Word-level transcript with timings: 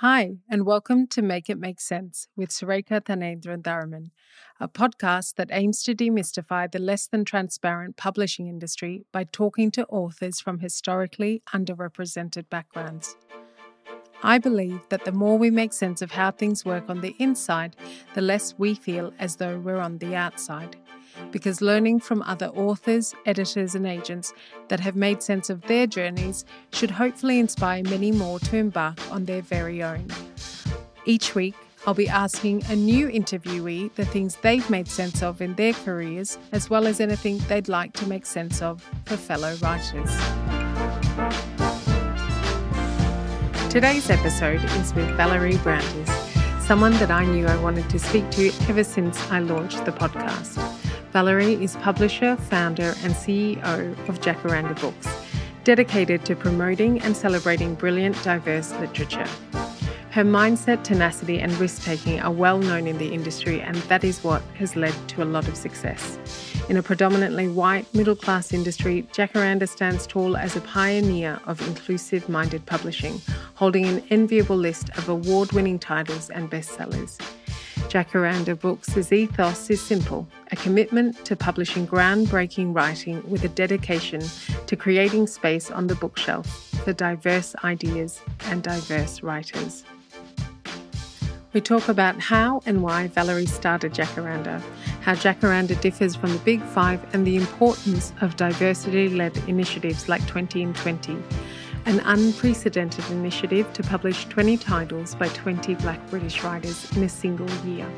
Hi, 0.00 0.36
and 0.48 0.64
welcome 0.64 1.08
to 1.08 1.22
Make 1.22 1.50
It 1.50 1.58
Make 1.58 1.80
Sense 1.80 2.28
with 2.36 2.50
Surekha 2.50 3.00
Thanendran 3.00 3.64
Tharaman, 3.64 4.12
a 4.60 4.68
podcast 4.68 5.34
that 5.34 5.48
aims 5.50 5.82
to 5.82 5.92
demystify 5.92 6.70
the 6.70 6.78
less 6.78 7.08
than 7.08 7.24
transparent 7.24 7.96
publishing 7.96 8.46
industry 8.46 9.06
by 9.10 9.24
talking 9.24 9.72
to 9.72 9.84
authors 9.86 10.40
from 10.40 10.60
historically 10.60 11.42
underrepresented 11.52 12.48
backgrounds. 12.48 13.16
I 14.22 14.38
believe 14.38 14.82
that 14.90 15.04
the 15.04 15.10
more 15.10 15.36
we 15.36 15.50
make 15.50 15.72
sense 15.72 16.00
of 16.00 16.12
how 16.12 16.30
things 16.30 16.64
work 16.64 16.88
on 16.88 17.00
the 17.00 17.16
inside, 17.18 17.74
the 18.14 18.22
less 18.22 18.54
we 18.56 18.76
feel 18.76 19.12
as 19.18 19.34
though 19.34 19.58
we're 19.58 19.80
on 19.80 19.98
the 19.98 20.14
outside 20.14 20.76
because 21.30 21.60
learning 21.60 22.00
from 22.00 22.22
other 22.22 22.48
authors, 22.48 23.14
editors, 23.26 23.74
and 23.74 23.86
agents 23.86 24.32
that 24.68 24.80
have 24.80 24.96
made 24.96 25.22
sense 25.22 25.50
of 25.50 25.62
their 25.62 25.86
journeys 25.86 26.44
should 26.72 26.90
hopefully 26.90 27.38
inspire 27.38 27.82
many 27.84 28.12
more 28.12 28.38
to 28.40 28.56
embark 28.56 28.98
on 29.10 29.24
their 29.24 29.42
very 29.42 29.82
own. 29.82 30.06
Each 31.04 31.34
week, 31.34 31.54
I'll 31.86 31.94
be 31.94 32.08
asking 32.08 32.64
a 32.68 32.76
new 32.76 33.08
interviewee 33.08 33.94
the 33.94 34.04
things 34.04 34.36
they've 34.42 34.68
made 34.68 34.88
sense 34.88 35.22
of 35.22 35.40
in 35.40 35.54
their 35.54 35.72
careers, 35.72 36.38
as 36.52 36.68
well 36.68 36.86
as 36.86 37.00
anything 37.00 37.38
they'd 37.48 37.68
like 37.68 37.92
to 37.94 38.06
make 38.06 38.26
sense 38.26 38.60
of 38.60 38.86
for 39.06 39.16
fellow 39.16 39.54
writers. 39.62 40.10
Today's 43.70 44.10
episode 44.10 44.62
is 44.64 44.92
with 44.94 45.08
Valerie 45.16 45.56
Brandes, 45.58 46.10
someone 46.66 46.92
that 46.92 47.10
I 47.10 47.24
knew 47.24 47.46
I 47.46 47.56
wanted 47.62 47.88
to 47.90 47.98
speak 47.98 48.28
to 48.32 48.52
ever 48.68 48.82
since 48.82 49.18
I 49.30 49.40
launched 49.40 49.84
the 49.84 49.92
podcast. 49.92 50.77
Valerie 51.12 51.54
is 51.62 51.76
publisher, 51.76 52.36
founder, 52.36 52.94
and 53.02 53.14
CEO 53.14 53.92
of 54.08 54.20
Jacaranda 54.20 54.78
Books, 54.80 55.08
dedicated 55.64 56.24
to 56.26 56.36
promoting 56.36 57.00
and 57.00 57.16
celebrating 57.16 57.74
brilliant, 57.74 58.22
diverse 58.22 58.72
literature. 58.72 59.26
Her 60.10 60.24
mindset, 60.24 60.84
tenacity, 60.84 61.38
and 61.38 61.52
risk 61.58 61.82
taking 61.82 62.20
are 62.20 62.32
well 62.32 62.58
known 62.58 62.86
in 62.86 62.98
the 62.98 63.12
industry, 63.12 63.60
and 63.60 63.76
that 63.88 64.04
is 64.04 64.22
what 64.22 64.42
has 64.54 64.76
led 64.76 64.94
to 65.08 65.22
a 65.22 65.24
lot 65.24 65.48
of 65.48 65.56
success. 65.56 66.18
In 66.68 66.76
a 66.76 66.82
predominantly 66.82 67.48
white, 67.48 67.92
middle 67.94 68.16
class 68.16 68.52
industry, 68.52 69.06
Jacaranda 69.12 69.66
stands 69.66 70.06
tall 70.06 70.36
as 70.36 70.56
a 70.56 70.60
pioneer 70.60 71.40
of 71.46 71.66
inclusive 71.66 72.28
minded 72.28 72.66
publishing, 72.66 73.22
holding 73.54 73.86
an 73.86 74.02
enviable 74.10 74.56
list 74.56 74.90
of 74.98 75.08
award 75.08 75.52
winning 75.52 75.78
titles 75.78 76.28
and 76.28 76.50
bestsellers. 76.50 77.18
Jacaranda 77.88 78.58
Books' 78.58 79.10
ethos 79.12 79.70
is 79.70 79.80
simple 79.80 80.28
a 80.52 80.56
commitment 80.56 81.24
to 81.24 81.34
publishing 81.34 81.86
groundbreaking 81.86 82.74
writing 82.74 83.22
with 83.30 83.44
a 83.44 83.48
dedication 83.48 84.22
to 84.66 84.76
creating 84.76 85.26
space 85.26 85.70
on 85.70 85.86
the 85.86 85.94
bookshelf 85.94 86.46
for 86.84 86.92
diverse 86.92 87.54
ideas 87.64 88.20
and 88.46 88.62
diverse 88.62 89.22
writers. 89.22 89.84
We 91.54 91.62
talk 91.62 91.88
about 91.88 92.20
how 92.20 92.60
and 92.66 92.82
why 92.82 93.06
Valerie 93.06 93.46
started 93.46 93.94
Jacaranda, 93.94 94.60
how 95.00 95.14
Jacaranda 95.14 95.80
differs 95.80 96.14
from 96.14 96.32
the 96.32 96.38
Big 96.40 96.62
Five, 96.62 97.00
and 97.14 97.26
the 97.26 97.36
importance 97.36 98.12
of 98.20 98.36
diversity 98.36 99.08
led 99.08 99.34
initiatives 99.48 100.10
like 100.10 100.26
20 100.26 100.60
in 100.60 100.74
20 100.74 101.16
an 101.88 102.00
unprecedented 102.00 103.02
initiative 103.10 103.72
to 103.72 103.82
publish 103.82 104.26
20 104.26 104.58
titles 104.58 105.14
by 105.14 105.26
20 105.28 105.74
black 105.76 105.98
British 106.10 106.44
writers 106.44 106.94
in 106.94 107.02
a 107.02 107.08
single 107.08 107.48
year. 107.66 107.90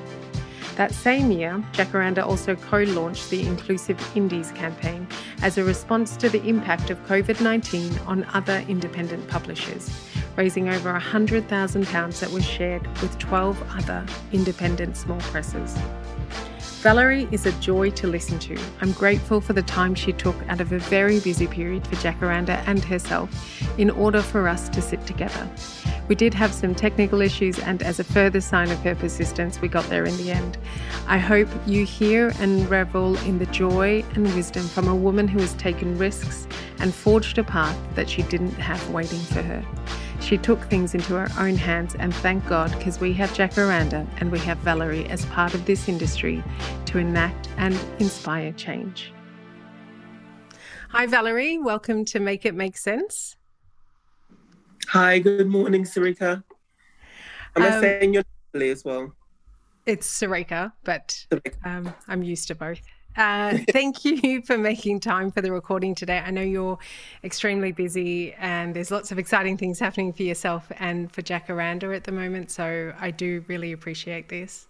That 0.76 0.92
same 0.92 1.32
year, 1.32 1.60
Jacaranda 1.72 2.24
also 2.24 2.54
co 2.54 2.84
launched 2.84 3.30
the 3.30 3.42
Inclusive 3.42 3.98
Indies 4.16 4.52
campaign 4.52 5.08
as 5.42 5.58
a 5.58 5.64
response 5.64 6.16
to 6.18 6.28
the 6.28 6.40
impact 6.44 6.90
of 6.90 7.04
COVID 7.08 7.40
19 7.40 7.98
on 8.06 8.24
other 8.32 8.64
independent 8.68 9.26
publishers, 9.26 9.90
raising 10.36 10.68
over 10.68 10.92
£100,000 10.92 12.20
that 12.20 12.30
was 12.30 12.46
shared 12.46 12.86
with 13.02 13.18
12 13.18 13.60
other 13.76 14.06
independent 14.30 14.96
small 14.96 15.18
presses. 15.18 15.76
Valerie 16.80 17.28
is 17.30 17.44
a 17.44 17.52
joy 17.60 17.90
to 17.90 18.06
listen 18.06 18.38
to. 18.38 18.58
I'm 18.80 18.92
grateful 18.92 19.42
for 19.42 19.52
the 19.52 19.62
time 19.62 19.94
she 19.94 20.14
took 20.14 20.34
out 20.48 20.62
of 20.62 20.72
a 20.72 20.78
very 20.78 21.20
busy 21.20 21.46
period 21.46 21.86
for 21.86 21.96
Jacaranda 21.96 22.64
and 22.66 22.82
herself 22.82 23.28
in 23.78 23.90
order 23.90 24.22
for 24.22 24.48
us 24.48 24.70
to 24.70 24.80
sit 24.80 25.04
together. 25.06 25.46
We 26.08 26.14
did 26.14 26.32
have 26.32 26.54
some 26.54 26.74
technical 26.74 27.20
issues, 27.20 27.58
and 27.58 27.82
as 27.82 28.00
a 28.00 28.04
further 28.04 28.40
sign 28.40 28.70
of 28.70 28.78
her 28.78 28.94
persistence, 28.94 29.60
we 29.60 29.68
got 29.68 29.84
there 29.90 30.06
in 30.06 30.16
the 30.16 30.32
end. 30.32 30.56
I 31.06 31.18
hope 31.18 31.48
you 31.66 31.84
hear 31.84 32.32
and 32.40 32.66
revel 32.70 33.14
in 33.26 33.38
the 33.38 33.46
joy 33.46 34.02
and 34.14 34.34
wisdom 34.34 34.66
from 34.66 34.88
a 34.88 34.96
woman 34.96 35.28
who 35.28 35.40
has 35.40 35.52
taken 35.56 35.98
risks 35.98 36.48
and 36.78 36.94
forged 36.94 37.36
a 37.36 37.44
path 37.44 37.76
that 37.94 38.08
she 38.08 38.22
didn't 38.22 38.54
have 38.54 38.88
waiting 38.88 39.20
for 39.20 39.42
her. 39.42 39.62
She 40.30 40.38
took 40.38 40.62
things 40.66 40.94
into 40.94 41.14
her 41.14 41.28
own 41.40 41.56
hands, 41.56 41.96
and 41.96 42.14
thank 42.14 42.46
God 42.46 42.70
because 42.78 43.00
we 43.00 43.12
have 43.14 43.30
Jacaranda 43.30 44.06
and 44.18 44.30
we 44.30 44.38
have 44.38 44.58
Valerie 44.58 45.04
as 45.06 45.26
part 45.26 45.54
of 45.54 45.66
this 45.66 45.88
industry 45.88 46.40
to 46.86 46.98
enact 46.98 47.48
and 47.56 47.76
inspire 47.98 48.52
change. 48.52 49.12
Hi, 50.90 51.06
Valerie. 51.06 51.58
Welcome 51.58 52.04
to 52.04 52.20
Make 52.20 52.46
It 52.46 52.54
Make 52.54 52.76
Sense. 52.76 53.38
Hi, 54.90 55.18
good 55.18 55.48
morning, 55.48 55.82
Surekha. 55.82 56.44
Am 57.56 57.62
um, 57.62 57.64
I 57.64 57.80
saying 57.80 58.14
your 58.14 58.22
name 58.54 58.70
as 58.70 58.84
well? 58.84 59.12
It's 59.84 60.06
Surekha, 60.08 60.70
but 60.84 61.26
um, 61.64 61.92
I'm 62.06 62.22
used 62.22 62.46
to 62.46 62.54
both. 62.54 62.82
Uh, 63.16 63.58
thank 63.70 64.04
you 64.04 64.42
for 64.42 64.56
making 64.56 65.00
time 65.00 65.30
for 65.30 65.40
the 65.40 65.52
recording 65.52 65.94
today. 65.94 66.18
I 66.24 66.30
know 66.30 66.42
you're 66.42 66.78
extremely 67.24 67.72
busy 67.72 68.32
and 68.34 68.74
there's 68.74 68.90
lots 68.90 69.12
of 69.12 69.18
exciting 69.18 69.56
things 69.56 69.78
happening 69.78 70.12
for 70.12 70.22
yourself 70.22 70.70
and 70.78 71.10
for 71.12 71.22
Jacaranda 71.22 71.94
at 71.94 72.04
the 72.04 72.12
moment. 72.12 72.50
So 72.50 72.92
I 72.98 73.10
do 73.10 73.44
really 73.48 73.72
appreciate 73.72 74.28
this. 74.28 74.68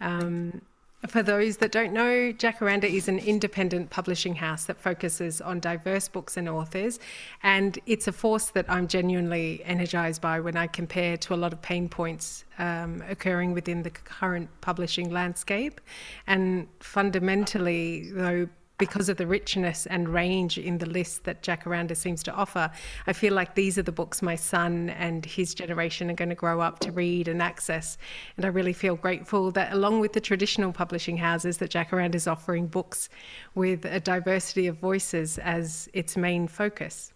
Um, 0.00 0.62
for 1.08 1.22
those 1.22 1.56
that 1.58 1.72
don't 1.72 1.92
know, 1.92 2.32
Jacaranda 2.32 2.84
is 2.84 3.08
an 3.08 3.18
independent 3.18 3.90
publishing 3.90 4.36
house 4.36 4.66
that 4.66 4.78
focuses 4.80 5.40
on 5.40 5.58
diverse 5.58 6.06
books 6.08 6.36
and 6.36 6.48
authors. 6.48 7.00
And 7.42 7.78
it's 7.86 8.06
a 8.06 8.12
force 8.12 8.50
that 8.50 8.66
I'm 8.68 8.86
genuinely 8.86 9.62
energized 9.64 10.22
by 10.22 10.38
when 10.38 10.56
I 10.56 10.68
compare 10.68 11.16
to 11.16 11.34
a 11.34 11.36
lot 11.36 11.52
of 11.52 11.60
pain 11.60 11.88
points 11.88 12.44
um, 12.58 13.02
occurring 13.08 13.52
within 13.52 13.82
the 13.82 13.90
current 13.90 14.48
publishing 14.60 15.10
landscape. 15.10 15.80
And 16.26 16.68
fundamentally, 16.78 18.10
though, 18.12 18.48
because 18.82 19.08
of 19.08 19.16
the 19.16 19.28
richness 19.28 19.86
and 19.86 20.08
range 20.08 20.58
in 20.58 20.76
the 20.78 20.86
list 20.86 21.22
that 21.22 21.40
Jacaranda 21.40 21.96
seems 21.96 22.20
to 22.20 22.32
offer, 22.32 22.68
I 23.06 23.12
feel 23.12 23.32
like 23.32 23.54
these 23.54 23.78
are 23.78 23.84
the 23.84 23.92
books 23.92 24.20
my 24.22 24.34
son 24.34 24.90
and 24.90 25.24
his 25.24 25.54
generation 25.54 26.10
are 26.10 26.14
going 26.14 26.30
to 26.30 26.34
grow 26.34 26.60
up 26.60 26.80
to 26.80 26.90
read 26.90 27.28
and 27.28 27.40
access. 27.40 27.96
And 28.36 28.44
I 28.44 28.48
really 28.48 28.72
feel 28.72 28.96
grateful 28.96 29.52
that, 29.52 29.72
along 29.72 30.00
with 30.00 30.14
the 30.14 30.20
traditional 30.20 30.72
publishing 30.72 31.16
houses, 31.16 31.58
that 31.58 31.70
Jacaranda 31.70 32.16
is 32.16 32.26
offering 32.26 32.66
books 32.66 33.08
with 33.54 33.84
a 33.84 34.00
diversity 34.00 34.66
of 34.66 34.78
voices 34.78 35.38
as 35.38 35.88
its 35.92 36.16
main 36.16 36.48
focus. 36.48 37.12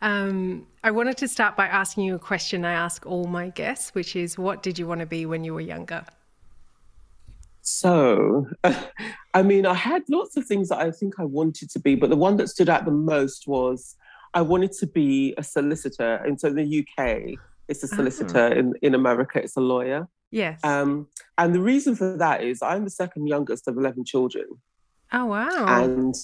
Um, 0.00 0.66
I 0.82 0.92
wanted 0.92 1.18
to 1.18 1.28
start 1.28 1.58
by 1.58 1.66
asking 1.66 2.04
you 2.04 2.14
a 2.14 2.18
question 2.18 2.64
I 2.64 2.72
ask 2.72 3.04
all 3.04 3.26
my 3.26 3.50
guests, 3.50 3.94
which 3.94 4.16
is 4.16 4.38
what 4.38 4.62
did 4.62 4.78
you 4.78 4.86
want 4.86 5.00
to 5.00 5.06
be 5.06 5.26
when 5.26 5.44
you 5.44 5.52
were 5.52 5.60
younger? 5.60 6.06
So, 7.66 8.46
I 9.34 9.42
mean, 9.42 9.66
I 9.66 9.74
had 9.74 10.02
lots 10.08 10.36
of 10.36 10.46
things 10.46 10.68
that 10.68 10.78
I 10.78 10.92
think 10.92 11.14
I 11.18 11.24
wanted 11.24 11.68
to 11.70 11.80
be, 11.80 11.96
but 11.96 12.10
the 12.10 12.16
one 12.16 12.36
that 12.36 12.48
stood 12.48 12.68
out 12.68 12.84
the 12.84 12.92
most 12.92 13.48
was 13.48 13.96
I 14.34 14.42
wanted 14.42 14.70
to 14.72 14.86
be 14.86 15.34
a 15.36 15.42
solicitor. 15.42 16.14
And 16.24 16.40
so 16.40 16.48
in 16.48 16.54
the 16.54 16.86
UK, 16.86 17.38
it's 17.66 17.82
a 17.82 17.88
solicitor. 17.88 18.50
Oh. 18.54 18.58
In, 18.58 18.74
in 18.82 18.94
America, 18.94 19.40
it's 19.40 19.56
a 19.56 19.60
lawyer. 19.60 20.06
Yes. 20.30 20.60
Um, 20.62 21.08
and 21.38 21.52
the 21.52 21.60
reason 21.60 21.96
for 21.96 22.16
that 22.16 22.44
is 22.44 22.62
I'm 22.62 22.84
the 22.84 22.90
second 22.90 23.26
youngest 23.26 23.66
of 23.66 23.76
11 23.76 24.04
children. 24.04 24.46
Oh, 25.12 25.26
wow. 25.26 25.66
And 25.66 26.14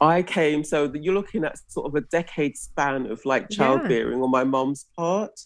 I 0.00 0.22
came, 0.22 0.64
so 0.64 0.90
you're 0.94 1.14
looking 1.14 1.44
at 1.44 1.58
sort 1.68 1.88
of 1.88 1.94
a 1.94 2.06
decade 2.06 2.56
span 2.56 3.04
of 3.06 3.22
like 3.26 3.50
childbearing 3.50 4.18
yeah. 4.18 4.24
on 4.24 4.30
my 4.30 4.44
mom's 4.44 4.86
part. 4.96 5.38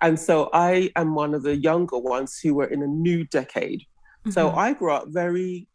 And 0.00 0.18
so 0.18 0.50
I 0.52 0.90
am 0.96 1.14
one 1.14 1.34
of 1.34 1.44
the 1.44 1.56
younger 1.56 1.98
ones 1.98 2.40
who 2.42 2.54
were 2.54 2.66
in 2.66 2.82
a 2.82 2.88
new 2.88 3.24
decade. 3.26 3.84
Mm-hmm. 4.22 4.30
So 4.30 4.50
I 4.50 4.72
grew 4.72 4.92
up 4.92 5.08
very 5.08 5.68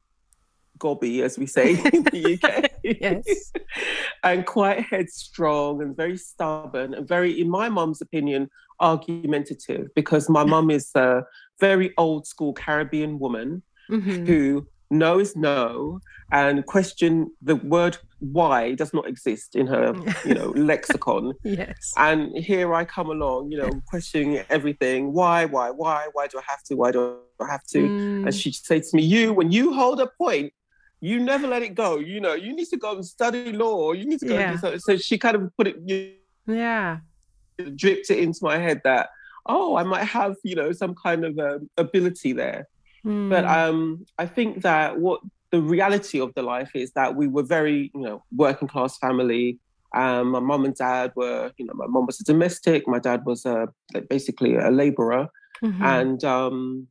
gobby, 0.79 1.21
as 1.21 1.37
we 1.37 1.45
say 1.45 1.71
in 1.93 2.03
the 2.03 2.39
UK. 2.41 2.71
yes. 2.83 3.51
and 4.23 4.45
quite 4.45 4.81
headstrong 4.81 5.81
and 5.81 5.95
very 5.95 6.17
stubborn 6.17 6.93
and 6.93 7.07
very, 7.07 7.39
in 7.39 7.49
my 7.49 7.69
mum's 7.69 8.01
opinion, 8.01 8.49
argumentative 8.79 9.87
because 9.95 10.29
my 10.29 10.43
mum 10.43 10.69
is 10.69 10.91
a 10.95 11.23
very 11.59 11.93
old 11.97 12.27
school 12.27 12.53
Caribbean 12.53 13.17
woman 13.19 13.63
mm-hmm. 13.89 14.25
who 14.25 14.67
no 14.89 15.19
is 15.19 15.35
no 15.35 15.99
and 16.31 16.65
question 16.65 17.31
the 17.41 17.55
word 17.55 17.97
why 18.19 18.73
does 18.73 18.93
not 18.93 19.07
exist 19.07 19.55
in 19.55 19.67
her 19.67 19.93
you 20.25 20.33
know 20.33 20.49
lexicon. 20.55 21.33
Yes. 21.43 21.93
And 21.97 22.37
here 22.37 22.73
i 22.73 22.85
come 22.85 23.09
along 23.09 23.51
you 23.51 23.57
know 23.57 23.69
questioning 23.87 24.43
everything. 24.49 25.13
Why 25.13 25.45
why 25.45 25.69
why 25.71 26.07
why 26.13 26.27
do 26.27 26.39
i 26.39 26.43
have 26.47 26.63
to 26.63 26.75
why 26.75 26.91
do 26.91 27.17
i 27.39 27.47
have 27.47 27.63
to? 27.67 27.79
Mm. 27.79 28.25
and 28.25 28.35
she 28.35 28.51
says 28.51 28.91
to 28.91 28.97
me 28.97 29.03
you 29.03 29.33
when 29.33 29.51
you 29.51 29.73
hold 29.73 29.99
a 29.99 30.07
point 30.17 30.53
you 30.99 31.19
never 31.19 31.47
let 31.47 31.61
it 31.61 31.75
go. 31.75 31.99
You 31.99 32.19
know 32.19 32.33
you 32.33 32.55
need 32.55 32.67
to 32.69 32.77
go 32.77 32.95
and 32.95 33.05
study 33.05 33.51
law. 33.51 33.91
You 33.91 34.05
need 34.05 34.19
to 34.19 34.27
go 34.27 34.35
yeah. 34.35 34.57
so 34.77 34.97
she 34.97 35.17
kind 35.17 35.35
of 35.35 35.55
put 35.55 35.67
it 35.67 35.75
you, 35.85 36.13
yeah. 36.47 36.99
dripped 37.75 38.09
it 38.09 38.19
into 38.19 38.39
my 38.41 38.57
head 38.57 38.81
that 38.83 39.09
oh, 39.47 39.75
I 39.77 39.83
might 39.83 40.03
have, 40.03 40.35
you 40.43 40.55
know, 40.55 40.71
some 40.71 40.93
kind 40.93 41.25
of 41.25 41.39
um, 41.39 41.69
ability 41.77 42.33
there. 42.33 42.67
Mm. 43.07 43.29
But 43.29 43.45
um, 43.45 44.05
I 44.17 44.25
think 44.25 44.61
that 44.63 44.99
what 44.99 45.21
the 45.51 45.61
reality 45.61 46.19
of 46.19 46.33
the 46.35 46.41
life 46.41 46.71
is 46.75 46.91
that 46.91 47.15
we 47.15 47.27
were 47.27 47.43
very, 47.43 47.89
you 47.95 48.01
know, 48.01 48.23
working 48.35 48.67
class 48.67 48.97
family. 48.97 49.59
Um, 49.95 50.31
my 50.31 50.41
mom 50.41 50.65
and 50.65 50.75
dad 50.75 51.13
were, 51.15 51.51
you 51.57 51.65
know, 51.65 51.73
my 51.73 51.87
mom 51.87 52.05
was 52.05 52.19
a 52.19 52.23
domestic, 52.25 52.87
my 52.87 52.99
dad 52.99 53.25
was 53.25 53.45
a 53.45 53.69
basically 54.09 54.55
a 54.55 54.69
laborer, 54.69 55.29
mm-hmm. 55.63 55.81
and 55.81 56.23
um, 56.25 56.87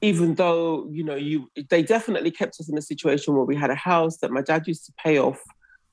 even 0.00 0.34
though 0.34 0.88
you 0.90 1.04
know 1.04 1.14
you, 1.14 1.48
they 1.70 1.82
definitely 1.82 2.32
kept 2.32 2.58
us 2.58 2.68
in 2.68 2.76
a 2.76 2.82
situation 2.82 3.34
where 3.34 3.44
we 3.44 3.54
had 3.54 3.70
a 3.70 3.76
house 3.76 4.16
that 4.18 4.32
my 4.32 4.42
dad 4.42 4.66
used 4.66 4.84
to 4.86 4.92
pay 5.02 5.18
off 5.18 5.40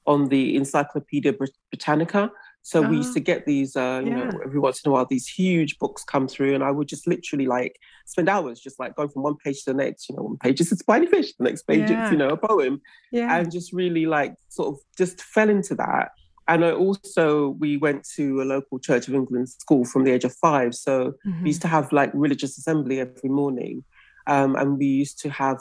on 0.07 0.29
the 0.29 0.55
Encyclopedia 0.55 1.33
Britannica. 1.71 2.31
So 2.69 2.83
we 2.87 2.97
used 2.97 3.15
to 3.15 3.19
ah. 3.19 3.23
get 3.23 3.47
these, 3.47 3.75
uh, 3.75 4.01
you 4.05 4.11
yeah. 4.11 4.25
know, 4.25 4.39
every 4.45 4.59
once 4.59 4.79
in 4.85 4.89
a 4.89 4.93
while, 4.93 5.07
these 5.09 5.27
huge 5.27 5.79
books 5.79 6.03
come 6.03 6.27
through, 6.27 6.53
and 6.53 6.63
I 6.63 6.69
would 6.69 6.87
just 6.87 7.07
literally 7.07 7.47
like 7.47 7.79
spend 8.05 8.29
hours 8.29 8.59
just 8.59 8.79
like 8.79 8.95
going 8.95 9.09
from 9.09 9.23
one 9.23 9.37
page 9.43 9.63
to 9.63 9.71
the 9.71 9.77
next. 9.83 10.07
You 10.07 10.15
know, 10.15 10.21
one 10.21 10.37
page 10.37 10.61
is 10.61 10.71
a 10.71 10.75
spiny 10.75 11.07
fish, 11.07 11.33
the 11.33 11.45
next 11.45 11.63
page 11.63 11.89
yeah. 11.89 12.05
is, 12.05 12.11
you 12.11 12.17
know, 12.17 12.29
a 12.29 12.37
poem, 12.37 12.79
yeah. 13.11 13.35
and 13.35 13.51
just 13.51 13.73
really 13.73 14.05
like 14.05 14.35
sort 14.49 14.67
of 14.67 14.79
just 14.95 15.19
fell 15.19 15.49
into 15.49 15.73
that. 15.75 16.11
And 16.47 16.63
I 16.63 16.71
also 16.71 17.55
we 17.59 17.77
went 17.77 18.07
to 18.17 18.39
a 18.43 18.45
local 18.45 18.77
Church 18.77 19.07
of 19.07 19.15
England 19.15 19.49
school 19.49 19.83
from 19.83 20.03
the 20.03 20.11
age 20.11 20.23
of 20.23 20.35
five, 20.35 20.75
so 20.75 21.13
mm-hmm. 21.25 21.41
we 21.41 21.49
used 21.49 21.63
to 21.63 21.67
have 21.67 21.91
like 21.91 22.11
religious 22.13 22.55
assembly 22.59 22.99
every 22.99 23.31
morning, 23.41 23.83
um, 24.27 24.55
and 24.55 24.77
we 24.77 24.85
used 24.85 25.19
to 25.21 25.29
have 25.31 25.57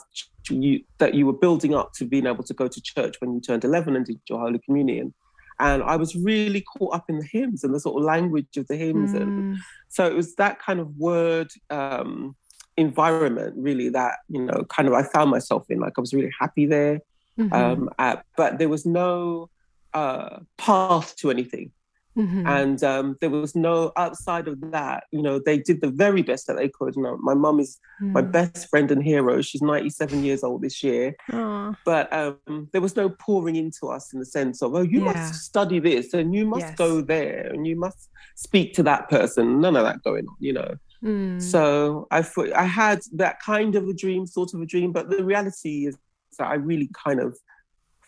you, 0.51 0.81
that 0.99 1.15
you 1.15 1.25
were 1.25 1.39
building 1.47 1.75
up 1.75 1.95
to 1.95 2.05
being 2.05 2.27
able 2.27 2.45
to 2.45 2.55
go 2.55 2.69
to 2.69 2.83
church 2.83 3.17
when 3.21 3.33
you 3.33 3.41
turned 3.41 3.65
eleven 3.65 3.97
and 3.97 4.05
did 4.05 4.21
your 4.29 4.41
Holy 4.41 4.59
Communion. 4.59 5.15
And 5.61 5.83
I 5.83 5.97
was 5.97 6.15
really 6.15 6.61
caught 6.61 6.95
up 6.95 7.07
in 7.09 7.19
the 7.19 7.25
hymns 7.25 7.65
and 7.65 7.75
the 7.75 7.81
sort 7.81 8.01
of 8.01 8.05
language 8.05 8.57
of 8.57 8.69
the 8.69 8.77
hymns. 8.77 9.13
Mm. 9.13 9.23
And 9.23 9.57
so 9.89 10.07
it 10.07 10.15
was 10.15 10.37
that 10.37 10.61
kind 10.61 10.79
of 10.79 10.97
word 10.97 11.51
um, 11.71 12.37
environment, 12.77 13.55
really, 13.57 13.89
that, 13.89 14.19
you 14.29 14.43
know, 14.43 14.65
kind 14.69 14.87
of 14.89 14.95
I 14.95 15.03
found 15.03 15.31
myself 15.31 15.67
in. 15.69 15.81
Like 15.81 15.95
I 15.99 16.01
was 16.01 16.15
really 16.15 16.33
happy 16.39 16.67
there. 16.67 17.01
Mm-hmm. 17.39 17.53
Um, 17.53 17.91
at, 17.99 18.25
but 18.37 18.59
there 18.59 18.69
was 18.69 18.87
no 18.87 19.51
uh, 19.95 20.41
path 20.57 21.17
to 21.17 21.31
anything. 21.31 21.73
Mm-hmm. 22.19 22.47
And 22.47 22.82
um, 22.82 23.17
there 23.20 23.31
was 23.31 23.55
no 23.55 23.93
outside 23.97 24.49
of 24.49 24.61
that. 24.73 25.05
You 25.12 25.23
know, 25.23 25.38
they 25.38 25.59
did 25.59 25.81
the 25.81 25.91
very 25.91 26.23
best 26.23 26.49
that 26.49 26.56
they 26.56 26.69
could. 26.69 26.97
You 26.97 27.03
know, 27.03 27.17
my 27.19 27.35
mum 27.35 27.61
is 27.61 27.79
mm. 28.03 28.12
my 28.12 28.23
best 28.23 28.69
friend 28.69 28.91
and 28.91 29.03
hero. 29.03 29.41
She's 29.41 29.62
97 29.62 30.25
years 30.25 30.43
old 30.43 30.62
this 30.62 30.82
year. 30.82 31.15
Aww. 31.31 31.76
But 31.85 32.12
um, 32.12 32.69
there 32.73 32.81
was 32.81 32.97
no 32.97 33.09
pouring 33.09 33.56
into 33.56 33.87
us 33.87 34.12
in 34.12 34.19
the 34.19 34.26
sense 34.26 34.62
of, 34.62 34.75
oh, 34.75 34.82
you 34.82 35.05
yeah. 35.05 35.12
must 35.12 35.35
study 35.35 35.79
this 35.79 36.12
and 36.12 36.35
you 36.35 36.44
must 36.44 36.67
yes. 36.67 36.75
go 36.76 37.00
there 37.00 37.50
and 37.53 37.67
you 37.67 37.76
must 37.76 38.11
speak 38.35 38.75
to 38.75 38.82
that 38.82 39.09
person. 39.09 39.61
None 39.61 39.76
of 39.76 39.85
that 39.85 40.03
going 40.03 40.26
on, 40.26 40.37
you 40.41 40.53
know. 40.53 40.75
Mm. 41.05 41.41
So 41.41 42.09
I 42.11 42.23
thought 42.23 42.53
I 42.53 42.64
had 42.64 43.00
that 43.12 43.41
kind 43.41 43.76
of 43.76 43.87
a 43.87 43.94
dream, 43.94 44.26
sort 44.26 44.55
of 44.55 44.61
a 44.61 44.67
dream, 44.67 44.91
but 44.91 45.09
the 45.09 45.25
reality 45.25 45.87
is 45.87 45.97
that 46.38 46.49
I 46.49 46.55
really 46.55 46.91
kind 46.93 47.21
of 47.21 47.38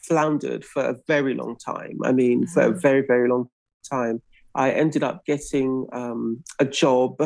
floundered 0.03 0.65
for 0.65 0.83
a 0.83 0.97
very 1.07 1.35
long 1.35 1.57
time. 1.57 1.99
I 2.05 2.13
mean, 2.13 2.45
mm. 2.47 2.49
for 2.51 2.63
a 2.63 2.73
mm. 2.73 2.83
very, 2.83 3.07
very 3.07 3.29
long 3.29 3.49
time, 3.89 4.23
I 4.55 4.71
ended 4.73 5.03
up 5.03 5.25
getting 5.25 5.87
um, 5.93 6.43
a 6.59 6.65
job 6.65 7.21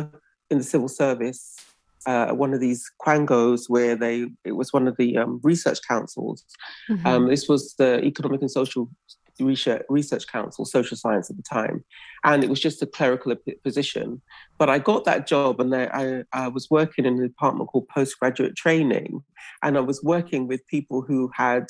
in 0.51 0.59
the 0.59 0.65
civil 0.65 0.89
service. 0.89 1.57
Uh, 2.07 2.33
one 2.33 2.53
of 2.53 2.61
these 2.61 2.85
quangos 3.01 3.63
where 3.69 3.97
they 3.97 4.27
it 4.45 4.53
was 4.53 4.75
one 4.75 4.87
of 4.87 4.95
the 4.99 5.17
um, 5.17 5.41
research 5.43 5.79
councils. 5.89 6.45
Mm-hmm. 6.91 7.07
Um, 7.07 7.29
this 7.29 7.49
was 7.49 7.75
the 7.79 8.05
Economic 8.05 8.43
and 8.43 8.51
Social 8.51 8.91
Research, 9.41 9.83
research 9.89 10.29
Council, 10.29 10.65
social 10.65 10.97
science 10.97 11.29
at 11.29 11.37
the 11.37 11.43
time, 11.43 11.83
and 12.23 12.45
it 12.45 12.51
was 12.51 12.61
just 12.61 12.83
a 12.83 12.87
clerical 12.87 13.35
position. 13.65 14.23
But 14.59 14.71
I 14.71 14.79
got 14.79 15.05
that 15.07 15.27
job, 15.27 15.61
and 15.61 15.75
I, 15.75 16.23
I 16.33 16.49
was 16.49 16.71
working 16.71 17.05
in 17.05 17.19
a 17.19 17.27
department 17.27 17.71
called 17.71 17.89
postgraduate 17.89 18.55
training, 18.55 19.25
and 19.63 19.77
I 19.77 19.81
was 19.81 20.01
working 20.05 20.47
with 20.47 20.65
people 20.69 21.03
who 21.03 21.31
had 21.35 21.67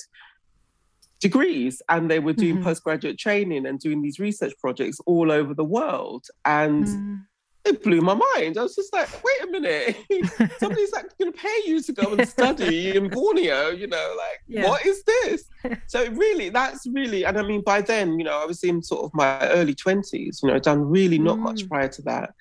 degrees 1.24 1.80
and 1.88 2.10
they 2.10 2.18
were 2.18 2.34
doing 2.34 2.56
mm-hmm. 2.56 2.64
postgraduate 2.64 3.18
training 3.18 3.64
and 3.64 3.80
doing 3.80 4.02
these 4.02 4.18
research 4.18 4.52
projects 4.60 4.98
all 5.06 5.32
over 5.32 5.54
the 5.54 5.64
world 5.64 6.26
and 6.44 6.84
mm. 6.84 7.18
it 7.64 7.82
blew 7.82 8.02
my 8.02 8.12
mind 8.12 8.58
i 8.58 8.62
was 8.62 8.74
just 8.76 8.92
like 8.92 9.08
wait 9.24 9.42
a 9.42 9.50
minute 9.50 9.96
somebody's 10.58 10.92
like 10.92 11.06
going 11.18 11.32
to 11.32 11.38
pay 11.38 11.60
you 11.64 11.80
to 11.80 11.92
go 11.94 12.12
and 12.12 12.28
study 12.28 12.94
in 12.94 13.08
borneo 13.08 13.70
you 13.70 13.86
know 13.86 14.14
like 14.18 14.38
yeah. 14.48 14.68
what 14.68 14.84
is 14.84 15.02
this 15.04 15.44
so 15.86 16.06
really 16.10 16.50
that's 16.50 16.86
really 16.88 17.24
and 17.24 17.38
i 17.38 17.42
mean 17.42 17.62
by 17.62 17.80
then 17.80 18.18
you 18.18 18.24
know 18.26 18.38
i 18.42 18.44
was 18.44 18.62
in 18.62 18.82
sort 18.82 19.02
of 19.02 19.10
my 19.14 19.40
early 19.48 19.74
20s 19.74 20.42
you 20.42 20.50
know 20.50 20.58
done 20.58 20.82
really 20.82 21.18
not 21.18 21.38
mm. 21.38 21.44
much 21.44 21.66
prior 21.70 21.88
to 21.88 22.02
that 22.02 22.34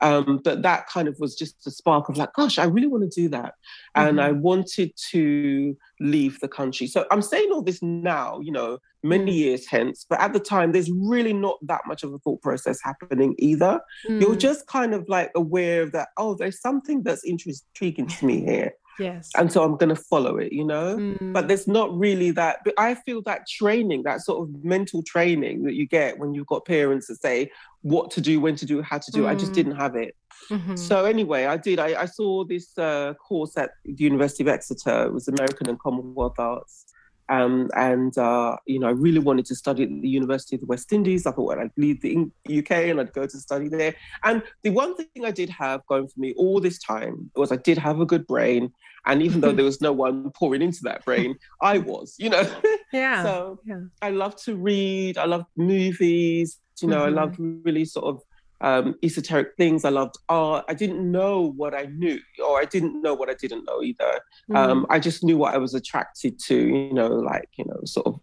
um, 0.00 0.40
but 0.42 0.62
that 0.62 0.88
kind 0.88 1.08
of 1.08 1.16
was 1.18 1.34
just 1.34 1.66
a 1.66 1.70
spark 1.70 2.08
of 2.08 2.16
like, 2.16 2.32
gosh, 2.34 2.58
I 2.58 2.64
really 2.64 2.86
want 2.86 3.10
to 3.10 3.20
do 3.20 3.28
that. 3.30 3.54
Mm-hmm. 3.96 4.08
And 4.08 4.20
I 4.20 4.32
wanted 4.32 4.92
to 5.10 5.76
leave 6.00 6.38
the 6.40 6.48
country. 6.48 6.86
So 6.86 7.06
I'm 7.10 7.22
saying 7.22 7.50
all 7.52 7.62
this 7.62 7.82
now, 7.82 8.40
you 8.40 8.52
know, 8.52 8.78
many 9.02 9.32
years 9.32 9.66
hence, 9.66 10.04
but 10.08 10.20
at 10.20 10.32
the 10.32 10.40
time, 10.40 10.72
there's 10.72 10.90
really 10.90 11.32
not 11.32 11.58
that 11.62 11.82
much 11.86 12.02
of 12.02 12.12
a 12.12 12.18
thought 12.18 12.42
process 12.42 12.78
happening 12.82 13.34
either. 13.38 13.80
Mm. 14.08 14.20
You're 14.20 14.36
just 14.36 14.66
kind 14.66 14.94
of 14.94 15.08
like 15.08 15.30
aware 15.34 15.86
that, 15.86 16.08
oh, 16.18 16.34
there's 16.34 16.60
something 16.60 17.02
that's 17.02 17.24
intriguing 17.24 18.08
to 18.08 18.26
me 18.26 18.44
here. 18.44 18.72
Yes. 18.98 19.30
And 19.36 19.52
so 19.52 19.62
I'm 19.62 19.76
going 19.76 19.94
to 19.94 20.02
follow 20.02 20.38
it, 20.38 20.52
you 20.52 20.64
know? 20.64 20.96
Mm. 20.96 21.32
But 21.32 21.48
there's 21.48 21.66
not 21.68 21.96
really 21.96 22.30
that. 22.32 22.60
But 22.64 22.74
I 22.78 22.94
feel 22.94 23.22
that 23.22 23.46
training, 23.46 24.04
that 24.04 24.22
sort 24.22 24.48
of 24.48 24.64
mental 24.64 25.02
training 25.02 25.64
that 25.64 25.74
you 25.74 25.86
get 25.86 26.18
when 26.18 26.34
you've 26.34 26.46
got 26.46 26.64
parents 26.64 27.06
that 27.08 27.20
say 27.20 27.50
what 27.82 28.10
to 28.12 28.20
do, 28.20 28.40
when 28.40 28.56
to 28.56 28.66
do, 28.66 28.82
how 28.82 28.98
to 28.98 29.10
do, 29.10 29.22
mm. 29.22 29.28
I 29.28 29.34
just 29.34 29.52
mm. 29.52 29.56
didn't 29.56 29.76
have 29.76 29.96
it. 29.96 30.16
Mm-hmm. 30.50 30.76
So 30.76 31.04
anyway, 31.04 31.46
I 31.46 31.56
did. 31.56 31.78
I, 31.78 32.02
I 32.02 32.06
saw 32.06 32.44
this 32.44 32.76
uh, 32.78 33.14
course 33.14 33.56
at 33.56 33.70
the 33.84 33.94
University 33.94 34.44
of 34.44 34.48
Exeter. 34.48 35.06
It 35.06 35.12
was 35.12 35.28
American 35.28 35.68
and 35.68 35.78
Commonwealth 35.78 36.38
Arts. 36.38 36.86
Um, 37.28 37.70
and 37.74 38.16
uh, 38.16 38.56
you 38.66 38.78
know, 38.78 38.88
I 38.88 38.92
really 38.92 39.18
wanted 39.18 39.46
to 39.46 39.54
study 39.54 39.82
at 39.82 39.88
the 39.88 40.08
University 40.08 40.56
of 40.56 40.60
the 40.60 40.66
West 40.66 40.92
Indies. 40.92 41.26
I 41.26 41.32
thought 41.32 41.46
well, 41.46 41.60
I'd 41.60 41.70
leave 41.76 42.00
the 42.00 42.28
UK 42.46 42.70
and 42.70 43.00
I'd 43.00 43.12
go 43.12 43.26
to 43.26 43.38
study 43.38 43.68
there. 43.68 43.94
And 44.24 44.42
the 44.62 44.70
one 44.70 44.96
thing 44.96 45.24
I 45.24 45.30
did 45.30 45.50
have 45.50 45.84
going 45.86 46.08
for 46.08 46.20
me 46.20 46.34
all 46.36 46.60
this 46.60 46.78
time 46.78 47.30
was 47.34 47.50
I 47.50 47.56
did 47.56 47.78
have 47.78 48.00
a 48.00 48.06
good 48.06 48.26
brain, 48.26 48.72
and 49.06 49.22
even 49.22 49.40
though 49.40 49.52
there 49.56 49.64
was 49.64 49.80
no 49.80 49.92
one 49.92 50.30
pouring 50.30 50.62
into 50.62 50.80
that 50.84 51.04
brain, 51.04 51.36
I 51.60 51.78
was, 51.78 52.14
you 52.18 52.30
know. 52.30 52.44
Yeah. 52.92 53.24
so 53.24 53.60
yeah. 53.66 53.80
I 54.00 54.10
love 54.10 54.36
to 54.44 54.54
read. 54.54 55.18
I 55.18 55.24
love 55.24 55.44
movies. 55.56 56.58
You 56.80 56.88
know, 56.88 56.98
mm-hmm. 56.98 57.18
I 57.18 57.22
love 57.22 57.36
really 57.38 57.84
sort 57.84 58.04
of 58.04 58.22
um, 58.60 58.94
esoteric 59.02 59.56
things. 59.56 59.84
I 59.84 59.90
loved 59.90 60.16
art. 60.28 60.64
I 60.68 60.74
didn't 60.74 61.10
know 61.10 61.52
what 61.56 61.74
I 61.74 61.84
knew, 61.84 62.18
or 62.44 62.60
I 62.60 62.64
didn't 62.64 63.02
know 63.02 63.14
what 63.14 63.28
I 63.28 63.34
didn't 63.34 63.64
know 63.64 63.82
either. 63.82 64.20
Mm. 64.50 64.56
Um, 64.56 64.86
I 64.90 64.98
just 64.98 65.22
knew 65.22 65.36
what 65.36 65.54
I 65.54 65.58
was 65.58 65.74
attracted 65.74 66.38
to, 66.46 66.56
you 66.56 66.92
know, 66.92 67.08
like, 67.08 67.48
you 67.58 67.64
know, 67.66 67.80
sort 67.84 68.06
of 68.06 68.20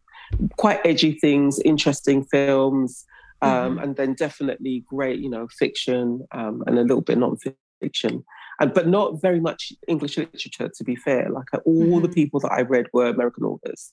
quite 0.58 0.80
edgy 0.86 1.14
things, 1.14 1.60
interesting 1.60 2.26
films, 2.26 3.06
um, 3.42 3.78
mm. 3.78 3.84
and 3.84 3.96
then 3.96 4.14
definitely 4.14 4.84
great, 4.88 5.20
you 5.20 5.30
know, 5.30 5.48
fiction 5.48 6.26
um, 6.32 6.64
and 6.66 6.80
a 6.80 6.82
little 6.82 7.02
bit 7.02 7.18
non-fiction. 7.18 8.24
And, 8.60 8.74
but 8.74 8.88
not 8.88 9.22
very 9.22 9.40
much 9.40 9.74
English 9.88 10.18
literature, 10.18 10.70
to 10.70 10.84
be 10.84 10.96
fair. 10.96 11.30
Like 11.30 11.48
all 11.54 11.62
mm. 11.64 12.02
the 12.02 12.08
mm-hmm. 12.08 12.14
people 12.14 12.40
that 12.42 12.52
I 12.52 12.62
read 12.62 12.88
were 12.94 13.08
American 13.08 13.44
authors. 13.44 13.92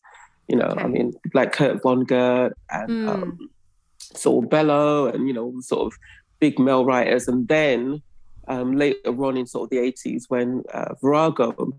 You 0.49 0.57
know, 0.57 0.67
okay. 0.67 0.83
I 0.83 0.87
mean, 0.87 1.13
like 1.33 1.53
Kurt 1.53 1.83
Vonnegut 1.83 2.53
and 2.71 2.91
mm. 2.91 3.09
um, 3.09 3.51
Saul 3.99 4.43
Bellow, 4.43 5.07
and 5.07 5.29
you 5.29 5.35
know, 5.35 5.55
sort 5.61 5.87
of 5.87 5.99
big 6.41 6.59
male 6.59 6.85
writers. 6.85 7.29
And 7.29 7.47
then 7.49 8.03
um, 8.49 8.77
later 8.77 9.11
on 9.25 9.37
in 9.37 9.47
sort 9.47 9.65
of 9.65 9.71
the 9.71 9.77
80s, 9.77 10.25
when 10.29 10.65
uh, 10.73 10.95
Virago, 11.01 11.73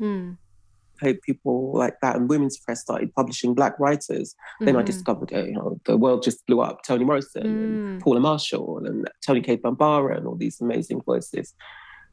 mm. 0.00 0.36
people 1.22 1.72
like 1.74 2.00
that, 2.02 2.16
and 2.16 2.28
Women's 2.28 2.58
Press 2.58 2.80
started 2.80 3.14
publishing 3.14 3.54
black 3.54 3.78
writers, 3.78 4.34
mm-hmm. 4.34 4.64
then 4.64 4.76
I 4.76 4.80
mm-hmm. 4.80 4.86
discovered 4.86 5.32
it. 5.32 5.46
You 5.46 5.52
know, 5.52 5.80
the 5.84 5.96
world 5.96 6.22
just 6.22 6.44
blew 6.46 6.60
up. 6.60 6.82
Toni 6.82 7.04
Morrison, 7.04 7.42
mm. 7.42 7.92
and 7.92 8.00
Paula 8.00 8.20
Marshall, 8.20 8.82
and 8.84 9.08
Toni 9.24 9.40
Cade 9.40 9.62
Bambara, 9.62 10.16
and 10.16 10.26
all 10.26 10.36
these 10.36 10.60
amazing 10.60 11.02
voices. 11.02 11.54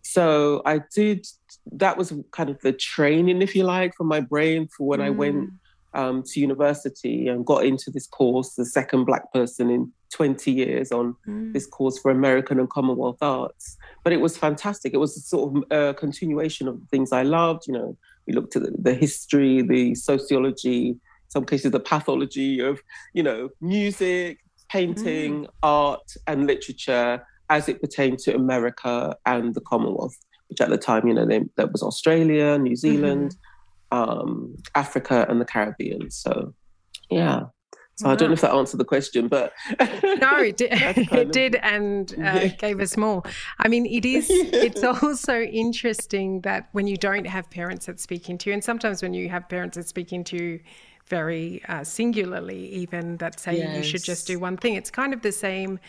So 0.04 0.62
I 0.66 0.82
did. 0.94 1.26
That 1.72 1.98
was 1.98 2.14
kind 2.32 2.52
of 2.52 2.62
the 2.62 2.74
training, 2.74 3.42
if 3.42 3.56
you 3.56 3.64
like, 3.64 3.96
for 3.96 4.04
my 4.04 4.20
brain 4.20 4.68
for 4.68 4.86
when 4.86 5.00
mm. 5.00 5.06
I 5.06 5.10
went 5.10 5.50
mm 5.50 5.58
um, 5.96 6.24
to 6.24 6.40
university 6.40 7.28
and 7.28 7.46
got 7.46 7.66
into 7.66 7.90
this 7.90 8.06
course, 8.06 8.56
the 8.56 8.66
second 8.66 9.06
Black 9.06 9.32
person 9.32 9.70
in 9.70 9.92
20 10.12 10.52
years 10.52 10.92
on 10.92 11.16
mm. 11.28 11.54
this 11.54 11.66
course 11.66 11.98
for 11.98 12.12
American 12.12 12.60
and 12.60 12.70
Commonwealth 12.70 13.18
Arts. 13.22 13.78
But 14.04 14.14
it 14.14 14.22
was 14.22 14.38
fantastic. 14.38 14.94
It 14.94 14.98
was 14.98 15.18
a 15.18 15.22
sort 15.22 15.56
of 15.56 15.64
a 15.72 15.94
continuation 15.94 16.68
of 16.68 16.80
the 16.80 16.86
things 16.88 17.12
I 17.12 17.24
loved. 17.24 17.64
You 17.68 17.74
know, 17.74 17.98
we 18.28 18.34
looked 18.34 18.56
at 18.56 18.64
the, 18.64 18.74
the 18.78 18.94
history, 18.94 19.62
the 19.62 19.96
sociology, 19.96 20.98
some 21.30 21.46
cases 21.46 21.72
the 21.72 21.80
pathology 21.80 22.60
of, 22.60 22.82
you 23.14 23.24
know, 23.24 23.50
music, 23.62 24.40
painting, 24.70 25.46
mm. 25.46 25.50
art, 25.64 26.14
and 26.28 26.46
literature 26.46 27.26
as 27.50 27.70
it 27.70 27.80
pertained 27.82 28.20
to 28.20 28.36
America 28.36 29.16
and 29.26 29.54
the 29.54 29.62
Commonwealth, 29.62 30.18
which 30.50 30.60
at 30.62 30.70
the 30.70 30.78
time, 30.78 31.08
you 31.08 31.14
know, 31.14 31.26
they, 31.26 31.42
that 31.58 31.72
was 31.72 31.82
Australia, 31.82 32.58
New 32.58 32.76
Zealand. 32.76 33.32
Mm-hmm 33.32 33.52
um, 33.92 34.56
Africa 34.76 35.26
and 35.30 35.40
the 35.40 35.46
Caribbean. 35.46 36.10
So, 36.12 36.54
yeah. 37.10 37.44
So 37.98 38.08
wow. 38.08 38.14
I 38.14 38.16
don't 38.18 38.30
know 38.30 38.34
if 38.34 38.42
that 38.42 38.54
answered 38.54 38.78
the 38.78 38.86
question, 38.86 39.30
but 39.30 39.54
no, 39.80 40.38
it 40.40 40.58
did. 40.58 40.70
it 40.74 41.32
did, 41.32 41.56
and 41.56 42.14
uh, 42.22 42.50
gave 42.58 42.82
us 42.82 42.98
more. 42.98 43.24
I 43.60 43.70
mean, 43.70 43.86
it 43.86 44.06
is. 44.06 44.28
It's 44.30 44.84
also 44.84 45.42
interesting 45.42 46.42
that 46.42 46.68
when 46.74 46.88
you 46.88 46.98
don't 46.98 47.26
have 47.26 47.50
parents 47.50 47.86
that 47.86 48.02
speak 48.02 48.30
into 48.30 48.50
you, 48.50 48.54
and 48.54 48.64
sometimes 48.64 49.02
when 49.02 49.14
you 49.14 49.30
have 49.30 49.48
parents 49.48 49.78
that 49.78 49.88
speak 49.88 50.12
into 50.12 50.36
you 50.36 50.60
very 51.08 51.64
uh, 51.70 51.86
singularly, 51.86 52.68
even 52.68 53.16
that 53.18 53.40
say 53.40 53.60
yes. 53.60 53.78
you 53.78 53.84
should 53.84 54.04
just 54.04 54.28
do 54.28 54.40
one 54.40 54.58
thing, 54.58 54.76
it's 54.76 54.92
kind 54.92 55.14
of 55.14 55.22
the 55.22 55.32
same. 55.32 55.80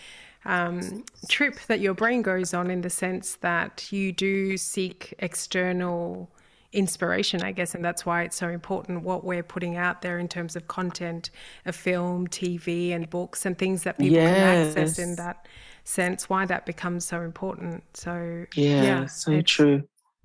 Um, 0.44 1.04
trip 1.28 1.58
that 1.66 1.80
your 1.80 1.94
brain 1.94 2.22
goes 2.22 2.54
on 2.54 2.70
in 2.70 2.82
the 2.82 2.90
sense 2.90 3.34
that 3.40 3.90
you 3.90 4.12
do 4.12 4.56
seek 4.56 5.12
external 5.18 6.30
inspiration, 6.72 7.42
I 7.42 7.52
guess, 7.52 7.74
and 7.74 7.84
that's 7.84 8.04
why 8.04 8.22
it's 8.22 8.36
so 8.36 8.48
important 8.48 9.02
what 9.02 9.24
we're 9.24 9.42
putting 9.42 9.76
out 9.76 10.02
there 10.02 10.18
in 10.18 10.28
terms 10.28 10.56
of 10.56 10.68
content, 10.68 11.30
of 11.64 11.76
film, 11.76 12.26
TV, 12.28 12.92
and 12.92 13.08
books, 13.08 13.46
and 13.46 13.56
things 13.56 13.82
that 13.84 13.98
people 13.98 14.16
yes. 14.16 14.74
can 14.74 14.82
access 14.82 14.98
in 14.98 15.16
that 15.16 15.46
sense. 15.84 16.28
Why 16.28 16.46
that 16.46 16.66
becomes 16.66 17.04
so 17.04 17.22
important. 17.22 17.84
So 17.94 18.46
yeah, 18.54 18.82
yeah 18.82 19.06
so 19.06 19.40
true. 19.42 19.82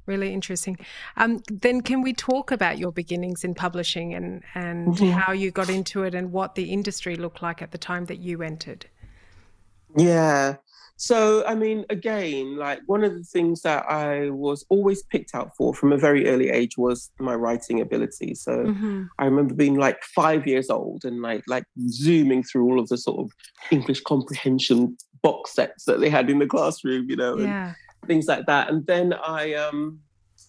Really 0.07 0.33
interesting. 0.33 0.77
Um, 1.15 1.41
then, 1.49 1.81
can 1.81 2.01
we 2.01 2.13
talk 2.13 2.51
about 2.51 2.79
your 2.79 2.91
beginnings 2.91 3.43
in 3.43 3.53
publishing 3.53 4.13
and 4.15 4.43
and 4.55 4.95
mm-hmm. 4.95 5.11
how 5.11 5.31
you 5.31 5.51
got 5.51 5.69
into 5.69 6.03
it 6.03 6.15
and 6.15 6.31
what 6.31 6.55
the 6.55 6.71
industry 6.71 7.15
looked 7.15 7.41
like 7.41 7.61
at 7.61 7.71
the 7.71 7.77
time 7.77 8.05
that 8.05 8.17
you 8.19 8.41
entered? 8.41 8.87
Yeah. 9.95 10.55
So, 11.01 11.43
I 11.47 11.55
mean, 11.55 11.83
again, 11.89 12.57
like 12.57 12.81
one 12.85 13.03
of 13.03 13.15
the 13.15 13.23
things 13.23 13.63
that 13.63 13.89
I 13.89 14.29
was 14.29 14.63
always 14.69 15.01
picked 15.01 15.33
out 15.33 15.55
for 15.57 15.73
from 15.73 15.91
a 15.91 15.97
very 15.97 16.27
early 16.27 16.49
age 16.49 16.77
was 16.77 17.09
my 17.17 17.33
writing 17.33 17.81
ability. 17.81 18.35
So, 18.35 18.65
mm-hmm. 18.65 19.05
I 19.17 19.25
remember 19.25 19.55
being 19.55 19.79
like 19.79 20.03
five 20.03 20.45
years 20.45 20.69
old 20.69 21.03
and 21.03 21.23
like 21.23 21.41
like 21.47 21.63
zooming 21.89 22.43
through 22.43 22.65
all 22.65 22.79
of 22.79 22.87
the 22.89 22.99
sort 22.99 23.19
of 23.19 23.31
English 23.71 24.01
comprehension 24.01 24.95
box 25.23 25.55
sets 25.55 25.85
that 25.85 26.01
they 26.01 26.09
had 26.09 26.29
in 26.29 26.37
the 26.37 26.45
classroom, 26.45 27.09
you 27.09 27.15
know, 27.15 27.35
yeah. 27.35 27.73
and 28.01 28.07
things 28.07 28.27
like 28.27 28.45
that. 28.45 28.69
And 28.69 28.85
then 28.85 29.13
I 29.13 29.55
um 29.55 30.01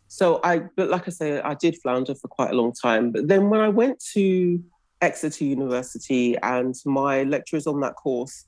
so 0.09 0.39
I 0.45 0.65
but 0.77 0.91
like 0.91 1.09
I 1.09 1.13
say, 1.13 1.41
I 1.41 1.55
did 1.55 1.79
flounder 1.83 2.15
for 2.15 2.29
quite 2.29 2.51
a 2.51 2.57
long 2.57 2.75
time. 2.75 3.11
But 3.11 3.27
then 3.27 3.49
when 3.49 3.61
I 3.61 3.71
went 3.71 4.05
to 4.13 4.63
Exeter 5.01 5.47
University 5.47 6.37
and 6.43 6.75
my 6.85 7.23
lecturers 7.23 7.67
on 7.67 7.81
that 7.81 7.95
course 7.95 8.45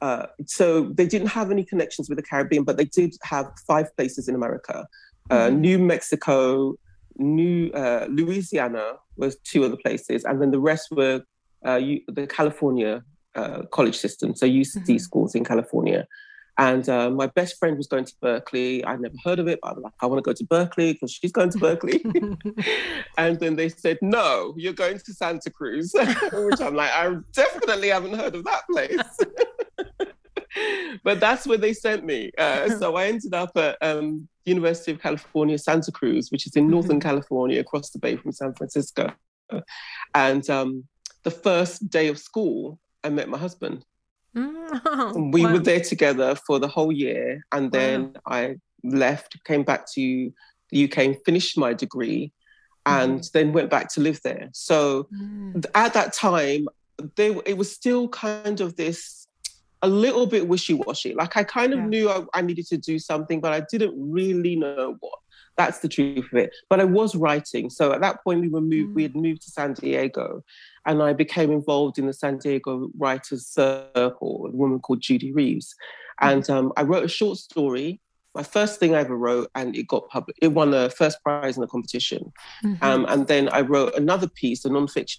uh, 0.00 0.26
so 0.46 0.84
they 0.84 1.06
didn't 1.06 1.28
have 1.28 1.50
any 1.50 1.64
connections 1.64 2.08
with 2.08 2.16
the 2.16 2.22
Caribbean, 2.22 2.64
but 2.64 2.76
they 2.76 2.84
did 2.84 3.14
have 3.22 3.46
five 3.66 3.94
places 3.96 4.28
in 4.28 4.34
America. 4.34 4.86
Uh, 5.30 5.46
mm-hmm. 5.46 5.60
New 5.60 5.78
Mexico, 5.78 6.74
New 7.16 7.70
uh, 7.70 8.06
Louisiana 8.08 8.94
was 9.16 9.36
two 9.44 9.64
other 9.64 9.76
places, 9.76 10.24
and 10.24 10.40
then 10.40 10.50
the 10.50 10.60
rest 10.60 10.88
were 10.90 11.22
uh, 11.64 11.78
the 12.08 12.26
California 12.28 13.04
uh, 13.34 13.62
college 13.70 13.96
system, 13.96 14.34
so 14.34 14.46
UC 14.46 14.76
mm-hmm. 14.76 14.96
schools 14.96 15.34
in 15.34 15.44
California. 15.44 16.06
And 16.58 16.88
uh, 16.88 17.10
my 17.10 17.26
best 17.28 17.58
friend 17.58 17.76
was 17.76 17.86
going 17.86 18.04
to 18.04 18.14
Berkeley. 18.20 18.84
I'd 18.84 19.00
never 19.00 19.14
heard 19.24 19.38
of 19.38 19.48
it, 19.48 19.60
but 19.62 19.76
I'm 19.76 19.82
like, 19.82 19.92
I 20.00 20.06
want 20.06 20.18
to 20.18 20.22
go 20.22 20.32
to 20.32 20.44
Berkeley 20.44 20.92
because 20.92 21.12
she's 21.12 21.32
going 21.32 21.50
to 21.50 21.58
Berkeley. 21.58 22.04
and 23.18 23.38
then 23.40 23.56
they 23.56 23.68
said, 23.68 23.98
No, 24.02 24.54
you're 24.56 24.72
going 24.72 24.98
to 24.98 25.14
Santa 25.14 25.50
Cruz, 25.50 25.94
which 26.32 26.60
I'm 26.60 26.74
like, 26.74 26.90
I 26.90 27.14
definitely 27.32 27.88
haven't 27.88 28.14
heard 28.14 28.34
of 28.34 28.44
that 28.44 28.62
place. 28.70 30.08
but 31.04 31.20
that's 31.20 31.46
where 31.46 31.58
they 31.58 31.72
sent 31.72 32.04
me. 32.04 32.30
Uh, 32.36 32.68
so 32.78 32.96
I 32.96 33.06
ended 33.06 33.34
up 33.34 33.56
at 33.56 33.78
um, 33.80 34.28
University 34.44 34.92
of 34.92 35.00
California, 35.00 35.56
Santa 35.58 35.92
Cruz, 35.92 36.30
which 36.30 36.46
is 36.46 36.56
in 36.56 36.68
Northern 36.68 36.98
mm-hmm. 36.98 37.08
California, 37.08 37.60
across 37.60 37.90
the 37.90 37.98
bay 37.98 38.16
from 38.16 38.32
San 38.32 38.54
Francisco. 38.54 39.12
And 40.14 40.48
um, 40.50 40.84
the 41.22 41.30
first 41.30 41.88
day 41.88 42.08
of 42.08 42.18
school, 42.18 42.78
I 43.02 43.08
met 43.08 43.28
my 43.28 43.38
husband. 43.38 43.84
Mm, 44.36 45.32
we 45.32 45.44
wow. 45.44 45.52
were 45.52 45.58
there 45.58 45.80
together 45.80 46.34
for 46.34 46.58
the 46.58 46.68
whole 46.68 46.92
year, 46.92 47.44
and 47.52 47.72
then 47.72 48.12
wow. 48.14 48.20
I 48.26 48.56
left, 48.84 49.42
came 49.44 49.62
back 49.62 49.90
to 49.92 50.32
the 50.70 50.84
UK, 50.84 50.98
and 50.98 51.16
finished 51.24 51.58
my 51.58 51.72
degree, 51.72 52.32
and 52.86 53.20
mm. 53.20 53.32
then 53.32 53.52
went 53.52 53.70
back 53.70 53.92
to 53.94 54.00
live 54.00 54.20
there. 54.22 54.50
So 54.52 55.08
mm. 55.12 55.64
at 55.74 55.94
that 55.94 56.12
time, 56.12 56.68
they, 57.16 57.34
it 57.46 57.56
was 57.56 57.72
still 57.72 58.08
kind 58.08 58.60
of 58.60 58.76
this 58.76 59.26
a 59.82 59.88
little 59.88 60.26
bit 60.26 60.46
wishy-washy. 60.46 61.14
Like 61.14 61.36
I 61.36 61.44
kind 61.44 61.72
of 61.72 61.80
yeah. 61.80 61.86
knew 61.86 62.10
I, 62.10 62.22
I, 62.34 62.42
needed 62.42 62.66
to 62.66 62.76
do 62.76 62.98
something, 62.98 63.40
but 63.40 63.52
I 63.52 63.62
didn't 63.70 63.94
really 63.96 64.56
know 64.56 64.96
what. 65.00 65.18
That's 65.56 65.80
the 65.80 65.88
truth 65.88 66.26
of 66.32 66.38
it. 66.38 66.54
But 66.68 66.80
I 66.80 66.84
was 66.84 67.14
writing. 67.14 67.70
So 67.70 67.92
at 67.92 68.00
that 68.00 68.22
point 68.24 68.40
we 68.40 68.48
were 68.48 68.60
moved, 68.60 68.90
mm. 68.90 68.94
we 68.94 69.02
had 69.02 69.14
moved 69.14 69.42
to 69.42 69.50
San 69.50 69.74
Diego 69.74 70.42
and 70.86 71.02
I 71.02 71.12
became 71.12 71.50
involved 71.50 71.98
in 71.98 72.06
the 72.06 72.14
San 72.14 72.38
Diego 72.38 72.90
Writers 72.96 73.46
Circle, 73.46 74.46
a 74.46 74.56
woman 74.56 74.80
called 74.80 75.00
Judy 75.00 75.32
Reeves. 75.32 75.74
Mm. 76.22 76.32
And 76.32 76.50
um, 76.50 76.72
I 76.76 76.82
wrote 76.82 77.04
a 77.04 77.08
short 77.08 77.38
story 77.38 78.00
my 78.34 78.42
first 78.42 78.78
thing 78.78 78.94
I 78.94 79.00
ever 79.00 79.16
wrote, 79.16 79.50
and 79.54 79.76
it 79.76 79.88
got 79.88 80.08
published. 80.08 80.38
It 80.40 80.48
won 80.48 80.70
the 80.70 80.92
first 80.96 81.22
prize 81.22 81.56
in 81.56 81.62
the 81.62 81.66
competition. 81.66 82.32
Mm-hmm. 82.64 82.84
Um, 82.84 83.06
and 83.08 83.26
then 83.26 83.48
I 83.48 83.62
wrote 83.62 83.96
another 83.96 84.28
piece, 84.28 84.64
a 84.64 84.68
nonfiction 84.68 85.18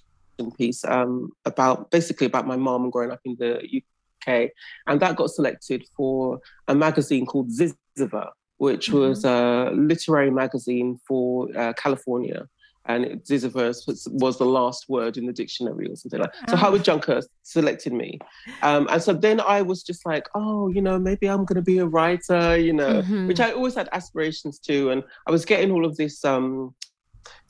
piece, 0.58 0.86
um, 0.86 1.32
about 1.46 1.92
basically 1.92 2.28
about 2.28 2.48
my 2.48 2.56
mom 2.56 2.90
growing 2.90 3.12
up 3.12 3.20
in 3.26 3.36
the 3.38 3.82
UK, 4.28 4.52
and 4.88 5.00
that 5.02 5.16
got 5.18 5.30
selected 5.30 5.86
for 5.96 6.40
a 6.68 6.76
magazine 6.76 7.26
called 7.26 7.50
Zyzzyva, 7.50 8.30
which 8.62 8.90
mm-hmm. 8.90 9.10
was 9.10 9.26
a 9.26 9.72
literary 9.74 10.30
magazine 10.30 11.00
for 11.08 11.50
uh, 11.58 11.74
California. 11.74 12.48
And 12.86 13.06
Zyzzyva 13.24 13.74
was 14.12 14.38
the 14.38 14.46
last 14.46 14.88
word 14.88 15.18
in 15.18 15.26
the 15.26 15.34
dictionary 15.34 15.90
or 15.90 15.96
something 15.96 16.20
like 16.20 16.32
that. 16.32 16.50
So 16.50 16.56
oh. 16.56 16.58
Howard 16.58 16.84
Junker 16.84 17.22
selected 17.42 17.92
me. 17.92 18.20
Um, 18.62 18.88
and 18.92 19.02
so 19.02 19.14
then 19.14 19.40
I 19.40 19.64
was 19.64 19.82
just 19.82 20.06
like, 20.06 20.28
oh, 20.36 20.68
you 20.70 20.82
know, 20.82 21.00
maybe 21.00 21.26
I'm 21.28 21.44
going 21.44 21.56
to 21.56 21.64
be 21.64 21.80
a 21.80 21.88
writer, 21.88 22.56
you 22.56 22.74
know, 22.74 23.02
mm-hmm. 23.02 23.28
which 23.28 23.40
I 23.40 23.52
always 23.52 23.74
had 23.74 23.90
aspirations 23.94 24.60
to. 24.68 24.92
And 24.92 25.04
I 25.28 25.32
was 25.32 25.44
getting 25.44 25.72
all 25.72 25.86
of 25.86 25.98
this 25.98 26.24
um, 26.24 26.76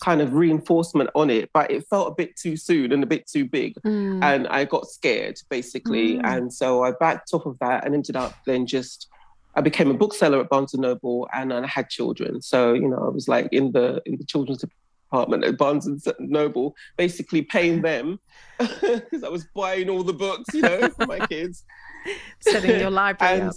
kind 0.02 0.22
of 0.22 0.34
reinforcement 0.34 1.10
on 1.14 1.30
it, 1.30 1.50
but 1.54 1.70
it 1.72 1.86
felt 1.90 2.08
a 2.08 2.16
bit 2.16 2.38
too 2.38 2.56
soon 2.56 2.94
and 2.94 3.04
a 3.04 3.08
bit 3.08 3.28
too 3.28 3.46
big. 3.46 3.76
Mm. 3.86 4.24
And 4.24 4.48
I 4.48 4.64
got 4.64 4.88
scared 4.88 5.38
basically. 5.50 6.20
Mm. 6.20 6.26
And 6.26 6.54
so 6.54 6.86
I 6.86 6.92
backed 7.02 7.34
off 7.34 7.46
of 7.46 7.60
that 7.60 7.86
and 7.86 7.94
ended 7.94 8.16
up 8.16 8.34
then 8.46 8.66
just 8.66 9.10
I 9.56 9.62
became 9.62 9.92
a 9.92 9.94
bookseller 9.94 10.40
at 10.40 10.50
Barnes 10.50 10.74
and 10.74 10.82
Noble 10.82 11.28
and 11.34 11.52
I 11.54 11.66
had 11.68 11.90
children. 11.90 12.42
So, 12.42 12.74
you 12.74 12.88
know, 12.88 12.98
I 12.98 13.10
was 13.10 13.28
like 13.28 13.50
in 13.52 13.72
the 13.72 14.02
in 14.06 14.18
the 14.18 14.24
children's 14.24 14.64
department 15.12 15.44
at 15.44 15.58
Barnes 15.58 15.88
and 15.88 16.02
Noble, 16.20 16.76
basically 16.98 17.42
paying 17.42 17.82
them 17.82 18.20
because 18.60 19.24
I 19.24 19.30
was 19.30 19.46
buying 19.56 19.90
all 19.90 20.04
the 20.04 20.14
books, 20.14 20.54
you 20.54 20.62
know, 20.62 20.90
for 20.90 21.06
my 21.06 21.20
kids. 21.28 21.64
Setting 22.40 22.80
your 22.80 22.90
library 22.90 23.42
and, 23.42 23.50
up. 23.50 23.56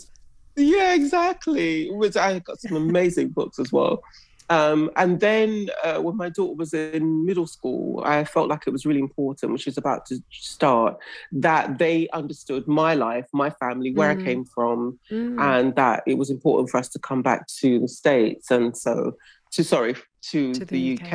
Yeah, 0.56 0.94
exactly. 0.94 1.90
Which 1.90 2.16
I 2.16 2.38
got 2.40 2.60
some 2.60 2.76
amazing 2.76 3.30
books 3.30 3.58
as 3.58 3.72
well. 3.72 4.02
Um, 4.50 4.90
and 4.96 5.20
then 5.20 5.70
uh, 5.82 5.98
when 6.00 6.16
my 6.16 6.28
daughter 6.28 6.54
was 6.54 6.74
in 6.74 7.24
middle 7.24 7.46
school, 7.46 8.02
I 8.04 8.24
felt 8.24 8.48
like 8.48 8.64
it 8.66 8.70
was 8.70 8.84
really 8.84 9.00
important, 9.00 9.52
which 9.52 9.66
is 9.66 9.78
about 9.78 10.06
to 10.06 10.22
start, 10.30 10.98
that 11.32 11.78
they 11.78 12.08
understood 12.12 12.68
my 12.68 12.94
life, 12.94 13.26
my 13.32 13.50
family, 13.50 13.92
where 13.92 14.14
mm. 14.14 14.20
I 14.20 14.24
came 14.24 14.44
from, 14.44 14.98
mm. 15.10 15.40
and 15.40 15.74
that 15.76 16.02
it 16.06 16.18
was 16.18 16.30
important 16.30 16.70
for 16.70 16.78
us 16.78 16.88
to 16.90 16.98
come 16.98 17.22
back 17.22 17.46
to 17.60 17.78
the 17.78 17.88
States. 17.88 18.50
And 18.50 18.76
so, 18.76 19.16
to 19.52 19.64
sorry, 19.64 19.94
to, 20.30 20.52
to 20.52 20.64
the, 20.64 20.96
the, 20.96 20.98
UK. 20.98 21.06
UK. 21.06 21.12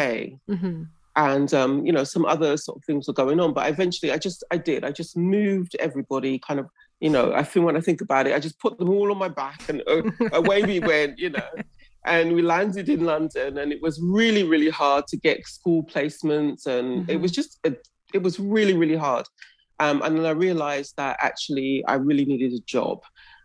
Mm-hmm. 0.50 0.84
And 1.16 1.54
um, 1.54 1.86
you 1.86 1.92
know, 1.92 2.04
some 2.06 2.26
other 2.26 2.58
sort 2.58 2.78
of 2.78 2.86
things 2.86 3.08
were 3.08 3.14
going 3.14 3.40
on, 3.40 3.54
but 3.54 3.70
eventually, 3.70 4.12
I 4.12 4.18
just, 4.18 4.44
I 4.50 4.58
did, 4.58 4.84
I 4.84 4.92
just 4.92 5.16
moved 5.16 5.76
everybody 5.80 6.40
kind 6.40 6.60
of 6.60 6.68
you 7.00 7.10
know, 7.10 7.32
I 7.32 7.44
think 7.44 7.66
when 7.66 7.78
I 7.78 7.80
think 7.80 8.02
about 8.02 8.28
it, 8.28 8.36
I 8.36 8.40
just 8.40 8.60
put 8.60 8.78
them 8.78 8.90
all 8.90 9.10
on 9.10 9.18
my 9.18 9.30
back 9.30 9.62
and 9.70 9.82
uh, 9.88 10.02
away 10.34 10.64
we 10.64 10.82
went, 10.82 11.18
you 11.18 11.30
know 11.30 11.48
and 12.06 12.34
we 12.34 12.42
landed 12.42 12.90
in 12.90 13.04
London, 13.04 13.58
and 13.58 13.72
it 13.72 13.82
was 13.82 14.00
really, 14.02 14.44
really 14.44 14.70
hard 14.70 15.08
to 15.08 15.18
get 15.18 15.46
school 15.46 15.84
placements, 15.84 16.66
and 16.66 17.02
mm-hmm. 17.02 17.12
it 17.12 17.20
was 17.20 17.32
just 17.32 17.60
a, 17.66 17.76
it 18.14 18.24
was 18.24 18.40
really, 18.40 18.74
really 18.74 18.96
hard. 18.96 19.26
Um, 19.80 20.02
and 20.02 20.18
then 20.18 20.26
I 20.26 20.32
realized 20.32 20.96
that 20.98 21.18
actually 21.22 21.84
I 21.88 21.96
really 21.96 22.26
needed 22.26 22.54
a 22.54 22.64
job, 22.66 23.00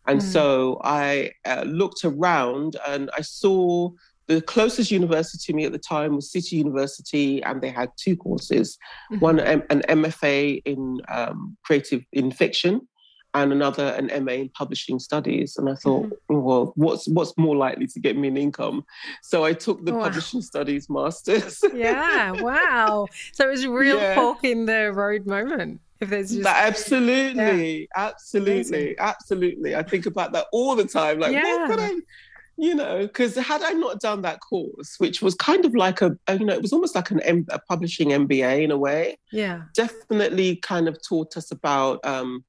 and 0.06 0.20
mm-hmm. 0.20 0.30
so 0.30 0.80
I 0.84 1.32
uh, 1.44 1.64
looked 1.66 2.04
around 2.04 2.76
and 2.86 3.10
I 3.16 3.22
saw 3.22 3.90
the 4.26 4.40
closest 4.40 4.90
university 4.90 5.52
to 5.52 5.56
me 5.56 5.64
at 5.64 5.72
the 5.72 5.78
time 5.78 6.16
was 6.16 6.32
City 6.32 6.56
University, 6.56 7.42
and 7.42 7.60
they 7.60 7.70
had 7.70 7.90
two 7.96 8.16
courses: 8.16 8.78
mm-hmm. 9.12 9.20
one 9.20 9.40
an 9.40 9.62
MFA 9.88 10.62
in 10.64 11.00
um, 11.08 11.56
creative 11.64 12.02
in 12.12 12.30
fiction, 12.30 12.86
and 13.34 13.52
another 13.52 13.88
an 13.88 14.24
MA 14.24 14.32
in 14.32 14.48
publishing 14.50 14.98
studies. 14.98 15.56
And 15.56 15.68
I 15.68 15.74
thought, 15.74 16.06
mm-hmm. 16.06 16.40
well, 16.40 16.72
what's 16.76 17.08
what's 17.08 17.36
more 17.36 17.56
likely 17.56 17.86
to 17.88 18.00
get 18.00 18.16
me 18.16 18.28
an 18.28 18.36
income? 18.36 18.84
So 19.22 19.44
I 19.44 19.52
took 19.52 19.84
the 19.84 19.92
wow. 19.92 20.04
publishing 20.04 20.40
studies 20.40 20.88
masters. 20.88 21.62
yeah, 21.74 22.30
wow. 22.32 23.06
So 23.32 23.48
it 23.48 23.50
was 23.50 23.64
a 23.64 23.70
real 23.70 23.98
yeah. 23.98 24.14
fork 24.14 24.44
in 24.44 24.66
the 24.66 24.92
road 24.92 25.26
moment. 25.26 25.80
If 26.00 26.10
there's 26.10 26.32
just 26.32 26.46
absolutely, 26.46 27.82
yeah. 27.82 27.86
absolutely, 27.96 28.58
Amazing. 28.60 28.94
absolutely. 28.98 29.76
I 29.76 29.82
think 29.82 30.06
about 30.06 30.32
that 30.32 30.46
all 30.52 30.76
the 30.76 30.86
time. 30.86 31.18
Like, 31.18 31.32
yeah. 31.32 31.42
what 31.42 31.70
could 31.70 31.80
I 31.80 31.94
you 32.56 32.74
know, 32.74 33.00
because 33.00 33.34
had 33.34 33.62
I 33.62 33.72
not 33.72 34.00
done 34.00 34.22
that 34.22 34.40
course, 34.40 34.94
which 34.98 35.20
was 35.20 35.34
kind 35.34 35.64
of 35.64 35.74
like 35.74 36.00
a, 36.02 36.16
a 36.28 36.38
you 36.38 36.44
know, 36.44 36.52
it 36.52 36.62
was 36.62 36.72
almost 36.72 36.94
like 36.94 37.10
an 37.10 37.20
M- 37.20 37.46
a 37.48 37.58
publishing 37.58 38.10
MBA 38.10 38.62
in 38.62 38.70
a 38.70 38.78
way. 38.78 39.18
Yeah. 39.32 39.62
Definitely 39.74 40.56
kind 40.56 40.86
of 40.86 40.96
taught 41.02 41.36
us 41.36 41.50
about 41.50 42.04
um, 42.04 42.44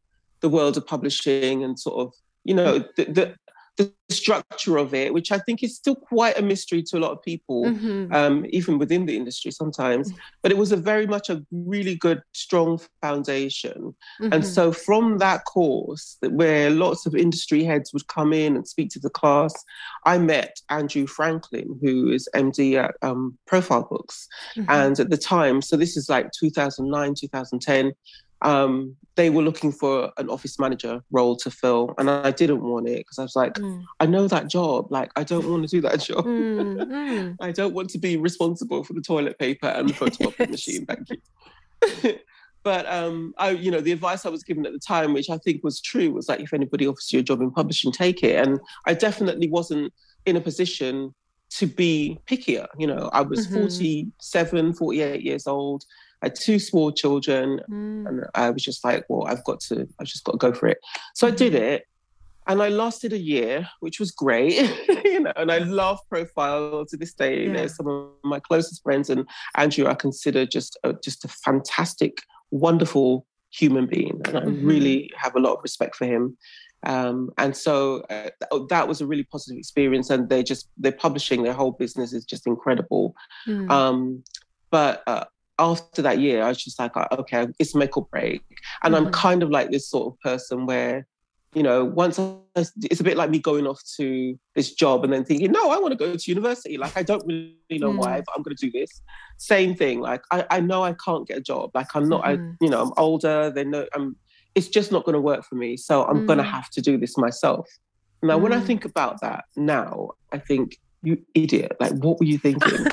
the 0.45 0.49
world 0.57 0.77
of 0.77 0.85
publishing 0.85 1.63
and 1.63 1.79
sort 1.79 1.97
of, 2.05 2.13
you 2.43 2.53
know, 2.53 2.77
the, 2.97 3.05
the 3.05 3.35
the 3.77 3.91
structure 4.09 4.77
of 4.77 4.93
it, 4.93 5.13
which 5.13 5.31
I 5.31 5.37
think 5.39 5.61
is 5.61 5.75
still 5.75 5.95
quite 5.95 6.37
a 6.37 6.41
mystery 6.41 6.81
to 6.83 6.97
a 6.97 6.99
lot 6.99 7.11
of 7.11 7.21
people, 7.21 7.65
mm-hmm. 7.65 8.13
um, 8.13 8.45
even 8.49 8.77
within 8.77 9.05
the 9.05 9.17
industry 9.17 9.51
sometimes. 9.51 10.09
Mm-hmm. 10.09 10.19
But 10.41 10.51
it 10.51 10.57
was 10.57 10.71
a 10.71 10.77
very 10.77 11.05
much 11.07 11.29
a 11.29 11.43
really 11.51 11.95
good, 11.95 12.21
strong 12.33 12.79
foundation. 13.01 13.95
Mm-hmm. 14.21 14.33
And 14.33 14.45
so 14.45 14.71
from 14.71 15.17
that 15.17 15.43
course, 15.45 16.17
where 16.21 16.69
lots 16.69 17.05
of 17.05 17.15
industry 17.15 17.63
heads 17.65 17.91
would 17.91 18.07
come 18.07 18.31
in 18.31 18.55
and 18.55 18.65
speak 18.67 18.91
to 18.91 18.99
the 18.99 19.09
class, 19.09 19.53
I 20.05 20.19
met 20.19 20.61
Andrew 20.69 21.05
Franklin, 21.05 21.77
who 21.81 22.11
is 22.11 22.29
MD 22.33 22.81
at 22.81 22.95
um, 23.01 23.37
Profile 23.45 23.87
Books. 23.89 24.27
Mm-hmm. 24.55 24.71
And 24.71 24.99
at 24.99 25.09
the 25.09 25.17
time, 25.17 25.61
so 25.61 25.75
this 25.75 25.97
is 25.97 26.07
like 26.07 26.31
2009, 26.39 27.15
2010, 27.19 27.91
um, 28.45 28.95
they 29.15 29.29
were 29.29 29.41
looking 29.41 29.71
for 29.71 30.11
an 30.17 30.29
office 30.29 30.59
manager 30.59 31.01
role 31.11 31.35
to 31.37 31.49
fill, 31.49 31.95
and 31.97 32.09
I 32.09 32.31
didn't 32.31 32.61
want 32.61 32.87
it 32.87 32.99
because 32.99 33.17
I 33.17 33.23
was 33.23 33.35
like, 33.35 33.53
mm. 33.55 33.83
I 33.99 34.05
know 34.05 34.27
that 34.27 34.47
job. 34.47 34.91
Like, 34.91 35.11
I 35.15 35.23
don't 35.23 35.49
want 35.49 35.63
to 35.63 35.69
do 35.69 35.81
that 35.81 35.99
job. 36.01 36.25
Mm, 36.25 36.77
mm. 36.77 37.35
I 37.41 37.51
don't 37.51 37.73
want 37.73 37.89
to 37.91 37.97
be 37.97 38.17
responsible 38.17 38.83
for 38.83 38.93
the 38.93 39.01
toilet 39.01 39.39
paper 39.39 39.67
and 39.67 39.89
the 39.89 39.93
photocopy 39.93 40.49
machine. 40.51 40.85
Thank 40.85 41.09
you. 41.09 42.19
but 42.63 42.85
um, 42.85 43.33
I, 43.37 43.51
you 43.51 43.71
know, 43.71 43.81
the 43.81 43.91
advice 43.91 44.25
I 44.25 44.29
was 44.29 44.43
given 44.43 44.65
at 44.65 44.73
the 44.73 44.79
time, 44.79 45.13
which 45.13 45.29
I 45.29 45.37
think 45.39 45.63
was 45.63 45.81
true, 45.81 46.11
was 46.11 46.29
like, 46.29 46.41
if 46.41 46.53
anybody 46.53 46.85
offers 46.85 47.11
you 47.11 47.19
a 47.19 47.23
job 47.23 47.41
in 47.41 47.51
publishing, 47.51 47.91
take 47.91 48.21
it. 48.21 48.45
And 48.45 48.59
I 48.85 48.93
definitely 48.93 49.49
wasn't 49.49 49.91
in 50.25 50.35
a 50.35 50.41
position 50.41 51.15
to 51.51 51.67
be 51.67 52.19
pickier. 52.27 52.67
You 52.77 52.87
know, 52.87 53.09
I 53.13 53.21
was 53.21 53.47
mm-hmm. 53.47 53.61
47, 53.61 54.73
48 54.73 55.21
years 55.21 55.47
old. 55.47 55.85
I 56.25 56.29
had 56.29 56.35
two 56.35 56.57
small 56.57 56.91
children, 56.91 57.61
mm. 57.69 58.07
and 58.07 58.25
I 58.33 58.49
was 58.49 58.63
just 58.63 58.83
like, 58.83 59.05
well, 59.09 59.27
I've 59.27 59.43
got 59.43 59.59
to, 59.67 59.87
I've 59.99 60.07
just 60.07 60.23
got 60.23 60.31
to 60.31 60.37
go 60.39 60.53
for 60.53 60.67
it. 60.67 60.79
So 61.13 61.27
I 61.27 61.31
did 61.31 61.53
mm. 61.53 61.59
it, 61.59 61.87
and 62.47 62.63
I 62.63 62.69
lasted 62.69 63.13
a 63.13 63.17
year, 63.17 63.69
which 63.79 63.99
was 63.99 64.09
great, 64.09 64.55
you 65.05 65.19
know. 65.19 65.33
And 65.35 65.51
I 65.51 65.59
love 65.59 65.99
Profile 66.09 66.83
to 66.87 66.97
this 66.97 67.13
day. 67.13 67.37
Yeah. 67.37 67.43
You 67.43 67.53
know, 67.53 67.67
some 67.67 67.87
of 67.87 68.09
my 68.23 68.39
closest 68.39 68.81
friends 68.81 69.11
and 69.11 69.27
Andrew, 69.55 69.85
I 69.85 69.93
consider 69.93 70.47
just 70.47 70.79
a, 70.83 70.93
just 70.93 71.25
a 71.25 71.27
fantastic, 71.27 72.17
wonderful 72.49 73.27
human 73.51 73.85
being, 73.85 74.19
and 74.25 74.35
I 74.35 74.41
mm-hmm. 74.41 74.65
really 74.65 75.11
have 75.15 75.35
a 75.35 75.39
lot 75.39 75.53
of 75.53 75.59
respect 75.61 75.95
for 75.95 76.05
him. 76.05 76.37
Um, 76.87 77.29
and 77.37 77.55
so 77.55 78.03
uh, 78.09 78.29
that 78.69 78.87
was 78.87 78.99
a 78.99 79.05
really 79.05 79.25
positive 79.25 79.59
experience. 79.59 80.09
And 80.09 80.27
they 80.29 80.41
just 80.41 80.69
they're 80.77 80.91
publishing 80.91 81.43
their 81.43 81.53
whole 81.53 81.71
business 81.71 82.13
is 82.13 82.25
just 82.25 82.47
incredible. 82.47 83.13
Mm. 83.47 83.69
Um, 83.69 84.23
but 84.71 85.03
uh, 85.07 85.25
after 85.59 86.01
that 86.01 86.19
year, 86.19 86.43
I 86.43 86.49
was 86.49 86.63
just 86.63 86.79
like, 86.79 86.95
uh, 86.95 87.07
okay, 87.11 87.47
it's 87.59 87.75
make 87.75 87.97
or 87.97 88.05
break. 88.11 88.41
And 88.83 88.93
mm-hmm. 88.93 89.07
I'm 89.07 89.11
kind 89.11 89.43
of 89.43 89.49
like 89.49 89.71
this 89.71 89.89
sort 89.89 90.13
of 90.13 90.19
person 90.19 90.65
where, 90.65 91.07
you 91.53 91.63
know, 91.63 91.85
once 91.85 92.19
I, 92.19 92.35
it's 92.55 92.99
a 92.99 93.03
bit 93.03 93.15
like 93.15 93.29
me 93.29 93.39
going 93.39 93.65
off 93.65 93.81
to 93.97 94.37
this 94.55 94.73
job 94.73 95.03
and 95.03 95.13
then 95.13 95.23
thinking, 95.23 95.51
no, 95.51 95.71
I 95.71 95.77
want 95.77 95.91
to 95.91 95.97
go 95.97 96.15
to 96.15 96.31
university. 96.31 96.77
Like, 96.77 96.97
I 96.97 97.03
don't 97.03 97.25
really 97.25 97.55
know 97.71 97.93
mm. 97.93 97.97
why, 97.97 98.21
but 98.25 98.35
I'm 98.35 98.43
going 98.43 98.55
to 98.55 98.69
do 98.69 98.71
this. 98.71 99.01
Same 99.37 99.75
thing. 99.75 100.01
Like, 100.01 100.21
I, 100.31 100.45
I 100.49 100.59
know 100.59 100.83
I 100.83 100.93
can't 100.93 101.27
get 101.27 101.37
a 101.37 101.41
job. 101.41 101.71
Like, 101.73 101.95
I'm 101.95 102.09
not, 102.09 102.23
mm-hmm. 102.23 102.51
I, 102.51 102.55
you 102.59 102.69
know, 102.69 102.81
I'm 102.81 102.91
older. 102.97 103.49
They 103.49 103.63
know 103.63 103.87
I'm, 103.93 104.17
it's 104.53 104.67
just 104.67 104.91
not 104.91 105.05
going 105.05 105.13
to 105.13 105.21
work 105.21 105.45
for 105.45 105.55
me. 105.55 105.77
So 105.77 106.05
I'm 106.05 106.23
mm. 106.23 106.27
going 106.27 106.39
to 106.39 106.43
have 106.43 106.69
to 106.71 106.81
do 106.81 106.97
this 106.97 107.17
myself. 107.17 107.69
Now, 108.21 108.37
mm. 108.37 108.41
when 108.41 108.53
I 108.53 108.59
mm. 108.59 108.65
think 108.65 108.83
about 108.83 109.21
that 109.21 109.45
now, 109.55 110.11
I 110.33 110.39
think, 110.39 110.77
you 111.03 111.23
idiot. 111.35 111.73
Like, 111.79 111.93
what 111.93 112.19
were 112.19 112.25
you 112.25 112.39
thinking? 112.39 112.87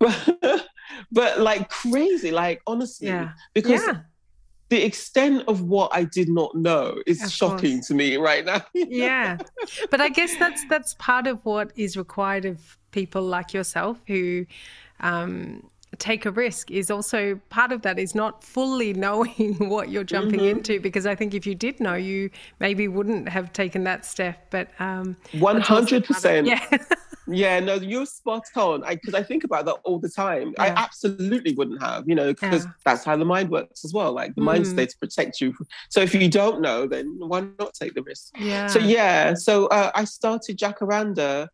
but 1.12 1.40
like 1.40 1.68
crazy, 1.68 2.30
like 2.30 2.62
honestly, 2.66 3.08
yeah. 3.08 3.32
because 3.54 3.82
yeah. 3.86 4.00
the 4.68 4.84
extent 4.84 5.44
of 5.48 5.62
what 5.62 5.90
I 5.94 6.04
did 6.04 6.28
not 6.28 6.54
know 6.54 7.02
is 7.06 7.22
of 7.22 7.30
shocking 7.30 7.76
course. 7.78 7.88
to 7.88 7.94
me 7.94 8.16
right 8.16 8.44
now. 8.44 8.64
yeah, 8.74 9.38
but 9.90 10.00
I 10.00 10.08
guess 10.08 10.36
that's 10.36 10.64
that's 10.68 10.94
part 10.94 11.26
of 11.26 11.44
what 11.44 11.72
is 11.76 11.96
required 11.96 12.44
of 12.44 12.78
people 12.90 13.22
like 13.22 13.52
yourself 13.52 13.98
who. 14.06 14.46
Um, 15.00 15.70
take 15.98 16.24
a 16.24 16.30
risk 16.30 16.70
is 16.70 16.90
also 16.90 17.40
part 17.50 17.72
of 17.72 17.82
that 17.82 17.98
is 17.98 18.14
not 18.14 18.44
fully 18.44 18.92
knowing 19.04 19.56
what 19.68 19.90
you're 19.90 20.04
jumping 20.04 20.40
mm-hmm. 20.40 20.58
into 20.58 20.80
because 20.80 21.04
I 21.04 21.14
think 21.14 21.34
if 21.34 21.46
you 21.46 21.54
did 21.54 21.80
know 21.80 21.94
you 21.94 22.30
maybe 22.60 22.86
wouldn't 22.86 23.28
have 23.28 23.52
taken 23.52 23.84
that 23.84 24.04
step 24.04 24.46
but 24.50 24.68
um 24.78 25.16
100% 25.32 26.46
yeah 26.46 26.78
yeah, 27.30 27.60
no, 27.60 27.74
you're 27.74 28.06
spot 28.06 28.44
on. 28.56 28.82
Because 28.88 29.14
I, 29.14 29.18
I, 29.18 29.22
think 29.22 29.44
about 29.44 29.64
that 29.66 29.76
all 29.84 29.98
the 29.98 30.08
time. 30.08 30.54
Yeah. 30.56 30.64
I 30.64 30.68
absolutely 30.68 31.54
wouldn't 31.54 31.82
have, 31.82 32.08
you 32.08 32.14
know, 32.14 32.28
because 32.28 32.64
yeah. 32.64 32.72
that's 32.84 33.04
how 33.04 33.16
the 33.16 33.24
mind 33.24 33.50
works 33.50 33.84
as 33.84 33.92
well. 33.92 34.12
Like 34.12 34.34
the 34.34 34.40
mm. 34.40 34.44
mind's 34.44 34.74
there 34.74 34.86
to 34.86 34.98
protect 34.98 35.40
you. 35.40 35.54
So 35.88 36.00
if 36.00 36.14
you 36.14 36.28
don't 36.28 36.60
know, 36.60 36.86
then 36.86 37.16
why 37.18 37.46
not 37.58 37.74
take 37.74 37.94
the 37.94 38.02
risk? 38.02 38.34
Yeah. 38.38 38.66
So 38.66 38.78
yeah, 38.78 39.34
so 39.34 39.66
uh, 39.66 39.90
I 39.94 40.04
started 40.04 40.58
Jacaranda 40.58 41.48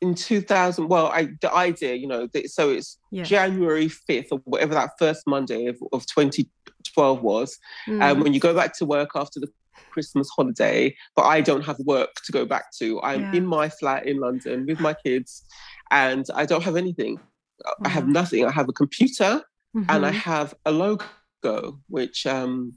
in 0.00 0.14
2000. 0.14 0.88
Well, 0.88 1.06
I 1.06 1.30
the 1.40 1.52
idea, 1.52 1.94
you 1.94 2.06
know, 2.06 2.28
so 2.46 2.70
it's 2.70 2.98
yeah. 3.10 3.24
January 3.24 3.86
5th 3.86 4.28
or 4.30 4.38
whatever 4.44 4.74
that 4.74 4.90
first 4.98 5.26
Monday 5.26 5.66
of, 5.66 5.78
of 5.92 6.06
2012 6.06 7.22
was. 7.22 7.58
Mm. 7.86 8.02
Um, 8.02 8.20
when 8.20 8.34
you 8.34 8.40
go 8.40 8.54
back 8.54 8.76
to 8.78 8.86
work 8.86 9.10
after 9.14 9.40
the 9.40 9.48
Christmas 9.90 10.28
holiday, 10.34 10.94
but 11.14 11.22
I 11.22 11.40
don't 11.40 11.64
have 11.64 11.78
work 11.80 12.14
to 12.24 12.32
go 12.32 12.44
back 12.44 12.72
to. 12.78 13.00
I'm 13.02 13.22
yeah. 13.22 13.34
in 13.34 13.46
my 13.46 13.68
flat 13.68 14.06
in 14.06 14.20
London 14.20 14.66
with 14.66 14.80
my 14.80 14.94
kids 14.94 15.44
and 15.90 16.26
I 16.34 16.46
don't 16.46 16.62
have 16.62 16.76
anything. 16.76 17.16
Mm-hmm. 17.16 17.86
I 17.86 17.88
have 17.88 18.04
mm-hmm. 18.04 18.12
nothing. 18.12 18.44
I 18.44 18.50
have 18.50 18.68
a 18.68 18.72
computer 18.72 19.42
mm-hmm. 19.76 19.84
and 19.88 20.06
I 20.06 20.10
mm-hmm. 20.10 20.18
have 20.18 20.54
a 20.64 20.72
logo, 20.72 21.80
which 21.88 22.26
um, 22.26 22.72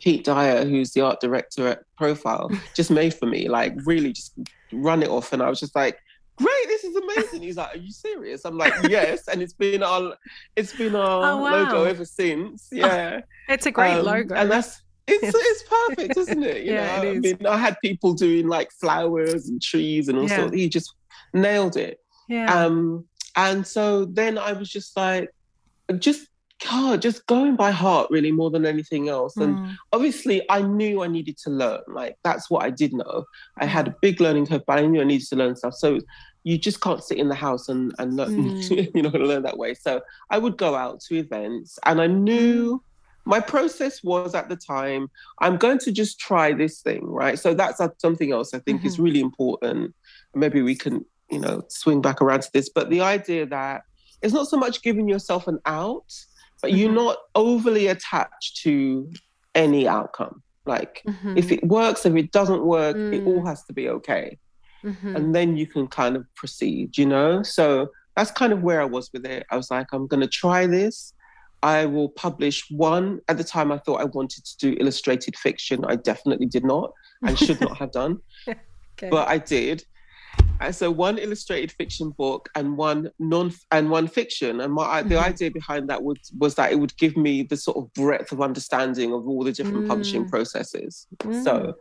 Pete 0.00 0.24
Dyer, 0.24 0.64
who's 0.64 0.92
the 0.92 1.00
art 1.02 1.20
director 1.20 1.68
at 1.68 1.82
Profile, 1.96 2.50
just 2.74 2.90
made 2.90 3.14
for 3.14 3.26
me. 3.26 3.48
Like, 3.48 3.74
really 3.84 4.12
just 4.12 4.38
run 4.72 5.02
it 5.02 5.08
off. 5.08 5.32
And 5.32 5.42
I 5.42 5.48
was 5.48 5.60
just 5.60 5.74
like, 5.74 5.98
great 6.36 6.66
this 6.66 6.84
is 6.84 6.94
amazing 6.96 7.42
he's 7.42 7.56
like 7.56 7.74
are 7.74 7.78
you 7.78 7.90
serious 7.90 8.44
i'm 8.44 8.58
like 8.58 8.74
yes 8.90 9.26
and 9.28 9.40
it's 9.40 9.54
been 9.54 9.82
our 9.82 10.14
it's 10.54 10.76
been 10.76 10.94
our 10.94 11.32
oh, 11.32 11.36
wow. 11.38 11.64
logo 11.64 11.84
ever 11.84 12.04
since 12.04 12.68
yeah 12.70 13.20
it's 13.48 13.64
a 13.64 13.70
great 13.70 13.94
um, 13.94 14.04
logo 14.04 14.34
and 14.34 14.50
that's 14.50 14.82
it's 15.06 15.36
it's 15.36 15.62
perfect, 15.68 16.16
isn't 16.16 16.42
it? 16.42 16.64
You 16.64 16.74
yeah, 16.74 17.02
know, 17.02 17.10
I 17.10 17.18
mean, 17.18 17.46
I 17.46 17.56
had 17.56 17.76
people 17.82 18.14
doing 18.14 18.48
like 18.48 18.70
flowers 18.72 19.48
and 19.48 19.60
trees 19.60 20.08
and 20.08 20.18
all 20.18 20.28
yeah. 20.28 20.36
sorts. 20.36 20.54
He 20.56 20.68
just 20.68 20.94
nailed 21.32 21.76
it. 21.76 22.00
Yeah. 22.28 22.52
Um, 22.52 23.06
and 23.36 23.66
so 23.66 24.06
then 24.06 24.38
I 24.38 24.52
was 24.52 24.70
just 24.70 24.96
like, 24.96 25.30
just 25.98 26.26
God, 26.64 27.02
just 27.02 27.26
going 27.26 27.54
by 27.54 27.70
heart 27.70 28.10
really 28.10 28.32
more 28.32 28.50
than 28.50 28.64
anything 28.64 29.08
else. 29.08 29.36
And 29.36 29.56
mm. 29.56 29.76
obviously, 29.92 30.42
I 30.50 30.62
knew 30.62 31.02
I 31.02 31.06
needed 31.06 31.36
to 31.38 31.50
learn. 31.50 31.82
Like 31.86 32.16
that's 32.24 32.50
what 32.50 32.64
I 32.64 32.70
did 32.70 32.94
know. 32.94 33.24
I 33.58 33.66
had 33.66 33.88
a 33.88 33.94
big 34.00 34.20
learning 34.20 34.46
curve, 34.46 34.62
but 34.66 34.78
I 34.78 34.86
knew 34.86 35.00
I 35.00 35.04
needed 35.04 35.28
to 35.28 35.36
learn 35.36 35.56
stuff. 35.56 35.74
So 35.74 36.00
you 36.44 36.56
just 36.56 36.80
can't 36.80 37.02
sit 37.02 37.18
in 37.18 37.28
the 37.28 37.34
house 37.34 37.68
and 37.68 37.94
and 37.98 38.16
learn. 38.16 38.36
Mm. 38.66 38.92
going 38.92 39.12
to 39.12 39.18
learn 39.18 39.42
that 39.42 39.58
way. 39.58 39.74
So 39.74 40.00
I 40.30 40.38
would 40.38 40.56
go 40.56 40.74
out 40.74 41.00
to 41.02 41.16
events, 41.16 41.78
and 41.84 42.00
I 42.00 42.06
knew 42.06 42.82
my 43.26 43.40
process 43.40 44.02
was 44.02 44.34
at 44.34 44.48
the 44.48 44.56
time, 44.56 45.10
I'm 45.40 45.56
going 45.56 45.78
to 45.80 45.92
just 45.92 46.18
try 46.18 46.52
this 46.52 46.80
thing, 46.80 47.04
right? 47.04 47.38
So 47.38 47.54
that's 47.54 47.80
something 47.98 48.32
else 48.32 48.54
I 48.54 48.60
think 48.60 48.78
mm-hmm. 48.78 48.88
is 48.88 48.98
really 48.98 49.20
important. 49.20 49.94
Maybe 50.34 50.62
we 50.62 50.76
can, 50.76 51.04
you 51.30 51.40
know, 51.40 51.62
swing 51.68 52.00
back 52.00 52.22
around 52.22 52.42
to 52.42 52.52
this. 52.52 52.68
But 52.68 52.88
the 52.88 53.00
idea 53.00 53.44
that 53.46 53.82
it's 54.22 54.32
not 54.32 54.48
so 54.48 54.56
much 54.56 54.82
giving 54.82 55.08
yourself 55.08 55.48
an 55.48 55.58
out, 55.66 56.12
but 56.62 56.70
mm-hmm. 56.70 56.78
you're 56.78 56.92
not 56.92 57.18
overly 57.34 57.88
attached 57.88 58.62
to 58.62 59.12
any 59.54 59.88
outcome. 59.88 60.42
Like 60.64 61.02
mm-hmm. 61.06 61.36
if 61.36 61.50
it 61.50 61.64
works, 61.64 62.06
if 62.06 62.14
it 62.14 62.32
doesn't 62.32 62.64
work, 62.64 62.96
mm. 62.96 63.12
it 63.12 63.26
all 63.26 63.42
mm. 63.42 63.46
has 63.46 63.64
to 63.64 63.72
be 63.72 63.88
okay. 63.88 64.38
Mm-hmm. 64.84 65.16
And 65.16 65.34
then 65.34 65.56
you 65.56 65.66
can 65.66 65.88
kind 65.88 66.16
of 66.16 66.24
proceed, 66.34 66.96
you 66.96 67.06
know? 67.06 67.42
So 67.42 67.88
that's 68.16 68.30
kind 68.30 68.52
of 68.52 68.62
where 68.62 68.80
I 68.80 68.84
was 68.84 69.10
with 69.12 69.26
it. 69.26 69.46
I 69.50 69.56
was 69.56 69.70
like, 69.70 69.88
I'm 69.92 70.06
going 70.06 70.22
to 70.22 70.28
try 70.28 70.66
this. 70.66 71.12
I 71.66 71.84
will 71.84 72.10
publish 72.10 72.64
one. 72.70 73.20
At 73.26 73.38
the 73.38 73.44
time, 73.44 73.72
I 73.72 73.78
thought 73.78 74.00
I 74.00 74.04
wanted 74.04 74.44
to 74.44 74.56
do 74.58 74.76
illustrated 74.78 75.36
fiction. 75.36 75.84
I 75.84 75.96
definitely 75.96 76.46
did 76.46 76.64
not 76.64 76.92
and 77.26 77.36
should 77.36 77.60
not 77.60 77.76
have 77.78 77.90
done. 77.90 78.18
okay. 78.48 79.10
But 79.10 79.26
I 79.26 79.38
did. 79.38 79.84
So 80.70 80.90
one 80.90 81.18
illustrated 81.18 81.72
fiction 81.72 82.10
book 82.10 82.48
and 82.54 82.76
one 82.76 83.10
non 83.18 83.52
and 83.70 83.90
one 83.90 84.08
fiction. 84.08 84.60
And 84.60 84.72
my 84.72 85.02
the 85.02 85.16
mm-hmm. 85.16 85.24
idea 85.24 85.50
behind 85.50 85.88
that 85.88 86.02
was 86.02 86.18
was 86.38 86.54
that 86.56 86.72
it 86.72 86.76
would 86.76 86.96
give 86.96 87.16
me 87.16 87.42
the 87.42 87.56
sort 87.56 87.76
of 87.76 87.92
breadth 87.94 88.32
of 88.32 88.40
understanding 88.40 89.12
of 89.12 89.26
all 89.26 89.44
the 89.44 89.52
different 89.52 89.84
mm. 89.84 89.88
publishing 89.88 90.28
processes. 90.28 91.06
Mm. 91.18 91.44
So 91.44 91.74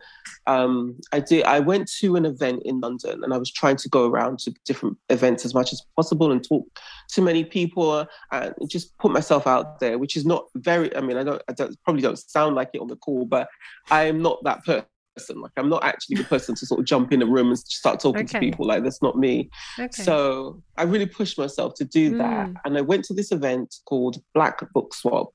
um, 0.48 1.00
I 1.12 1.20
did 1.20 1.44
I 1.46 1.60
went 1.60 1.90
to 2.00 2.16
an 2.16 2.26
event 2.26 2.64
in 2.66 2.80
London 2.80 3.24
and 3.24 3.34
I 3.34 3.38
was 3.38 3.52
trying 3.52 3.78
to 3.78 3.90
go 3.90 4.08
around 4.08 4.40
to 4.40 4.54
different 4.66 4.98
events 5.10 5.46
as 5.46 5.54
much 5.54 5.72
as 5.74 5.82
possible 5.96 6.32
and 6.32 6.44
talk 6.44 6.66
to 7.10 7.22
many 7.22 7.44
people 7.44 8.06
and 8.32 8.54
just 8.68 8.98
put 8.98 9.12
myself 9.12 9.48
out 9.48 9.80
there, 9.80 9.98
which 9.98 10.16
is 10.16 10.26
not 10.26 10.46
very 10.56 10.96
I 10.96 11.02
mean, 11.02 11.18
I 11.18 11.24
don't 11.24 11.42
I 11.48 11.54
don't 11.54 11.76
probably 11.84 12.02
don't 12.02 12.20
sound 12.20 12.56
like 12.56 12.72
it 12.74 12.82
on 12.82 12.88
the 12.88 12.96
call, 12.96 13.26
but 13.26 13.48
I 13.90 14.04
am 14.04 14.22
not 14.22 14.44
that 14.44 14.64
person 14.66 14.86
person. 15.16 15.42
Like 15.42 15.52
I'm 15.58 15.70
not 15.70 15.84
actually 15.84 16.18
the 16.18 16.24
person 16.24 16.56
to 16.56 16.66
sort 16.66 16.80
of 16.80 16.86
jump 16.86 17.12
in 17.12 17.22
a 17.22 17.26
room 17.26 17.48
and 17.48 17.58
start 17.58 18.00
talking 18.00 18.24
okay. 18.24 18.34
to 18.34 18.40
people. 18.40 18.68
Like 18.68 18.84
that's 18.84 19.02
not 19.02 19.18
me. 19.18 19.50
Okay. 19.80 20.04
So 20.04 20.62
I 20.78 20.84
really 20.84 21.06
pushed 21.06 21.38
myself 21.38 21.74
to 21.76 21.86
do 21.86 22.18
that. 22.18 22.48
Mm. 22.48 22.56
And 22.66 22.78
I 22.78 22.82
went 22.82 23.06
to 23.06 23.14
this 23.14 23.32
event 23.32 23.76
called 23.86 24.18
Black 24.34 24.60
Book 24.74 24.94
Swap, 24.94 25.30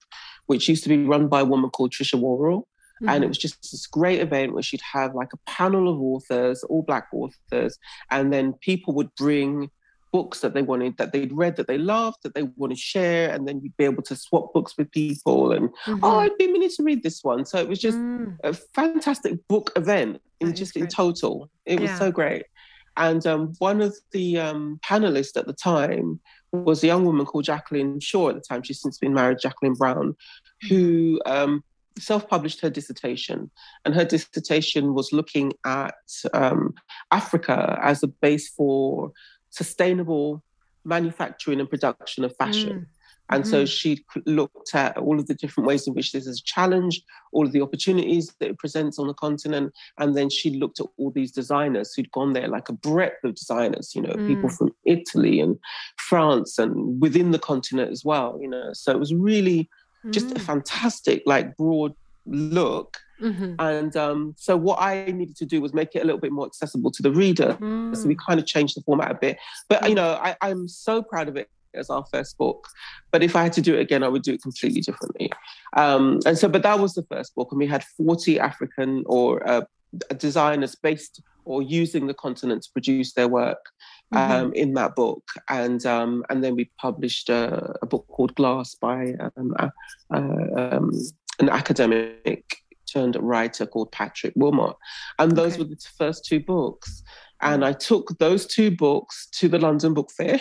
which 0.46 0.68
used 0.68 0.82
to 0.84 0.88
be 0.88 1.04
run 1.04 1.28
by 1.28 1.40
a 1.40 1.44
woman 1.44 1.70
called 1.70 1.92
Tricia 1.92 2.20
Wombell. 2.20 2.62
Mm-hmm. 3.02 3.08
And 3.08 3.16
it 3.16 3.20
mm-hmm. 3.20 3.28
was 3.28 3.38
just 3.38 3.62
this 3.62 3.86
great 3.86 4.20
event 4.20 4.52
where 4.52 4.62
she'd 4.62 4.82
have 4.92 5.14
like 5.14 5.32
a 5.32 5.50
panel 5.50 5.88
of 5.88 6.00
authors, 6.00 6.62
all 6.64 6.82
black 6.82 7.08
authors, 7.12 7.78
and 8.10 8.32
then 8.32 8.52
people 8.60 8.94
would 8.94 9.14
bring 9.16 9.70
books 10.12 10.40
that 10.40 10.54
they 10.54 10.62
wanted 10.62 10.96
that 10.96 11.12
they'd 11.12 11.32
read 11.32 11.56
that 11.56 11.66
they 11.66 11.78
loved 11.78 12.16
that 12.22 12.34
they 12.34 12.42
want 12.56 12.72
to 12.72 12.78
share 12.78 13.30
and 13.30 13.46
then 13.46 13.60
you'd 13.60 13.76
be 13.76 13.84
able 13.84 14.02
to 14.02 14.16
swap 14.16 14.52
books 14.52 14.76
with 14.76 14.90
people 14.90 15.52
and 15.52 15.68
mm-hmm. 15.86 16.04
oh 16.04 16.18
i'd 16.18 16.36
been 16.38 16.52
meaning 16.52 16.68
to 16.68 16.82
read 16.82 17.02
this 17.02 17.22
one 17.22 17.44
so 17.44 17.58
it 17.58 17.68
was 17.68 17.78
just 17.78 17.98
mm. 17.98 18.36
a 18.42 18.52
fantastic 18.52 19.46
book 19.48 19.72
event 19.76 20.20
in 20.40 20.48
that 20.48 20.56
just 20.56 20.76
in 20.76 20.86
total 20.86 21.48
it 21.64 21.80
yeah. 21.80 21.88
was 21.88 21.98
so 21.98 22.10
great 22.10 22.44
and 22.96 23.26
um, 23.26 23.54
one 23.58 23.80
of 23.80 23.96
the 24.12 24.38
um, 24.38 24.80
panelists 24.84 25.36
at 25.36 25.46
the 25.46 25.52
time 25.52 26.20
was 26.52 26.82
a 26.82 26.88
young 26.88 27.04
woman 27.04 27.24
called 27.24 27.44
Jacqueline 27.44 28.00
Shaw 28.00 28.30
at 28.30 28.34
the 28.34 28.40
time. 28.40 28.62
She's 28.62 28.80
since 28.80 28.98
been 28.98 29.14
married, 29.14 29.38
Jacqueline 29.40 29.74
Brown, 29.74 30.16
who 30.68 31.20
um, 31.26 31.62
self 31.98 32.28
published 32.28 32.60
her 32.60 32.70
dissertation. 32.70 33.50
And 33.84 33.94
her 33.94 34.04
dissertation 34.04 34.94
was 34.94 35.12
looking 35.12 35.52
at 35.64 35.94
um, 36.34 36.74
Africa 37.10 37.78
as 37.82 38.02
a 38.02 38.08
base 38.08 38.48
for 38.48 39.12
sustainable 39.50 40.42
manufacturing 40.84 41.60
and 41.60 41.68
production 41.68 42.24
of 42.24 42.34
fashion. 42.36 42.80
Mm. 42.80 42.86
And 43.32 43.44
mm-hmm. 43.44 43.50
so 43.50 43.64
she 43.64 44.04
looked 44.26 44.74
at 44.74 44.96
all 44.96 45.20
of 45.20 45.28
the 45.28 45.34
different 45.34 45.68
ways 45.68 45.86
in 45.86 45.94
which 45.94 46.10
this 46.12 46.26
is 46.26 46.40
a 46.40 46.44
challenge, 46.44 47.00
all 47.32 47.46
of 47.46 47.52
the 47.52 47.60
opportunities 47.60 48.34
that 48.40 48.50
it 48.50 48.58
presents 48.58 48.98
on 48.98 49.06
the 49.06 49.14
continent. 49.14 49.72
And 49.98 50.16
then 50.16 50.30
she 50.30 50.58
looked 50.58 50.80
at 50.80 50.86
all 50.96 51.12
these 51.12 51.30
designers 51.30 51.94
who'd 51.94 52.10
gone 52.10 52.32
there, 52.32 52.48
like 52.48 52.68
a 52.68 52.72
breadth 52.72 53.22
of 53.22 53.36
designers, 53.36 53.94
you 53.94 54.02
know, 54.02 54.14
mm. 54.14 54.26
people 54.26 54.48
from 54.48 54.74
Italy 54.84 55.38
and 55.38 55.56
France 55.96 56.58
and 56.58 57.00
within 57.00 57.30
the 57.30 57.38
continent 57.38 57.92
as 57.92 58.04
well, 58.04 58.36
you 58.40 58.48
know. 58.48 58.72
So 58.72 58.90
it 58.90 58.98
was 58.98 59.14
really 59.14 59.68
just 60.10 60.28
mm. 60.28 60.36
a 60.36 60.40
fantastic, 60.40 61.22
like 61.24 61.56
broad 61.56 61.94
look 62.26 62.98
Mm-hmm. 63.20 63.54
And 63.58 63.96
um, 63.96 64.34
so 64.38 64.56
what 64.56 64.80
I 64.80 65.04
needed 65.06 65.36
to 65.36 65.46
do 65.46 65.60
was 65.60 65.74
make 65.74 65.94
it 65.94 66.02
a 66.02 66.04
little 66.04 66.20
bit 66.20 66.32
more 66.32 66.46
accessible 66.46 66.90
to 66.92 67.02
the 67.02 67.10
reader. 67.10 67.56
Mm. 67.60 67.96
So 67.96 68.08
we 68.08 68.16
kind 68.16 68.40
of 68.40 68.46
changed 68.46 68.76
the 68.76 68.82
format 68.82 69.10
a 69.10 69.14
bit. 69.14 69.38
But 69.68 69.88
you 69.88 69.94
know, 69.94 70.18
I, 70.22 70.36
I'm 70.40 70.68
so 70.68 71.02
proud 71.02 71.28
of 71.28 71.36
it 71.36 71.50
as 71.74 71.90
our 71.90 72.04
first 72.12 72.36
book. 72.38 72.68
But 73.10 73.22
if 73.22 73.36
I 73.36 73.42
had 73.42 73.52
to 73.54 73.62
do 73.62 73.74
it 73.74 73.80
again, 73.80 74.02
I 74.02 74.08
would 74.08 74.22
do 74.22 74.32
it 74.32 74.42
completely 74.42 74.80
differently. 74.80 75.30
Um, 75.76 76.20
and 76.26 76.36
so, 76.36 76.48
but 76.48 76.62
that 76.62 76.80
was 76.80 76.94
the 76.94 77.04
first 77.04 77.34
book, 77.34 77.48
and 77.52 77.58
we 77.58 77.66
had 77.66 77.84
40 77.84 78.40
African 78.40 79.04
or 79.06 79.46
uh, 79.48 79.62
designers 80.16 80.74
based 80.74 81.22
or 81.44 81.62
using 81.62 82.06
the 82.06 82.14
continent 82.14 82.62
to 82.62 82.72
produce 82.72 83.14
their 83.14 83.28
work 83.28 83.70
mm-hmm. 84.12 84.32
um, 84.32 84.52
in 84.54 84.74
that 84.74 84.94
book. 84.94 85.22
And 85.48 85.84
um, 85.86 86.24
and 86.30 86.42
then 86.42 86.56
we 86.56 86.70
published 86.78 87.28
a, 87.28 87.76
a 87.82 87.86
book 87.86 88.06
called 88.08 88.34
Glass 88.34 88.74
by 88.74 89.14
um, 89.36 89.54
uh, 89.58 89.70
um, 90.12 90.92
an 91.40 91.48
academic 91.48 92.56
turned 92.92 93.16
writer 93.16 93.66
called 93.66 93.92
Patrick 93.92 94.32
Wilmot. 94.36 94.76
And 95.18 95.32
those 95.32 95.54
okay. 95.54 95.62
were 95.62 95.68
the 95.68 95.76
first 95.96 96.24
two 96.24 96.40
books. 96.40 97.02
And 97.42 97.64
I 97.64 97.72
took 97.72 98.18
those 98.18 98.46
two 98.46 98.70
books 98.70 99.28
to 99.32 99.48
the 99.48 99.58
London 99.58 99.94
Book 99.94 100.10
Fair. 100.10 100.40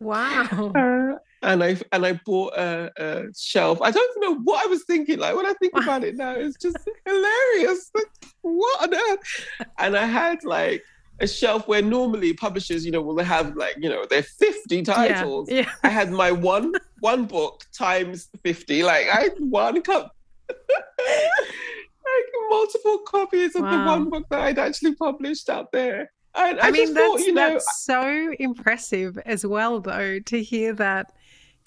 Wow. 0.00 0.72
uh, 0.74 1.18
and 1.42 1.62
I 1.62 1.76
and 1.90 2.06
I 2.06 2.12
bought 2.24 2.56
a, 2.56 2.90
a, 2.96 3.24
shelf. 3.36 3.82
I 3.82 3.90
don't 3.90 4.10
even 4.16 4.30
know 4.30 4.40
what 4.42 4.64
I 4.64 4.68
was 4.68 4.84
thinking. 4.84 5.18
Like 5.18 5.36
when 5.36 5.44
I 5.44 5.52
think 5.54 5.74
about 5.76 6.04
it 6.04 6.16
now, 6.16 6.32
it's 6.32 6.56
just 6.56 6.76
hilarious. 7.04 7.90
Like, 7.94 8.06
what 8.42 8.82
on 8.82 8.94
earth? 8.94 9.46
And 9.78 9.96
I 9.96 10.06
had 10.06 10.44
like 10.44 10.84
a 11.20 11.26
shelf 11.26 11.68
where 11.68 11.82
normally 11.82 12.32
publishers, 12.32 12.86
you 12.86 12.92
know, 12.92 13.02
will 13.02 13.22
have 13.22 13.56
like, 13.56 13.76
you 13.80 13.88
know, 13.88 14.04
their 14.08 14.22
50 14.22 14.82
titles. 14.82 15.50
Yeah, 15.50 15.60
yeah. 15.60 15.70
I 15.82 15.88
had 15.88 16.10
my 16.10 16.32
one 16.32 16.72
one 17.00 17.26
book 17.26 17.64
times 17.72 18.28
50. 18.42 18.84
Like 18.84 19.08
I 19.08 19.22
had 19.22 19.34
one 19.38 19.82
cup 19.82 20.14
like 20.52 22.26
multiple 22.50 22.98
copies 23.06 23.54
of 23.56 23.62
wow. 23.62 23.70
the 23.70 23.90
one 23.90 24.10
book 24.10 24.26
that 24.30 24.40
I'd 24.40 24.58
actually 24.58 24.94
published 24.94 25.48
out 25.48 25.72
there. 25.72 26.12
And 26.34 26.60
I, 26.60 26.68
I 26.68 26.70
mean, 26.70 26.94
that's, 26.94 27.06
thought, 27.06 27.20
you 27.20 27.34
know, 27.34 27.52
that's 27.52 27.84
so 27.84 28.34
impressive 28.38 29.18
as 29.26 29.44
well, 29.44 29.80
though, 29.80 30.18
to 30.18 30.42
hear 30.42 30.72
that 30.74 31.12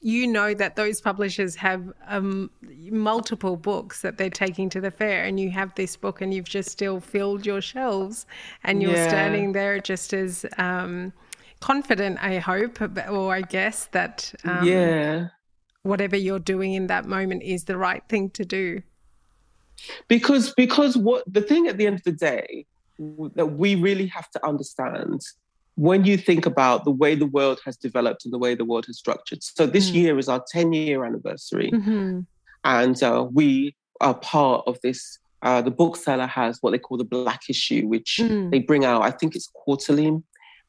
you 0.01 0.27
know 0.27 0.53
that 0.53 0.75
those 0.75 1.01
publishers 1.01 1.55
have 1.55 1.91
um, 2.07 2.49
multiple 2.91 3.55
books 3.55 4.01
that 4.01 4.17
they're 4.17 4.29
taking 4.29 4.69
to 4.69 4.81
the 4.81 4.91
fair, 4.91 5.23
and 5.23 5.39
you 5.39 5.49
have 5.51 5.73
this 5.75 5.95
book, 5.95 6.21
and 6.21 6.33
you've 6.33 6.49
just 6.49 6.69
still 6.69 6.99
filled 6.99 7.45
your 7.45 7.61
shelves, 7.61 8.25
and 8.63 8.81
you're 8.81 8.91
yeah. 8.91 9.07
standing 9.07 9.53
there 9.53 9.79
just 9.79 10.13
as 10.13 10.45
um, 10.57 11.13
confident, 11.59 12.21
I 12.21 12.39
hope, 12.39 12.79
or 13.09 13.33
I 13.33 13.41
guess 13.41 13.85
that 13.93 14.33
um, 14.43 14.67
yeah, 14.67 15.27
whatever 15.85 16.15
you're 16.15 16.39
doing 16.39 16.73
in 16.73 16.87
that 16.87 17.05
moment 17.05 17.43
is 17.43 17.65
the 17.65 17.77
right 17.77 18.03
thing 18.09 18.29
to 18.31 18.43
do 18.43 18.81
because 20.07 20.53
because 20.53 20.97
what 20.97 21.23
the 21.31 21.41
thing 21.41 21.67
at 21.67 21.77
the 21.77 21.85
end 21.85 21.95
of 21.95 22.03
the 22.03 22.11
day 22.11 22.65
that 23.35 23.45
we 23.45 23.75
really 23.75 24.07
have 24.07 24.29
to 24.31 24.45
understand 24.45 25.21
when 25.75 26.05
you 26.05 26.17
think 26.17 26.45
about 26.45 26.85
the 26.85 26.91
way 26.91 27.15
the 27.15 27.25
world 27.25 27.59
has 27.65 27.75
developed 27.75 28.23
and 28.23 28.33
the 28.33 28.37
way 28.37 28.55
the 28.55 28.63
world 28.63 28.85
has 28.85 28.97
structured. 28.97 29.43
So 29.43 29.65
this 29.65 29.91
mm. 29.91 29.95
year 29.95 30.17
is 30.17 30.29
our 30.29 30.43
10 30.49 30.71
year 30.73 31.03
anniversary, 31.03 31.69
mm-hmm. 31.71 32.21
and 32.63 33.03
uh, 33.03 33.27
we 33.31 33.75
are 34.01 34.13
part 34.13 34.63
of 34.67 34.79
this. 34.81 35.19
Uh, 35.41 35.61
the 35.61 35.71
bookseller 35.71 36.25
has 36.25 36.57
what 36.61 36.71
they 36.71 36.79
call 36.79 36.97
the 36.97 37.03
Black 37.03 37.41
Issue, 37.49 37.87
which 37.87 38.19
mm. 38.21 38.49
they 38.51 38.59
bring 38.59 38.85
out. 38.85 39.03
I 39.03 39.11
think 39.11 39.35
it's 39.35 39.51
quarterly, 39.53 40.17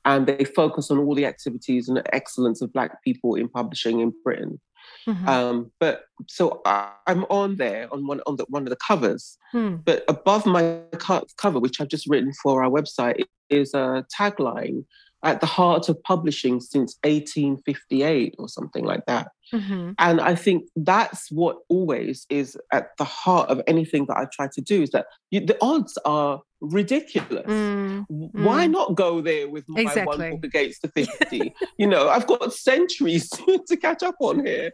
and 0.05 0.27
they 0.27 0.45
focus 0.45 0.91
on 0.91 0.99
all 0.99 1.15
the 1.15 1.25
activities 1.25 1.89
and 1.89 1.97
the 1.97 2.15
excellence 2.15 2.61
of 2.61 2.73
Black 2.73 3.03
people 3.05 3.37
in 3.37 3.49
publishing 3.49 4.01
in 4.01 4.13
Britain. 4.25 4.61
Mm-hmm. 5.07 5.29
Um, 5.29 5.73
but 5.79 6.05
so 6.29 6.61
I, 6.65 6.91
am 7.07 7.25
on 7.31 7.57
there 7.57 7.89
on 7.93 8.07
one 8.07 8.21
on 8.27 8.37
the, 8.37 8.47
one 8.49 8.63
of 8.63 8.71
the 8.71 8.77
covers, 8.77 9.39
hmm. 9.53 9.77
but 9.85 10.05
above 10.09 10.47
my 10.47 10.81
co- 10.99 11.27
cover, 11.37 11.61
which 11.61 11.81
I've 11.81 11.89
just 11.89 12.09
written 12.09 12.33
for 12.43 12.65
our 12.65 12.71
website, 12.71 13.23
is 13.49 13.73
a 13.73 14.05
tagline 14.19 14.85
at 15.23 15.41
the 15.41 15.47
heart 15.47 15.89
of 15.89 16.03
publishing 16.03 16.61
since 16.61 16.97
1858 17.03 18.35
or 18.39 18.49
something 18.49 18.85
like 18.85 19.05
that. 19.07 19.29
Mm-hmm. 19.53 19.93
And 19.99 20.21
I 20.21 20.35
think 20.35 20.69
that's 20.77 21.31
what 21.31 21.59
always 21.69 22.27
is 22.29 22.57
at 22.73 22.97
the 22.99 23.05
heart 23.05 23.49
of 23.49 23.63
anything 23.67 24.07
that 24.07 24.17
I 24.17 24.27
try 24.33 24.49
to 24.53 24.61
do 24.61 24.83
is 24.83 24.91
that 24.91 25.07
you, 25.31 25.41
the 25.41 25.57
odds 25.61 25.99
are 26.05 26.43
ridiculous. 26.61 27.47
Mm, 27.47 28.05
Why 28.09 28.67
mm. 28.67 28.71
not 28.71 28.95
go 28.95 29.21
there 29.21 29.49
with 29.49 29.65
my 29.69 29.83
exactly. 29.83 30.05
one 30.05 30.31
book 30.33 30.45
against 30.45 30.83
the 30.83 30.89
50? 31.29 31.55
you 31.79 31.87
know, 31.87 32.09
I've 32.09 32.27
got 32.27 32.53
centuries 32.53 33.29
to 33.69 33.77
catch 33.77 34.03
up 34.03 34.17
on 34.21 34.45
here. 34.45 34.73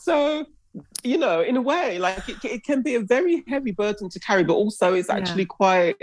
so, 0.00 0.46
you 1.02 1.18
know, 1.18 1.40
in 1.40 1.56
a 1.56 1.62
way, 1.62 1.98
like 1.98 2.28
it, 2.28 2.44
it 2.44 2.64
can 2.64 2.82
be 2.82 2.94
a 2.94 3.00
very 3.00 3.44
heavy 3.48 3.72
burden 3.72 4.08
to 4.10 4.20
carry, 4.20 4.44
but 4.44 4.54
also 4.54 4.94
it's 4.94 5.10
actually 5.10 5.42
yeah. 5.42 5.48
quite 5.48 5.96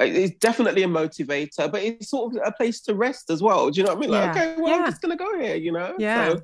it's 0.00 0.36
definitely 0.38 0.82
a 0.82 0.88
motivator, 0.88 1.70
but 1.70 1.82
it's 1.82 2.10
sort 2.10 2.34
of 2.34 2.42
a 2.44 2.52
place 2.52 2.80
to 2.82 2.94
rest 2.94 3.30
as 3.30 3.42
well. 3.42 3.70
Do 3.70 3.80
you 3.80 3.86
know 3.86 3.94
what 3.94 3.98
I 3.98 4.00
mean? 4.00 4.10
Like, 4.10 4.34
yeah. 4.34 4.42
okay, 4.42 4.60
well, 4.60 4.70
yeah. 4.72 4.84
I'm 4.84 4.90
just 4.90 5.02
gonna 5.02 5.16
go 5.16 5.38
here, 5.38 5.56
you 5.56 5.72
know? 5.72 5.94
Yeah. 5.98 6.30
So, 6.30 6.42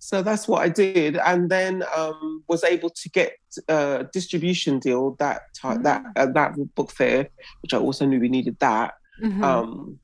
so 0.00 0.22
that's 0.22 0.46
what 0.48 0.62
I 0.62 0.68
did, 0.68 1.16
and 1.16 1.50
then 1.50 1.84
um, 1.94 2.42
was 2.48 2.64
able 2.64 2.90
to 2.90 3.08
get 3.10 3.36
a 3.68 4.06
distribution 4.12 4.78
deal 4.78 5.16
that 5.18 5.42
mm. 5.62 5.82
that 5.82 6.04
uh, 6.16 6.26
that 6.26 6.54
book 6.74 6.92
fair, 6.92 7.28
which 7.62 7.74
I 7.74 7.78
also 7.78 8.06
knew 8.06 8.20
we 8.20 8.28
needed 8.28 8.56
that. 8.60 8.94
Mm-hmm. 9.22 9.42
Um, 9.44 9.98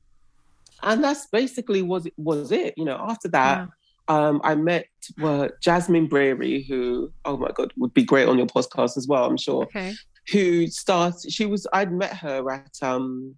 and 0.83 1.03
that's 1.03 1.27
basically 1.27 1.81
was 1.81 2.07
was 2.17 2.51
it. 2.51 2.73
You 2.77 2.85
know, 2.85 2.97
after 3.07 3.27
that. 3.29 3.59
Yeah. 3.59 3.67
Um, 4.07 4.39
I 4.43 4.53
met 4.53 4.85
uh, 5.23 5.47
Jazzmine 5.61 6.07
Breary, 6.07 6.61
who, 6.61 7.11
oh 7.25 7.37
my 7.37 7.49
God, 7.55 7.73
would 7.75 7.91
be 7.91 8.03
great 8.03 8.27
on 8.27 8.37
your 8.37 8.45
podcast 8.45 8.97
as 8.97 9.07
well, 9.07 9.25
I'm 9.25 9.35
sure. 9.35 9.63
Okay. 9.63 9.95
Who 10.31 10.67
started, 10.67 11.31
she 11.31 11.45
was, 11.45 11.67
I'd 11.71 11.91
met 11.91 12.13
her 12.17 12.49
at 12.51 12.71
um, 12.81 13.35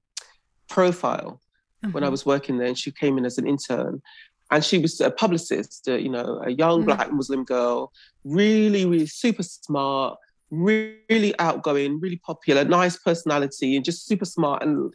Profile 0.70 1.42
when 1.92 2.04
I 2.04 2.08
mm-hmm. 2.08 2.12
was 2.12 2.26
working 2.26 2.58
there, 2.58 2.68
and 2.68 2.78
she 2.78 2.92
came 2.92 3.18
in 3.18 3.26
as 3.26 3.38
an 3.38 3.48
intern 3.48 4.02
and 4.52 4.64
she 4.64 4.78
was 4.78 5.00
a 5.02 5.12
publicist, 5.12 5.88
uh, 5.88 5.96
you 5.96 6.10
know, 6.10 6.42
a 6.46 6.52
young 6.52 6.80
mm-hmm. 6.80 6.88
black 6.88 7.12
Muslim 7.12 7.44
girl, 7.44 7.92
really, 8.24 8.86
really 8.86 9.06
super 9.06 9.44
smart, 9.44 10.18
really 10.52 11.38
outgoing, 11.40 12.00
really 12.00 12.18
popular, 12.18 12.64
nice 12.64 12.98
personality, 12.98 13.76
and 13.76 13.84
just 13.84 14.08
super 14.08 14.26
smart 14.26 14.64
and 14.64 14.94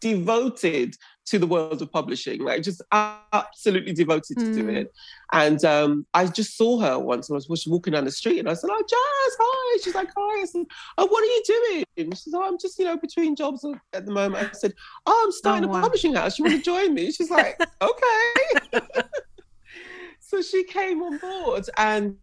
devoted 0.00 0.96
to 1.26 1.38
the 1.40 1.46
world 1.46 1.82
of 1.82 1.90
publishing, 1.90 2.40
like 2.42 2.62
just 2.62 2.80
absolutely 2.92 3.92
devoted 3.92 4.36
mm. 4.36 4.54
to 4.54 4.68
it. 4.68 4.92
And 5.32 5.62
um, 5.64 6.06
I 6.14 6.26
just 6.26 6.56
saw 6.56 6.78
her 6.78 6.98
once. 6.98 7.30
I 7.30 7.34
was, 7.34 7.66
walking 7.66 7.94
down 7.94 8.04
the 8.04 8.12
street, 8.12 8.38
and 8.38 8.48
I 8.48 8.54
said, 8.54 8.70
"Oh, 8.72 8.78
Jazz, 8.78 9.36
hi." 9.40 9.78
She's 9.82 9.94
like, 9.94 10.08
"Hi." 10.16 10.42
I 10.42 10.44
said, 10.44 10.66
"Oh, 10.98 11.06
what 11.06 11.22
are 11.22 11.26
you 11.26 11.84
doing?" 11.96 12.12
She 12.12 12.16
says, 12.16 12.34
"Oh, 12.34 12.44
I'm 12.44 12.58
just, 12.58 12.78
you 12.78 12.84
know, 12.84 12.96
between 12.96 13.34
jobs 13.34 13.64
at 13.92 14.06
the 14.06 14.12
moment." 14.12 14.48
I 14.50 14.52
said, 14.52 14.72
"Oh, 15.04 15.24
I'm 15.26 15.32
starting 15.32 15.68
oh, 15.68 15.72
wow. 15.72 15.80
a 15.80 15.82
publishing 15.82 16.14
house. 16.14 16.38
You 16.38 16.44
want 16.44 16.56
to 16.56 16.62
join 16.62 16.94
me?" 16.94 17.10
She's 17.10 17.30
like, 17.30 17.58
"Okay." 17.82 18.82
so 20.20 20.42
she 20.42 20.62
came 20.64 21.02
on 21.02 21.18
board, 21.18 21.66
and 21.76 22.16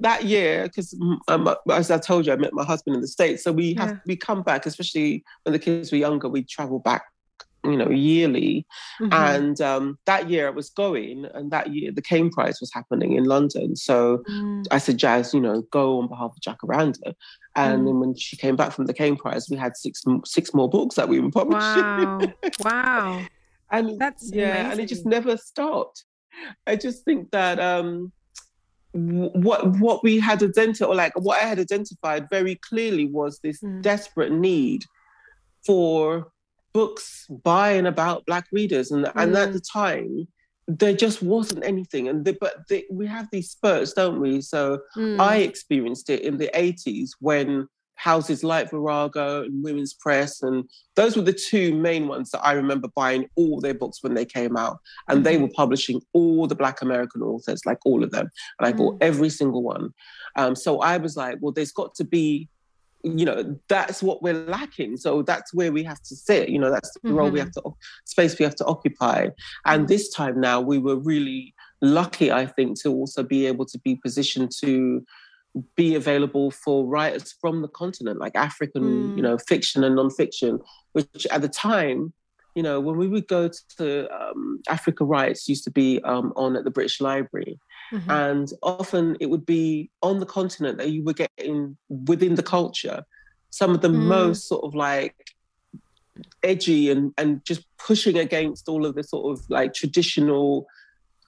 that 0.00 0.24
year, 0.24 0.62
because 0.62 0.96
um, 1.28 1.54
as 1.70 1.90
I 1.90 1.98
told 1.98 2.26
you, 2.26 2.32
I 2.32 2.36
met 2.36 2.54
my 2.54 2.64
husband 2.64 2.96
in 2.96 3.02
the 3.02 3.08
States. 3.08 3.44
So 3.44 3.52
we 3.52 3.74
have, 3.74 3.90
yeah. 3.90 3.98
we 4.06 4.16
come 4.16 4.42
back, 4.42 4.64
especially 4.64 5.22
when 5.42 5.52
the 5.52 5.58
kids 5.58 5.92
were 5.92 5.98
younger, 5.98 6.30
we 6.30 6.42
travel 6.44 6.78
back 6.78 7.02
you 7.70 7.76
know, 7.76 7.90
yearly. 7.90 8.66
Mm-hmm. 9.00 9.12
And 9.12 9.60
um, 9.60 9.98
that 10.06 10.28
year 10.28 10.46
I 10.46 10.50
was 10.50 10.70
going, 10.70 11.26
and 11.34 11.50
that 11.50 11.74
year 11.74 11.92
the 11.92 12.02
Caine 12.02 12.30
Prize 12.30 12.60
was 12.60 12.72
happening 12.72 13.12
in 13.12 13.24
London. 13.24 13.76
So 13.76 14.22
mm. 14.28 14.66
I 14.70 14.78
said, 14.78 14.98
Jazz, 14.98 15.34
you 15.34 15.40
know, 15.40 15.62
go 15.70 16.00
on 16.00 16.08
behalf 16.08 16.32
of 16.36 16.40
Jacaranda. 16.40 17.14
And 17.56 17.82
mm. 17.82 17.86
then 17.86 18.00
when 18.00 18.14
she 18.14 18.36
came 18.36 18.56
back 18.56 18.72
from 18.72 18.86
the 18.86 18.94
Caine 18.94 19.16
Prize, 19.16 19.48
we 19.50 19.56
had 19.56 19.76
six 19.76 20.02
six 20.24 20.54
more 20.54 20.68
books 20.68 20.96
that 20.96 21.08
we 21.08 21.20
were 21.20 21.30
publishing. 21.30 21.82
Wow! 21.82 22.20
wow! 22.64 23.26
and 23.70 23.98
that's 23.98 24.30
yeah, 24.32 24.50
amazing. 24.50 24.70
and 24.72 24.80
it 24.80 24.86
just 24.86 25.06
never 25.06 25.36
stopped. 25.36 26.04
I 26.66 26.76
just 26.76 27.04
think 27.04 27.30
that 27.32 27.58
um, 27.58 28.12
what 28.92 29.78
what 29.78 30.02
we 30.02 30.18
had 30.18 30.42
identified, 30.42 30.88
or 30.88 30.94
like 30.94 31.12
what 31.18 31.42
I 31.42 31.46
had 31.46 31.58
identified 31.58 32.28
very 32.30 32.56
clearly, 32.56 33.06
was 33.06 33.40
this 33.40 33.60
mm. 33.60 33.82
desperate 33.82 34.32
need 34.32 34.84
for 35.66 36.28
books 36.72 37.26
by 37.42 37.70
and 37.70 37.86
about 37.86 38.26
black 38.26 38.46
readers 38.52 38.90
and, 38.90 39.04
mm. 39.04 39.12
and 39.16 39.36
at 39.36 39.50
mm. 39.50 39.52
the 39.54 39.60
time 39.60 40.28
there 40.66 40.92
just 40.92 41.22
wasn't 41.22 41.64
anything 41.64 42.08
and 42.08 42.24
the, 42.26 42.36
but 42.40 42.68
the, 42.68 42.84
we 42.90 43.06
have 43.06 43.26
these 43.32 43.50
spurts 43.50 43.94
don't 43.94 44.20
we 44.20 44.40
so 44.40 44.78
mm. 44.96 45.18
i 45.20 45.36
experienced 45.36 46.10
it 46.10 46.20
in 46.22 46.36
the 46.36 46.50
80s 46.54 47.10
when 47.20 47.66
houses 47.94 48.44
like 48.44 48.70
virago 48.70 49.42
and 49.42 49.64
women's 49.64 49.94
press 49.94 50.42
and 50.42 50.68
those 50.94 51.16
were 51.16 51.22
the 51.22 51.32
two 51.32 51.74
main 51.74 52.06
ones 52.06 52.30
that 52.30 52.44
i 52.44 52.52
remember 52.52 52.86
buying 52.94 53.26
all 53.34 53.60
their 53.60 53.74
books 53.74 54.02
when 54.02 54.14
they 54.14 54.24
came 54.24 54.56
out 54.56 54.78
and 55.08 55.20
mm 55.20 55.24
they 55.24 55.34
mm-hmm. 55.34 55.44
were 55.44 55.52
publishing 55.56 56.00
all 56.12 56.46
the 56.46 56.54
black 56.54 56.80
american 56.80 57.22
authors 57.22 57.66
like 57.66 57.78
all 57.84 58.04
of 58.04 58.12
them 58.12 58.28
and 58.58 58.68
i 58.68 58.72
bought 58.72 58.96
every 59.00 59.28
single 59.28 59.62
one 59.62 59.92
um, 60.36 60.54
so 60.54 60.78
i 60.80 60.96
was 60.96 61.16
like 61.16 61.36
well 61.40 61.52
there's 61.52 61.72
got 61.72 61.92
to 61.94 62.04
be 62.04 62.48
you 63.16 63.24
know 63.24 63.56
that's 63.68 64.02
what 64.02 64.22
we're 64.22 64.44
lacking 64.46 64.96
so 64.96 65.22
that's 65.22 65.54
where 65.54 65.72
we 65.72 65.82
have 65.82 66.00
to 66.02 66.16
sit 66.16 66.48
you 66.48 66.58
know 66.58 66.70
that's 66.70 66.90
the 66.92 67.00
mm-hmm. 67.00 67.16
role 67.16 67.30
we 67.30 67.38
have 67.38 67.50
mm-hmm. 67.50 67.70
to 67.70 67.76
space 68.04 68.38
we 68.38 68.44
have 68.44 68.54
to 68.54 68.64
occupy 68.64 69.28
and 69.66 69.88
this 69.88 70.08
time 70.08 70.40
now 70.40 70.60
we 70.60 70.78
were 70.78 70.96
really 70.96 71.54
lucky 71.80 72.32
i 72.32 72.44
think 72.44 72.80
to 72.80 72.90
also 72.90 73.22
be 73.22 73.46
able 73.46 73.64
to 73.64 73.78
be 73.78 73.96
positioned 73.96 74.50
to 74.50 75.04
be 75.76 75.94
available 75.94 76.50
for 76.50 76.86
writers 76.86 77.34
from 77.40 77.62
the 77.62 77.68
continent 77.68 78.18
like 78.18 78.34
african 78.34 78.82
mm. 78.82 79.16
you 79.16 79.22
know 79.22 79.38
fiction 79.38 79.84
and 79.84 79.96
non-fiction 79.96 80.58
which 80.92 81.26
at 81.30 81.40
the 81.42 81.48
time 81.48 82.12
you 82.54 82.62
know 82.62 82.80
when 82.80 82.96
we 82.96 83.06
would 83.06 83.28
go 83.28 83.48
to 83.76 84.08
um, 84.14 84.60
africa 84.68 85.04
writes 85.04 85.48
used 85.48 85.64
to 85.64 85.70
be 85.70 86.00
um, 86.02 86.32
on 86.36 86.56
at 86.56 86.64
the 86.64 86.70
british 86.70 87.00
library 87.00 87.58
Mm-hmm. 87.92 88.10
And 88.10 88.52
often 88.62 89.16
it 89.20 89.26
would 89.26 89.46
be 89.46 89.90
on 90.02 90.20
the 90.20 90.26
continent 90.26 90.78
that 90.78 90.90
you 90.90 91.02
were 91.02 91.14
getting 91.14 91.76
within 91.88 92.34
the 92.34 92.42
culture 92.42 93.04
some 93.50 93.74
of 93.74 93.80
the 93.80 93.88
mm. 93.88 93.94
most 93.94 94.46
sort 94.46 94.64
of 94.64 94.74
like 94.74 95.34
edgy 96.42 96.90
and, 96.90 97.12
and 97.16 97.44
just 97.44 97.64
pushing 97.78 98.18
against 98.18 98.68
all 98.68 98.84
of 98.84 98.94
the 98.94 99.02
sort 99.02 99.38
of 99.38 99.48
like 99.48 99.74
traditional 99.74 100.66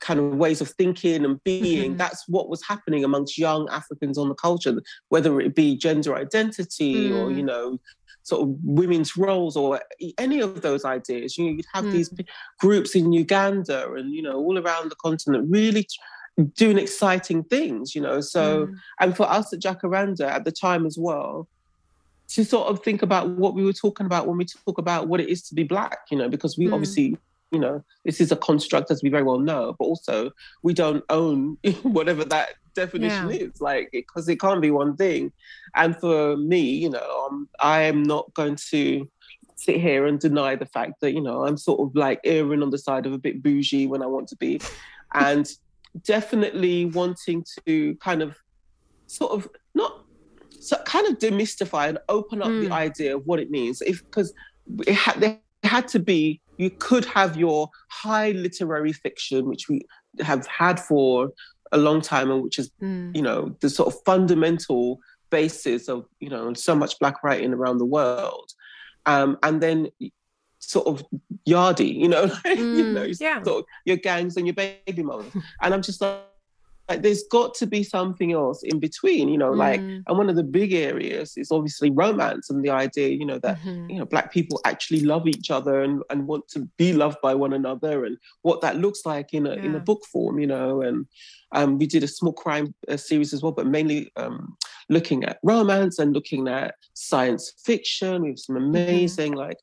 kind 0.00 0.18
of 0.18 0.34
ways 0.36 0.60
of 0.60 0.70
thinking 0.70 1.24
and 1.24 1.42
being. 1.44 1.90
Mm-hmm. 1.90 1.98
That's 1.98 2.26
what 2.28 2.48
was 2.48 2.62
happening 2.66 3.04
amongst 3.04 3.38
young 3.38 3.68
Africans 3.70 4.18
on 4.18 4.28
the 4.28 4.34
culture, 4.34 4.80
whether 5.08 5.40
it 5.40 5.54
be 5.54 5.76
gender 5.76 6.14
identity 6.16 7.10
mm. 7.10 7.16
or, 7.16 7.30
you 7.30 7.42
mm. 7.42 7.46
know, 7.46 7.80
sort 8.22 8.42
of 8.42 8.54
women's 8.62 9.16
roles 9.16 9.56
or 9.56 9.80
any 10.18 10.40
of 10.40 10.62
those 10.62 10.84
ideas. 10.84 11.36
You 11.36 11.44
know, 11.44 11.50
you'd 11.52 11.66
have 11.72 11.84
mm. 11.84 11.92
these 11.92 12.12
groups 12.58 12.94
in 12.94 13.12
Uganda 13.12 13.92
and, 13.92 14.14
you 14.14 14.22
know, 14.22 14.36
all 14.36 14.58
around 14.58 14.90
the 14.90 14.96
continent 14.96 15.48
really 15.50 15.86
doing 16.46 16.78
exciting 16.78 17.44
things, 17.44 17.94
you 17.94 18.00
know. 18.00 18.20
So, 18.20 18.66
mm. 18.66 18.74
and 19.00 19.16
for 19.16 19.28
us 19.30 19.52
at 19.52 19.60
Jacaranda 19.60 20.28
at 20.28 20.44
the 20.44 20.52
time 20.52 20.86
as 20.86 20.96
well, 20.98 21.48
to 22.28 22.44
sort 22.44 22.68
of 22.68 22.82
think 22.84 23.02
about 23.02 23.30
what 23.30 23.54
we 23.54 23.64
were 23.64 23.72
talking 23.72 24.06
about 24.06 24.26
when 24.26 24.36
we 24.36 24.44
talk 24.44 24.78
about 24.78 25.08
what 25.08 25.20
it 25.20 25.28
is 25.28 25.42
to 25.42 25.54
be 25.54 25.64
black, 25.64 25.98
you 26.10 26.16
know, 26.16 26.28
because 26.28 26.56
we 26.56 26.66
mm. 26.66 26.72
obviously, 26.72 27.16
you 27.50 27.58
know, 27.58 27.82
this 28.04 28.20
is 28.20 28.30
a 28.30 28.36
construct 28.36 28.90
as 28.90 29.02
we 29.02 29.08
very 29.08 29.24
well 29.24 29.40
know, 29.40 29.74
but 29.78 29.84
also 29.84 30.30
we 30.62 30.72
don't 30.72 31.04
own 31.08 31.58
whatever 31.82 32.24
that 32.24 32.50
definition 32.74 33.30
yeah. 33.30 33.36
is, 33.36 33.60
like, 33.60 33.90
because 33.92 34.28
it, 34.28 34.34
it, 34.34 34.40
can't 34.40 34.62
be 34.62 34.70
one 34.70 34.96
thing. 34.96 35.32
And 35.74 35.96
for 35.96 36.36
me, 36.36 36.60
you 36.60 36.90
know, 36.90 37.26
um, 37.28 37.48
I 37.58 37.82
am 37.82 38.04
not 38.04 38.32
going 38.34 38.56
to 38.70 39.08
sit 39.60 39.80
here 39.80 40.06
and 40.06 40.18
deny 40.18 40.56
the 40.56 40.66
fact 40.66 41.00
that 41.00 41.12
you 41.12 41.20
know 41.20 41.44
I'm 41.44 41.58
sort 41.58 41.80
of 41.80 41.94
like 41.94 42.20
erring 42.24 42.62
on 42.62 42.70
the 42.70 42.78
side 42.78 43.04
of 43.04 43.12
a 43.12 43.18
bit 43.18 43.42
bougie 43.42 43.86
when 43.86 44.02
I 44.02 44.06
want 44.06 44.28
to 44.28 44.36
be, 44.36 44.60
and 45.12 45.50
definitely 46.04 46.86
wanting 46.86 47.44
to 47.66 47.94
kind 47.96 48.22
of 48.22 48.36
sort 49.06 49.32
of 49.32 49.48
not 49.74 50.04
so 50.60 50.76
kind 50.84 51.06
of 51.06 51.18
demystify 51.18 51.88
and 51.88 51.98
open 52.08 52.42
up 52.42 52.48
mm. 52.48 52.60
the 52.60 52.66
hmm. 52.66 52.72
idea 52.72 53.16
of 53.16 53.26
what 53.26 53.40
it 53.40 53.50
means 53.50 53.80
if 53.82 54.04
because 54.04 54.32
it 54.86 54.94
had 54.94 55.20
there 55.20 55.38
had 55.62 55.88
to 55.88 55.98
be 55.98 56.40
you 56.58 56.70
could 56.70 57.04
have 57.04 57.36
your 57.36 57.68
high 57.88 58.30
literary 58.32 58.92
fiction 58.92 59.48
which 59.48 59.68
we 59.68 59.80
have 60.20 60.46
had 60.46 60.78
for 60.78 61.30
a 61.72 61.78
long 61.78 62.00
time 62.00 62.30
and 62.30 62.42
which 62.42 62.58
is 62.58 62.70
mm. 62.82 63.14
you 63.14 63.22
know 63.22 63.56
the 63.60 63.70
sort 63.70 63.92
of 63.92 64.00
fundamental 64.04 65.00
basis 65.30 65.88
of 65.88 66.04
you 66.20 66.28
know 66.28 66.52
so 66.54 66.74
much 66.74 66.98
black 66.98 67.22
writing 67.22 67.52
around 67.52 67.78
the 67.78 67.86
world 67.86 68.52
um, 69.06 69.38
and 69.42 69.62
then 69.62 69.88
sort 70.60 70.86
of 70.86 71.04
yardy, 71.48 71.94
you 71.94 72.08
know, 72.08 72.22
like, 72.44 72.58
mm, 72.58 72.76
you 72.76 72.92
know, 72.92 73.06
yeah. 73.18 73.42
sort 73.42 73.60
of 73.60 73.64
your 73.84 73.96
gangs 73.96 74.36
and 74.36 74.46
your 74.46 74.54
baby 74.54 75.02
mothers. 75.02 75.32
and 75.60 75.74
I'm 75.74 75.82
just 75.82 76.00
like, 76.00 76.20
like, 76.90 77.02
there's 77.02 77.22
got 77.30 77.54
to 77.54 77.68
be 77.68 77.84
something 77.84 78.32
else 78.32 78.64
in 78.64 78.80
between, 78.80 79.28
you 79.28 79.38
know, 79.38 79.52
mm. 79.52 79.56
like, 79.56 79.78
and 79.78 80.18
one 80.18 80.28
of 80.28 80.34
the 80.34 80.42
big 80.42 80.72
areas 80.72 81.34
is 81.36 81.52
obviously 81.52 81.88
romance 81.88 82.50
and 82.50 82.64
the 82.64 82.70
idea, 82.70 83.10
you 83.10 83.24
know, 83.24 83.38
that, 83.38 83.60
mm-hmm. 83.60 83.88
you 83.88 83.98
know, 84.00 84.04
Black 84.04 84.32
people 84.32 84.60
actually 84.64 85.00
love 85.02 85.28
each 85.28 85.52
other 85.52 85.82
and, 85.82 86.02
and 86.10 86.26
want 86.26 86.48
to 86.48 86.68
be 86.76 86.92
loved 86.92 87.18
by 87.22 87.32
one 87.32 87.52
another 87.52 88.04
and 88.04 88.18
what 88.42 88.60
that 88.62 88.78
looks 88.78 89.06
like 89.06 89.32
in 89.32 89.46
a, 89.46 89.54
yeah. 89.54 89.62
in 89.62 89.74
a 89.76 89.78
book 89.78 90.04
form, 90.10 90.40
you 90.40 90.48
know, 90.48 90.82
and 90.82 91.06
um, 91.52 91.78
we 91.78 91.86
did 91.86 92.02
a 92.02 92.08
small 92.08 92.32
crime 92.32 92.74
uh, 92.88 92.96
series 92.96 93.32
as 93.32 93.40
well, 93.40 93.52
but 93.52 93.68
mainly 93.68 94.10
um, 94.16 94.56
looking 94.88 95.22
at 95.22 95.38
romance 95.44 96.00
and 96.00 96.12
looking 96.12 96.48
at 96.48 96.74
science 96.94 97.52
fiction. 97.64 98.22
We 98.22 98.30
have 98.30 98.38
some 98.40 98.56
mm-hmm. 98.56 98.66
amazing, 98.66 99.32
mm-hmm. 99.32 99.38
like, 99.38 99.58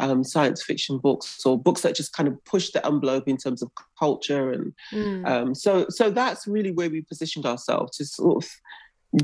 um, 0.00 0.22
science 0.22 0.62
fiction 0.62 0.98
books 0.98 1.44
or 1.44 1.58
books 1.58 1.82
that 1.82 1.94
just 1.94 2.12
kind 2.12 2.28
of 2.28 2.44
push 2.44 2.70
the 2.70 2.84
envelope 2.86 3.26
in 3.26 3.36
terms 3.36 3.62
of 3.62 3.70
culture 3.98 4.52
and 4.52 4.72
mm. 4.92 5.26
um, 5.26 5.54
so 5.54 5.86
so 5.88 6.10
that's 6.10 6.46
really 6.46 6.70
where 6.70 6.90
we 6.90 7.02
positioned 7.02 7.46
ourselves 7.46 7.96
to 7.96 8.04
sort 8.04 8.44
of 8.44 8.50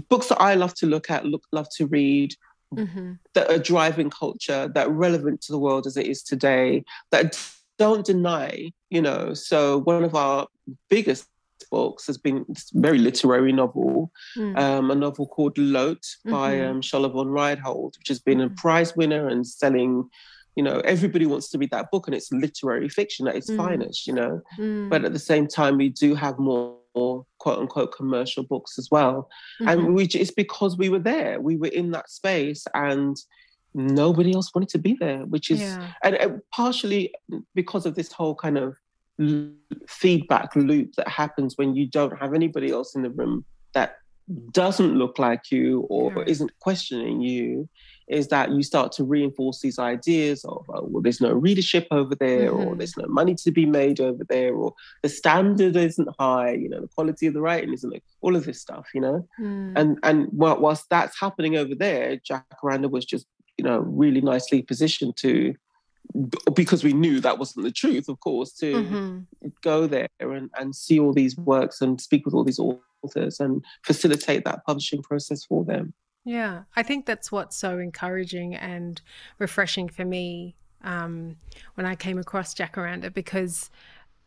books 0.09 0.29
that 0.29 0.41
I 0.41 0.55
love 0.55 0.75
to 0.75 0.87
look 0.87 1.11
at, 1.11 1.27
look 1.27 1.45
love 1.53 1.69
to 1.77 1.87
read. 1.87 2.35
Mm-hmm. 2.75 3.13
That 3.35 3.51
are 3.53 3.59
driving 3.59 4.11
culture, 4.11 4.69
that 4.75 4.89
are 4.89 4.93
relevant 4.93 5.41
to 5.43 5.53
the 5.53 5.61
world 5.61 5.87
as 5.87 5.97
it 5.97 6.09
is 6.09 6.25
today, 6.25 6.83
that 7.13 7.39
don't 7.79 8.05
deny, 8.05 8.73
you 8.91 9.01
know. 9.01 9.33
So 9.33 9.79
one 9.79 10.03
of 10.03 10.17
our 10.17 10.49
biggest 10.91 11.29
books 11.71 12.07
has 12.09 12.19
been 12.19 12.39
a 12.39 12.55
very 12.73 12.99
literary 12.99 13.53
novel, 13.53 14.11
mm. 14.37 14.59
um, 14.59 14.91
a 14.91 14.95
novel 14.97 15.29
called 15.29 15.57
Lote 15.57 16.17
by 16.25 16.57
mm-hmm. 16.57 16.99
um, 16.99 17.13
von 17.13 17.93
which 17.97 18.09
has 18.09 18.19
been 18.19 18.41
a 18.41 18.49
mm. 18.49 18.57
prize 18.57 18.97
winner 18.97 19.29
and 19.29 19.47
selling 19.47 20.09
you 20.57 20.63
know 20.63 20.81
everybody 20.85 21.27
wants 21.27 21.49
to 21.51 21.59
read 21.59 21.71
that 21.71 21.91
book 21.91 22.07
and 22.07 22.15
it's 22.15 22.33
literary 22.33 22.89
fiction 22.89 23.27
at 23.27 23.37
its 23.37 23.51
mm. 23.51 23.57
finest 23.57 24.07
you 24.07 24.13
know 24.13 24.41
mm. 24.59 24.89
but 24.89 25.05
at 25.05 25.13
the 25.13 25.19
same 25.19 25.47
time 25.47 25.77
we 25.77 25.89
do 25.89 26.15
have 26.15 26.39
more, 26.39 26.77
more 26.95 27.25
quote 27.39 27.59
unquote 27.59 27.95
commercial 27.95 28.43
books 28.43 28.79
as 28.79 28.89
well 28.91 29.29
mm-hmm. 29.61 29.69
and 29.69 29.95
we 29.95 30.05
it's 30.05 30.31
because 30.31 30.77
we 30.77 30.89
were 30.89 30.99
there 30.99 31.41
we 31.41 31.57
were 31.57 31.69
in 31.69 31.91
that 31.91 32.09
space 32.09 32.65
and 32.75 33.17
nobody 33.75 34.33
else 34.33 34.55
wanted 34.55 34.69
to 34.69 34.79
be 34.79 34.97
there 35.01 35.25
which 35.27 35.51
is 35.51 35.61
yeah. 35.61 35.93
and, 36.05 36.15
and 36.17 36.41
partially 36.53 37.13
because 37.55 37.87
of 37.87 37.97
this 37.97 38.13
whole 38.13 38.35
kind 38.35 38.57
of 38.57 38.77
feedback 39.89 40.55
loop 40.57 40.93
that 40.97 41.09
happens 41.09 41.57
when 41.57 41.75
you 41.75 41.87
don't 41.87 42.17
have 42.19 42.35
anybody 42.35 42.71
else 42.71 42.95
in 42.95 43.03
the 43.03 43.11
room 43.11 43.45
that 43.73 43.99
doesn't 44.53 44.95
look 44.95 45.19
like 45.19 45.51
you 45.51 45.81
or 45.91 46.13
yeah. 46.17 46.25
isn't 46.27 46.51
questioning 46.61 47.21
you 47.21 47.69
is 48.09 48.29
that 48.29 48.51
you 48.51 48.63
start 48.63 48.93
to 48.93 49.05
reinforce 49.05 49.61
these 49.61 49.79
ideas 49.79 50.45
of 50.45 50.65
oh, 50.69 50.87
well 50.89 51.03
there's 51.03 51.21
no 51.21 51.33
readership 51.33 51.87
over 51.91 52.15
there 52.15 52.51
mm-hmm. 52.51 52.69
or 52.69 52.77
there's 52.77 52.97
no 52.97 53.07
money 53.07 53.35
to 53.35 53.51
be 53.51 53.67
made 53.67 54.01
over 54.01 54.25
there 54.29 54.55
or 54.55 54.75
the 55.03 55.09
standard 55.09 55.77
isn't 55.77 56.09
high 56.19 56.53
you 56.53 56.69
know 56.69 56.81
the 56.81 56.89
quality 56.89 57.27
of 57.27 57.35
the 57.35 57.41
writing 57.41 57.73
isn't 57.73 57.91
like 57.91 58.05
all 58.21 58.37
of 58.37 58.45
this 58.45 58.61
stuff 58.61 58.87
you 58.95 59.01
know 59.01 59.27
mm. 59.41 59.73
and 59.77 59.99
and 60.03 60.29
whilst 60.33 60.89
that's 60.91 61.19
happening 61.19 61.57
over 61.57 61.75
there 61.75 62.19
jacaranda 62.19 62.91
was 62.91 63.05
just 63.05 63.27
you 63.57 63.65
know 63.65 63.79
really 63.79 64.21
nicely 64.21 64.63
positioned 64.63 65.17
to 65.17 65.55
because 66.55 66.85
we 66.85 66.93
knew 66.93 67.19
that 67.19 67.39
wasn't 67.39 67.65
the 67.65 67.73
truth 67.73 68.09
of 68.09 68.21
course 68.21 68.53
to 68.53 68.75
mm-hmm. 68.75 69.49
go 69.63 69.87
there 69.87 70.09
and, 70.21 70.51
and 70.59 70.77
see 70.77 71.01
all 71.01 71.15
these 71.15 71.37
works 71.39 71.81
and 71.81 72.01
speak 72.01 72.25
with 72.27 72.35
all 72.35 72.45
these 72.45 72.61
authors 72.61 73.41
and 73.41 73.65
facilitate 73.83 74.45
that 74.45 74.65
publishing 74.67 75.03
process 75.03 75.45
for 75.45 75.65
them 75.65 75.95
yeah, 76.25 76.63
I 76.75 76.83
think 76.83 77.07
that's 77.07 77.31
what's 77.31 77.57
so 77.57 77.79
encouraging 77.79 78.55
and 78.55 79.01
refreshing 79.39 79.89
for 79.89 80.05
me 80.05 80.55
um, 80.83 81.37
when 81.75 81.87
I 81.87 81.95
came 81.95 82.19
across 82.19 82.55
Jacaranda 82.55 83.13
because 83.13 83.71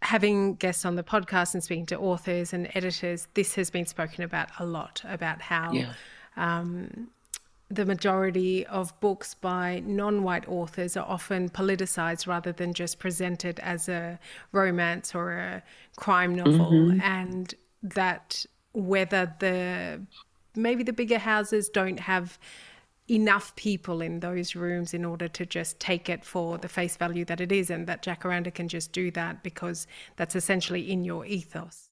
having 0.02 0.56
guests 0.56 0.86
on 0.86 0.96
the 0.96 1.04
podcast 1.04 1.54
and 1.54 1.64
speaking 1.64 1.86
to 1.88 1.98
authors 1.98 2.54
and 2.54 2.70
editors, 2.76 3.28
this 3.34 3.56
has 3.56 3.70
been 3.70 3.86
spoken 3.86 4.24
about 4.24 4.50
a 4.60 4.66
lot 4.66 5.02
about 5.06 5.42
how 5.42 5.72
yeah. 5.72 5.94
um, 6.36 7.10
the 7.70 7.86
majority 7.86 8.66
of 8.68 8.98
books 9.00 9.34
by 9.34 9.82
non 9.86 10.24
white 10.24 10.48
authors 10.48 10.96
are 10.96 11.06
often 11.06 11.50
politicized 11.50 12.28
rather 12.28 12.52
than 12.52 12.74
just 12.74 13.00
presented 13.00 13.60
as 13.60 13.90
a 13.90 14.20
romance 14.52 15.14
or 15.16 15.34
a 15.34 15.64
crime 15.96 16.36
novel. 16.36 16.72
Mm-hmm. 16.72 17.02
And 17.02 17.54
that 17.82 18.46
whether 18.74 19.34
the 19.40 20.02
maybe 20.58 20.84
the 20.84 20.94
bigger 20.94 21.20
houses 21.20 21.70
don't 21.70 22.00
have 22.02 22.38
enough 23.10 23.56
people 23.56 24.02
in 24.02 24.20
those 24.20 24.56
rooms 24.56 24.94
in 24.94 25.06
order 25.06 25.30
to 25.30 25.46
just 25.46 25.80
take 25.80 26.10
it 26.10 26.26
for 26.26 26.58
the 26.58 26.68
face 26.68 26.98
value 26.98 27.24
that 27.26 27.40
it 27.40 27.52
is, 27.52 27.70
and 27.70 27.88
that 27.88 28.04
Jacaranda 28.04 28.54
can 28.54 28.68
just 28.68 28.92
do 28.92 29.12
that 29.12 29.44
because 29.44 29.88
that's 30.18 30.36
essentially 30.36 30.92
in 30.92 31.06
your 31.06 31.26
ethos. 31.26 31.90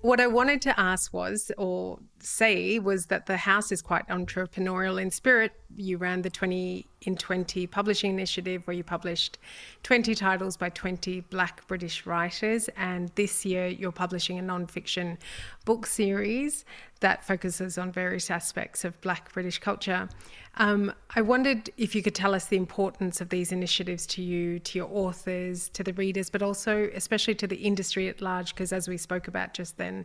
What 0.00 0.20
I 0.20 0.28
wanted 0.28 0.62
to 0.62 0.78
ask 0.78 1.12
was, 1.12 1.50
or 1.58 1.98
say, 2.22 2.78
was 2.78 3.06
that 3.06 3.26
the 3.26 3.36
house 3.36 3.70
is 3.72 3.82
quite 3.82 4.06
entrepreneurial 4.08 5.00
in 5.00 5.10
spirit. 5.10 5.52
You 5.76 5.98
ran 5.98 6.22
the 6.22 6.30
20 6.30 6.86
in 7.02 7.16
20 7.16 7.66
publishing 7.68 8.10
initiative 8.10 8.66
where 8.66 8.74
you 8.74 8.82
published 8.82 9.38
20 9.84 10.14
titles 10.14 10.56
by 10.56 10.68
20 10.70 11.20
black 11.20 11.66
British 11.68 12.06
writers. 12.06 12.68
And 12.76 13.10
this 13.14 13.44
year 13.44 13.68
you're 13.68 13.92
publishing 13.92 14.38
a 14.38 14.42
non-fiction 14.42 15.18
book 15.64 15.86
series 15.86 16.64
that 17.00 17.24
focuses 17.24 17.78
on 17.78 17.92
various 17.92 18.30
aspects 18.30 18.84
of 18.84 19.00
black 19.00 19.32
British 19.32 19.58
culture. 19.58 20.08
Um, 20.56 20.92
I 21.14 21.20
wondered 21.20 21.70
if 21.76 21.94
you 21.94 22.02
could 22.02 22.16
tell 22.16 22.34
us 22.34 22.46
the 22.46 22.56
importance 22.56 23.20
of 23.20 23.28
these 23.28 23.52
initiatives 23.52 24.04
to 24.06 24.22
you, 24.22 24.58
to 24.60 24.78
your 24.78 24.88
authors, 24.92 25.68
to 25.70 25.84
the 25.84 25.92
readers, 25.92 26.30
but 26.30 26.42
also 26.42 26.90
especially 26.94 27.36
to 27.36 27.46
the 27.46 27.56
industry 27.56 28.08
at 28.08 28.20
large, 28.20 28.54
because 28.54 28.72
as 28.72 28.88
we 28.88 28.96
spoke 28.96 29.28
about 29.28 29.54
just 29.54 29.76
then, 29.76 30.04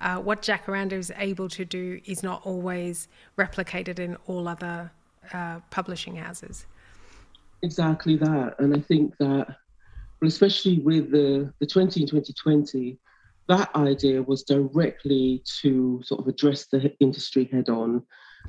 uh, 0.00 0.16
what 0.16 0.42
Jacaranda 0.42 0.92
is 0.92 1.12
able 1.16 1.48
to 1.50 1.64
do 1.64 2.00
is 2.04 2.22
not 2.22 2.44
always 2.44 3.08
replicated 3.38 3.98
in 3.98 4.16
all 4.26 4.48
other 4.48 4.90
uh, 5.32 5.60
publishing 5.70 6.16
houses. 6.16 6.66
Exactly 7.62 8.16
that. 8.16 8.54
And 8.58 8.74
I 8.74 8.80
think 8.80 9.16
that, 9.18 9.46
well, 10.20 10.28
especially 10.28 10.78
with 10.78 11.10
the, 11.10 11.52
the 11.58 11.66
20 11.66 12.00
and 12.00 12.08
2020, 12.08 12.98
that 13.48 13.74
idea 13.74 14.22
was 14.22 14.42
directly 14.42 15.42
to 15.60 16.00
sort 16.04 16.20
of 16.20 16.28
address 16.28 16.66
the 16.66 16.94
industry 17.00 17.48
head 17.52 17.68
on 17.68 18.02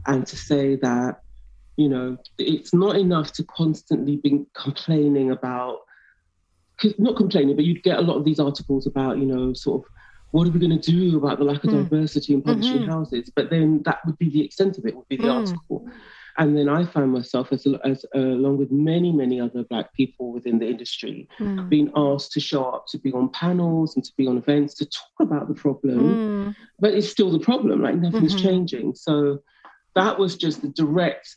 and 0.06 0.26
to 0.28 0.38
say 0.38 0.76
that 0.78 1.22
you 1.78 1.90
know, 1.90 2.18
it's 2.38 2.74
not 2.74 2.96
enough 2.96 3.32
to 3.34 3.44
constantly 3.44 4.18
be 4.18 4.46
complaining 4.54 5.32
about, 5.32 5.80
not 6.98 7.16
complaining, 7.16 7.56
but 7.56 7.66
you'd 7.66 7.84
get 7.84 7.98
a 7.98 8.02
lot 8.02 8.18
of 8.18 8.26
these 8.26 8.40
articles 8.40 8.88
about, 8.88 9.18
you 9.18 9.26
know, 9.26 9.54
sort 9.54 9.84
of 9.84 9.92
what 10.32 10.48
are 10.48 10.52
we 10.52 10.60
going 10.60 10.80
to 10.80 10.92
do 10.92 11.18
about 11.18 11.38
the 11.38 11.44
lack 11.44 11.64
of 11.64 11.70
mm. 11.70 11.84
diversity 11.84 12.34
in 12.34 12.42
publishing 12.42 12.82
mm-hmm. 12.82 12.92
houses? 12.92 13.30
But 13.36 13.50
then 13.50 13.82
that 13.86 14.00
would 14.06 14.18
be 14.18 14.30
the 14.30 14.44
extent 14.44 14.78
of 14.78 14.86
it, 14.86 14.96
would 14.96 15.08
be 15.08 15.18
the 15.18 15.24
mm. 15.24 15.40
article. 15.40 15.88
And 16.38 16.58
then 16.58 16.70
I 16.70 16.86
found 16.86 17.12
myself, 17.12 17.52
as, 17.52 17.68
as 17.84 18.06
uh, 18.16 18.20
along 18.20 18.58
with 18.58 18.72
many, 18.72 19.12
many 19.12 19.42
other 19.42 19.64
Black 19.64 19.94
people 19.94 20.32
within 20.32 20.60
the 20.60 20.68
industry, 20.68 21.28
mm. 21.40 21.68
being 21.68 21.92
asked 21.96 22.32
to 22.34 22.40
show 22.40 22.64
up, 22.64 22.88
to 22.88 22.98
be 22.98 23.12
on 23.12 23.30
panels 23.30 23.96
and 23.96 24.06
to 24.06 24.12
be 24.18 24.28
on 24.28 24.38
events 24.38 24.74
to 24.76 24.86
talk 24.86 25.20
about 25.20 25.50
the 25.50 25.54
problem. 25.54 26.00
Mm. 26.00 26.56
But 26.80 26.94
it's 26.94 27.10
still 27.10 27.32
the 27.32 27.40
problem, 27.40 27.82
like 27.82 27.96
nothing's 27.96 28.34
mm-hmm. 28.34 28.48
changing. 28.48 28.96
So 28.96 29.40
that 29.96 30.18
was 30.18 30.38
just 30.38 30.62
the 30.62 30.70
direct 30.70 31.36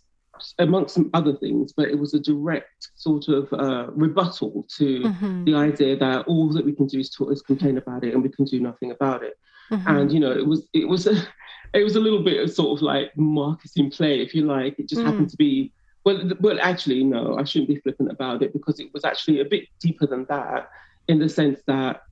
amongst 0.58 0.94
some 0.94 1.10
other 1.14 1.34
things, 1.34 1.72
but 1.72 1.88
it 1.88 1.98
was 1.98 2.14
a 2.14 2.20
direct 2.20 2.90
sort 2.94 3.28
of 3.28 3.52
uh, 3.52 3.90
rebuttal 3.92 4.66
to 4.76 5.00
mm-hmm. 5.00 5.44
the 5.44 5.54
idea 5.54 5.96
that 5.96 6.26
all 6.26 6.52
that 6.52 6.64
we 6.64 6.72
can 6.72 6.86
do 6.86 6.98
is, 6.98 7.10
talk, 7.10 7.32
is 7.32 7.42
complain 7.42 7.78
about 7.78 8.04
it 8.04 8.14
and 8.14 8.22
we 8.22 8.28
can 8.28 8.44
do 8.44 8.60
nothing 8.60 8.90
about 8.90 9.22
it. 9.22 9.38
Mm-hmm. 9.70 9.88
And 9.88 10.12
you 10.12 10.20
know, 10.20 10.32
it 10.32 10.46
was 10.46 10.68
it 10.72 10.86
was 10.86 11.06
a 11.06 11.14
it 11.74 11.82
was 11.82 11.96
a 11.96 12.00
little 12.00 12.22
bit 12.22 12.42
of 12.42 12.52
sort 12.52 12.78
of 12.78 12.82
like 12.82 13.16
marketing 13.16 13.90
play, 13.90 14.20
if 14.20 14.34
you 14.34 14.44
like. 14.44 14.78
It 14.78 14.88
just 14.88 15.02
mm. 15.02 15.06
happened 15.06 15.30
to 15.30 15.36
be 15.36 15.72
well, 16.04 16.30
well, 16.40 16.58
actually, 16.60 17.02
no, 17.02 17.38
I 17.38 17.44
shouldn't 17.44 17.68
be 17.68 17.80
flippant 17.80 18.10
about 18.10 18.42
it 18.42 18.52
because 18.52 18.78
it 18.78 18.92
was 18.92 19.04
actually 19.04 19.40
a 19.40 19.44
bit 19.44 19.64
deeper 19.80 20.06
than 20.06 20.26
that, 20.26 20.68
in 21.08 21.18
the 21.18 21.28
sense 21.28 21.60
that 21.66 22.02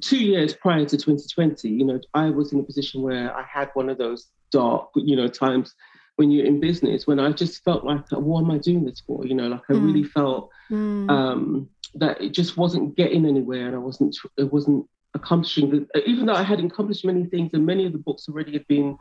two 0.00 0.18
years 0.18 0.54
prior 0.54 0.84
to 0.84 0.96
2020, 0.96 1.68
you 1.68 1.84
know, 1.84 2.00
I 2.14 2.30
was 2.30 2.52
in 2.52 2.60
a 2.60 2.62
position 2.62 3.02
where 3.02 3.36
I 3.36 3.42
had 3.42 3.70
one 3.74 3.88
of 3.88 3.98
those 3.98 4.28
dark, 4.52 4.90
you 4.94 5.16
know, 5.16 5.26
times 5.26 5.74
when 6.18 6.32
you're 6.32 6.46
in 6.46 6.58
business 6.58 7.06
when 7.06 7.20
I 7.20 7.30
just 7.30 7.62
felt 7.62 7.84
like, 7.84 8.10
what 8.10 8.42
am 8.42 8.50
I 8.50 8.58
doing 8.58 8.84
this 8.84 9.00
for? 9.06 9.24
You 9.24 9.36
know, 9.36 9.46
like 9.46 9.62
I 9.70 9.74
mm. 9.74 9.86
really 9.86 10.02
felt 10.02 10.50
mm. 10.68 11.08
um, 11.08 11.68
that 11.94 12.20
it 12.20 12.30
just 12.30 12.56
wasn't 12.56 12.96
getting 12.96 13.24
anywhere, 13.24 13.68
and 13.68 13.76
I 13.76 13.78
wasn't 13.78 14.16
it 14.36 14.52
wasn't 14.52 14.84
accomplishing. 15.14 15.70
The, 15.70 16.08
even 16.08 16.26
though 16.26 16.34
I 16.34 16.42
had 16.42 16.58
accomplished 16.58 17.04
many 17.04 17.24
things, 17.26 17.54
and 17.54 17.64
many 17.64 17.86
of 17.86 17.92
the 17.92 17.98
books 17.98 18.28
already 18.28 18.52
had 18.52 18.66
been 18.66 18.98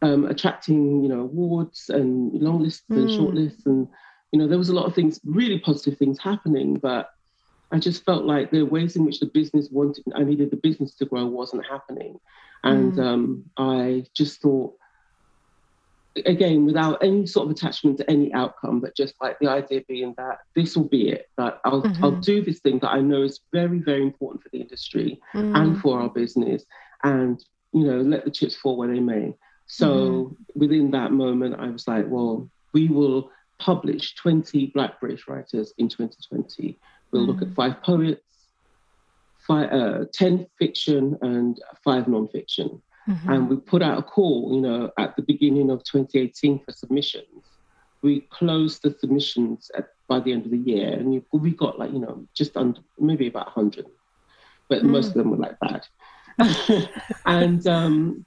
um, 0.00 0.24
attracting, 0.24 1.02
you 1.02 1.08
know, 1.10 1.20
awards 1.20 1.90
and 1.90 2.32
long 2.32 2.62
lists 2.62 2.84
mm. 2.90 2.96
and 2.96 3.10
short 3.10 3.34
lists, 3.34 3.66
and 3.66 3.86
you 4.32 4.38
know, 4.38 4.48
there 4.48 4.58
was 4.58 4.70
a 4.70 4.74
lot 4.74 4.86
of 4.86 4.94
things, 4.94 5.20
really 5.26 5.58
positive 5.58 5.98
things 5.98 6.18
happening, 6.18 6.76
but 6.76 7.10
I 7.72 7.78
just 7.78 8.06
felt 8.06 8.24
like 8.24 8.50
the 8.50 8.62
ways 8.62 8.96
in 8.96 9.04
which 9.04 9.20
the 9.20 9.26
business 9.26 9.68
wanted, 9.70 10.04
I 10.14 10.24
needed 10.24 10.50
the 10.50 10.56
business 10.56 10.94
to 10.96 11.04
grow, 11.04 11.26
wasn't 11.26 11.66
happening, 11.66 12.18
and 12.62 12.94
mm. 12.94 13.04
um, 13.04 13.44
I 13.58 14.06
just 14.14 14.40
thought 14.40 14.78
again 16.26 16.64
without 16.64 17.02
any 17.02 17.26
sort 17.26 17.46
of 17.46 17.50
attachment 17.50 17.98
to 17.98 18.08
any 18.10 18.32
outcome 18.32 18.80
but 18.80 18.96
just 18.96 19.14
like 19.20 19.38
the 19.40 19.48
idea 19.48 19.82
being 19.88 20.14
that 20.16 20.38
this 20.54 20.76
will 20.76 20.88
be 20.88 21.08
it 21.08 21.28
that 21.36 21.60
I'll, 21.64 21.82
mm-hmm. 21.82 22.04
I'll 22.04 22.12
do 22.12 22.42
this 22.42 22.60
thing 22.60 22.78
that 22.80 22.90
i 22.90 23.00
know 23.00 23.22
is 23.22 23.40
very 23.52 23.78
very 23.78 24.02
important 24.02 24.42
for 24.42 24.48
the 24.50 24.60
industry 24.60 25.20
mm. 25.34 25.56
and 25.56 25.80
for 25.80 26.00
our 26.00 26.08
business 26.08 26.64
and 27.02 27.44
you 27.72 27.84
know 27.84 28.00
let 28.00 28.24
the 28.24 28.30
chips 28.30 28.54
fall 28.54 28.76
where 28.76 28.88
they 28.88 29.00
may 29.00 29.34
so 29.66 29.88
mm. 29.88 30.36
within 30.54 30.92
that 30.92 31.10
moment 31.10 31.56
i 31.58 31.68
was 31.68 31.88
like 31.88 32.06
well 32.08 32.48
we 32.72 32.88
will 32.88 33.30
publish 33.58 34.14
20 34.14 34.66
black 34.66 35.00
british 35.00 35.26
writers 35.26 35.72
in 35.78 35.88
2020 35.88 36.78
we'll 37.10 37.24
mm. 37.24 37.26
look 37.26 37.42
at 37.42 37.48
mm. 37.48 37.54
five 37.54 37.82
poets 37.82 38.20
five, 39.46 39.70
uh, 39.72 40.04
10 40.12 40.46
fiction 40.58 41.18
and 41.22 41.60
five 41.82 42.08
non-fiction 42.08 42.80
Mm-hmm. 43.08 43.30
And 43.30 43.48
we 43.48 43.56
put 43.56 43.82
out 43.82 43.98
a 43.98 44.02
call, 44.02 44.52
you 44.54 44.60
know, 44.60 44.90
at 44.98 45.14
the 45.16 45.22
beginning 45.22 45.70
of 45.70 45.84
2018 45.84 46.60
for 46.60 46.72
submissions. 46.72 47.44
We 48.02 48.22
closed 48.22 48.82
the 48.82 48.96
submissions 48.98 49.70
at, 49.76 49.88
by 50.08 50.20
the 50.20 50.32
end 50.32 50.44
of 50.44 50.50
the 50.50 50.58
year, 50.58 50.92
and 50.92 51.14
you, 51.14 51.24
we 51.32 51.52
got 51.52 51.78
like, 51.78 51.92
you 51.92 51.98
know, 51.98 52.26
just 52.34 52.56
under 52.56 52.80
maybe 52.98 53.26
about 53.26 53.56
100, 53.56 53.86
but 54.68 54.82
mm. 54.82 54.86
most 54.86 55.08
of 55.08 55.14
them 55.14 55.30
were 55.30 55.36
like 55.36 55.58
bad. 55.60 55.86
and 57.26 57.66
um, 57.66 58.26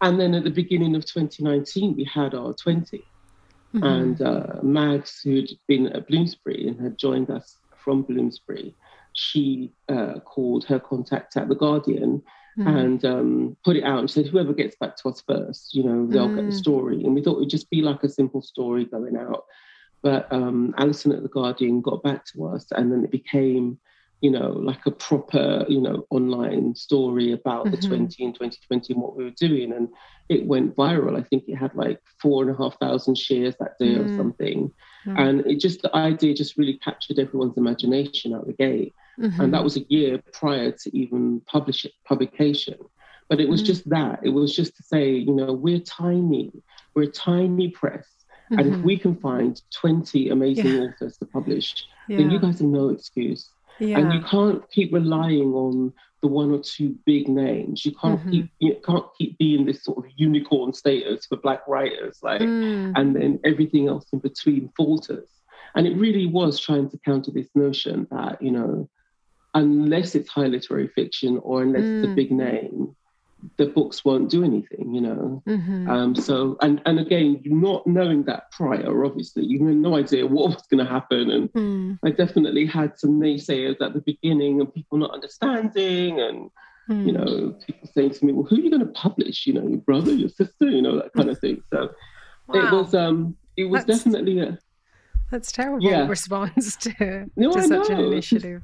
and 0.00 0.20
then 0.20 0.34
at 0.34 0.44
the 0.44 0.50
beginning 0.50 0.94
of 0.96 1.06
2019, 1.06 1.96
we 1.96 2.04
had 2.04 2.34
our 2.34 2.52
20. 2.52 2.98
Mm-hmm. 2.98 3.82
And 3.82 4.22
uh, 4.22 4.60
Mags, 4.62 5.20
who'd 5.22 5.50
been 5.66 5.88
at 5.88 6.06
Bloomsbury 6.06 6.68
and 6.68 6.80
had 6.80 6.98
joined 6.98 7.30
us 7.30 7.58
from 7.76 8.02
Bloomsbury, 8.02 8.74
she 9.14 9.72
uh, 9.88 10.20
called 10.20 10.64
her 10.66 10.78
contact 10.78 11.36
at 11.36 11.48
The 11.48 11.54
Guardian 11.54 12.22
mm. 12.58 12.66
and 12.66 13.04
um, 13.04 13.56
put 13.64 13.76
it 13.76 13.84
out 13.84 13.98
and 13.98 14.10
said, 14.10 14.26
whoever 14.26 14.52
gets 14.52 14.76
back 14.76 14.96
to 14.96 15.08
us 15.08 15.22
first, 15.26 15.74
you 15.74 15.82
know, 15.82 16.06
they'll 16.06 16.28
mm. 16.28 16.36
get 16.36 16.46
the 16.46 16.56
mm. 16.56 16.58
story. 16.58 17.04
And 17.04 17.14
we 17.14 17.22
thought 17.22 17.38
it'd 17.38 17.50
just 17.50 17.70
be 17.70 17.82
like 17.82 18.02
a 18.02 18.08
simple 18.08 18.42
story 18.42 18.84
going 18.84 19.16
out. 19.16 19.44
But 20.02 20.30
um, 20.30 20.74
Alison 20.76 21.12
at 21.12 21.22
The 21.22 21.28
Guardian 21.28 21.80
got 21.80 22.02
back 22.02 22.26
to 22.26 22.46
us 22.46 22.66
and 22.72 22.92
then 22.92 23.04
it 23.04 23.10
became, 23.10 23.78
you 24.20 24.30
know, 24.30 24.50
like 24.50 24.84
a 24.84 24.90
proper, 24.90 25.64
you 25.66 25.80
know, 25.80 26.06
online 26.10 26.74
story 26.74 27.32
about 27.32 27.66
mm-hmm. 27.66 27.80
the 27.80 27.88
20 27.88 28.24
and 28.24 28.34
2020 28.34 28.92
and 28.92 29.02
what 29.02 29.16
we 29.16 29.24
were 29.24 29.30
doing. 29.30 29.72
And 29.72 29.88
it 30.28 30.46
went 30.46 30.76
viral. 30.76 31.18
I 31.18 31.22
think 31.22 31.44
it 31.48 31.56
had 31.56 31.74
like 31.74 32.00
four 32.20 32.42
and 32.42 32.54
a 32.54 32.56
half 32.56 32.78
thousand 32.78 33.16
shares 33.16 33.54
that 33.60 33.78
day 33.78 33.94
mm. 33.94 34.04
or 34.04 34.16
something. 34.16 34.70
Mm. 35.06 35.20
And 35.20 35.46
it 35.46 35.58
just, 35.58 35.80
the 35.80 35.96
idea 35.96 36.34
just 36.34 36.58
really 36.58 36.78
captured 36.78 37.18
everyone's 37.18 37.56
imagination 37.56 38.34
out 38.34 38.46
the 38.46 38.52
gate. 38.52 38.94
Mm-hmm. 39.18 39.40
And 39.40 39.54
that 39.54 39.64
was 39.64 39.76
a 39.76 39.84
year 39.88 40.20
prior 40.32 40.72
to 40.72 40.96
even 40.96 41.40
publish 41.46 41.84
it, 41.84 41.92
publication. 42.04 42.78
But 43.28 43.40
it 43.40 43.48
was 43.48 43.60
mm-hmm. 43.60 43.66
just 43.66 43.88
that. 43.88 44.20
It 44.22 44.30
was 44.30 44.54
just 44.54 44.76
to 44.76 44.82
say, 44.82 45.10
you 45.10 45.34
know, 45.34 45.52
we're 45.52 45.80
tiny. 45.80 46.52
We're 46.94 47.04
a 47.04 47.12
tiny 47.12 47.68
press. 47.68 48.06
Mm-hmm. 48.50 48.58
And 48.58 48.68
if 48.68 48.74
mm-hmm. 48.74 48.86
we 48.86 48.98
can 48.98 49.16
find 49.16 49.60
20 49.74 50.28
amazing 50.30 50.66
yeah. 50.66 50.80
authors 50.80 51.16
to 51.18 51.26
publish, 51.26 51.86
yeah. 52.08 52.18
then 52.18 52.30
you 52.30 52.38
guys 52.38 52.58
have 52.58 52.68
no 52.68 52.90
excuse. 52.90 53.50
Yeah. 53.78 53.98
And 53.98 54.12
you 54.12 54.20
can't 54.22 54.68
keep 54.70 54.92
relying 54.92 55.52
on 55.54 55.92
the 56.24 56.28
one 56.28 56.52
or 56.52 56.58
two 56.58 56.96
big 57.04 57.28
names. 57.28 57.84
You 57.84 57.92
can't 57.92 58.18
mm-hmm. 58.18 58.30
keep 58.30 58.50
you 58.58 58.76
can't 58.82 59.04
keep 59.18 59.36
being 59.36 59.66
this 59.66 59.84
sort 59.84 59.98
of 59.98 60.10
unicorn 60.16 60.72
status 60.72 61.26
for 61.26 61.36
black 61.36 61.68
writers, 61.68 62.18
like, 62.22 62.40
mm. 62.40 62.92
and 62.96 63.14
then 63.14 63.40
everything 63.44 63.88
else 63.88 64.06
in 64.10 64.20
between 64.20 64.70
falters. 64.74 65.28
And 65.74 65.86
it 65.86 65.96
really 65.98 66.26
was 66.26 66.58
trying 66.58 66.88
to 66.90 66.98
counter 67.04 67.30
this 67.30 67.48
notion 67.54 68.06
that 68.10 68.40
you 68.40 68.52
know 68.52 68.88
unless 69.54 70.14
it's 70.14 70.28
high 70.28 70.46
literary 70.46 70.88
fiction 70.88 71.38
or 71.42 71.62
unless 71.62 71.82
mm. 71.82 71.98
it's 71.98 72.12
a 72.12 72.14
big 72.14 72.30
mm. 72.30 72.36
name, 72.36 72.96
the 73.56 73.66
books 73.66 74.04
won't 74.04 74.30
do 74.30 74.42
anything, 74.44 74.94
you 74.94 75.00
know. 75.00 75.42
Mm-hmm. 75.46 75.88
Um, 75.88 76.14
so, 76.14 76.56
and 76.60 76.80
and 76.86 76.98
again, 76.98 77.40
not 77.44 77.86
knowing 77.86 78.24
that 78.24 78.50
prior, 78.50 79.04
obviously, 79.04 79.44
you 79.44 79.66
had 79.66 79.76
no 79.76 79.96
idea 79.96 80.26
what 80.26 80.50
was 80.50 80.66
going 80.70 80.84
to 80.84 80.90
happen, 80.90 81.30
and 81.30 81.52
mm. 81.52 81.98
I 82.04 82.10
definitely 82.10 82.66
had 82.66 82.98
some 82.98 83.20
naysayers 83.20 83.80
at 83.80 83.92
the 83.92 84.00
beginning, 84.00 84.60
and 84.60 84.72
people 84.72 84.98
not 84.98 85.12
understanding, 85.12 86.20
and 86.20 86.50
mm. 86.88 87.06
you 87.06 87.12
know, 87.12 87.54
people 87.66 87.88
saying 87.94 88.10
to 88.10 88.24
me, 88.24 88.32
"Well, 88.32 88.44
who 88.44 88.56
are 88.56 88.60
you 88.60 88.70
going 88.70 88.86
to 88.86 88.92
publish? 88.92 89.46
You 89.46 89.54
know, 89.54 89.66
your 89.66 89.78
brother, 89.78 90.12
your 90.12 90.30
sister, 90.30 90.68
you 90.68 90.82
know, 90.82 90.96
that 90.96 91.12
kind 91.12 91.28
of 91.28 91.38
thing." 91.38 91.62
So, 91.70 91.90
wow. 92.48 92.66
it 92.66 92.72
was 92.72 92.94
um, 92.94 93.36
it 93.56 93.64
was 93.64 93.84
that's, 93.84 94.04
definitely 94.04 94.40
a 94.40 94.58
that's 95.30 95.52
terrible 95.52 95.86
yeah. 95.86 96.06
response 96.06 96.76
to, 96.80 97.30
no, 97.36 97.52
to 97.52 97.62
such 97.62 97.90
an 97.90 98.00
initiative. 98.00 98.62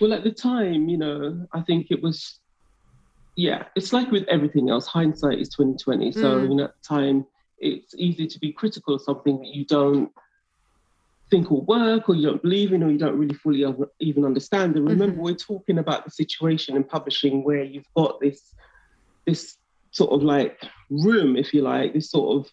Well, 0.00 0.12
at 0.12 0.24
the 0.24 0.32
time, 0.32 0.88
you 0.88 0.98
know, 0.98 1.46
I 1.52 1.60
think 1.60 1.88
it 1.90 2.02
was 2.02 2.40
yeah, 3.36 3.64
it's 3.74 3.92
like 3.92 4.10
with 4.10 4.24
everything 4.28 4.68
else. 4.68 4.86
Hindsight 4.86 5.38
is 5.38 5.48
twenty 5.48 5.76
twenty. 5.76 6.12
So 6.12 6.40
mm. 6.40 6.48
you 6.48 6.54
know, 6.56 6.64
at 6.64 6.74
the 6.82 6.88
time, 6.96 7.26
it's 7.58 7.94
easy 7.96 8.26
to 8.26 8.38
be 8.38 8.52
critical 8.52 8.94
of 8.94 9.02
something 9.02 9.38
that 9.38 9.54
you 9.54 9.64
don't 9.64 10.10
think 11.30 11.50
will 11.50 11.64
work, 11.64 12.08
or 12.08 12.14
you 12.14 12.26
don't 12.26 12.42
believe 12.42 12.72
in, 12.72 12.82
or 12.82 12.90
you 12.90 12.98
don't 12.98 13.18
really 13.18 13.34
fully 13.34 13.64
even 14.00 14.24
understand. 14.24 14.76
And 14.76 14.86
remember, 14.86 15.14
mm-hmm. 15.14 15.22
we're 15.22 15.34
talking 15.34 15.78
about 15.78 16.04
the 16.04 16.10
situation 16.10 16.76
in 16.76 16.84
publishing 16.84 17.42
where 17.42 17.64
you've 17.64 17.88
got 17.96 18.20
this 18.20 18.54
this 19.26 19.56
sort 19.92 20.12
of 20.12 20.22
like 20.22 20.62
room, 20.90 21.36
if 21.36 21.54
you 21.54 21.62
like, 21.62 21.94
this 21.94 22.10
sort 22.10 22.36
of 22.36 22.52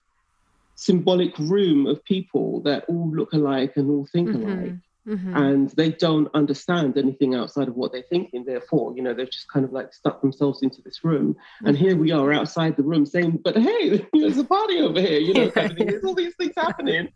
symbolic 0.75 1.37
room 1.39 1.87
of 1.87 2.03
people 2.05 2.61
that 2.61 2.85
all 2.87 3.11
look 3.11 3.33
alike 3.33 3.73
and 3.75 3.89
all 3.89 4.07
think 4.13 4.29
mm-hmm. 4.29 4.49
alike. 4.49 4.73
Mm-hmm. 5.07 5.35
And 5.35 5.69
they 5.71 5.91
don't 5.91 6.27
understand 6.33 6.97
anything 6.97 7.33
outside 7.33 7.67
of 7.67 7.75
what 7.75 7.91
they're 7.91 8.03
thinking. 8.03 8.43
Therefore, 8.45 8.93
you 8.95 9.01
know, 9.01 9.13
they've 9.13 9.29
just 9.29 9.47
kind 9.51 9.65
of 9.65 9.71
like 9.71 9.93
stuck 9.93 10.21
themselves 10.21 10.61
into 10.61 10.81
this 10.81 11.03
room. 11.03 11.33
Mm-hmm. 11.33 11.67
And 11.67 11.77
here 11.77 11.95
we 11.95 12.11
are 12.11 12.31
outside 12.31 12.75
the 12.75 12.83
room 12.83 13.05
saying, 13.05 13.39
but 13.43 13.57
hey, 13.57 14.05
there's 14.13 14.37
a 14.37 14.43
party 14.43 14.79
over 14.81 14.99
here, 14.99 15.19
you 15.19 15.33
know, 15.33 15.49
kind 15.51 15.71
of 15.71 15.77
there's 15.77 16.03
all 16.03 16.15
these 16.15 16.35
things 16.35 16.53
happening, 16.55 17.09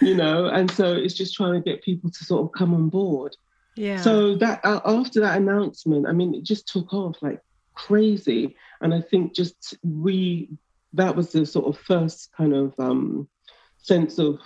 you 0.00 0.14
know. 0.14 0.46
And 0.46 0.70
so 0.70 0.92
it's 0.94 1.14
just 1.14 1.34
trying 1.34 1.54
to 1.54 1.60
get 1.60 1.82
people 1.82 2.10
to 2.10 2.24
sort 2.24 2.44
of 2.44 2.52
come 2.52 2.74
on 2.74 2.88
board. 2.88 3.36
Yeah. 3.76 4.00
So 4.00 4.36
that 4.36 4.64
uh, 4.64 4.80
after 4.84 5.20
that 5.20 5.38
announcement, 5.38 6.06
I 6.06 6.12
mean, 6.12 6.34
it 6.34 6.44
just 6.44 6.68
took 6.68 6.92
off 6.92 7.16
like 7.22 7.40
crazy. 7.74 8.56
And 8.80 8.92
I 8.92 9.00
think 9.00 9.34
just 9.34 9.76
we, 9.82 10.50
that 10.92 11.16
was 11.16 11.32
the 11.32 11.46
sort 11.46 11.66
of 11.66 11.82
first 11.82 12.30
kind 12.36 12.54
of 12.54 12.74
um, 12.78 13.28
sense 13.78 14.18
of 14.18 14.38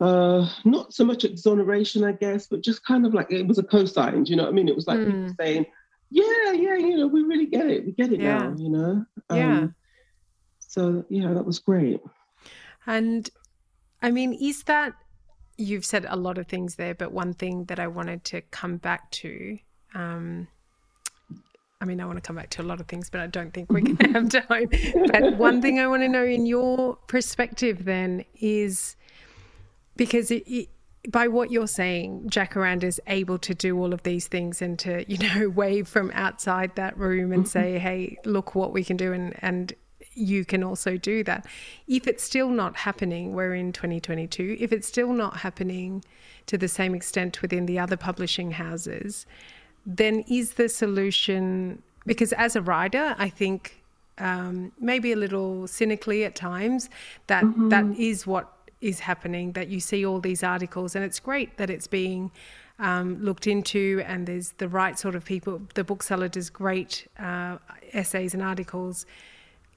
uh, 0.00 0.48
not 0.64 0.94
so 0.94 1.04
much 1.04 1.24
exoneration, 1.24 2.04
I 2.04 2.12
guess, 2.12 2.46
but 2.46 2.62
just 2.62 2.84
kind 2.84 3.04
of 3.04 3.12
like 3.12 3.30
it 3.30 3.46
was 3.46 3.58
a 3.58 3.62
cosign. 3.62 4.24
Do 4.24 4.30
you 4.30 4.36
know 4.36 4.44
what 4.44 4.50
I 4.50 4.52
mean? 4.52 4.68
It 4.68 4.76
was 4.76 4.86
like 4.86 4.98
mm. 4.98 5.06
people 5.06 5.34
saying, 5.38 5.66
"Yeah, 6.10 6.52
yeah, 6.52 6.76
you 6.76 6.96
know, 6.96 7.06
we 7.06 7.22
really 7.22 7.46
get 7.46 7.66
it. 7.66 7.84
We 7.84 7.92
get 7.92 8.12
it 8.12 8.20
yeah. 8.20 8.38
now." 8.38 8.54
You 8.56 8.70
know? 8.70 9.06
Um, 9.28 9.38
yeah. 9.38 9.66
So 10.58 11.04
yeah, 11.08 11.32
that 11.34 11.44
was 11.44 11.58
great. 11.58 12.00
And 12.86 13.28
I 14.02 14.10
mean, 14.10 14.32
is 14.32 14.62
that 14.64 14.94
you've 15.58 15.84
said 15.84 16.06
a 16.08 16.16
lot 16.16 16.38
of 16.38 16.46
things 16.46 16.76
there, 16.76 16.94
but 16.94 17.12
one 17.12 17.34
thing 17.34 17.64
that 17.64 17.78
I 17.78 17.86
wanted 17.86 18.24
to 18.24 18.40
come 18.40 18.78
back 18.78 19.10
to. 19.12 19.58
Um, 19.94 20.48
I 21.82 21.86
mean, 21.86 21.98
I 22.00 22.04
want 22.04 22.18
to 22.18 22.22
come 22.22 22.36
back 22.36 22.50
to 22.50 22.62
a 22.62 22.64
lot 22.64 22.80
of 22.80 22.88
things, 22.88 23.08
but 23.08 23.22
I 23.22 23.26
don't 23.26 23.54
think 23.54 23.72
we're 23.72 23.80
going 23.80 23.96
to 23.96 24.12
have 24.12 24.28
time. 24.48 24.68
But 25.10 25.38
one 25.38 25.62
thing 25.62 25.78
I 25.78 25.86
want 25.86 26.02
to 26.02 26.08
know 26.08 26.24
in 26.24 26.44
your 26.44 26.96
perspective 27.06 27.84
then 27.86 28.24
is 28.38 28.96
because 30.00 30.30
it, 30.30 30.42
it, 30.46 30.68
by 31.10 31.28
what 31.28 31.50
you're 31.50 31.66
saying, 31.66 32.22
Jacaranda 32.30 32.84
is 32.84 32.98
able 33.06 33.36
to 33.36 33.54
do 33.54 33.78
all 33.78 33.92
of 33.92 34.02
these 34.02 34.28
things 34.28 34.62
and 34.62 34.78
to, 34.78 35.04
you 35.06 35.18
know, 35.18 35.48
wave 35.54 35.86
from 35.86 36.10
outside 36.14 36.74
that 36.76 36.96
room 36.96 37.34
and 37.34 37.46
say, 37.46 37.74
mm-hmm. 37.74 37.86
hey, 37.86 38.18
look 38.24 38.54
what 38.54 38.72
we 38.72 38.82
can 38.82 38.96
do. 38.96 39.12
And, 39.12 39.34
and 39.42 39.74
you 40.14 40.46
can 40.46 40.64
also 40.64 40.96
do 40.96 41.22
that. 41.24 41.44
If 41.86 42.06
it's 42.06 42.24
still 42.24 42.48
not 42.48 42.76
happening, 42.76 43.34
we're 43.34 43.54
in 43.54 43.74
2022, 43.74 44.56
if 44.58 44.72
it's 44.72 44.88
still 44.88 45.12
not 45.12 45.36
happening 45.36 46.02
to 46.46 46.56
the 46.56 46.66
same 46.66 46.94
extent 46.94 47.42
within 47.42 47.66
the 47.66 47.78
other 47.78 47.98
publishing 47.98 48.52
houses, 48.52 49.26
then 49.84 50.24
is 50.30 50.54
the 50.54 50.70
solution, 50.70 51.82
because 52.06 52.32
as 52.32 52.56
a 52.56 52.62
writer, 52.62 53.14
I 53.18 53.28
think 53.28 53.82
um, 54.16 54.72
maybe 54.80 55.12
a 55.12 55.16
little 55.16 55.66
cynically 55.66 56.24
at 56.24 56.34
times, 56.34 56.88
that, 57.26 57.44
mm-hmm. 57.44 57.68
that 57.68 57.84
is 57.98 58.26
what 58.26 58.50
is 58.80 59.00
happening, 59.00 59.52
that 59.52 59.68
you 59.68 59.80
see 59.80 60.04
all 60.06 60.20
these 60.20 60.42
articles, 60.42 60.94
and 60.94 61.04
it's 61.04 61.20
great 61.20 61.56
that 61.58 61.70
it's 61.70 61.86
being 61.86 62.30
um, 62.80 63.22
looked 63.22 63.46
into 63.46 64.02
and 64.06 64.26
there's 64.26 64.52
the 64.52 64.68
right 64.68 64.98
sort 64.98 65.14
of 65.14 65.24
people. 65.24 65.60
The 65.74 65.84
bookseller 65.84 66.28
does 66.28 66.50
great 66.50 67.06
uh, 67.18 67.58
essays 67.92 68.34
and 68.34 68.42
articles 68.42 69.06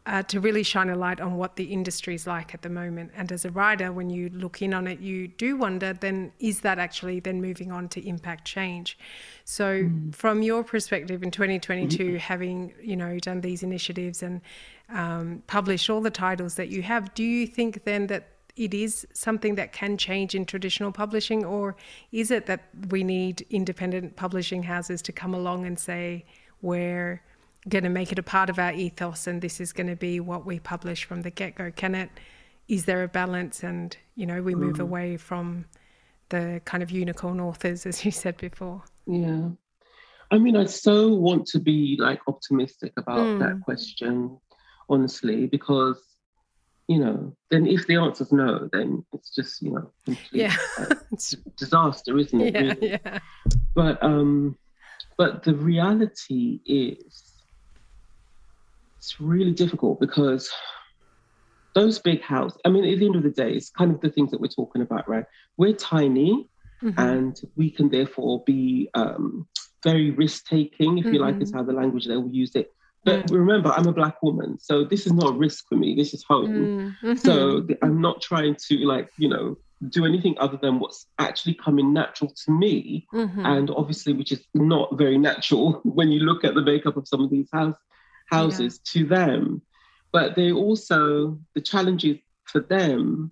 uh, 0.05 0.21
to 0.23 0.39
really 0.39 0.63
shine 0.63 0.89
a 0.89 0.95
light 0.95 1.21
on 1.21 1.35
what 1.35 1.55
the 1.55 1.65
industry 1.65 2.15
is 2.15 2.27
like 2.27 2.53
at 2.53 2.61
the 2.61 2.69
moment. 2.69 3.11
And 3.15 3.31
as 3.31 3.45
a 3.45 3.51
writer, 3.51 3.91
when 3.91 4.09
you 4.09 4.29
look 4.29 4.61
in 4.61 4.73
on 4.73 4.85
it, 4.85 4.99
you 4.99 5.29
do 5.29 5.55
wonder 5.55 5.93
then 5.93 6.33
is 6.39 6.61
that 6.61 6.77
actually 6.77 7.21
then 7.21 7.41
moving 7.41 7.71
on 7.71 7.87
to 7.89 8.05
impact 8.05 8.45
change? 8.45 8.97
So, 9.45 9.83
mm. 9.83 10.13
from 10.13 10.41
your 10.41 10.63
perspective 10.63 11.23
in 11.23 11.31
2022, 11.31 11.97
mm. 12.03 12.17
having 12.19 12.73
you 12.81 12.97
know 12.97 13.17
done 13.19 13.41
these 13.41 13.63
initiatives 13.63 14.23
and 14.23 14.41
um, 14.89 15.41
published 15.47 15.89
all 15.89 16.01
the 16.01 16.11
titles 16.11 16.55
that 16.55 16.67
you 16.67 16.81
have, 16.81 17.13
do 17.13 17.23
you 17.23 17.47
think 17.47 17.85
then 17.85 18.07
that 18.07 18.27
it 18.55 18.73
is 18.73 19.07
something 19.13 19.55
that 19.55 19.73
can 19.73 19.97
change 19.97 20.35
in 20.35 20.45
traditional 20.45 20.91
publishing, 20.91 21.43
or 21.43 21.75
is 22.11 22.29
it 22.29 22.45
that 22.45 22.69
we 22.89 23.03
need 23.03 23.45
independent 23.49 24.15
publishing 24.15 24.63
houses 24.63 25.01
to 25.03 25.11
come 25.11 25.33
along 25.33 25.65
and 25.65 25.79
say, 25.79 26.25
we're 26.61 27.21
going 27.69 27.83
to 27.83 27.89
make 27.89 28.11
it 28.11 28.19
a 28.19 28.23
part 28.23 28.49
of 28.49 28.59
our 28.59 28.73
ethos 28.73 29.25
and 29.25 29.41
this 29.41 29.59
is 29.59 29.73
going 29.73 29.87
to 29.87 29.95
be 29.95 30.19
what 30.19 30.45
we 30.45 30.59
publish 30.59 31.05
from 31.05 31.23
the 31.23 31.31
get 31.31 31.55
go? 31.55 31.71
Can 31.71 31.95
it, 31.95 32.09
is 32.67 32.85
there 32.85 33.03
a 33.03 33.07
balance 33.07 33.63
and, 33.63 33.95
you 34.15 34.25
know, 34.25 34.41
we 34.41 34.53
move 34.53 34.77
mm. 34.77 34.81
away 34.81 35.17
from 35.17 35.65
the 36.29 36.61
kind 36.65 36.83
of 36.83 36.91
unicorn 36.91 37.39
authors, 37.39 37.85
as 37.85 38.05
you 38.05 38.11
said 38.11 38.37
before? 38.37 38.83
Yeah. 39.07 39.49
I 40.31 40.37
mean, 40.37 40.55
I 40.55 40.65
so 40.65 41.13
want 41.13 41.47
to 41.47 41.59
be 41.59 41.97
like 41.99 42.21
optimistic 42.27 42.93
about 42.97 43.19
mm. 43.19 43.39
that 43.39 43.61
question, 43.63 44.37
honestly, 44.89 45.47
because 45.47 46.12
you 46.93 46.99
know, 46.99 47.35
then 47.49 47.65
if 47.65 47.87
the 47.87 47.95
answer's 47.95 48.31
no, 48.31 48.69
then 48.71 49.03
it's 49.13 49.33
just, 49.33 49.63
you 49.63 49.71
know, 49.71 49.91
complete 50.05 50.43
yeah. 50.43 50.55
uh, 50.77 50.93
disaster, 51.57 52.15
isn't 52.19 52.39
it? 52.39 52.53
Yeah, 52.53 52.61
really? 52.61 52.89
yeah. 52.91 53.19
But 53.73 54.03
um, 54.03 54.55
but 55.17 55.41
the 55.41 55.55
reality 55.55 56.59
is, 56.67 57.33
it's 58.97 59.19
really 59.19 59.53
difficult 59.53 59.99
because 59.99 60.51
those 61.73 61.97
big 61.97 62.21
houses. 62.21 62.59
I 62.63 62.69
mean, 62.69 62.83
at 62.85 62.99
the 62.99 63.07
end 63.07 63.15
of 63.15 63.23
the 63.23 63.31
day, 63.31 63.53
it's 63.53 63.71
kind 63.71 63.89
of 63.89 63.99
the 63.99 64.09
things 64.09 64.29
that 64.29 64.39
we're 64.39 64.47
talking 64.49 64.83
about, 64.83 65.09
right? 65.09 65.25
We're 65.57 65.73
tiny, 65.73 66.47
mm-hmm. 66.83 66.99
and 66.99 67.41
we 67.55 67.71
can 67.71 67.89
therefore 67.89 68.43
be 68.45 68.87
um, 68.93 69.47
very 69.83 70.11
risk 70.11 70.45
taking, 70.45 70.99
if 70.99 71.05
mm-hmm. 71.05 71.15
you 71.15 71.21
like, 71.21 71.41
is 71.41 71.49
mm-hmm. 71.49 71.57
how 71.57 71.63
the 71.63 71.73
language 71.73 72.05
they 72.05 72.17
will 72.17 72.29
use 72.29 72.53
it 72.53 72.71
but 73.03 73.29
remember, 73.29 73.69
I'm 73.69 73.87
a 73.87 73.93
black 73.93 74.21
woman, 74.23 74.57
so 74.59 74.83
this 74.83 75.05
is 75.05 75.13
not 75.13 75.31
a 75.31 75.37
risk 75.37 75.67
for 75.67 75.75
me. 75.75 75.95
This 75.95 76.13
is 76.13 76.23
home. 76.23 76.95
Mm-hmm. 77.03 77.15
So 77.15 77.67
I'm 77.81 78.01
not 78.01 78.21
trying 78.21 78.55
to 78.67 78.77
like, 78.85 79.09
you 79.17 79.27
know, 79.27 79.57
do 79.89 80.05
anything 80.05 80.35
other 80.39 80.57
than 80.61 80.79
what's 80.79 81.07
actually 81.19 81.55
coming 81.55 81.91
natural 81.91 82.33
to 82.45 82.51
me, 82.51 83.07
mm-hmm. 83.13 83.45
and 83.45 83.69
obviously, 83.71 84.13
which 84.13 84.31
is 84.31 84.41
not 84.53 84.97
very 84.97 85.17
natural 85.17 85.73
when 85.83 86.11
you 86.11 86.21
look 86.21 86.43
at 86.43 86.55
the 86.55 86.61
makeup 86.61 86.95
of 86.97 87.07
some 87.07 87.21
of 87.21 87.29
these 87.29 87.49
house 87.51 87.77
houses 88.27 88.79
yeah. 88.85 89.01
to 89.01 89.07
them. 89.07 89.61
But 90.11 90.35
they 90.35 90.51
also 90.51 91.39
the 91.55 91.61
challenges 91.61 92.19
for 92.45 92.61
them. 92.61 93.31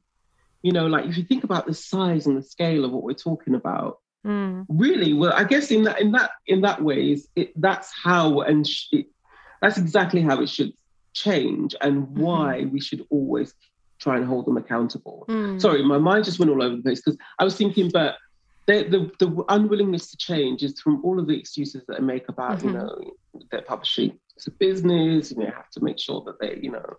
You 0.63 0.73
know, 0.73 0.87
like 0.87 1.05
if 1.05 1.17
you 1.17 1.23
think 1.23 1.43
about 1.43 1.65
the 1.65 1.73
size 1.73 2.27
and 2.27 2.37
the 2.37 2.43
scale 2.43 2.85
of 2.85 2.91
what 2.91 3.03
we're 3.03 3.13
talking 3.13 3.55
about, 3.55 3.99
Mm. 4.23 4.67
really 4.69 5.13
well 5.13 5.33
i 5.33 5.43
guess 5.43 5.71
in 5.71 5.81
that 5.85 5.99
in 5.99 6.11
that 6.11 6.29
in 6.45 6.61
that 6.61 6.79
ways 6.79 7.27
it 7.35 7.59
that's 7.59 7.91
how 7.91 8.41
and 8.41 8.67
sh- 8.67 8.85
it, 8.91 9.07
that's 9.61 9.77
exactly 9.77 10.21
how 10.21 10.41
it 10.41 10.49
should 10.49 10.73
change 11.13 11.75
and 11.81 12.03
mm-hmm. 12.03 12.21
why 12.21 12.65
we 12.65 12.79
should 12.79 13.05
always 13.09 13.53
try 13.99 14.17
and 14.17 14.25
hold 14.25 14.45
them 14.47 14.57
accountable. 14.57 15.25
Mm. 15.29 15.61
Sorry, 15.61 15.83
my 15.83 15.97
mind 15.97 16.25
just 16.25 16.39
went 16.39 16.51
all 16.51 16.63
over 16.63 16.75
the 16.75 16.81
place 16.81 17.01
because 17.01 17.17
I 17.37 17.43
was 17.43 17.55
thinking, 17.55 17.89
but 17.91 18.15
the, 18.65 18.83
the, 19.19 19.25
the 19.25 19.43
unwillingness 19.49 20.09
to 20.11 20.17
change 20.17 20.63
is 20.63 20.79
from 20.79 21.03
all 21.05 21.19
of 21.19 21.27
the 21.27 21.37
excuses 21.37 21.83
that 21.87 21.97
they 21.99 22.03
make 22.03 22.27
about, 22.29 22.59
mm-hmm. 22.59 22.67
you 22.67 22.73
know, 22.73 23.13
their 23.51 23.61
publishing. 23.61 24.17
It's 24.35 24.47
a 24.47 24.51
business, 24.51 25.31
and 25.31 25.41
they 25.41 25.45
have 25.45 25.69
to 25.71 25.83
make 25.83 25.99
sure 25.99 26.23
that 26.25 26.39
they, 26.39 26.59
you 26.61 26.71
know, 26.71 26.97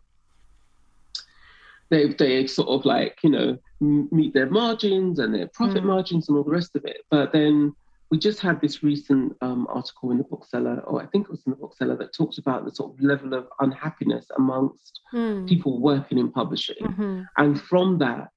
they 1.88 2.12
they 2.12 2.46
sort 2.46 2.68
of 2.68 2.84
like, 2.84 3.18
you 3.22 3.30
know, 3.30 3.58
meet 3.80 4.32
their 4.32 4.48
margins 4.48 5.18
and 5.18 5.34
their 5.34 5.48
profit 5.48 5.82
mm. 5.82 5.86
margins 5.86 6.28
and 6.28 6.38
all 6.38 6.44
the 6.44 6.50
rest 6.50 6.76
of 6.76 6.84
it. 6.84 6.98
But 7.10 7.32
then 7.32 7.74
we 8.12 8.18
just 8.18 8.40
had 8.40 8.60
this 8.60 8.82
recent 8.82 9.34
um, 9.40 9.66
article 9.70 10.10
in 10.10 10.18
the 10.18 10.24
bookseller, 10.24 10.80
or 10.80 11.02
I 11.02 11.06
think 11.06 11.24
it 11.24 11.30
was 11.30 11.40
in 11.46 11.50
the 11.50 11.56
bookseller, 11.56 11.96
that 11.96 12.12
talked 12.12 12.36
about 12.36 12.66
the 12.66 12.70
sort 12.70 12.92
of 12.92 13.02
level 13.02 13.32
of 13.32 13.48
unhappiness 13.60 14.26
amongst 14.36 15.00
mm. 15.14 15.48
people 15.48 15.80
working 15.80 16.18
in 16.18 16.30
publishing. 16.30 16.76
Mm-hmm. 16.82 17.22
And 17.38 17.58
from 17.58 17.96
that, 18.00 18.28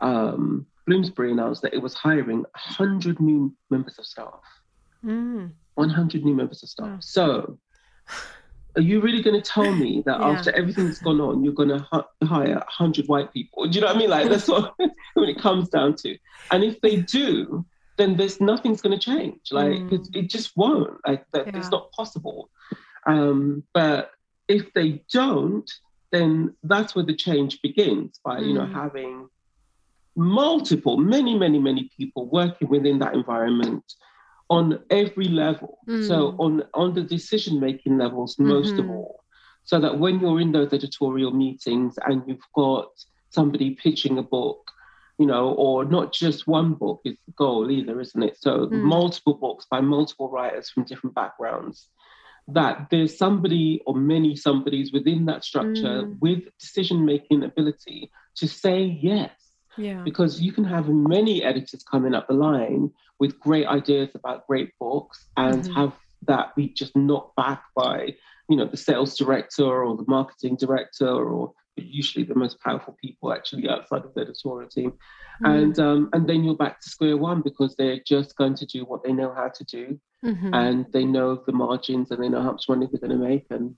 um, 0.00 0.66
Bloomsbury 0.86 1.32
announced 1.32 1.62
that 1.62 1.74
it 1.74 1.82
was 1.82 1.94
hiring 1.94 2.42
100 2.42 3.18
new 3.18 3.52
members 3.70 3.98
of 3.98 4.06
staff. 4.06 4.40
Mm. 5.04 5.50
100 5.74 6.24
new 6.24 6.36
members 6.36 6.62
of 6.62 6.68
staff. 6.68 7.02
So 7.02 7.58
are 8.76 8.82
you 8.82 9.00
really 9.00 9.20
going 9.20 9.42
to 9.42 9.50
tell 9.50 9.74
me 9.74 10.00
that 10.06 10.20
yeah. 10.20 10.28
after 10.28 10.54
everything 10.54 10.86
that's 10.86 11.00
gone 11.00 11.20
on, 11.20 11.42
you're 11.42 11.52
going 11.54 11.70
to 11.70 11.84
hu- 11.90 12.24
hire 12.24 12.54
100 12.54 13.08
white 13.08 13.32
people? 13.32 13.66
Do 13.66 13.74
you 13.74 13.80
know 13.80 13.88
what 13.88 13.96
I 13.96 13.98
mean? 13.98 14.10
Like, 14.10 14.28
that's 14.28 14.46
what 14.46 14.74
when 14.78 15.28
it 15.28 15.40
comes 15.40 15.68
down 15.70 15.96
to. 16.04 16.16
And 16.52 16.62
if 16.62 16.80
they 16.82 16.98
do, 16.98 17.66
then 17.98 18.16
there's 18.16 18.40
nothing's 18.40 18.80
going 18.80 18.98
to 18.98 19.04
change. 19.04 19.40
Like, 19.50 19.72
mm. 19.72 19.92
it, 19.92 20.08
it, 20.14 20.30
just 20.30 20.56
won't. 20.56 20.96
Like, 21.06 21.24
that, 21.32 21.48
yeah. 21.48 21.58
it's 21.58 21.70
not 21.70 21.92
possible. 21.92 22.48
Um, 23.06 23.64
but 23.74 24.12
if 24.48 24.72
they 24.72 25.02
don't, 25.12 25.70
then 26.10 26.54
that's 26.62 26.94
where 26.94 27.04
the 27.04 27.14
change 27.14 27.60
begins 27.60 28.18
by, 28.24 28.38
mm. 28.38 28.46
you 28.46 28.54
know, 28.54 28.66
mm. 28.66 28.72
having 28.72 29.28
multiple, 30.16 30.96
many, 30.96 31.38
many, 31.38 31.58
many 31.58 31.90
people 31.96 32.26
working 32.26 32.68
within 32.68 32.98
that 33.00 33.14
environment 33.14 33.84
on 34.50 34.80
every 34.90 35.28
level. 35.28 35.78
Mm. 35.88 36.06
So 36.06 36.34
on 36.38 36.64
on 36.74 36.94
the 36.94 37.02
decision 37.02 37.60
making 37.60 37.98
levels, 37.98 38.34
mm-hmm. 38.36 38.48
most 38.48 38.78
of 38.78 38.88
all, 38.88 39.24
so 39.64 39.78
that 39.80 39.98
when 39.98 40.20
you're 40.20 40.40
in 40.40 40.52
those 40.52 40.72
editorial 40.72 41.32
meetings 41.32 41.98
and 42.06 42.22
you've 42.26 42.48
got 42.54 42.88
somebody 43.30 43.74
pitching 43.74 44.18
a 44.18 44.22
book, 44.22 44.70
you 45.18 45.26
know, 45.26 45.50
or 45.50 45.84
not 45.84 46.12
just 46.12 46.46
one 46.46 46.74
book 46.74 47.00
is 47.04 47.16
the 47.26 47.32
goal 47.32 47.70
either, 47.70 48.00
isn't 48.00 48.22
it? 48.22 48.36
So 48.40 48.66
mm. 48.66 48.72
multiple 48.82 49.34
books 49.34 49.66
by 49.70 49.80
multiple 49.80 50.30
writers 50.30 50.70
from 50.70 50.84
different 50.84 51.14
backgrounds. 51.14 51.88
That 52.46 52.88
there's 52.90 53.18
somebody 53.18 53.82
or 53.84 53.94
many 53.94 54.34
somebodies 54.34 54.92
within 54.92 55.26
that 55.26 55.44
structure 55.44 56.04
mm. 56.04 56.16
with 56.20 56.44
decision 56.58 57.04
making 57.04 57.42
ability 57.42 58.10
to 58.36 58.48
say 58.48 58.84
yes 58.84 59.30
yeah. 59.78 60.02
Because 60.02 60.40
you 60.40 60.52
can 60.52 60.64
have 60.64 60.88
many 60.88 61.42
editors 61.42 61.84
coming 61.84 62.14
up 62.14 62.26
the 62.26 62.34
line 62.34 62.90
with 63.20 63.38
great 63.38 63.66
ideas 63.66 64.10
about 64.14 64.46
great 64.46 64.72
books 64.78 65.26
and 65.36 65.62
mm-hmm. 65.62 65.72
have 65.74 65.92
that 66.26 66.54
be 66.56 66.68
just 66.68 66.96
knocked 66.96 67.36
back 67.36 67.62
by, 67.76 68.14
you 68.48 68.56
know, 68.56 68.66
the 68.66 68.76
sales 68.76 69.16
director 69.16 69.84
or 69.84 69.96
the 69.96 70.04
marketing 70.08 70.56
director 70.56 71.08
or 71.08 71.52
usually 71.82 72.24
the 72.24 72.34
most 72.34 72.60
powerful 72.60 72.96
people 73.00 73.32
actually 73.32 73.68
outside 73.68 74.04
of 74.04 74.14
the 74.14 74.20
editorial 74.20 74.68
team. 74.68 74.92
Mm-hmm. 75.42 75.46
And 75.46 75.78
um, 75.78 76.08
and 76.12 76.28
then 76.28 76.44
you're 76.44 76.56
back 76.56 76.80
to 76.80 76.88
square 76.88 77.16
one 77.16 77.42
because 77.42 77.74
they're 77.76 78.00
just 78.06 78.36
going 78.36 78.54
to 78.56 78.66
do 78.66 78.84
what 78.84 79.02
they 79.02 79.12
know 79.12 79.32
how 79.32 79.48
to 79.48 79.64
do. 79.64 80.00
Mm-hmm. 80.24 80.52
And 80.52 80.86
they 80.92 81.04
know 81.04 81.42
the 81.46 81.52
margins 81.52 82.10
and 82.10 82.22
they 82.22 82.28
know 82.28 82.42
how 82.42 82.52
much 82.52 82.68
money 82.68 82.88
they're 82.90 83.06
going 83.06 83.18
to 83.18 83.28
make. 83.28 83.46
And 83.50 83.76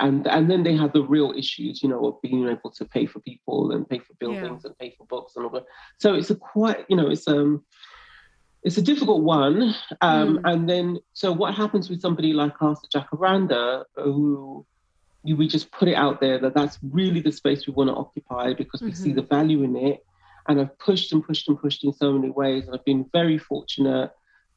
and 0.00 0.26
and 0.26 0.50
then 0.50 0.62
they 0.62 0.76
have 0.76 0.92
the 0.92 1.02
real 1.02 1.32
issues, 1.36 1.82
you 1.82 1.88
know, 1.88 2.04
of 2.06 2.22
being 2.22 2.48
able 2.48 2.70
to 2.70 2.84
pay 2.84 3.06
for 3.06 3.20
people 3.20 3.72
and 3.72 3.88
pay 3.88 3.98
for 3.98 4.14
buildings 4.18 4.62
yeah. 4.64 4.68
and 4.68 4.78
pay 4.78 4.94
for 4.96 5.06
books 5.06 5.36
and 5.36 5.44
all 5.44 5.50
that. 5.52 5.66
So 5.98 6.14
it's 6.14 6.30
a 6.30 6.36
quite, 6.36 6.84
you 6.88 6.96
know, 6.96 7.10
it's 7.10 7.28
um 7.28 7.64
it's 8.62 8.76
a 8.76 8.82
difficult 8.82 9.22
one. 9.22 9.74
Um, 10.00 10.38
mm. 10.38 10.40
And 10.44 10.68
then, 10.68 10.98
so 11.12 11.32
what 11.32 11.54
happens 11.54 11.88
with 11.88 12.00
somebody 12.00 12.32
like 12.32 12.54
at 12.60 12.76
Jacaranda, 12.94 13.84
who 13.94 14.66
we 15.24 15.48
just 15.48 15.70
put 15.72 15.88
it 15.88 15.94
out 15.94 16.20
there 16.20 16.38
that 16.38 16.54
that's 16.54 16.78
really 16.82 17.20
the 17.20 17.32
space 17.32 17.66
we 17.66 17.74
want 17.74 17.88
to 17.88 17.94
occupy 17.94 18.54
because 18.54 18.80
we 18.80 18.90
mm-hmm. 18.90 19.02
see 19.02 19.12
the 19.12 19.22
value 19.22 19.62
in 19.62 19.76
it. 19.76 20.04
And 20.48 20.60
I've 20.60 20.78
pushed 20.78 21.12
and 21.12 21.22
pushed 21.22 21.48
and 21.48 21.60
pushed 21.60 21.84
in 21.84 21.92
so 21.92 22.12
many 22.12 22.30
ways. 22.30 22.66
And 22.66 22.74
I've 22.74 22.84
been 22.84 23.06
very 23.12 23.36
fortunate 23.36 24.10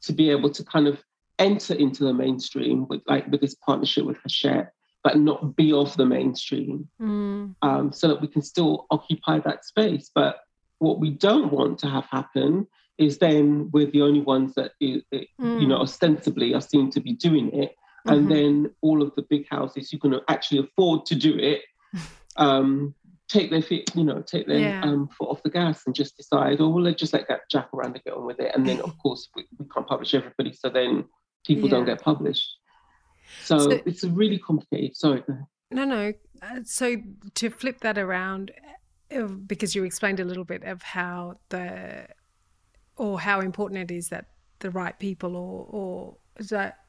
to 0.03 0.13
be 0.13 0.29
able 0.29 0.49
to 0.51 0.63
kind 0.63 0.87
of 0.87 1.03
enter 1.39 1.73
into 1.73 2.03
the 2.03 2.13
mainstream 2.13 2.87
with 2.87 3.01
like 3.07 3.27
with 3.27 3.41
this 3.41 3.55
partnership 3.55 4.05
with 4.05 4.17
Hachette 4.17 4.71
but 5.03 5.17
not 5.17 5.55
be 5.55 5.73
off 5.73 5.97
the 5.97 6.05
mainstream 6.05 6.87
mm. 7.01 7.55
um, 7.61 7.91
so 7.91 8.07
that 8.07 8.21
we 8.21 8.27
can 8.27 8.41
still 8.41 8.85
occupy 8.91 9.39
that 9.39 9.65
space. 9.65 10.11
But 10.13 10.39
what 10.79 10.99
we 10.99 11.11
don't 11.11 11.51
want 11.51 11.79
to 11.79 11.87
have 11.87 12.05
happen 12.05 12.67
is 12.97 13.17
then 13.17 13.69
we're 13.71 13.89
the 13.89 14.01
only 14.01 14.21
ones 14.21 14.53
that, 14.55 14.73
mm. 14.81 15.01
you 15.39 15.67
know, 15.67 15.77
ostensibly 15.77 16.53
are 16.53 16.61
seen 16.61 16.91
to 16.91 16.99
be 16.99 17.13
doing 17.13 17.51
it. 17.53 17.75
Mm-hmm. 18.07 18.17
And 18.17 18.31
then 18.31 18.71
all 18.81 19.01
of 19.01 19.13
the 19.15 19.23
big 19.23 19.47
houses 19.49 19.89
who 19.89 19.99
can 19.99 20.19
actually 20.27 20.59
afford 20.59 21.05
to 21.07 21.15
do 21.15 21.37
it 21.37 21.61
um, 22.37 22.95
take 23.31 23.49
their 23.49 23.61
feet, 23.61 23.89
you 23.95 24.03
know, 24.03 24.21
take 24.21 24.47
their 24.47 24.59
yeah. 24.59 24.81
um, 24.83 25.07
foot 25.07 25.29
off 25.29 25.43
the 25.43 25.49
gas 25.49 25.83
and 25.85 25.95
just 25.95 26.17
decide, 26.17 26.59
oh, 26.59 26.69
well, 26.69 26.83
let's 26.83 26.99
just 26.99 27.13
let 27.13 27.27
that 27.29 27.41
Jacaranda 27.53 28.03
get 28.03 28.13
on 28.13 28.25
with 28.25 28.39
it. 28.39 28.53
And 28.53 28.67
then, 28.67 28.81
of 28.81 28.97
course, 29.01 29.29
we, 29.35 29.45
we 29.57 29.65
can't 29.73 29.87
publish 29.87 30.13
everybody. 30.13 30.53
So 30.53 30.69
then 30.69 31.05
people 31.45 31.69
yeah. 31.69 31.75
don't 31.75 31.85
get 31.85 32.01
published. 32.01 32.49
So, 33.43 33.57
so 33.57 33.79
it's 33.85 34.03
really 34.03 34.37
complicated. 34.37 34.97
Sorry. 34.97 35.23
No, 35.71 35.85
no. 35.85 36.13
Uh, 36.41 36.59
so 36.63 36.97
to 37.35 37.49
flip 37.49 37.79
that 37.81 37.97
around, 37.97 38.51
uh, 39.15 39.23
because 39.23 39.75
you 39.75 39.85
explained 39.85 40.19
a 40.19 40.25
little 40.25 40.43
bit 40.43 40.63
of 40.63 40.81
how 40.81 41.39
the, 41.49 42.07
or 42.97 43.19
how 43.21 43.39
important 43.39 43.89
it 43.89 43.93
is 43.93 44.09
that 44.09 44.25
the 44.59 44.71
right 44.71 44.97
people 44.99 45.37
or, 45.37 45.67
or 45.69 46.17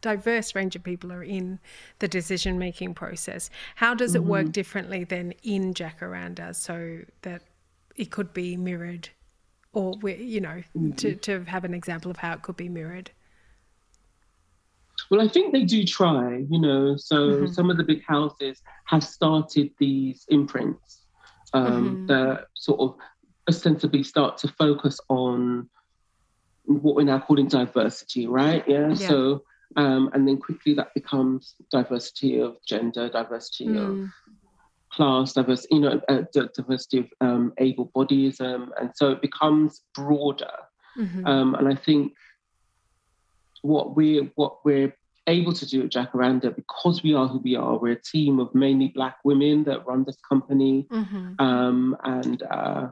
diverse 0.00 0.54
range 0.54 0.76
of 0.76 0.82
people 0.82 1.12
are 1.12 1.22
in 1.22 1.58
the 1.98 2.08
decision 2.08 2.58
making 2.58 2.94
process. 2.94 3.50
How 3.76 3.94
does 3.94 4.14
it 4.14 4.20
mm-hmm. 4.20 4.30
work 4.30 4.52
differently 4.52 5.04
than 5.04 5.32
in 5.42 5.74
Jacaranda 5.74 6.54
so 6.54 7.00
that 7.22 7.42
it 7.96 8.10
could 8.10 8.32
be 8.32 8.56
mirrored 8.56 9.10
or, 9.72 9.98
you 10.04 10.40
know, 10.40 10.62
mm-hmm. 10.76 10.92
to, 10.92 11.14
to 11.16 11.44
have 11.44 11.64
an 11.64 11.74
example 11.74 12.10
of 12.10 12.18
how 12.18 12.34
it 12.34 12.42
could 12.42 12.56
be 12.56 12.68
mirrored? 12.68 13.10
Well, 15.10 15.20
I 15.20 15.28
think 15.28 15.52
they 15.52 15.64
do 15.64 15.84
try, 15.84 16.44
you 16.48 16.60
know. 16.60 16.96
So 16.96 17.16
mm-hmm. 17.16 17.46
some 17.52 17.70
of 17.70 17.76
the 17.76 17.84
big 17.84 18.02
houses 18.04 18.62
have 18.86 19.02
started 19.02 19.70
these 19.78 20.24
imprints 20.28 21.02
um, 21.52 21.66
mm-hmm. 21.66 22.06
that 22.06 22.46
sort 22.54 22.80
of 22.80 22.96
ostensibly 23.48 24.02
start 24.02 24.38
to 24.38 24.48
focus 24.48 25.00
on 25.08 25.68
what 26.64 26.94
we're 26.96 27.04
now 27.04 27.20
calling 27.20 27.48
diversity, 27.48 28.26
right? 28.26 28.64
Yeah. 28.66 28.88
yeah. 28.88 29.08
So, 29.08 29.44
um, 29.76 30.10
and 30.12 30.26
then 30.26 30.38
quickly 30.38 30.74
that 30.74 30.94
becomes 30.94 31.54
diversity 31.70 32.40
of 32.40 32.56
gender, 32.66 33.08
diversity 33.08 33.66
mm. 33.66 34.04
of 34.04 34.10
class, 34.92 35.32
diversity, 35.32 35.76
you 35.76 35.80
know, 35.80 36.00
uh, 36.08 36.22
diversity 36.54 36.98
of 36.98 37.06
um, 37.20 37.52
able 37.58 37.88
bodyism, 37.88 38.68
and 38.80 38.90
so 38.94 39.10
it 39.10 39.22
becomes 39.22 39.82
broader. 39.94 40.52
Mm-hmm. 40.98 41.26
Um, 41.26 41.54
and 41.54 41.68
I 41.68 41.74
think 41.74 42.12
what 43.62 43.96
we're 43.96 44.24
what 44.34 44.64
we're 44.64 44.94
able 45.26 45.52
to 45.52 45.66
do 45.66 45.84
at 45.84 45.90
Jacaranda 45.90 46.54
because 46.54 47.02
we 47.02 47.14
are 47.14 47.28
who 47.28 47.38
we 47.38 47.56
are. 47.56 47.78
We're 47.78 47.92
a 47.92 48.02
team 48.02 48.40
of 48.40 48.54
mainly 48.54 48.88
Black 48.88 49.18
women 49.24 49.64
that 49.64 49.86
run 49.86 50.04
this 50.04 50.18
company, 50.28 50.86
mm-hmm. 50.90 51.34
um, 51.38 51.96
and 52.04 52.42
uh, 52.42 52.88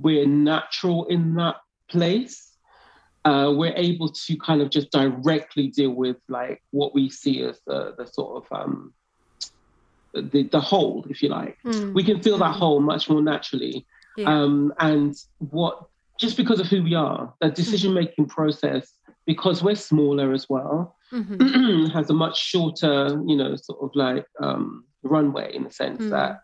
we're 0.00 0.26
natural 0.26 1.06
in 1.06 1.34
that 1.34 1.56
place. 1.88 2.47
Uh, 3.28 3.52
we're 3.52 3.74
able 3.76 4.08
to 4.08 4.36
kind 4.38 4.62
of 4.62 4.70
just 4.70 4.90
directly 4.90 5.68
deal 5.68 5.90
with 5.90 6.16
like 6.28 6.62
what 6.70 6.94
we 6.94 7.10
see 7.10 7.42
as 7.42 7.60
the, 7.66 7.94
the 7.98 8.06
sort 8.06 8.42
of 8.42 8.58
um, 8.58 8.94
the, 10.14 10.44
the 10.44 10.60
whole, 10.60 11.04
if 11.10 11.22
you 11.22 11.28
like. 11.28 11.58
Mm. 11.62 11.92
We 11.92 12.04
can 12.04 12.22
feel 12.22 12.38
that 12.38 12.54
mm. 12.54 12.58
whole 12.58 12.80
much 12.80 13.10
more 13.10 13.20
naturally. 13.20 13.86
Yeah. 14.16 14.32
Um, 14.32 14.72
and 14.78 15.14
what 15.38 15.88
just 16.18 16.38
because 16.38 16.58
of 16.58 16.68
who 16.68 16.82
we 16.82 16.94
are, 16.94 17.34
the 17.40 17.50
decision 17.50 17.92
making 17.92 18.26
process 18.26 18.94
because 19.26 19.62
we're 19.62 19.76
smaller 19.76 20.32
as 20.32 20.48
well, 20.48 20.96
mm-hmm. 21.12 21.86
has 21.96 22.08
a 22.08 22.14
much 22.14 22.42
shorter, 22.42 23.08
you 23.26 23.36
know, 23.36 23.56
sort 23.56 23.78
of 23.82 23.90
like 23.94 24.24
um, 24.40 24.84
runway 25.02 25.54
in 25.54 25.64
the 25.64 25.70
sense 25.70 26.00
mm. 26.00 26.10
that 26.10 26.40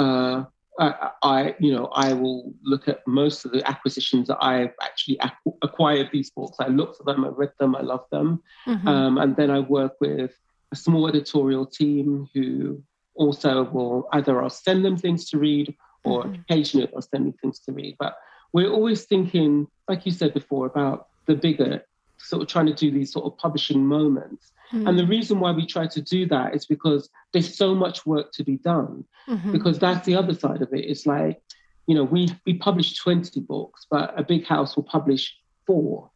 uh, 0.00 0.44
I, 0.78 1.10
I, 1.22 1.54
you 1.58 1.72
know, 1.72 1.86
I 1.86 2.12
will 2.14 2.54
look 2.62 2.88
at 2.88 3.06
most 3.06 3.44
of 3.44 3.52
the 3.52 3.68
acquisitions 3.68 4.28
that 4.28 4.38
I've 4.40 4.72
actually 4.82 5.20
acquired 5.60 6.08
these 6.12 6.30
books. 6.30 6.56
I 6.58 6.68
look 6.68 6.96
for 6.96 7.04
them, 7.04 7.24
I 7.24 7.28
read 7.28 7.52
them, 7.58 7.76
I 7.76 7.82
love 7.82 8.04
them, 8.10 8.42
mm-hmm. 8.66 8.88
um, 8.88 9.18
and 9.18 9.36
then 9.36 9.50
I 9.50 9.60
work 9.60 9.96
with 10.00 10.32
a 10.72 10.76
small 10.76 11.06
editorial 11.08 11.66
team 11.66 12.28
who 12.32 12.82
also 13.14 13.64
will 13.64 14.08
either 14.12 14.42
I'll 14.42 14.50
send 14.50 14.84
them 14.84 14.96
things 14.96 15.28
to 15.30 15.38
read 15.38 15.74
or 16.04 16.24
mm-hmm. 16.24 16.40
occasionally 16.40 16.88
I'll 16.94 17.02
send 17.02 17.26
me 17.26 17.34
things 17.40 17.58
to 17.60 17.72
read. 17.72 17.96
But 17.98 18.16
we're 18.52 18.70
always 18.70 19.04
thinking, 19.04 19.68
like 19.88 20.06
you 20.06 20.12
said 20.12 20.34
before, 20.34 20.66
about 20.66 21.08
the 21.26 21.34
bigger 21.34 21.84
sort 22.18 22.42
of 22.42 22.48
trying 22.48 22.66
to 22.66 22.74
do 22.74 22.90
these 22.90 23.12
sort 23.12 23.26
of 23.26 23.36
publishing 23.38 23.84
moments. 23.84 24.52
Mm. 24.72 24.88
And 24.88 24.98
the 24.98 25.06
reason 25.06 25.40
why 25.40 25.52
we 25.52 25.66
try 25.66 25.86
to 25.86 26.00
do 26.00 26.26
that 26.28 26.54
is 26.54 26.66
because 26.66 27.08
there's 27.32 27.56
so 27.56 27.74
much 27.74 28.06
work 28.06 28.32
to 28.32 28.44
be 28.44 28.56
done. 28.56 29.04
Mm-hmm. 29.28 29.52
Because 29.52 29.78
that's 29.78 30.06
the 30.06 30.16
other 30.16 30.34
side 30.34 30.62
of 30.62 30.72
it. 30.72 30.84
It's 30.84 31.06
like, 31.06 31.40
you 31.86 31.94
know, 31.94 32.04
we 32.04 32.28
we 32.46 32.54
publish 32.54 32.96
20 32.98 33.40
books, 33.40 33.86
but 33.90 34.18
a 34.18 34.22
big 34.22 34.46
house 34.46 34.76
will 34.76 34.84
publish 34.84 35.34
four, 35.66 36.10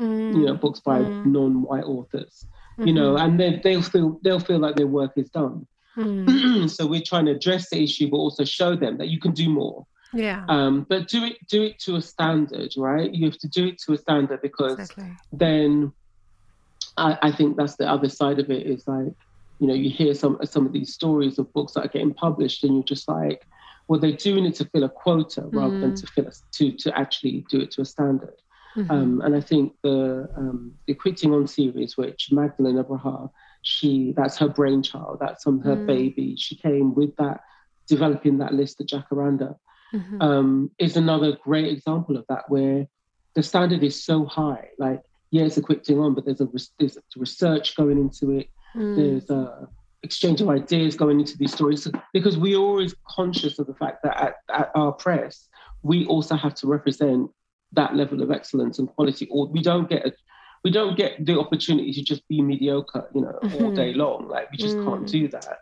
mm. 0.00 0.34
you 0.34 0.46
know, 0.46 0.54
books 0.54 0.80
by 0.80 0.98
mm. 1.00 1.26
non-white 1.26 1.84
authors. 1.84 2.46
Mm-hmm. 2.72 2.88
You 2.88 2.94
know, 2.94 3.14
mm-hmm. 3.14 3.24
and 3.24 3.40
they 3.40 3.60
they'll 3.62 3.82
feel 3.82 4.20
they'll 4.22 4.40
feel 4.40 4.58
like 4.58 4.76
their 4.76 4.86
work 4.86 5.12
is 5.16 5.30
done. 5.30 5.66
Mm. 5.96 6.70
so 6.76 6.86
we're 6.86 7.02
trying 7.02 7.26
to 7.26 7.32
address 7.32 7.70
the 7.70 7.82
issue, 7.82 8.08
but 8.10 8.16
also 8.16 8.44
show 8.44 8.76
them 8.76 8.98
that 8.98 9.08
you 9.08 9.20
can 9.20 9.32
do 9.32 9.48
more. 9.48 9.86
Yeah. 10.12 10.44
Um, 10.48 10.86
but 10.88 11.08
do 11.08 11.24
it 11.24 11.46
do 11.46 11.62
it 11.62 11.78
to 11.80 11.96
a 11.96 12.02
standard, 12.02 12.72
right? 12.76 13.12
You 13.12 13.26
have 13.26 13.38
to 13.38 13.48
do 13.48 13.68
it 13.68 13.78
to 13.82 13.92
a 13.92 13.98
standard 13.98 14.42
because 14.42 14.78
exactly. 14.78 15.12
then 15.32 15.92
I, 16.96 17.18
I 17.22 17.32
think 17.32 17.56
that's 17.56 17.76
the 17.76 17.88
other 17.88 18.08
side 18.08 18.38
of 18.38 18.50
it 18.50 18.66
is 18.66 18.86
like, 18.86 19.12
you 19.58 19.66
know, 19.66 19.74
you 19.74 19.90
hear 19.90 20.14
some 20.14 20.38
some 20.44 20.66
of 20.66 20.72
these 20.72 20.94
stories 20.94 21.38
of 21.38 21.52
books 21.52 21.74
that 21.74 21.84
are 21.84 21.88
getting 21.88 22.14
published 22.14 22.64
and 22.64 22.74
you're 22.74 22.84
just 22.84 23.08
like, 23.08 23.46
well, 23.88 24.00
they're 24.00 24.12
doing 24.12 24.44
it 24.44 24.54
to 24.56 24.64
fill 24.66 24.84
a 24.84 24.88
quota 24.88 25.42
rather 25.52 25.74
mm. 25.74 25.80
than 25.80 25.94
to 25.96 26.06
fill 26.06 26.26
a, 26.26 26.32
to 26.52 26.72
to 26.72 26.98
actually 26.98 27.44
do 27.50 27.60
it 27.60 27.70
to 27.72 27.82
a 27.82 27.84
standard. 27.84 28.36
Mm-hmm. 28.76 28.90
Um, 28.90 29.20
and 29.22 29.34
I 29.34 29.40
think 29.40 29.74
the 29.82 30.28
um, 30.36 30.74
the 30.86 30.94
Quick 30.94 31.16
Ting 31.16 31.34
On 31.34 31.46
series, 31.46 31.96
which 31.96 32.30
Magdalene 32.30 32.76
Abraha 32.76 33.30
She 33.62 34.12
that's 34.16 34.38
her 34.38 34.48
brainchild. 34.48 35.18
That's 35.20 35.42
from 35.42 35.60
her 35.60 35.76
mm. 35.76 35.86
baby. 35.86 36.36
She 36.36 36.56
came 36.56 36.94
with 36.94 37.14
that, 37.16 37.40
developing 37.86 38.38
that 38.38 38.54
list 38.54 38.80
of 38.80 38.86
Jacaranda. 38.86 39.56
Mm-hmm. 39.92 40.22
Um, 40.22 40.70
is 40.78 40.96
another 40.96 41.36
great 41.42 41.66
example 41.72 42.16
of 42.16 42.24
that 42.28 42.48
where 42.48 42.86
the 43.34 43.42
standard 43.42 43.82
is 43.82 44.02
so 44.02 44.24
high. 44.24 44.68
Like, 44.78 45.02
yeah, 45.30 45.44
it's 45.44 45.56
a 45.56 45.62
Quick 45.62 45.84
Ting 45.84 45.98
On, 45.98 46.14
but 46.14 46.24
there's 46.24 46.40
a 46.40 46.48
there's 46.78 46.98
research 47.16 47.76
going 47.76 47.98
into 47.98 48.38
it. 48.38 48.48
Mm. 48.74 48.96
There's 48.96 49.30
a 49.30 49.68
exchange 50.02 50.40
of 50.40 50.48
ideas 50.48 50.96
going 50.96 51.20
into 51.20 51.36
these 51.36 51.52
stories 51.52 51.86
because 52.12 52.38
we're 52.38 52.58
always 52.58 52.94
conscious 53.08 53.58
of 53.58 53.66
the 53.66 53.74
fact 53.74 54.02
that 54.02 54.18
at, 54.20 54.36
at 54.48 54.70
our 54.74 54.92
press 54.92 55.48
we 55.82 56.06
also 56.06 56.36
have 56.36 56.54
to 56.54 56.66
represent 56.66 57.30
that 57.72 57.94
level 57.94 58.22
of 58.22 58.30
excellence 58.30 58.78
and 58.78 58.88
quality 58.88 59.28
or 59.30 59.46
we 59.48 59.62
don't 59.62 59.88
get 59.88 60.06
a, 60.06 60.12
we 60.64 60.70
don't 60.70 60.96
get 60.96 61.24
the 61.24 61.38
opportunity 61.38 61.92
to 61.92 62.02
just 62.02 62.26
be 62.28 62.40
mediocre 62.40 63.08
you 63.14 63.20
know 63.20 63.38
mm-hmm. 63.42 63.64
all 63.64 63.74
day 63.74 63.92
long 63.92 64.26
like 64.28 64.50
we 64.50 64.56
just 64.56 64.76
mm. 64.76 64.84
can't 64.86 65.06
do 65.06 65.28
that 65.28 65.58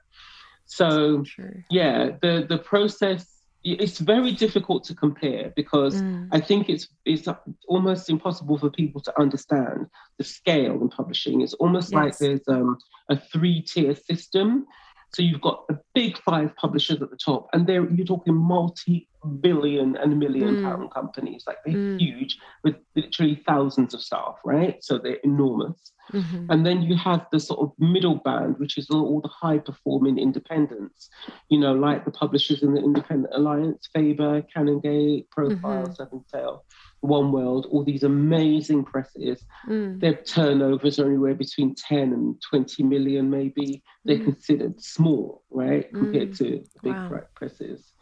so 0.66 1.24
yeah 1.68 2.10
the 2.22 2.46
the 2.48 2.58
process 2.58 3.37
it's 3.74 3.98
very 3.98 4.32
difficult 4.32 4.84
to 4.84 4.94
compare 4.94 5.52
because 5.56 6.00
mm. 6.02 6.28
I 6.32 6.40
think 6.40 6.68
it's 6.68 6.88
it's 7.04 7.28
almost 7.66 8.10
impossible 8.10 8.58
for 8.58 8.70
people 8.70 9.00
to 9.02 9.20
understand 9.20 9.86
the 10.18 10.24
scale 10.24 10.80
in 10.80 10.88
publishing. 10.88 11.40
It's 11.40 11.54
almost 11.54 11.92
yes. 11.92 11.96
like 11.96 12.18
there's 12.18 12.48
um, 12.48 12.78
a 13.08 13.16
three 13.18 13.62
tier 13.62 13.94
system. 13.94 14.66
So 15.14 15.22
you've 15.22 15.40
got 15.40 15.66
the 15.68 15.80
big 15.94 16.18
five 16.18 16.54
publishers 16.56 17.00
at 17.00 17.10
the 17.10 17.16
top, 17.16 17.48
and 17.52 17.66
they're 17.66 17.88
you're 17.90 18.06
talking 18.06 18.34
multi-billion 18.34 19.96
and 19.96 20.18
million 20.18 20.56
mm. 20.56 20.62
pound 20.62 20.92
companies, 20.92 21.44
like 21.46 21.58
they're 21.64 21.74
mm. 21.74 21.98
huge 21.98 22.38
with 22.62 22.76
literally 22.94 23.42
thousands 23.46 23.94
of 23.94 24.02
staff, 24.02 24.36
right? 24.44 24.76
So 24.82 24.98
they're 24.98 25.18
enormous. 25.24 25.92
Mm-hmm. 26.12 26.50
And 26.50 26.64
then 26.64 26.82
you 26.82 26.96
have 26.96 27.26
the 27.32 27.40
sort 27.40 27.60
of 27.60 27.72
middle 27.78 28.16
band, 28.16 28.58
which 28.58 28.78
is 28.78 28.88
all 28.90 29.20
the 29.20 29.28
high 29.28 29.58
performing 29.58 30.18
independents, 30.18 31.10
you 31.48 31.58
know, 31.58 31.74
like 31.74 32.04
the 32.04 32.10
publishers 32.10 32.62
in 32.62 32.74
the 32.74 32.82
Independent 32.82 33.34
Alliance, 33.34 33.88
Faber, 33.92 34.42
Canongate, 34.54 35.28
Profile, 35.30 35.84
mm-hmm. 35.84 35.92
Serpent's 35.92 36.30
Tail, 36.30 36.64
Oneworld, 37.04 37.66
all 37.70 37.84
these 37.84 38.02
amazing 38.02 38.84
presses. 38.84 39.44
Mm. 39.68 40.00
Their 40.00 40.14
turnovers 40.14 40.98
are 40.98 41.06
anywhere 41.06 41.34
between 41.34 41.74
10 41.74 42.12
and 42.12 42.42
20 42.50 42.82
million, 42.82 43.30
maybe. 43.30 43.82
They're 44.04 44.18
mm. 44.18 44.24
considered 44.24 44.82
small, 44.82 45.42
right, 45.50 45.88
compared 45.92 46.32
mm. 46.32 46.38
to 46.38 46.64
big 46.82 46.92
wow. 46.92 47.20
presses. 47.34 47.92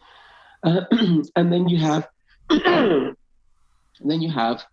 Uh, 0.63 0.81
and 1.35 1.53
then 1.53 1.69
you 1.69 1.77
have, 1.77 2.07
and 2.49 3.15
then 4.03 4.21
you 4.21 4.31
have 4.31 4.65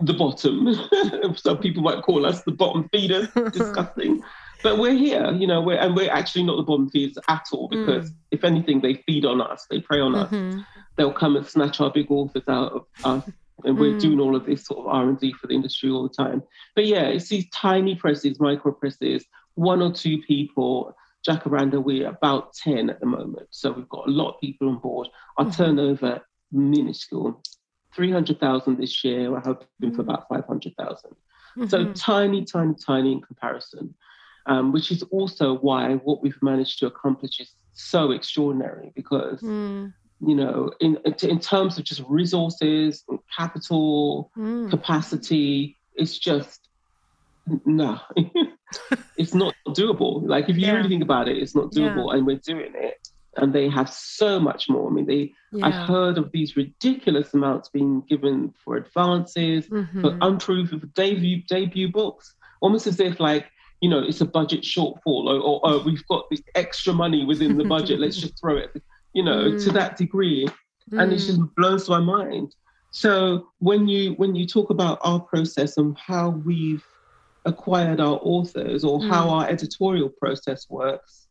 the 0.00 0.14
bottom. 0.14 0.74
Some 1.36 1.58
people 1.58 1.82
might 1.82 2.02
call 2.02 2.26
us 2.26 2.42
the 2.42 2.52
bottom 2.52 2.88
feeders. 2.90 3.28
Disgusting. 3.52 4.22
but 4.62 4.78
we're 4.78 4.94
here, 4.94 5.32
you 5.32 5.46
know, 5.46 5.60
we're, 5.60 5.78
and 5.78 5.94
we're 5.94 6.10
actually 6.10 6.44
not 6.44 6.56
the 6.56 6.62
bottom 6.62 6.88
feeders 6.88 7.18
at 7.28 7.44
all 7.52 7.68
because 7.68 8.10
mm. 8.10 8.14
if 8.30 8.42
anything, 8.42 8.80
they 8.80 8.94
feed 9.06 9.24
on 9.24 9.40
us, 9.40 9.66
they 9.70 9.80
prey 9.80 10.00
on 10.00 10.12
mm-hmm. 10.12 10.60
us. 10.60 10.64
They'll 10.96 11.12
come 11.12 11.36
and 11.36 11.46
snatch 11.46 11.80
our 11.80 11.90
big 11.90 12.10
authors 12.10 12.42
out 12.48 12.72
of 12.72 12.86
us. 13.04 13.30
And 13.66 13.78
we're 13.78 13.94
mm. 13.94 14.00
doing 14.00 14.20
all 14.20 14.34
of 14.34 14.46
this 14.46 14.64
sort 14.64 14.80
of 14.80 14.86
R&D 14.86 15.34
for 15.34 15.48
the 15.48 15.54
industry 15.54 15.90
all 15.90 16.04
the 16.04 16.14
time. 16.14 16.42
But 16.74 16.86
yeah, 16.86 17.02
it's 17.02 17.28
these 17.28 17.50
tiny 17.50 17.96
presses, 17.96 18.40
micro 18.40 18.72
presses, 18.72 19.26
one 19.54 19.82
or 19.82 19.92
two 19.92 20.22
people. 20.22 20.96
Jacaranda, 21.28 21.82
we're 21.82 22.08
about 22.08 22.54
10 22.54 22.88
at 22.88 23.00
the 23.00 23.06
moment. 23.06 23.48
So 23.50 23.72
we've 23.72 23.88
got 23.88 24.06
a 24.06 24.10
lot 24.10 24.34
of 24.34 24.40
people 24.40 24.68
on 24.68 24.78
board. 24.78 25.08
Our 25.36 25.46
mm-hmm. 25.46 25.62
turnover, 25.62 26.22
minuscule. 26.52 27.42
300,000 27.94 28.78
this 28.78 29.02
year. 29.02 29.32
We're 29.32 29.40
hoping 29.40 29.66
for 29.80 29.86
mm-hmm. 29.86 30.00
about 30.00 30.28
500,000. 30.28 31.10
Mm-hmm. 31.10 31.66
So 31.66 31.92
tiny, 31.94 32.44
tiny, 32.44 32.74
tiny 32.74 33.12
in 33.12 33.20
comparison, 33.20 33.94
um, 34.46 34.72
which 34.72 34.92
is 34.92 35.02
also 35.04 35.54
why 35.54 35.94
what 35.94 36.22
we've 36.22 36.38
managed 36.42 36.78
to 36.80 36.86
accomplish 36.86 37.40
is 37.40 37.50
so 37.72 38.12
extraordinary 38.12 38.92
because, 38.94 39.40
mm. 39.40 39.92
You 40.20 40.34
know, 40.34 40.72
in, 40.80 40.98
in 41.22 41.40
terms 41.40 41.78
of 41.78 41.84
just 41.84 42.02
resources, 42.08 43.04
capital, 43.36 44.30
mm. 44.36 44.70
capacity, 44.70 45.76
it's 45.94 46.18
just, 46.18 46.68
no, 47.64 48.00
it's 49.16 49.34
not 49.34 49.54
doable. 49.68 50.26
Like 50.26 50.48
if 50.48 50.56
you 50.56 50.66
yeah. 50.66 50.72
really 50.72 50.88
think 50.88 51.02
about 51.02 51.28
it, 51.28 51.38
it's 51.38 51.54
not 51.54 51.72
doable 51.72 52.10
yeah. 52.10 52.16
and 52.16 52.26
we're 52.26 52.36
doing 52.36 52.72
it 52.74 53.08
and 53.36 53.52
they 53.52 53.68
have 53.68 53.88
so 53.88 54.40
much 54.40 54.68
more. 54.68 54.88
I 54.88 54.92
mean, 54.92 55.06
they 55.06 55.32
yeah. 55.52 55.66
I've 55.66 55.88
heard 55.88 56.18
of 56.18 56.32
these 56.32 56.56
ridiculous 56.56 57.34
amounts 57.34 57.68
being 57.68 58.02
given 58.08 58.54
for 58.64 58.76
advances, 58.76 59.66
mm-hmm. 59.68 60.00
for 60.00 60.16
unproven 60.20 60.80
for 60.80 60.86
debut 60.86 61.42
debut 61.42 61.90
books, 61.90 62.34
almost 62.60 62.86
as 62.86 63.00
if 63.00 63.20
like 63.20 63.46
you 63.80 63.88
know 63.88 63.98
it's 63.98 64.20
a 64.20 64.26
budget 64.26 64.62
shortfall 64.62 65.26
or, 65.26 65.38
or, 65.38 65.60
or 65.66 65.78
we've 65.84 66.06
got 66.08 66.28
this 66.30 66.42
extra 66.54 66.92
money 66.92 67.24
within 67.24 67.58
the 67.58 67.64
budget. 67.64 68.00
let's 68.00 68.16
just 68.20 68.38
throw 68.40 68.56
it, 68.56 68.82
you 69.16 69.22
know, 69.22 69.50
mm. 69.50 69.64
to 69.64 69.70
that 69.72 69.96
degree, 69.96 70.46
mm. 70.92 71.02
and 71.02 71.12
it 71.12 71.16
just 71.16 71.40
mm. 71.40 71.54
blows 71.56 71.88
my 71.88 71.98
mind. 71.98 72.54
So 72.90 73.48
when 73.58 73.88
you 73.88 74.12
when 74.14 74.34
you 74.34 74.46
talk 74.46 74.70
about 74.70 74.98
our 75.02 75.20
process 75.20 75.76
and 75.78 75.96
how 75.98 76.30
we've 76.30 76.84
acquired 77.44 78.00
our 78.00 78.18
authors 78.22 78.84
or 78.84 79.00
mm. 79.00 79.08
how 79.08 79.28
our 79.30 79.48
editorial 79.48 80.10
process 80.10 80.66
works 80.68 81.26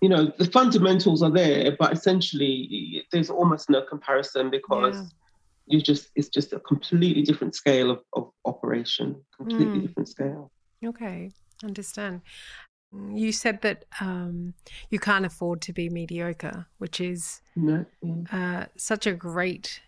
you 0.00 0.08
know 0.08 0.30
the 0.38 0.44
fundamentals 0.44 1.22
are 1.22 1.30
there 1.30 1.76
but 1.78 1.92
essentially 1.92 3.04
there's 3.12 3.30
almost 3.30 3.70
no 3.70 3.82
comparison 3.82 4.50
because 4.50 4.96
yeah. 4.96 5.76
you 5.76 5.80
just 5.80 6.10
it's 6.14 6.28
just 6.28 6.52
a 6.52 6.60
completely 6.60 7.22
different 7.22 7.54
scale 7.54 7.90
of, 7.90 8.00
of 8.12 8.30
operation 8.44 9.16
completely 9.36 9.78
mm. 9.78 9.86
different 9.86 10.08
scale 10.08 10.50
okay 10.84 11.30
understand 11.64 12.20
you 12.92 13.32
said 13.32 13.60
that 13.62 13.84
um, 14.00 14.54
you 14.88 14.98
can't 14.98 15.26
afford 15.26 15.60
to 15.60 15.72
be 15.72 15.88
mediocre 15.88 16.66
which 16.78 17.00
is 17.00 17.42
no. 17.54 17.84
uh, 18.32 18.64
such 18.76 19.06
a 19.06 19.12
great 19.12 19.80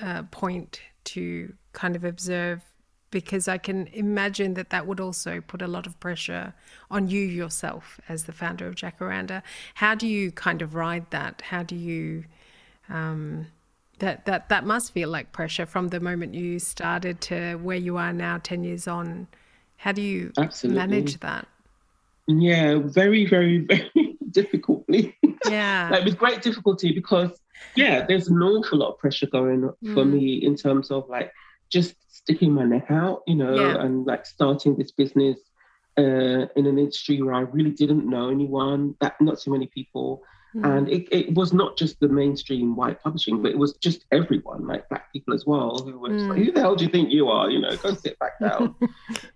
uh, 0.00 0.22
point 0.30 0.80
to 1.04 1.52
kind 1.72 1.96
of 1.96 2.04
observe 2.04 2.62
because 3.10 3.48
I 3.48 3.58
can 3.58 3.88
imagine 3.88 4.54
that 4.54 4.70
that 4.70 4.86
would 4.86 5.00
also 5.00 5.40
put 5.40 5.62
a 5.62 5.66
lot 5.66 5.86
of 5.86 5.98
pressure 5.98 6.54
on 6.90 7.08
you 7.08 7.20
yourself 7.20 8.00
as 8.08 8.24
the 8.24 8.32
founder 8.32 8.66
of 8.68 8.76
Jacaranda. 8.76 9.42
How 9.74 9.94
do 9.94 10.06
you 10.06 10.30
kind 10.30 10.62
of 10.62 10.74
ride 10.74 11.10
that? 11.10 11.42
How 11.42 11.64
do 11.64 11.74
you 11.74 12.24
um, 12.88 13.46
that 13.98 14.26
that 14.26 14.48
that 14.48 14.64
must 14.64 14.92
feel 14.92 15.08
like 15.08 15.32
pressure 15.32 15.66
from 15.66 15.88
the 15.88 16.00
moment 16.00 16.34
you 16.34 16.58
started 16.58 17.20
to 17.22 17.56
where 17.56 17.76
you 17.76 17.96
are 17.96 18.12
now, 18.12 18.38
ten 18.38 18.64
years 18.64 18.88
on. 18.88 19.28
How 19.76 19.92
do 19.92 20.02
you 20.02 20.32
Absolutely. 20.36 20.78
manage 20.78 21.20
that? 21.20 21.46
Yeah, 22.38 22.78
very, 22.84 23.26
very, 23.26 23.58
very 23.66 24.16
difficultly. 24.30 25.16
Yeah, 25.48 25.88
like 25.90 26.04
with 26.04 26.18
great 26.18 26.42
difficulty 26.42 26.92
because 26.92 27.30
yeah, 27.74 28.04
there's 28.06 28.28
an 28.28 28.42
awful 28.42 28.78
lot 28.78 28.92
of 28.92 28.98
pressure 28.98 29.26
going 29.26 29.62
for 29.62 30.04
mm. 30.04 30.12
me 30.12 30.34
in 30.34 30.56
terms 30.56 30.90
of 30.90 31.08
like 31.08 31.32
just 31.70 31.94
sticking 32.08 32.52
my 32.52 32.64
neck 32.64 32.86
out, 32.90 33.22
you 33.26 33.34
know, 33.34 33.54
yeah. 33.54 33.82
and 33.82 34.06
like 34.06 34.26
starting 34.26 34.76
this 34.76 34.92
business 34.92 35.38
uh, 35.98 36.46
in 36.56 36.66
an 36.66 36.78
industry 36.78 37.22
where 37.22 37.34
I 37.34 37.40
really 37.40 37.70
didn't 37.70 38.08
know 38.08 38.30
anyone, 38.30 38.96
that 39.00 39.20
not 39.20 39.40
so 39.40 39.50
many 39.50 39.66
people. 39.66 40.22
Mm. 40.54 40.76
And 40.76 40.88
it, 40.88 41.08
it 41.12 41.34
was 41.34 41.52
not 41.52 41.76
just 41.76 42.00
the 42.00 42.08
mainstream 42.08 42.74
white 42.74 43.00
publishing, 43.00 43.40
but 43.40 43.52
it 43.52 43.58
was 43.58 43.74
just 43.74 44.04
everyone, 44.10 44.66
like 44.66 44.88
black 44.88 45.12
people 45.12 45.32
as 45.32 45.46
well, 45.46 45.78
who 45.78 45.98
were 45.98 46.08
mm. 46.08 46.28
like, 46.28 46.38
who 46.38 46.52
the 46.52 46.60
hell 46.60 46.74
do 46.74 46.84
you 46.84 46.90
think 46.90 47.10
you 47.10 47.28
are? 47.28 47.50
You 47.50 47.60
know, 47.60 47.76
go 47.76 47.94
sit 47.94 48.18
back 48.18 48.38
down. 48.40 48.74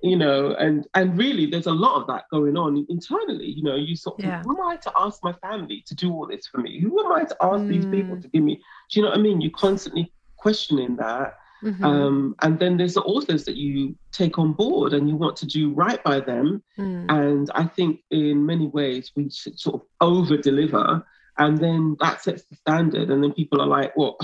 you 0.03 0.17
know, 0.17 0.55
and 0.55 0.87
and 0.95 1.17
really 1.17 1.47
there's 1.47 1.67
a 1.67 1.73
lot 1.73 2.01
of 2.01 2.07
that 2.09 2.25
going 2.31 2.57
on 2.57 2.85
internally. 2.89 3.47
You 3.47 3.63
know, 3.63 3.77
you 3.77 3.95
sort 3.95 4.19
of 4.19 4.25
yeah. 4.25 4.43
who 4.43 4.57
am 4.57 4.67
I 4.67 4.77
to 4.77 4.93
ask 4.99 5.23
my 5.23 5.33
family 5.35 5.85
to 5.87 5.95
do 5.95 6.13
all 6.13 6.27
this 6.27 6.47
for 6.47 6.59
me? 6.59 6.81
Who 6.81 7.05
am 7.05 7.13
I 7.13 7.25
to 7.25 7.37
ask 7.41 7.63
mm. 7.63 7.69
these 7.69 7.87
people 7.87 8.17
mm. 8.17 8.23
to 8.23 8.29
give 8.29 8.43
me? 8.43 8.57
Do 8.91 8.99
you 8.99 9.03
know 9.03 9.11
what 9.11 9.19
I 9.19 9.23
mean? 9.23 9.41
You're 9.41 9.53
constantly 9.53 10.13
questioning 10.37 10.97
that. 10.97 11.39
Mm-hmm. 11.65 11.85
Um, 11.85 12.37
and 12.43 12.59
then 12.59 12.77
there's 12.77 12.95
the 12.95 13.03
authors 13.03 13.45
that 13.47 13.57
you 13.57 13.97
take 14.13 14.39
on 14.39 14.53
board 14.53 14.93
and 14.93 15.09
you 15.09 15.17
want 15.17 15.37
to 15.39 15.47
do 15.47 15.73
right 15.73 16.03
by 16.05 16.21
them. 16.21 16.63
Mm. 16.79 17.07
And 17.09 17.51
I 17.55 17.65
think 17.65 18.01
in 18.11 18.45
many 18.45 18.67
ways 18.67 19.13
we 19.17 19.31
should 19.31 19.59
sort 19.59 19.77
of 19.77 19.83
over 20.01 20.37
deliver. 20.37 21.05
And 21.39 21.59
then 21.59 21.97
that 22.01 22.23
sets 22.23 22.45
the 22.45 22.57
standard. 22.57 23.11
And 23.11 23.23
then 23.23 23.33
people 23.33 23.63
are 23.63 23.67
like, 23.67 23.97
well, 23.97 24.19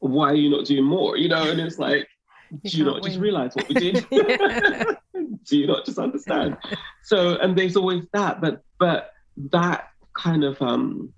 why 0.00 0.30
are 0.32 0.34
you 0.34 0.50
not 0.50 0.66
doing 0.66 0.84
more? 0.84 1.16
You 1.16 1.28
know, 1.28 1.48
and 1.48 1.60
it's 1.60 1.78
like, 1.86 2.08
you 2.50 2.70
do 2.70 2.78
you 2.78 2.84
not 2.84 2.94
win. 2.94 3.04
just 3.04 3.20
realize 3.20 3.54
what 3.54 3.68
we 3.68 3.74
did? 3.76 4.06
do 5.44 5.58
you 5.58 5.66
not 5.66 5.86
just 5.86 5.98
understand? 5.98 6.56
So, 7.04 7.36
and 7.36 7.56
there's 7.56 7.76
always 7.76 8.04
that, 8.12 8.40
but 8.40 8.62
but 8.78 9.12
that 9.50 9.88
kind 10.14 10.44
of 10.44 10.60
um 10.60 11.14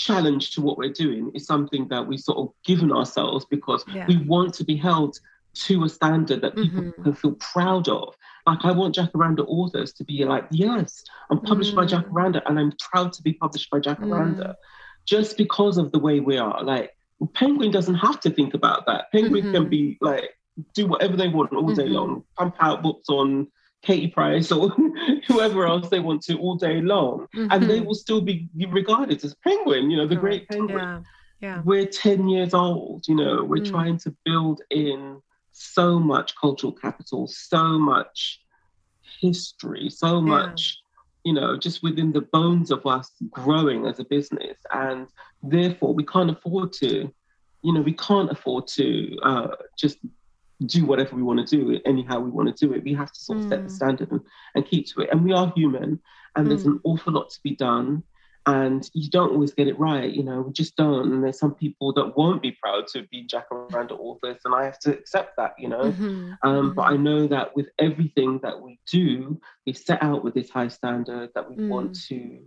challenge 0.00 0.52
to 0.52 0.62
what 0.62 0.78
we're 0.78 0.92
doing 0.92 1.30
is 1.34 1.46
something 1.46 1.86
that 1.88 2.06
we 2.06 2.16
sort 2.16 2.38
of 2.38 2.48
given 2.64 2.90
ourselves 2.90 3.44
because 3.44 3.84
yeah. 3.92 4.06
we 4.08 4.16
want 4.24 4.54
to 4.54 4.64
be 4.64 4.74
held 4.74 5.20
to 5.52 5.84
a 5.84 5.88
standard 5.88 6.40
that 6.40 6.54
people 6.54 6.82
mm-hmm. 6.82 7.02
can 7.02 7.14
feel 7.14 7.32
proud 7.34 7.86
of. 7.88 8.14
Like 8.46 8.64
I 8.64 8.72
want 8.72 8.94
Jacaranda 8.94 9.44
authors 9.46 9.92
to 9.94 10.04
be 10.04 10.24
like, 10.24 10.46
yes, 10.50 11.04
I'm 11.30 11.40
published 11.40 11.74
mm. 11.74 11.76
by 11.76 11.84
Jacaranda 11.84 12.40
and 12.46 12.58
I'm 12.58 12.72
proud 12.80 13.12
to 13.12 13.22
be 13.22 13.34
published 13.34 13.68
by 13.70 13.78
Jacaranda. 13.78 14.48
Mm. 14.48 14.54
Just 15.04 15.36
because 15.36 15.76
of 15.76 15.92
the 15.92 15.98
way 15.98 16.20
we 16.20 16.38
are. 16.38 16.62
Like 16.64 16.96
Penguin 17.34 17.70
doesn't 17.70 17.96
have 17.96 18.20
to 18.20 18.30
think 18.30 18.54
about 18.54 18.86
that. 18.86 19.12
Penguin 19.12 19.44
mm-hmm. 19.44 19.52
can 19.52 19.68
be 19.68 19.98
like 20.00 20.30
do 20.74 20.86
whatever 20.86 21.16
they 21.16 21.28
want 21.28 21.52
all 21.52 21.74
day 21.74 21.84
mm-hmm. 21.84 21.92
long, 21.92 22.24
pump 22.38 22.56
out 22.60 22.82
books 22.82 23.08
on 23.08 23.48
Katie 23.82 24.08
Price 24.08 24.52
or 24.52 24.70
whoever 25.26 25.66
else 25.66 25.88
they 25.88 26.00
want 26.00 26.22
to 26.24 26.38
all 26.38 26.56
day 26.56 26.80
long, 26.80 27.26
mm-hmm. 27.34 27.46
and 27.50 27.62
they 27.62 27.78
mm-hmm. 27.78 27.86
will 27.86 27.94
still 27.94 28.20
be 28.20 28.48
regarded 28.68 29.24
as 29.24 29.34
Penguin, 29.42 29.90
you 29.90 29.96
know, 29.96 30.06
the 30.06 30.16
great 30.16 30.48
Penguin. 30.48 30.78
Yeah. 30.78 31.00
Yeah. 31.40 31.62
We're 31.64 31.86
10 31.86 32.28
years 32.28 32.52
old, 32.52 33.08
you 33.08 33.14
know, 33.14 33.42
we're 33.42 33.62
mm. 33.62 33.70
trying 33.70 33.96
to 34.00 34.14
build 34.26 34.60
in 34.68 35.22
so 35.52 35.98
much 35.98 36.36
cultural 36.36 36.72
capital, 36.72 37.26
so 37.26 37.78
much 37.78 38.42
history, 39.20 39.88
so 39.88 40.16
yeah. 40.16 40.20
much, 40.20 40.78
you 41.24 41.32
know, 41.32 41.56
just 41.56 41.82
within 41.82 42.12
the 42.12 42.20
bones 42.20 42.70
of 42.70 42.84
us 42.84 43.10
growing 43.30 43.86
as 43.86 43.98
a 43.98 44.04
business. 44.04 44.58
And 44.70 45.06
therefore, 45.42 45.94
we 45.94 46.04
can't 46.04 46.30
afford 46.30 46.74
to, 46.74 47.10
you 47.62 47.72
know, 47.72 47.80
we 47.80 47.94
can't 47.94 48.30
afford 48.30 48.66
to 48.68 49.18
uh, 49.22 49.48
just 49.78 49.96
do 50.66 50.84
whatever 50.84 51.16
we 51.16 51.22
want 51.22 51.46
to 51.46 51.56
do 51.56 51.80
anyhow 51.86 52.20
we 52.20 52.30
want 52.30 52.54
to 52.54 52.66
do 52.66 52.72
it. 52.74 52.84
We 52.84 52.94
have 52.94 53.12
to 53.12 53.20
sort 53.20 53.38
of 53.38 53.44
mm. 53.44 53.48
set 53.48 53.62
the 53.62 53.68
mm. 53.68 53.76
standard 53.76 54.10
and, 54.10 54.20
and 54.54 54.66
keep 54.66 54.86
to 54.88 55.02
it. 55.02 55.10
And 55.10 55.24
we 55.24 55.32
are 55.32 55.52
human, 55.54 56.00
and 56.36 56.46
mm. 56.46 56.48
there's 56.48 56.66
an 56.66 56.80
awful 56.84 57.12
lot 57.12 57.30
to 57.30 57.40
be 57.42 57.56
done 57.56 58.02
and 58.46 58.90
you 58.94 59.10
don't 59.10 59.32
always 59.32 59.52
get 59.52 59.68
it 59.68 59.78
right 59.78 60.12
you 60.12 60.22
know 60.22 60.40
we 60.40 60.52
just 60.52 60.74
don't 60.76 61.12
and 61.12 61.22
there's 61.22 61.38
some 61.38 61.54
people 61.54 61.92
that 61.92 62.16
won't 62.16 62.40
be 62.40 62.52
proud 62.52 62.86
to 62.86 63.02
be 63.10 63.22
Jack 63.24 63.50
jacaranda 63.50 63.92
authors 63.92 64.38
and 64.44 64.54
i 64.54 64.64
have 64.64 64.78
to 64.78 64.92
accept 64.92 65.36
that 65.36 65.54
you 65.58 65.68
know 65.68 65.92
mm-hmm. 65.92 66.32
Um, 66.42 66.68
mm-hmm. 66.68 66.74
but 66.74 66.82
i 66.82 66.96
know 66.96 67.26
that 67.26 67.54
with 67.54 67.68
everything 67.78 68.40
that 68.42 68.60
we 68.60 68.78
do 68.90 69.38
we 69.66 69.72
set 69.74 70.02
out 70.02 70.24
with 70.24 70.34
this 70.34 70.48
high 70.48 70.68
standard 70.68 71.30
that 71.34 71.50
we 71.50 71.56
mm. 71.56 71.68
want 71.68 72.00
to 72.08 72.40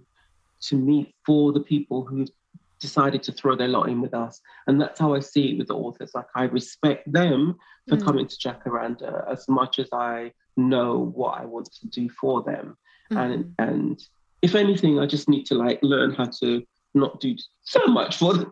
to 0.61 0.76
meet 0.76 1.14
for 1.26 1.51
the 1.53 1.59
people 1.59 2.05
who 2.05 2.26
decided 2.84 3.23
to 3.23 3.31
throw 3.31 3.55
their 3.55 3.67
lot 3.67 3.89
in 3.89 3.99
with 4.01 4.13
us 4.13 4.39
and 4.67 4.79
that's 4.79 4.99
how 4.99 5.15
i 5.15 5.19
see 5.19 5.51
it 5.51 5.57
with 5.57 5.67
the 5.67 5.75
authors 5.75 6.11
like 6.13 6.27
i 6.36 6.43
respect 6.43 7.11
them 7.11 7.55
for 7.88 7.97
mm. 7.97 8.05
coming 8.05 8.27
to 8.27 8.36
jacaranda 8.36 9.11
as 9.31 9.47
much 9.47 9.79
as 9.79 9.89
i 9.93 10.31
know 10.57 11.11
what 11.15 11.39
i 11.39 11.45
want 11.45 11.67
to 11.71 11.88
do 11.88 12.07
for 12.09 12.43
them 12.43 12.77
mm-hmm. 13.11 13.17
and 13.17 13.55
and 13.57 14.07
if 14.43 14.55
anything, 14.55 14.99
I 14.99 15.07
just 15.07 15.27
need 15.27 15.45
to 15.47 15.55
like 15.55 15.79
learn 15.81 16.13
how 16.13 16.25
to 16.41 16.63
not 16.93 17.19
do 17.19 17.36
so 17.63 17.79
much 17.88 18.17
for 18.17 18.34
them, 18.38 18.51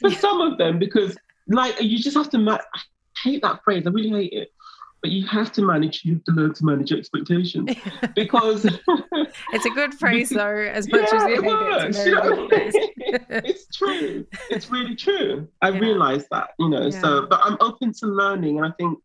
for 0.00 0.10
some 0.10 0.40
of 0.40 0.58
them 0.58 0.80
because 0.80 1.16
like 1.46 1.80
you 1.80 1.98
just 1.98 2.16
have 2.16 2.30
to. 2.30 2.38
Ma- 2.38 2.58
I 2.74 2.80
hate 3.22 3.42
that 3.42 3.62
phrase. 3.62 3.86
I 3.86 3.90
really 3.90 4.10
hate 4.10 4.32
it. 4.32 4.48
But 5.02 5.10
you 5.10 5.26
have 5.26 5.50
to 5.52 5.62
manage. 5.62 6.04
You 6.04 6.14
have 6.14 6.24
to 6.24 6.32
learn 6.32 6.54
to 6.54 6.64
manage 6.64 6.92
expectations 6.92 7.74
because 8.14 8.64
it's 9.52 9.64
a 9.64 9.70
good 9.70 9.94
phrase, 9.94 10.30
though. 10.30 10.46
As 10.46 10.88
much 10.90 11.08
yeah, 11.12 11.26
as 11.26 11.32
it, 11.32 11.42
works, 11.44 11.96
it's, 11.96 12.06
you 12.06 12.14
know? 12.14 12.48
it's 13.30 13.76
true. 13.76 14.26
It's 14.50 14.70
really 14.70 14.94
true. 14.94 15.48
I 15.62 15.70
yeah. 15.70 15.78
realize 15.78 16.26
that, 16.30 16.50
you 16.58 16.68
know. 16.68 16.88
Yeah. 16.88 17.00
So, 17.00 17.26
but 17.26 17.40
I'm 17.42 17.56
open 17.60 17.92
to 17.94 18.06
learning, 18.06 18.58
and 18.58 18.66
I 18.66 18.72
think 18.72 18.98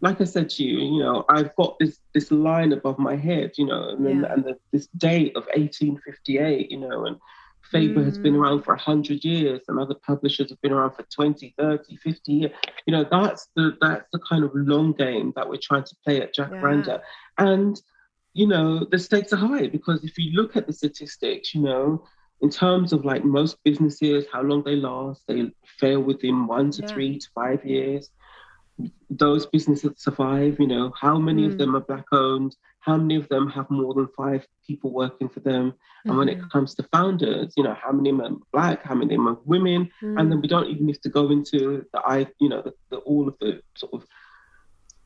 like 0.00 0.20
I 0.20 0.24
said 0.24 0.50
to 0.50 0.62
you, 0.62 0.78
you 0.80 1.02
know, 1.02 1.24
I've 1.30 1.56
got 1.56 1.78
this 1.78 1.98
this 2.12 2.30
line 2.30 2.72
above 2.72 2.98
my 2.98 3.16
head, 3.16 3.52
you 3.56 3.64
know, 3.64 3.88
and 3.88 4.04
then 4.04 4.24
and 4.26 4.44
the, 4.44 4.58
this 4.70 4.88
date 4.98 5.34
of 5.36 5.44
1858, 5.54 6.70
you 6.70 6.78
know, 6.78 7.06
and 7.06 7.16
Faber 7.74 8.02
mm. 8.02 8.04
has 8.04 8.18
been 8.18 8.34
mm. 8.34 8.38
around 8.38 8.62
for 8.62 8.74
100 8.74 9.24
years 9.24 9.62
and 9.66 9.80
other 9.80 9.96
publishers 9.96 10.48
have 10.50 10.60
been 10.60 10.70
around 10.70 10.92
for 10.92 11.02
20, 11.02 11.54
30, 11.58 11.96
50 11.96 12.32
years. 12.32 12.52
You 12.86 12.92
know, 12.92 13.04
that's 13.10 13.48
the 13.56 13.76
that's 13.80 14.06
the 14.12 14.20
kind 14.20 14.44
of 14.44 14.52
long 14.54 14.92
game 14.92 15.32
that 15.34 15.48
we're 15.48 15.58
trying 15.60 15.82
to 15.82 15.96
play 16.04 16.22
at 16.22 16.34
Jacaranda. 16.34 16.86
Yeah. 16.86 16.98
And, 17.38 17.82
you 18.32 18.46
know, 18.46 18.84
the 18.84 18.98
stakes 18.98 19.32
are 19.32 19.36
high 19.36 19.66
because 19.66 20.04
if 20.04 20.16
you 20.18 20.30
look 20.40 20.56
at 20.56 20.68
the 20.68 20.72
statistics, 20.72 21.52
you 21.52 21.62
know, 21.62 22.04
in 22.40 22.48
terms 22.48 22.92
of 22.92 23.04
like 23.04 23.24
most 23.24 23.58
businesses, 23.64 24.24
how 24.32 24.42
long 24.42 24.62
they 24.62 24.76
last, 24.76 25.24
they 25.26 25.50
fail 25.80 26.00
within 26.00 26.46
one 26.46 26.70
to 26.70 26.82
yeah. 26.82 26.88
three 26.88 27.18
to 27.18 27.28
five 27.34 27.64
years 27.64 28.10
those 29.08 29.46
businesses 29.46 29.92
survive 29.96 30.58
you 30.58 30.66
know 30.66 30.92
how 31.00 31.16
many 31.16 31.42
mm. 31.42 31.52
of 31.52 31.58
them 31.58 31.76
are 31.76 31.80
black 31.80 32.06
owned 32.12 32.56
how 32.84 32.96
many 32.96 33.16
of 33.16 33.28
them 33.28 33.48
have 33.48 33.70
more 33.70 33.94
than 33.94 34.08
five 34.16 34.46
people 34.66 34.90
working 34.90 35.28
for 35.28 35.40
them 35.40 35.70
mm-hmm. 35.70 36.10
and 36.10 36.18
when 36.18 36.28
it 36.28 36.38
mm-hmm. 36.38 36.48
comes 36.48 36.74
to 36.74 36.82
founders 36.92 37.52
you 37.56 37.62
know 37.62 37.74
how 37.74 37.92
many 37.92 38.10
of 38.10 38.18
them 38.18 38.34
are 38.34 38.38
black 38.52 38.82
how 38.84 38.94
many 38.94 39.14
of 39.14 39.18
them 39.18 39.28
are 39.28 39.38
women 39.44 39.90
mm. 40.02 40.20
and 40.20 40.30
then 40.30 40.40
we 40.40 40.48
don't 40.48 40.68
even 40.68 40.88
have 40.88 41.00
to 41.00 41.08
go 41.08 41.30
into 41.30 41.84
the 41.92 42.00
i 42.06 42.26
you 42.40 42.48
know 42.48 42.62
the, 42.62 42.72
the, 42.90 42.96
all 42.98 43.28
of 43.28 43.34
the 43.40 43.60
sort 43.74 43.92
of 43.94 44.06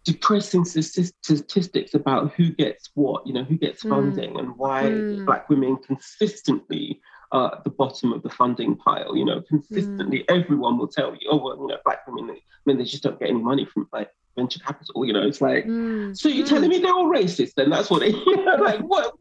depressing 0.04 0.64
statistics 0.64 1.94
about 1.94 2.32
who 2.32 2.50
gets 2.50 2.90
what 2.94 3.26
you 3.26 3.32
know 3.32 3.44
who 3.44 3.56
gets 3.56 3.84
mm. 3.84 3.90
funding 3.90 4.34
mm. 4.34 4.38
and 4.40 4.56
why 4.56 4.84
mm. 4.84 5.24
black 5.24 5.48
women 5.48 5.76
consistently 5.76 7.00
uh, 7.32 7.50
at 7.52 7.64
the 7.64 7.70
bottom 7.70 8.12
of 8.12 8.22
the 8.22 8.30
funding 8.30 8.76
pile. 8.76 9.14
You 9.14 9.24
know, 9.24 9.42
consistently, 9.42 10.20
mm. 10.20 10.24
everyone 10.34 10.78
will 10.78 10.88
tell 10.88 11.12
you, 11.12 11.28
oh, 11.30 11.36
well, 11.36 11.56
you 11.56 11.66
know, 11.66 11.76
black 11.84 12.06
women, 12.06 12.36
I 12.36 12.40
mean, 12.64 12.78
they 12.78 12.84
just 12.84 13.02
don't 13.02 13.18
get 13.18 13.28
any 13.28 13.42
money 13.42 13.66
from 13.66 13.88
like 13.92 14.10
venture 14.38 14.60
capital. 14.60 15.04
You 15.04 15.12
know, 15.12 15.26
it's 15.26 15.40
like, 15.40 15.64
mm. 15.66 16.16
so 16.16 16.28
you're 16.28 16.46
mm. 16.46 16.48
telling 16.48 16.68
me 16.70 16.78
they're 16.78 16.92
all 16.92 17.10
racist? 17.10 17.54
Then 17.54 17.70
that's 17.70 17.90
what 17.90 18.00
they, 18.00 18.10
you 18.10 18.36
know, 18.44 18.56
like 18.56 18.80
what. 18.80 19.14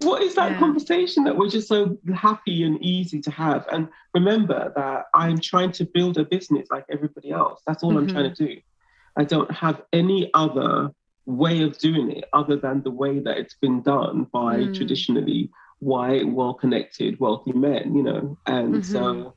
What 0.00 0.20
is 0.20 0.34
that 0.34 0.50
yeah. 0.50 0.58
conversation 0.58 1.24
that 1.24 1.38
we're 1.38 1.48
just 1.48 1.68
so 1.68 1.96
happy 2.14 2.64
and 2.64 2.78
easy 2.84 3.18
to 3.22 3.30
have? 3.30 3.64
And 3.72 3.88
remember 4.12 4.70
that 4.76 5.06
I'm 5.14 5.40
trying 5.40 5.72
to 5.72 5.86
build 5.86 6.18
a 6.18 6.24
business 6.26 6.68
like 6.70 6.84
everybody 6.90 7.30
else. 7.30 7.62
That's 7.66 7.82
all 7.82 7.92
mm-hmm. 7.92 8.00
I'm 8.00 8.08
trying 8.08 8.34
to 8.34 8.46
do. 8.46 8.60
I 9.16 9.24
don't 9.24 9.50
have 9.50 9.80
any 9.94 10.30
other 10.34 10.90
way 11.24 11.62
of 11.62 11.78
doing 11.78 12.10
it 12.10 12.24
other 12.34 12.56
than 12.56 12.82
the 12.82 12.90
way 12.90 13.20
that 13.20 13.38
it's 13.38 13.54
been 13.54 13.80
done 13.80 14.24
by 14.32 14.56
mm. 14.58 14.76
traditionally 14.76 15.50
white, 15.78 16.26
well 16.28 16.54
connected, 16.54 17.18
wealthy 17.18 17.52
men, 17.52 17.94
you 17.94 18.02
know. 18.02 18.38
And 18.46 18.74
mm-hmm. 18.74 18.82
so 18.82 19.34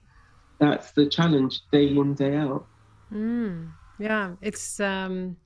that's 0.59 0.91
the 0.91 1.07
challenge 1.07 1.61
day 1.71 1.87
in, 1.87 2.13
day 2.13 2.35
out. 2.35 2.67
Mm. 3.11 3.71
Yeah, 3.99 4.35
it's, 4.41 4.79
um, 4.79 5.37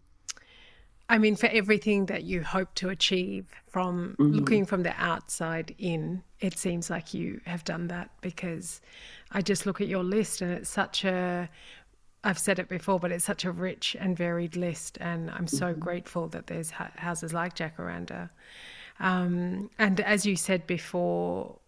I 1.10 1.18
mean, 1.18 1.36
for 1.36 1.48
everything 1.48 2.06
that 2.08 2.24
you 2.24 2.44
hope 2.44 2.74
to 2.76 2.90
achieve 2.90 3.48
from 3.68 4.16
mm-hmm. 4.20 4.32
looking 4.32 4.66
from 4.66 4.84
the 4.84 4.94
outside 4.98 5.76
in, 5.78 6.24
it 6.40 6.58
seems 6.58 6.90
like 6.90 7.14
you 7.14 7.42
have 7.46 7.64
done 7.64 7.88
that 7.88 8.12
because 8.22 8.82
I 9.32 9.42
just 9.42 9.66
look 9.66 9.82
at 9.82 9.88
your 9.88 10.04
list 10.04 10.42
and 10.42 10.52
it's 10.52 10.70
such 10.70 11.04
a 11.04 11.50
I've 12.26 12.40
said 12.40 12.58
it 12.58 12.70
before, 12.70 13.00
but 13.00 13.12
it's 13.12 13.26
such 13.26 13.44
a 13.44 13.52
rich 13.52 13.98
and 14.00 14.16
varied 14.16 14.56
list, 14.56 14.98
and 15.02 15.30
I'm 15.30 15.48
so 15.48 15.72
mm-hmm. 15.72 15.80
grateful 15.82 16.30
that 16.30 16.48
there's 16.48 16.72
houses 16.72 17.34
like 17.34 17.56
Jacaranda. 17.56 18.30
Um, 19.00 19.70
and 19.78 20.00
as 20.00 20.26
you 20.26 20.38
said 20.38 20.66
before, 20.66 21.60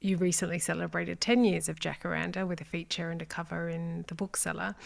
you 0.00 0.16
recently 0.18 0.58
celebrated 0.58 1.20
10 1.20 1.44
years 1.44 1.68
of 1.68 1.80
Jacaranda 1.80 2.46
with 2.46 2.60
a 2.60 2.64
feature 2.64 3.10
and 3.10 3.22
a 3.22 3.24
cover 3.24 3.68
in 3.68 4.04
the 4.06 4.14
bookseller. 4.14 4.76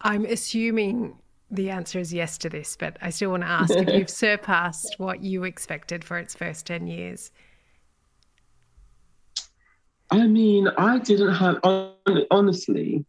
I'm 0.00 0.24
assuming 0.24 1.18
the 1.50 1.70
answer 1.70 1.98
is 1.98 2.12
yes 2.12 2.38
to 2.38 2.48
this, 2.48 2.76
but 2.78 2.96
I 3.00 3.10
still 3.10 3.30
want 3.30 3.42
to 3.42 3.48
ask 3.48 3.74
if 3.74 3.88
you've 3.94 4.10
surpassed 4.26 4.96
what 4.98 5.22
you 5.22 5.44
expected 5.44 6.04
for 6.04 6.18
its 6.18 6.34
first 6.34 6.66
10 6.66 6.86
years. 6.86 7.30
I 10.10 10.26
mean, 10.26 10.68
I 10.78 10.98
didn't 10.98 11.34
have, 11.34 11.60
honestly, 12.30 13.04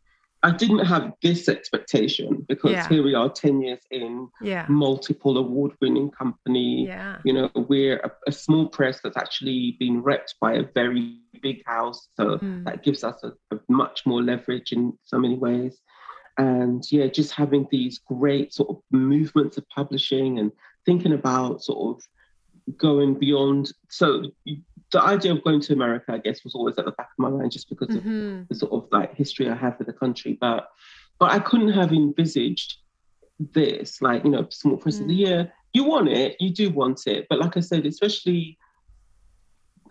I 0.45 0.51
didn't 0.51 0.85
have 0.85 1.13
this 1.23 1.49
expectation 1.49 2.45
because 2.47 2.71
yeah. 2.71 2.87
here 2.87 3.03
we 3.03 3.15
are 3.15 3.29
10 3.29 3.61
years 3.61 3.79
in, 3.89 4.27
yeah. 4.41 4.67
multiple 4.69 5.37
award 5.37 5.71
winning 5.81 6.11
company. 6.11 6.85
Yeah. 6.85 7.17
You 7.23 7.33
know, 7.33 7.49
we're 7.55 7.97
a, 7.97 8.11
a, 8.27 8.31
small 8.31 8.67
press 8.67 8.99
that's 9.03 9.17
actually 9.17 9.75
been 9.79 10.03
repped 10.03 10.35
by 10.39 10.53
a 10.53 10.63
very 10.75 11.17
big 11.41 11.65
house. 11.65 12.09
So 12.15 12.37
mm. 12.37 12.63
that 12.65 12.83
gives 12.83 13.03
us 13.03 13.23
a, 13.23 13.29
a 13.55 13.59
much 13.69 14.05
more 14.05 14.21
leverage 14.21 14.71
in 14.71 14.93
so 15.03 15.17
many 15.17 15.35
ways. 15.35 15.79
And 16.37 16.83
yeah, 16.91 17.07
just 17.07 17.31
having 17.31 17.67
these 17.71 17.99
great 17.99 18.53
sort 18.53 18.69
of 18.69 18.81
movements 18.91 19.57
of 19.57 19.67
publishing 19.69 20.39
and 20.39 20.51
thinking 20.85 21.13
about 21.13 21.63
sort 21.63 21.97
of 21.97 22.77
going 22.77 23.15
beyond. 23.15 23.71
So 23.89 24.31
the 24.45 25.01
idea 25.01 25.33
of 25.33 25.43
going 25.43 25.61
to 25.61 25.73
America, 25.73 26.13
I 26.13 26.17
guess, 26.17 26.43
was 26.43 26.55
always 26.55 26.77
at 26.77 26.85
the 26.85 26.91
back 26.91 27.07
of 27.07 27.19
my 27.19 27.29
mind 27.29 27.51
just 27.51 27.69
because 27.69 27.95
mm-hmm. 27.95 28.41
of 28.41 28.47
the 28.49 28.55
sort 28.55 28.73
of 28.73 28.89
like 28.91 29.15
history 29.15 29.49
I 29.49 29.55
have 29.55 29.77
with 29.77 29.87
the 29.87 29.93
country. 29.93 30.37
But 30.39 30.69
but 31.19 31.31
I 31.31 31.39
couldn't 31.39 31.71
have 31.71 31.93
envisaged 31.93 32.77
this, 33.39 34.01
like, 34.01 34.23
you 34.23 34.31
know, 34.31 34.47
small 34.49 34.77
press 34.77 34.97
mm. 34.97 35.01
of 35.01 35.07
the 35.07 35.13
mm. 35.13 35.27
year. 35.27 35.53
You 35.73 35.85
want 35.85 36.09
it, 36.09 36.35
you 36.39 36.49
do 36.51 36.69
want 36.69 37.07
it. 37.07 37.27
But 37.29 37.39
like 37.39 37.57
I 37.57 37.59
said, 37.61 37.85
especially 37.85 38.57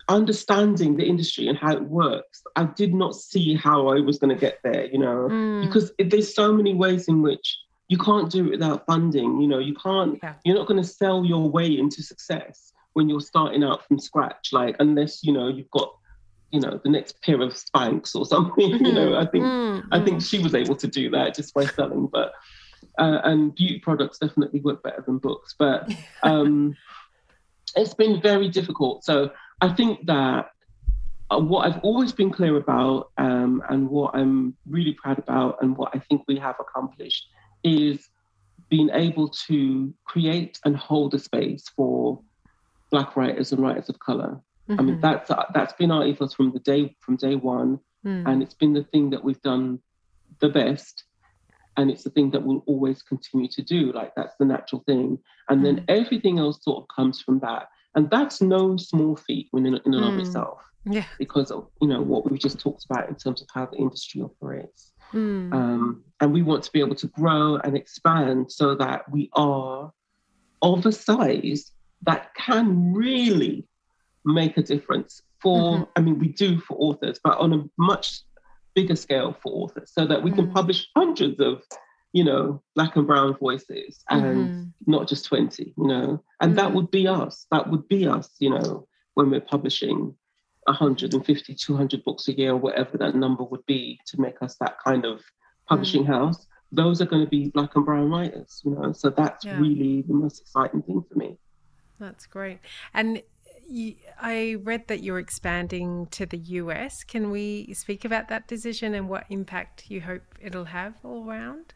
understanding 0.08 0.96
the 0.96 1.04
industry 1.04 1.48
and 1.48 1.58
how 1.58 1.72
it 1.72 1.82
works, 1.82 2.42
I 2.56 2.64
did 2.64 2.94
not 2.94 3.14
see 3.14 3.54
how 3.54 3.88
I 3.88 4.00
was 4.00 4.18
going 4.18 4.34
to 4.34 4.40
get 4.40 4.58
there, 4.62 4.86
you 4.86 4.98
know, 4.98 5.28
mm. 5.30 5.64
because 5.64 5.92
there's 5.98 6.34
so 6.34 6.52
many 6.52 6.74
ways 6.74 7.08
in 7.08 7.22
which 7.22 7.58
you 7.88 7.98
can't 7.98 8.30
do 8.30 8.46
it 8.46 8.50
without 8.52 8.86
funding. 8.86 9.40
You 9.40 9.48
know, 9.48 9.58
you 9.58 9.74
can't, 9.74 10.18
yeah. 10.22 10.34
you're 10.44 10.56
not 10.56 10.66
going 10.66 10.82
to 10.82 10.88
sell 10.88 11.24
your 11.24 11.48
way 11.48 11.78
into 11.78 12.02
success 12.02 12.72
when 12.94 13.08
you're 13.08 13.20
starting 13.20 13.62
out 13.62 13.86
from 13.86 13.98
scratch, 13.98 14.52
like 14.52 14.76
unless 14.78 15.22
you 15.22 15.32
know 15.32 15.48
you've 15.48 15.70
got 15.70 15.94
you 16.50 16.60
know 16.60 16.80
the 16.82 16.88
next 16.88 17.20
pair 17.22 17.40
of 17.42 17.52
Spanx 17.52 18.14
or 18.14 18.24
something. 18.34 18.70
Mm-hmm. 18.70 18.84
You 18.84 18.92
know, 18.92 19.10
mm-hmm. 19.10 19.28
I 19.28 19.30
think 19.30 19.44
mm-hmm. 19.44 19.94
I 19.94 20.04
think 20.04 20.22
she 20.22 20.38
was 20.38 20.54
able 20.54 20.76
to 20.76 20.86
do 20.86 21.10
that 21.10 21.34
just 21.34 21.54
by 21.54 21.66
selling, 21.66 22.06
but. 22.06 22.32
Uh, 22.98 23.18
and 23.24 23.54
beauty 23.54 23.80
products 23.80 24.18
definitely 24.18 24.60
work 24.60 24.80
better 24.82 25.02
than 25.04 25.18
books, 25.18 25.54
but 25.58 25.90
um, 26.22 26.76
it's 27.74 27.94
been 27.94 28.20
very 28.20 28.48
difficult. 28.48 29.02
So 29.02 29.30
I 29.64 29.72
think 29.72 30.06
that 30.06 30.50
uh, 31.30 31.40
what 31.40 31.66
I've 31.66 31.80
always 31.82 32.12
been 32.12 32.30
clear 32.30 32.56
about, 32.56 33.10
um, 33.16 33.62
and 33.70 33.88
what 33.88 34.14
I'm 34.14 34.54
really 34.68 34.92
proud 34.92 35.18
about, 35.18 35.62
and 35.62 35.76
what 35.76 35.90
I 35.94 35.98
think 36.00 36.22
we 36.28 36.38
have 36.38 36.56
accomplished, 36.60 37.24
is 37.62 38.10
being 38.68 38.90
able 38.92 39.28
to 39.46 39.94
create 40.04 40.58
and 40.64 40.76
hold 40.76 41.14
a 41.14 41.18
space 41.18 41.64
for 41.74 42.20
Black 42.90 43.16
writers 43.16 43.52
and 43.52 43.62
writers 43.62 43.88
of 43.88 43.98
color. 43.98 44.40
Mm-hmm. 44.68 44.80
I 44.80 44.82
mean, 44.82 44.94
mm-hmm. 44.96 45.00
that's 45.00 45.30
that's 45.54 45.72
been 45.74 45.90
our 45.90 46.06
ethos 46.06 46.34
from 46.34 46.52
the 46.52 46.60
day 46.60 46.94
from 47.00 47.16
day 47.16 47.36
one, 47.36 47.80
mm. 48.04 48.26
and 48.28 48.42
it's 48.42 48.54
been 48.54 48.74
the 48.74 48.84
thing 48.84 49.10
that 49.10 49.24
we've 49.24 49.42
done 49.42 49.80
the 50.40 50.48
best, 50.48 51.04
and 51.76 51.90
it's 51.90 52.04
the 52.04 52.10
thing 52.10 52.30
that 52.32 52.42
we'll 52.42 52.64
always 52.66 53.02
continue 53.02 53.48
to 53.48 53.62
do. 53.62 53.92
Like 53.92 54.14
that's 54.14 54.36
the 54.38 54.44
natural 54.44 54.82
thing, 54.86 55.18
and 55.48 55.60
mm. 55.60 55.64
then 55.64 55.84
everything 55.88 56.38
else 56.38 56.62
sort 56.62 56.82
of 56.82 56.88
comes 56.94 57.20
from 57.20 57.40
that, 57.40 57.68
and 57.94 58.10
that's 58.10 58.40
no 58.40 58.76
small 58.76 59.16
feat 59.16 59.48
in, 59.54 59.66
in 59.66 59.74
and 59.74 59.84
mm. 59.84 60.12
of 60.12 60.18
itself. 60.18 60.62
Yeah, 60.84 61.04
because 61.18 61.50
of 61.50 61.68
you 61.80 61.88
know 61.88 62.02
what 62.02 62.30
we've 62.30 62.40
just 62.40 62.60
talked 62.60 62.84
about 62.84 63.08
in 63.08 63.14
terms 63.14 63.40
of 63.40 63.48
how 63.52 63.66
the 63.66 63.76
industry 63.78 64.22
operates. 64.22 64.92
Mm. 65.12 65.52
Um, 65.52 66.04
and 66.20 66.32
we 66.32 66.42
want 66.42 66.64
to 66.64 66.72
be 66.72 66.80
able 66.80 66.96
to 66.96 67.06
grow 67.08 67.56
and 67.56 67.76
expand 67.76 68.50
so 68.50 68.74
that 68.74 69.10
we 69.10 69.30
are 69.34 69.92
of 70.60 70.86
a 70.86 70.92
size 70.92 71.70
that 72.02 72.34
can 72.34 72.92
really 72.92 73.66
make 74.24 74.56
a 74.56 74.62
difference 74.62 75.22
for, 75.40 75.74
mm-hmm. 75.74 75.82
I 75.96 76.00
mean, 76.00 76.18
we 76.18 76.28
do 76.28 76.58
for 76.58 76.76
authors, 76.78 77.20
but 77.22 77.38
on 77.38 77.52
a 77.52 77.64
much 77.78 78.22
bigger 78.74 78.96
scale 78.96 79.36
for 79.42 79.52
authors 79.52 79.92
so 79.92 80.06
that 80.06 80.22
we 80.22 80.30
mm. 80.30 80.36
can 80.36 80.50
publish 80.50 80.88
hundreds 80.96 81.38
of, 81.40 81.62
you 82.14 82.22
know, 82.22 82.62
black 82.76 82.94
and 82.94 83.08
brown 83.08 83.36
voices 83.36 84.04
and 84.08 84.22
mm-hmm. 84.22 84.62
not 84.86 85.08
just 85.08 85.24
20, 85.24 85.74
you 85.76 85.86
know, 85.86 86.22
and 86.40 86.52
mm. 86.52 86.56
that 86.56 86.72
would 86.72 86.88
be 86.92 87.08
us. 87.08 87.44
That 87.50 87.68
would 87.68 87.88
be 87.88 88.06
us, 88.06 88.30
you 88.38 88.50
know, 88.50 88.86
when 89.14 89.30
we're 89.30 89.40
publishing 89.40 90.14
150, 90.62 91.54
200 91.54 92.04
books 92.04 92.28
a 92.28 92.38
year, 92.38 92.52
or 92.52 92.56
whatever 92.56 92.96
that 92.98 93.16
number 93.16 93.42
would 93.42 93.66
be 93.66 93.98
to 94.06 94.20
make 94.20 94.40
us 94.42 94.54
that 94.60 94.76
kind 94.82 95.04
of 95.04 95.22
publishing 95.68 96.04
mm. 96.04 96.06
house, 96.06 96.46
those 96.70 97.02
are 97.02 97.06
going 97.06 97.24
to 97.24 97.28
be 97.28 97.48
black 97.48 97.74
and 97.74 97.84
brown 97.84 98.08
writers, 98.08 98.62
you 98.64 98.70
know. 98.70 98.92
So 98.92 99.10
that's 99.10 99.44
yeah. 99.44 99.58
really 99.58 100.02
the 100.02 100.14
most 100.14 100.40
exciting 100.40 100.82
thing 100.82 101.04
for 101.10 101.18
me. 101.18 101.36
That's 101.98 102.26
great. 102.26 102.60
And 102.94 103.22
I 104.20 104.56
read 104.62 104.86
that 104.86 105.02
you're 105.02 105.18
expanding 105.18 106.06
to 106.12 106.26
the 106.26 106.38
US. 106.38 107.02
Can 107.02 107.32
we 107.32 107.74
speak 107.74 108.04
about 108.04 108.28
that 108.28 108.46
decision 108.46 108.94
and 108.94 109.08
what 109.08 109.24
impact 109.30 109.90
you 109.90 110.02
hope 110.02 110.22
it'll 110.40 110.66
have 110.66 110.94
all 111.02 111.28
around? 111.28 111.74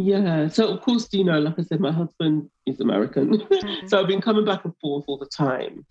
Yeah, 0.00 0.48
so 0.48 0.68
of 0.68 0.80
course, 0.80 1.08
you 1.12 1.24
know, 1.24 1.38
like 1.38 1.58
I 1.58 1.62
said, 1.62 1.80
my 1.80 1.92
husband 1.92 2.48
is 2.66 2.80
American. 2.80 3.30
Mm-hmm. 3.50 3.88
so 3.88 4.00
I've 4.00 4.08
been 4.08 4.22
coming 4.22 4.44
back 4.44 4.64
and 4.64 4.74
forth 4.80 5.04
all 5.06 5.18
the 5.18 5.26
time. 5.26 5.84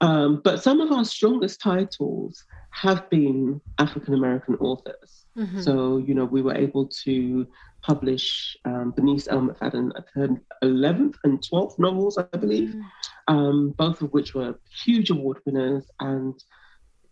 Um, 0.00 0.42
but 0.44 0.62
some 0.62 0.80
of 0.80 0.92
our 0.92 1.04
strongest 1.04 1.60
titles 1.60 2.44
have 2.70 3.08
been 3.08 3.60
African 3.78 4.12
American 4.12 4.56
authors. 4.56 5.24
Mm-hmm. 5.38 5.60
So, 5.62 5.96
you 5.96 6.14
know, 6.14 6.24
we 6.24 6.42
were 6.42 6.54
able 6.54 6.88
to 7.04 7.46
publish 7.82 8.56
um, 8.64 8.90
Bernice 8.90 9.28
L. 9.28 9.40
McFadden, 9.40 9.92
her 10.14 10.28
11th 10.62 11.14
and 11.24 11.40
12th 11.40 11.78
novels, 11.78 12.18
I 12.18 12.36
believe, 12.36 12.70
mm-hmm. 12.70 13.34
um, 13.34 13.70
both 13.78 14.02
of 14.02 14.12
which 14.12 14.34
were 14.34 14.58
huge 14.84 15.10
award 15.10 15.38
winners 15.46 15.84
and 16.00 16.34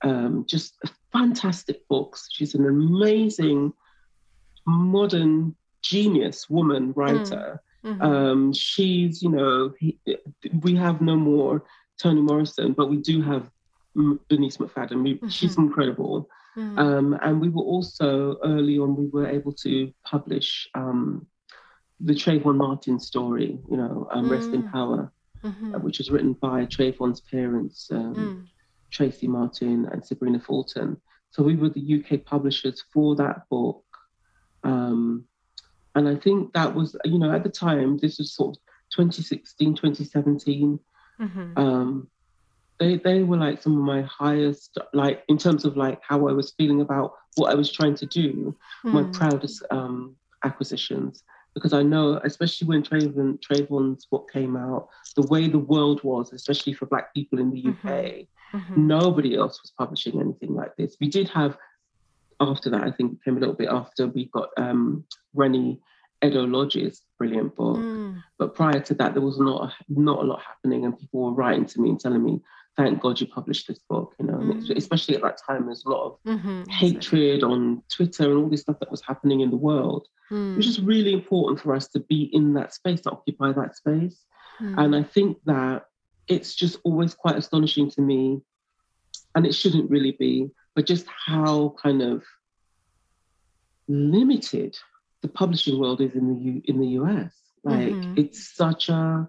um, 0.02 0.44
just 0.46 0.76
fantastic 1.12 1.86
books. 1.88 2.28
She's 2.30 2.54
an 2.54 2.66
amazing 2.66 3.72
modern 4.66 5.54
genius 5.82 6.48
woman 6.48 6.92
writer. 6.96 7.60
Mm-hmm. 7.84 8.02
Um, 8.02 8.52
she's, 8.52 9.22
you 9.22 9.30
know, 9.30 9.72
he, 9.78 9.98
we 10.60 10.76
have 10.76 11.00
no 11.00 11.16
more 11.16 11.64
Toni 12.00 12.20
Morrison, 12.20 12.72
but 12.72 12.88
we 12.88 12.96
do 12.96 13.22
have 13.22 13.50
Bernice 13.94 14.56
McFadden. 14.58 15.02
We, 15.02 15.14
mm-hmm. 15.14 15.28
She's 15.28 15.56
incredible. 15.58 16.28
Mm-hmm. 16.56 16.78
Um, 16.78 17.18
and 17.22 17.40
we 17.40 17.48
were 17.48 17.62
also 17.62 18.36
early 18.44 18.78
on, 18.78 18.96
we 18.96 19.06
were 19.06 19.26
able 19.26 19.52
to 19.54 19.92
publish 20.04 20.68
um, 20.74 21.26
the 22.00 22.12
Trayvon 22.12 22.56
Martin 22.56 22.98
story, 22.98 23.58
you 23.70 23.76
know, 23.76 24.08
um, 24.10 24.24
mm-hmm. 24.24 24.32
Rest 24.32 24.48
in 24.50 24.64
mm. 24.64 24.72
Power, 24.72 25.12
mm-hmm. 25.42 25.74
uh, 25.74 25.78
which 25.78 25.98
was 25.98 26.10
written 26.10 26.34
by 26.34 26.66
Trayvon's 26.66 27.20
parents, 27.20 27.88
um, 27.90 28.14
mm. 28.14 28.46
Tracy 28.90 29.28
Martin 29.28 29.88
and 29.90 30.02
Sybrina 30.02 30.42
Fulton. 30.42 31.00
So 31.30 31.42
we 31.42 31.56
were 31.56 31.70
the 31.70 32.04
UK 32.04 32.24
publishers 32.24 32.84
for 32.92 33.16
that 33.16 33.48
book. 33.48 33.84
And 35.94 36.08
I 36.08 36.16
think 36.16 36.52
that 36.54 36.74
was, 36.74 36.96
you 37.04 37.18
know, 37.18 37.32
at 37.32 37.42
the 37.42 37.50
time, 37.50 37.98
this 37.98 38.18
was 38.18 38.34
sort 38.34 38.56
of 38.56 38.62
2016, 38.94 39.74
2017. 39.74 40.78
Mm-hmm. 41.20 41.58
Um, 41.58 42.08
they 42.78 42.96
they 42.96 43.22
were 43.22 43.36
like 43.36 43.62
some 43.62 43.76
of 43.76 43.84
my 43.84 44.02
highest, 44.02 44.78
like 44.92 45.22
in 45.28 45.38
terms 45.38 45.64
of 45.64 45.76
like 45.76 46.00
how 46.06 46.28
I 46.28 46.32
was 46.32 46.52
feeling 46.52 46.80
about 46.80 47.14
what 47.36 47.50
I 47.50 47.54
was 47.54 47.70
trying 47.70 47.94
to 47.96 48.06
do, 48.06 48.56
mm. 48.84 48.92
my 48.92 49.04
proudest 49.16 49.64
um, 49.70 50.16
acquisitions. 50.44 51.22
Because 51.54 51.74
I 51.74 51.82
know, 51.82 52.18
especially 52.24 52.66
when 52.66 52.82
Trayvon 52.82 53.38
Trayvon's 53.40 54.06
book 54.06 54.30
came 54.32 54.56
out, 54.56 54.88
the 55.16 55.26
way 55.26 55.48
the 55.48 55.58
world 55.58 56.02
was, 56.02 56.32
especially 56.32 56.72
for 56.72 56.86
Black 56.86 57.12
people 57.14 57.38
in 57.38 57.50
the 57.50 57.60
UK, 57.68 57.74
mm-hmm. 57.74 58.56
mm-hmm. 58.56 58.86
nobody 58.86 59.36
else 59.36 59.60
was 59.62 59.72
publishing 59.78 60.18
anything 60.18 60.54
like 60.54 60.74
this. 60.76 60.96
We 60.98 61.08
did 61.08 61.28
have 61.28 61.58
after 62.42 62.70
that, 62.70 62.82
I 62.82 62.90
think 62.90 63.12
it 63.12 63.24
came 63.24 63.36
a 63.36 63.40
little 63.40 63.54
bit 63.54 63.68
after 63.68 64.06
we 64.06 64.26
got 64.26 64.50
um, 64.56 65.04
Reni 65.34 65.80
Eddo-Lodge's 66.22 67.02
brilliant 67.18 67.54
book. 67.56 67.78
Mm. 67.78 68.22
But 68.38 68.54
prior 68.54 68.80
to 68.80 68.94
that, 68.94 69.14
there 69.14 69.22
was 69.22 69.38
not 69.38 69.64
a, 69.64 69.72
not 69.88 70.20
a 70.20 70.26
lot 70.26 70.40
happening, 70.42 70.84
and 70.84 70.98
people 70.98 71.22
were 71.22 71.32
writing 71.32 71.66
to 71.66 71.80
me 71.80 71.90
and 71.90 72.00
telling 72.00 72.24
me, 72.24 72.40
"Thank 72.76 73.00
God 73.00 73.20
you 73.20 73.26
published 73.26 73.66
this 73.68 73.80
book." 73.88 74.14
You 74.18 74.26
know, 74.26 74.38
mm. 74.38 74.76
especially 74.76 75.16
at 75.16 75.22
that 75.22 75.40
time, 75.46 75.66
there's 75.66 75.84
a 75.84 75.90
lot 75.90 76.04
of 76.06 76.12
mm-hmm. 76.26 76.64
hatred 76.70 77.42
on 77.42 77.82
Twitter 77.88 78.30
and 78.30 78.38
all 78.38 78.48
this 78.48 78.62
stuff 78.62 78.78
that 78.80 78.90
was 78.90 79.02
happening 79.02 79.40
in 79.40 79.50
the 79.50 79.56
world, 79.56 80.06
mm. 80.30 80.56
which 80.56 80.66
is 80.66 80.80
really 80.80 81.12
important 81.12 81.60
for 81.60 81.74
us 81.74 81.88
to 81.88 82.00
be 82.00 82.30
in 82.32 82.54
that 82.54 82.72
space, 82.72 83.00
to 83.02 83.10
occupy 83.10 83.52
that 83.52 83.76
space. 83.76 84.24
Mm. 84.60 84.78
And 84.78 84.96
I 84.96 85.02
think 85.02 85.38
that 85.46 85.86
it's 86.28 86.54
just 86.54 86.78
always 86.84 87.14
quite 87.14 87.36
astonishing 87.36 87.90
to 87.90 88.00
me, 88.00 88.40
and 89.34 89.44
it 89.44 89.54
shouldn't 89.54 89.90
really 89.90 90.12
be, 90.12 90.50
but 90.74 90.86
just 90.86 91.06
how 91.26 91.74
kind 91.82 92.02
of 92.02 92.22
limited 93.88 94.76
the 95.22 95.28
publishing 95.28 95.78
world 95.78 96.00
is 96.00 96.14
in 96.14 96.28
the 96.28 96.40
U, 96.40 96.62
in 96.64 96.80
the 96.80 96.86
US. 97.00 97.32
Like 97.64 97.90
mm-hmm. 97.90 98.14
it's 98.16 98.54
such 98.54 98.88
a, 98.88 99.28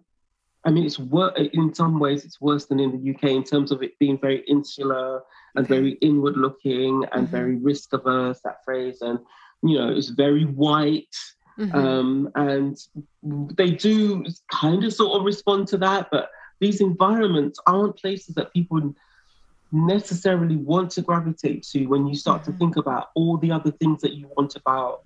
I 0.65 0.71
mean, 0.71 0.85
it's 0.85 0.99
worse 0.99 1.33
in 1.53 1.73
some 1.73 1.99
ways. 1.99 2.25
It's 2.25 2.41
worse 2.41 2.65
than 2.65 2.79
in 2.79 2.91
the 2.91 3.13
UK 3.13 3.31
in 3.31 3.43
terms 3.43 3.71
of 3.71 3.83
it 3.83 3.97
being 3.99 4.17
very 4.17 4.43
insular 4.47 5.21
and 5.55 5.67
very 5.67 5.91
inward 6.01 6.37
looking 6.37 7.03
and 7.11 7.23
mm-hmm. 7.23 7.31
very 7.31 7.55
risk 7.57 7.93
averse. 7.93 8.39
That 8.43 8.63
phrase, 8.65 9.01
and 9.01 9.19
you 9.61 9.77
know, 9.77 9.89
it's 9.89 10.09
very 10.09 10.45
white. 10.45 11.15
Mm-hmm. 11.59 11.75
Um, 11.75 12.31
and 12.33 12.75
they 13.55 13.69
do 13.69 14.25
kind 14.51 14.83
of 14.83 14.91
sort 14.93 15.19
of 15.19 15.25
respond 15.25 15.67
to 15.67 15.77
that, 15.77 16.07
but 16.11 16.29
these 16.59 16.81
environments 16.81 17.59
aren't 17.67 17.97
places 17.97 18.33
that 18.35 18.53
people 18.53 18.95
necessarily 19.73 20.55
want 20.55 20.91
to 20.91 21.01
gravitate 21.01 21.63
to 21.63 21.85
when 21.87 22.07
you 22.07 22.15
start 22.15 22.43
to 22.43 22.51
mm-hmm. 22.51 22.59
think 22.59 22.75
about 22.77 23.09
all 23.15 23.37
the 23.37 23.51
other 23.51 23.71
things 23.71 24.01
that 24.01 24.13
you 24.13 24.29
want 24.37 24.55
about 24.55 25.03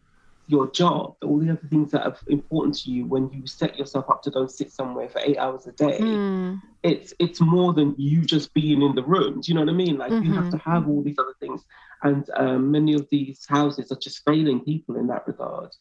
your 0.49 0.71
job, 0.71 1.15
all 1.23 1.39
the 1.39 1.49
other 1.49 1.67
things 1.69 1.91
that 1.91 2.05
are 2.05 2.15
important 2.27 2.73
to 2.73 2.89
you 2.89 3.05
when 3.05 3.29
you 3.31 3.45
set 3.45 3.77
yourself 3.77 4.09
up 4.09 4.23
to 4.23 4.31
go 4.31 4.47
sit 4.47 4.71
somewhere 4.71 5.09
for 5.09 5.19
eight 5.23 5.37
hours 5.37 5.67
a 5.67 5.73
day, 5.73 5.99
mm. 5.99 6.61
it's 6.83 7.13
it's 7.19 7.41
more 7.41 7.73
than 7.73 7.93
you 7.97 8.21
just 8.21 8.53
being 8.53 8.81
in 8.81 8.95
the 8.95 9.03
room. 9.03 9.41
Do 9.41 9.51
you 9.51 9.55
know 9.55 9.61
what 9.61 9.69
I 9.69 9.73
mean? 9.73 9.97
Like 9.97 10.11
mm-hmm. 10.11 10.25
you 10.25 10.33
have 10.33 10.45
mm-hmm. 10.45 10.57
to 10.57 10.63
have 10.63 10.87
all 10.87 11.01
these 11.03 11.19
other 11.19 11.35
things, 11.41 11.65
and 12.03 12.29
um, 12.37 12.71
many 12.71 12.93
of 12.93 13.07
these 13.11 13.45
houses 13.47 13.91
are 13.91 13.97
just 13.97 14.23
failing 14.23 14.61
people 14.61 14.95
in 14.95 15.07
that 15.07 15.27
regard. 15.27 15.71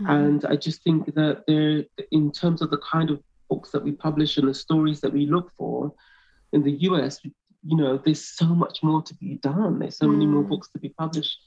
Mm. 0.00 0.10
And 0.10 0.44
I 0.46 0.56
just 0.56 0.82
think 0.82 1.14
that 1.14 1.44
they're 1.46 1.84
in 2.10 2.32
terms 2.32 2.62
of 2.62 2.70
the 2.70 2.78
kind 2.78 3.10
of 3.10 3.22
books 3.50 3.70
that 3.72 3.84
we 3.84 3.92
publish 3.92 4.38
and 4.38 4.48
the 4.48 4.54
stories 4.54 5.00
that 5.02 5.12
we 5.12 5.26
look 5.26 5.52
for 5.58 5.92
in 6.52 6.62
the 6.62 6.72
US. 6.88 7.20
You 7.66 7.76
know, 7.76 8.00
there's 8.04 8.24
so 8.24 8.46
much 8.46 8.82
more 8.82 9.02
to 9.02 9.14
be 9.14 9.36
done. 9.36 9.78
There's 9.78 9.96
so 9.96 10.06
many 10.06 10.26
more 10.26 10.44
mm. 10.44 10.48
books 10.48 10.68
to 10.70 10.78
be 10.78 10.90
published 10.90 11.38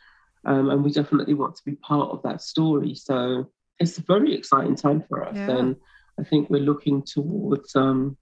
um, 0.47 0.69
and 0.69 0.83
we 0.83 0.91
definitely 0.91 1.33
want 1.33 1.55
to 1.55 1.65
be 1.65 1.75
part 1.75 2.09
of 2.09 2.23
that 2.23 2.41
story. 2.41 2.95
So 2.95 3.51
it's 3.79 3.97
a 3.97 4.03
very 4.03 4.33
exciting 4.33 4.75
time 4.75 5.03
for 5.07 5.25
us, 5.25 5.35
yeah. 5.35 5.57
and 5.57 5.75
I 6.19 6.23
think 6.23 6.49
we're 6.49 6.61
looking 6.61 7.03
towards, 7.03 7.75
um, 7.75 8.17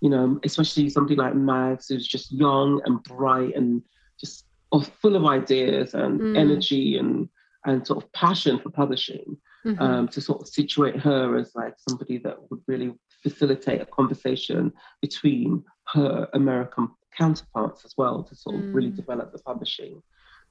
you 0.00 0.08
know, 0.08 0.40
especially 0.44 0.88
somebody 0.88 1.16
like 1.16 1.34
Mags, 1.34 1.88
who's 1.88 2.06
just 2.06 2.32
young 2.32 2.80
and 2.86 3.02
bright 3.02 3.54
and 3.54 3.82
just 4.18 4.46
full 5.00 5.16
of 5.16 5.26
ideas 5.26 5.94
and 5.94 6.20
mm. 6.20 6.38
energy 6.38 6.96
and 6.96 7.28
and 7.66 7.86
sort 7.86 8.02
of 8.02 8.12
passion 8.12 8.58
for 8.60 8.70
publishing. 8.70 9.36
Mm-hmm. 9.66 9.82
Um, 9.82 10.08
to 10.08 10.20
sort 10.20 10.42
of 10.42 10.48
situate 10.48 11.00
her 11.00 11.38
as 11.38 11.52
like 11.54 11.72
somebody 11.88 12.18
that 12.18 12.36
would 12.50 12.60
really 12.68 12.92
facilitate 13.22 13.80
a 13.80 13.86
conversation 13.86 14.74
between 15.00 15.64
her 15.94 16.28
American 16.34 16.90
counterparts 17.16 17.84
as 17.84 17.94
well 17.96 18.22
to 18.24 18.34
sort 18.34 18.56
of 18.56 18.62
mm. 18.62 18.74
really 18.74 18.90
develop 18.90 19.32
the 19.32 19.38
publishing. 19.38 20.02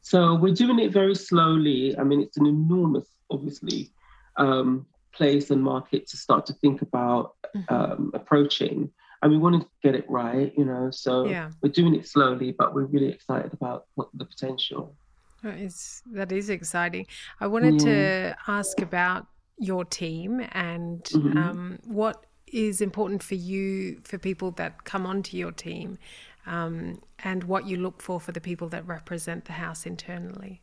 So 0.01 0.35
we're 0.35 0.53
doing 0.53 0.79
it 0.79 0.91
very 0.91 1.15
slowly. 1.15 1.97
I 1.97 2.03
mean, 2.03 2.21
it's 2.21 2.37
an 2.37 2.45
enormous, 2.45 3.07
obviously, 3.31 3.91
um, 4.35 4.85
place 5.13 5.49
and 5.49 5.63
market 5.63 6.07
to 6.07 6.17
start 6.17 6.45
to 6.47 6.53
think 6.53 6.81
about 6.81 7.35
mm-hmm. 7.55 7.73
um, 7.73 8.11
approaching. 8.13 8.91
And 9.21 9.31
we 9.31 9.37
want 9.37 9.61
to 9.61 9.67
get 9.81 9.95
it 9.95 10.05
right, 10.09 10.51
you 10.57 10.65
know. 10.65 10.91
So 10.91 11.25
yeah. 11.25 11.51
we're 11.61 11.71
doing 11.71 11.95
it 11.95 12.05
slowly, 12.05 12.51
but 12.51 12.75
we're 12.75 12.85
really 12.85 13.07
excited 13.07 13.53
about 13.53 13.85
what 13.95 14.09
the 14.13 14.25
potential. 14.25 14.93
That 15.41 15.57
is 15.57 16.01
that 16.11 16.31
is 16.31 16.49
exciting. 16.49 17.07
I 17.39 17.47
wanted 17.47 17.81
yeah. 17.81 17.85
to 17.85 18.35
ask 18.47 18.81
about 18.81 19.27
your 19.57 19.85
team 19.85 20.45
and 20.51 21.03
mm-hmm. 21.03 21.37
um, 21.37 21.79
what 21.85 22.25
is 22.47 22.81
important 22.81 23.23
for 23.23 23.35
you 23.35 23.99
for 24.03 24.17
people 24.17 24.51
that 24.51 24.83
come 24.83 25.05
onto 25.05 25.37
your 25.37 25.51
team 25.51 25.97
um, 26.45 27.01
and 27.19 27.43
what 27.43 27.67
you 27.67 27.77
look 27.77 28.01
for 28.01 28.19
for 28.19 28.31
the 28.31 28.41
people 28.41 28.69
that 28.69 28.85
represent 28.87 29.45
the 29.45 29.53
house 29.53 29.85
internally? 29.85 30.61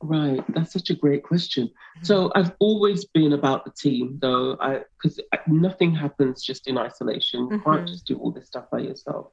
Right, 0.00 0.42
that's 0.52 0.72
such 0.72 0.90
a 0.90 0.94
great 0.94 1.22
question. 1.22 1.68
Mm-hmm. 1.68 2.04
So 2.04 2.32
I've 2.34 2.52
always 2.58 3.04
been 3.04 3.34
about 3.34 3.64
the 3.64 3.70
team, 3.70 4.18
though, 4.20 4.56
because 5.00 5.20
nothing 5.46 5.94
happens 5.94 6.42
just 6.42 6.66
in 6.66 6.76
isolation. 6.76 7.40
You 7.42 7.58
mm-hmm. 7.58 7.70
can't 7.70 7.88
just 7.88 8.04
do 8.06 8.16
all 8.18 8.32
this 8.32 8.48
stuff 8.48 8.64
by 8.70 8.80
yourself. 8.80 9.28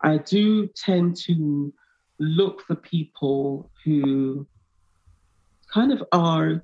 I 0.00 0.18
do 0.18 0.68
tend 0.68 1.16
to 1.24 1.72
look 2.18 2.62
for 2.62 2.76
people 2.76 3.70
who 3.84 4.46
kind 5.72 5.92
of 5.92 6.02
are, 6.12 6.62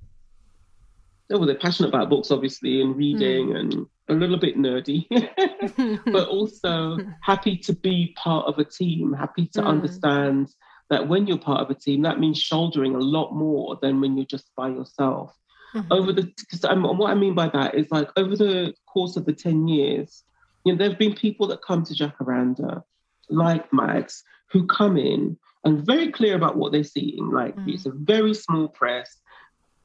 oh, 1.31 1.39
well, 1.39 1.47
they're 1.47 1.57
passionate 1.57 1.89
about 1.89 2.11
books, 2.11 2.31
obviously, 2.31 2.81
and 2.81 2.97
reading, 2.97 3.49
mm. 3.49 3.61
and 3.61 3.87
a 4.09 4.15
little 4.15 4.39
bit 4.39 4.57
nerdy, 4.57 5.07
but 6.13 6.29
also 6.29 6.99
happy 7.23 7.57
to 7.57 7.73
be 7.73 8.15
part 8.17 8.47
of 8.47 8.59
a 8.59 8.65
team, 8.65 9.13
happy 9.13 9.47
to 9.55 9.63
mm. 9.63 9.67
understand 9.67 10.49
that 10.91 11.09
when 11.09 11.27
you're 11.27 11.39
part 11.39 11.63
of 11.63 11.71
a 11.71 11.75
team, 11.75 12.03
that 12.03 12.21
means 12.21 12.39
shouldering 12.39 12.95
a 12.95 12.99
lot 12.99 13.35
more 13.35 13.79
than 13.81 14.01
when 14.01 14.17
you're 14.17 14.27
just 14.27 14.51
by 14.57 14.69
yourself. 14.69 15.35
Mm-hmm. 15.75 15.91
Over 15.91 16.13
the, 16.13 16.23
because 16.39 16.63
what 16.63 17.11
I 17.11 17.15
mean 17.15 17.35
by 17.35 17.49
that 17.49 17.75
is 17.75 17.91
like 17.91 18.11
over 18.17 18.37
the 18.37 18.75
course 18.87 19.17
of 19.17 19.25
the 19.25 19.33
10 19.33 19.69
years, 19.69 20.23
you 20.65 20.73
know, 20.73 20.79
there 20.79 20.91
have 20.91 20.99
been 20.99 21.15
people 21.15 21.47
that 21.49 21.63
come 21.63 21.83
to 21.85 21.95
Jacaranda, 21.95 22.83
like 23.31 23.73
Mags, 23.73 24.23
who 24.51 24.67
come 24.67 24.99
in 24.99 25.39
and 25.65 25.87
very 25.87 26.13
clear 26.13 26.35
about 26.37 26.57
what 26.57 26.73
they're 26.73 26.85
seeing. 26.85 27.31
Like 27.31 27.57
mm. 27.57 27.73
it's 27.73 27.87
a 27.87 27.93
very 27.93 28.35
small 28.35 28.69
press. 28.69 29.17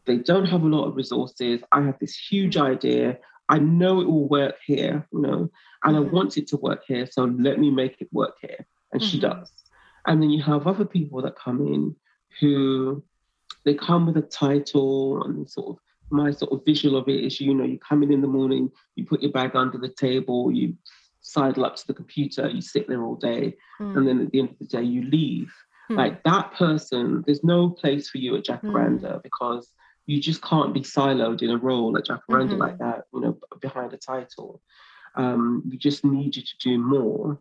They 0.08 0.18
don't 0.18 0.46
have 0.46 0.64
a 0.64 0.68
lot 0.68 0.88
of 0.88 0.96
resources. 0.96 1.62
I 1.72 1.82
have 1.84 2.00
this 2.00 2.16
huge 2.16 2.56
mm. 2.56 2.62
idea. 2.62 3.20
I 3.50 3.60
know 3.60 4.02
it 4.02 4.08
will 4.08 4.28
work 4.28 4.56
here, 4.66 5.08
you 5.14 5.22
know, 5.22 5.50
and. 5.84 5.96
I 5.96 6.00
want 6.00 6.38
it 6.38 6.48
to 6.48 6.58
work 6.58 6.84
here. 6.88 7.08
So 7.10 7.26
let 7.26 7.60
me 7.60 7.70
make 7.70 8.02
it 8.02 8.10
work 8.12 8.38
here. 8.42 8.66
And 8.92 9.02
she 9.02 9.20
mm-hmm. 9.20 9.40
does. 9.40 9.52
And 10.06 10.22
then 10.22 10.30
you 10.30 10.42
have 10.44 10.68
other 10.68 10.86
people 10.86 11.22
that 11.22 11.36
come 11.38 11.62
in 11.68 11.96
who 12.40 13.04
they 13.66 13.74
come 13.74 14.06
with 14.06 14.18
a 14.18 14.22
title 14.22 15.24
and 15.24 15.50
sort 15.50 15.70
of 15.70 15.78
my 16.10 16.32
sort 16.32 16.52
of 16.54 16.64
visual 16.66 16.98
of 16.98 17.08
it 17.10 17.24
is 17.24 17.42
you 17.42 17.54
know 17.54 17.66
you 17.66 17.78
come 17.78 18.02
in 18.02 18.14
in 18.14 18.22
the 18.22 18.28
morning 18.28 18.72
you 18.96 19.06
put 19.06 19.22
your 19.22 19.32
bag 19.32 19.56
under 19.56 19.78
the 19.78 19.90
table 19.90 20.52
you 20.52 20.74
sidle 21.20 21.66
up 21.66 21.76
to 21.76 21.86
the 21.88 21.94
computer 21.94 22.48
you 22.50 22.62
sit 22.62 22.88
there 22.88 23.04
all 23.04 23.16
day 23.16 23.54
mm. 23.82 23.98
and 23.98 24.08
then 24.08 24.22
at 24.22 24.32
the 24.32 24.40
end 24.40 24.50
of 24.50 24.60
the 24.60 24.66
day 24.66 24.82
you 24.82 25.04
leave 25.10 25.54
mm. 25.92 25.98
like 25.98 26.24
that 26.24 26.54
person 26.54 27.24
there's 27.26 27.44
no 27.44 27.70
place 27.70 28.10
for 28.10 28.20
you 28.20 28.38
at 28.38 28.46
jacaranda 28.46 29.16
mm. 29.16 29.24
because 29.24 29.74
you 30.08 30.20
just 30.20 30.42
can't 30.42 30.74
be 30.74 30.82
siloed 30.82 31.42
in 31.42 31.52
a 31.52 31.58
role 31.58 31.96
at 31.98 32.06
jacaranda 32.06 32.50
mm-hmm. 32.50 32.58
like 32.58 32.78
that 32.80 33.04
you 33.14 33.22
know 33.22 33.38
behind 33.62 33.94
a 33.94 33.98
title 33.98 34.62
um, 35.16 35.64
we 35.70 35.78
just 35.78 36.06
need 36.06 36.36
you 36.36 36.44
to 36.44 36.58
do 36.60 36.78
more 36.78 37.40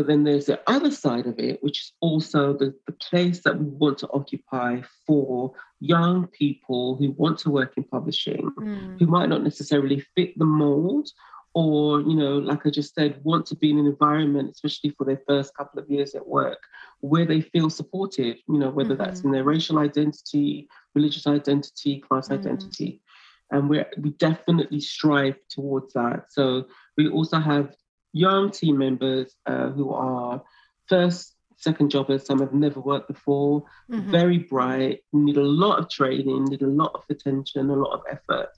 but 0.00 0.06
then 0.06 0.24
there's 0.24 0.46
the 0.46 0.58
other 0.66 0.90
side 0.90 1.26
of 1.26 1.38
it, 1.38 1.62
which 1.62 1.80
is 1.80 1.92
also 2.00 2.54
the, 2.54 2.74
the 2.86 2.92
place 2.92 3.42
that 3.42 3.58
we 3.58 3.66
want 3.66 3.98
to 3.98 4.08
occupy 4.14 4.80
for 5.06 5.52
young 5.78 6.26
people 6.28 6.96
who 6.96 7.10
want 7.10 7.38
to 7.40 7.50
work 7.50 7.74
in 7.76 7.84
publishing, 7.84 8.50
mm. 8.58 8.98
who 8.98 9.06
might 9.06 9.28
not 9.28 9.42
necessarily 9.42 10.00
fit 10.16 10.38
the 10.38 10.46
mold, 10.46 11.10
or, 11.52 12.00
you 12.00 12.14
know, 12.14 12.38
like 12.38 12.64
I 12.64 12.70
just 12.70 12.94
said, 12.94 13.20
want 13.24 13.46
to 13.46 13.56
be 13.56 13.70
in 13.70 13.78
an 13.78 13.86
environment, 13.86 14.52
especially 14.52 14.90
for 14.90 15.04
their 15.04 15.20
first 15.26 15.54
couple 15.56 15.80
of 15.80 15.90
years 15.90 16.14
at 16.14 16.26
work, 16.26 16.62
where 17.00 17.26
they 17.26 17.40
feel 17.40 17.68
supported, 17.70 18.38
you 18.48 18.58
know, 18.58 18.70
whether 18.70 18.94
mm-hmm. 18.94 19.02
that's 19.02 19.20
in 19.22 19.32
their 19.32 19.44
racial 19.44 19.78
identity, 19.78 20.68
religious 20.94 21.26
identity, 21.26 22.00
class 22.00 22.28
mm. 22.28 22.38
identity. 22.38 23.00
And 23.50 23.68
we 23.68 23.84
we 23.98 24.10
definitely 24.10 24.80
strive 24.80 25.36
towards 25.48 25.92
that. 25.94 26.26
So 26.30 26.66
we 26.96 27.08
also 27.08 27.40
have 27.40 27.74
young 28.12 28.52
team 28.52 28.78
members 28.78 29.34
uh, 29.46 29.70
who 29.70 29.92
are 29.92 30.42
first, 30.86 31.34
second 31.56 31.90
jobbers, 31.90 32.24
some 32.24 32.38
have 32.38 32.54
never 32.54 32.80
worked 32.80 33.08
before, 33.08 33.64
mm-hmm. 33.90 34.10
very 34.10 34.38
bright, 34.38 35.00
need 35.12 35.36
a 35.36 35.42
lot 35.42 35.78
of 35.80 35.90
training, 35.90 36.44
need 36.44 36.62
a 36.62 36.66
lot 36.66 36.92
of 36.94 37.02
attention, 37.10 37.70
a 37.70 37.74
lot 37.74 37.92
of 37.92 38.02
effort. 38.08 38.50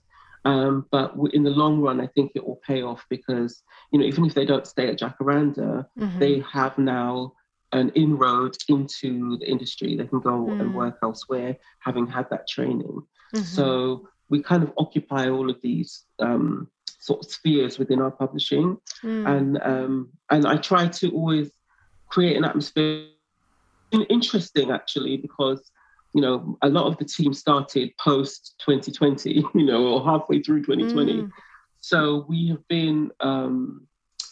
Um, 0.45 0.87
but 0.91 1.15
in 1.33 1.45
the 1.45 1.51
long 1.51 1.81
run, 1.81 2.01
I 2.01 2.09
think 2.09 2.33
it 2.35 2.45
will 2.47 2.61
pay 2.67 2.83
off 2.83 3.05
because, 3.09 3.63
you 3.93 3.99
know, 3.99 4.05
even 4.05 4.25
if 4.25 4.35
they 4.35 4.45
don't 4.45 4.67
stay 4.67 4.89
at 4.89 4.99
Jacaranda, 4.99 5.87
mm-hmm. 5.99 6.19
they 6.19 6.43
have 6.53 6.77
now 6.79 7.35
an 7.73 7.91
inroad 7.95 8.57
into 8.69 9.39
the 9.39 9.49
industry. 9.49 9.97
They 9.97 10.07
can 10.07 10.21
go 10.21 10.47
mm. 10.47 10.61
and 10.61 10.75
work 10.75 10.99
elsewhere, 11.03 11.57
having 11.79 12.07
had 12.07 12.29
that 12.31 12.49
training. 12.49 13.03
Mm-hmm. 13.35 13.45
So 13.45 14.09
we 14.29 14.43
kind 14.43 14.63
of 14.63 14.73
occupy 14.79 15.29
all 15.29 15.49
of 15.49 15.61
these 15.63 16.05
um, 16.19 16.69
sort 16.99 17.25
of 17.25 17.31
spheres 17.31 17.79
within 17.79 18.01
our 18.01 18.11
publishing, 18.11 18.79
mm. 19.03 19.29
and 19.29 19.63
um, 19.63 20.11
and 20.31 20.47
I 20.47 20.57
try 20.57 20.89
to 20.89 21.11
always 21.11 21.51
create 22.09 22.37
an 22.37 22.45
atmosphere 22.45 23.07
interesting 24.09 24.71
actually 24.71 25.19
because 25.19 25.71
you 26.15 26.21
know 26.21 26.57
a 26.63 26.69
lot 26.69 26.87
of 26.87 26.97
the 26.99 27.05
team 27.05 27.33
started 27.33 27.91
post 27.99 28.55
2020 28.67 29.45
you 29.55 29.65
know 29.65 29.87
or 29.87 30.05
halfway 30.05 30.41
through 30.43 30.63
2020 30.63 31.13
mm. 31.15 31.31
so 31.81 32.25
we 32.29 32.49
have 32.49 32.67
been 32.69 33.11
um, 33.21 33.87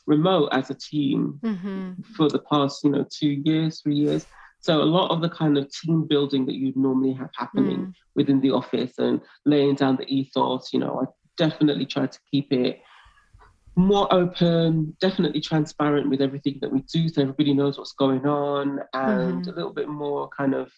remote 0.06 0.48
as 0.52 0.70
a 0.70 0.74
team 0.74 1.38
mm-hmm. 1.42 1.92
for 2.16 2.28
the 2.28 2.38
past 2.38 2.84
you 2.84 2.90
know 2.90 3.06
two 3.10 3.40
years 3.44 3.80
three 3.80 3.96
years 3.96 4.26
so 4.62 4.82
a 4.82 4.84
lot 4.84 5.10
of 5.10 5.22
the 5.22 5.30
kind 5.30 5.56
of 5.56 5.70
team 5.72 6.06
building 6.06 6.44
that 6.44 6.54
you'd 6.54 6.76
normally 6.76 7.14
have 7.14 7.30
happening 7.34 7.78
mm. 7.78 7.94
within 8.14 8.40
the 8.40 8.50
office 8.50 8.98
and 8.98 9.20
laying 9.46 9.74
down 9.74 9.96
the 9.96 10.06
ethos 10.14 10.72
you 10.72 10.78
know 10.78 11.00
i 11.00 11.04
definitely 11.36 11.86
try 11.86 12.06
to 12.06 12.18
keep 12.30 12.52
it 12.52 12.80
more 13.76 14.12
open, 14.12 14.96
definitely 15.00 15.40
transparent 15.40 16.10
with 16.10 16.20
everything 16.20 16.58
that 16.60 16.70
we 16.70 16.80
do, 16.82 17.08
so 17.08 17.22
everybody 17.22 17.54
knows 17.54 17.78
what's 17.78 17.92
going 17.92 18.26
on, 18.26 18.80
and 18.92 19.44
mm. 19.44 19.48
a 19.48 19.54
little 19.54 19.72
bit 19.72 19.88
more 19.88 20.28
kind 20.36 20.54
of 20.54 20.70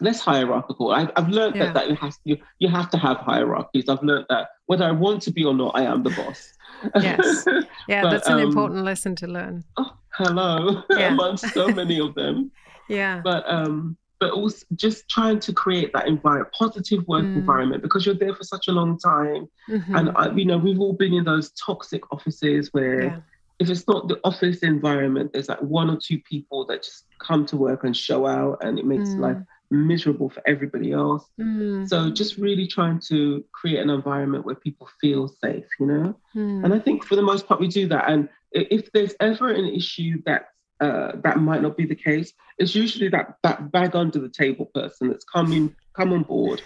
less 0.00 0.20
hierarchical. 0.20 0.92
I've, 0.92 1.10
I've 1.16 1.28
learned 1.28 1.56
yeah. 1.56 1.66
that 1.66 1.74
that 1.74 1.88
you 1.88 1.96
have 1.96 2.14
you 2.24 2.38
you 2.58 2.68
have 2.68 2.90
to 2.90 2.98
have 2.98 3.18
hierarchies. 3.18 3.88
I've 3.88 4.02
learned 4.02 4.26
that 4.28 4.48
whether 4.66 4.84
I 4.84 4.90
want 4.90 5.22
to 5.22 5.30
be 5.30 5.44
or 5.44 5.54
not, 5.54 5.72
I 5.74 5.82
am 5.82 6.02
the 6.02 6.10
boss. 6.10 6.52
Yes, 7.00 7.44
yeah, 7.88 8.02
but, 8.02 8.10
that's 8.10 8.28
an 8.28 8.34
um, 8.34 8.40
important 8.40 8.84
lesson 8.84 9.16
to 9.16 9.26
learn. 9.26 9.64
Oh, 9.76 9.96
hello, 10.10 10.82
yeah. 10.90 11.12
amongst 11.12 11.52
so 11.54 11.68
many 11.68 12.00
of 12.00 12.14
them. 12.14 12.50
Yeah, 12.88 13.20
but 13.24 13.42
um, 13.50 13.96
but 14.20 14.30
also 14.30 14.64
just 14.76 15.08
trying 15.08 15.40
to 15.40 15.52
create 15.52 15.92
that 15.92 16.06
environment, 16.06 16.54
positive 16.56 17.06
work 17.06 17.24
mm. 17.24 17.36
environment, 17.36 17.82
because 17.82 18.06
you're 18.06 18.14
there 18.14 18.34
for 18.34 18.44
such 18.44 18.68
a 18.68 18.72
long 18.72 18.98
time. 18.98 19.48
Mm-hmm. 19.68 19.94
And, 19.94 20.12
I, 20.16 20.30
you 20.30 20.44
know, 20.44 20.56
we've 20.56 20.80
all 20.80 20.92
been 20.92 21.12
in 21.12 21.24
those 21.24 21.50
toxic 21.52 22.10
offices 22.12 22.72
where 22.72 23.02
yeah. 23.02 23.18
if 23.58 23.68
it's 23.68 23.86
not 23.86 24.08
the 24.08 24.20
office 24.24 24.60
environment, 24.60 25.32
there's 25.32 25.48
like 25.48 25.60
one 25.60 25.90
or 25.90 25.98
two 26.00 26.18
people 26.20 26.64
that 26.66 26.82
just 26.82 27.04
come 27.18 27.44
to 27.46 27.56
work 27.56 27.84
and 27.84 27.96
show 27.96 28.26
out 28.26 28.58
and 28.62 28.78
it 28.78 28.86
makes 28.86 29.10
mm. 29.10 29.18
life 29.18 29.38
miserable 29.70 30.30
for 30.30 30.42
everybody 30.46 30.92
else. 30.92 31.24
Mm. 31.40 31.88
So 31.88 32.10
just 32.10 32.36
really 32.36 32.66
trying 32.66 33.00
to 33.08 33.44
create 33.52 33.80
an 33.80 33.90
environment 33.90 34.44
where 34.44 34.54
people 34.54 34.88
feel 35.00 35.28
safe, 35.28 35.66
you 35.80 35.86
know? 35.86 36.16
Mm. 36.34 36.64
And 36.64 36.74
I 36.74 36.78
think 36.78 37.04
for 37.04 37.16
the 37.16 37.22
most 37.22 37.46
part, 37.46 37.60
we 37.60 37.68
do 37.68 37.88
that. 37.88 38.08
And 38.08 38.28
if 38.52 38.92
there's 38.92 39.14
ever 39.20 39.50
an 39.50 39.66
issue 39.66 40.22
that 40.26 40.50
uh, 40.80 41.12
that 41.22 41.38
might 41.38 41.62
not 41.62 41.76
be 41.76 41.86
the 41.86 41.94
case. 41.94 42.32
It's 42.58 42.74
usually 42.74 43.08
that 43.08 43.36
that 43.42 43.72
bag 43.72 43.96
under 43.96 44.18
the 44.18 44.28
table 44.28 44.66
person 44.66 45.08
that's 45.08 45.24
coming 45.24 45.74
come 45.94 46.12
on 46.12 46.22
board 46.22 46.60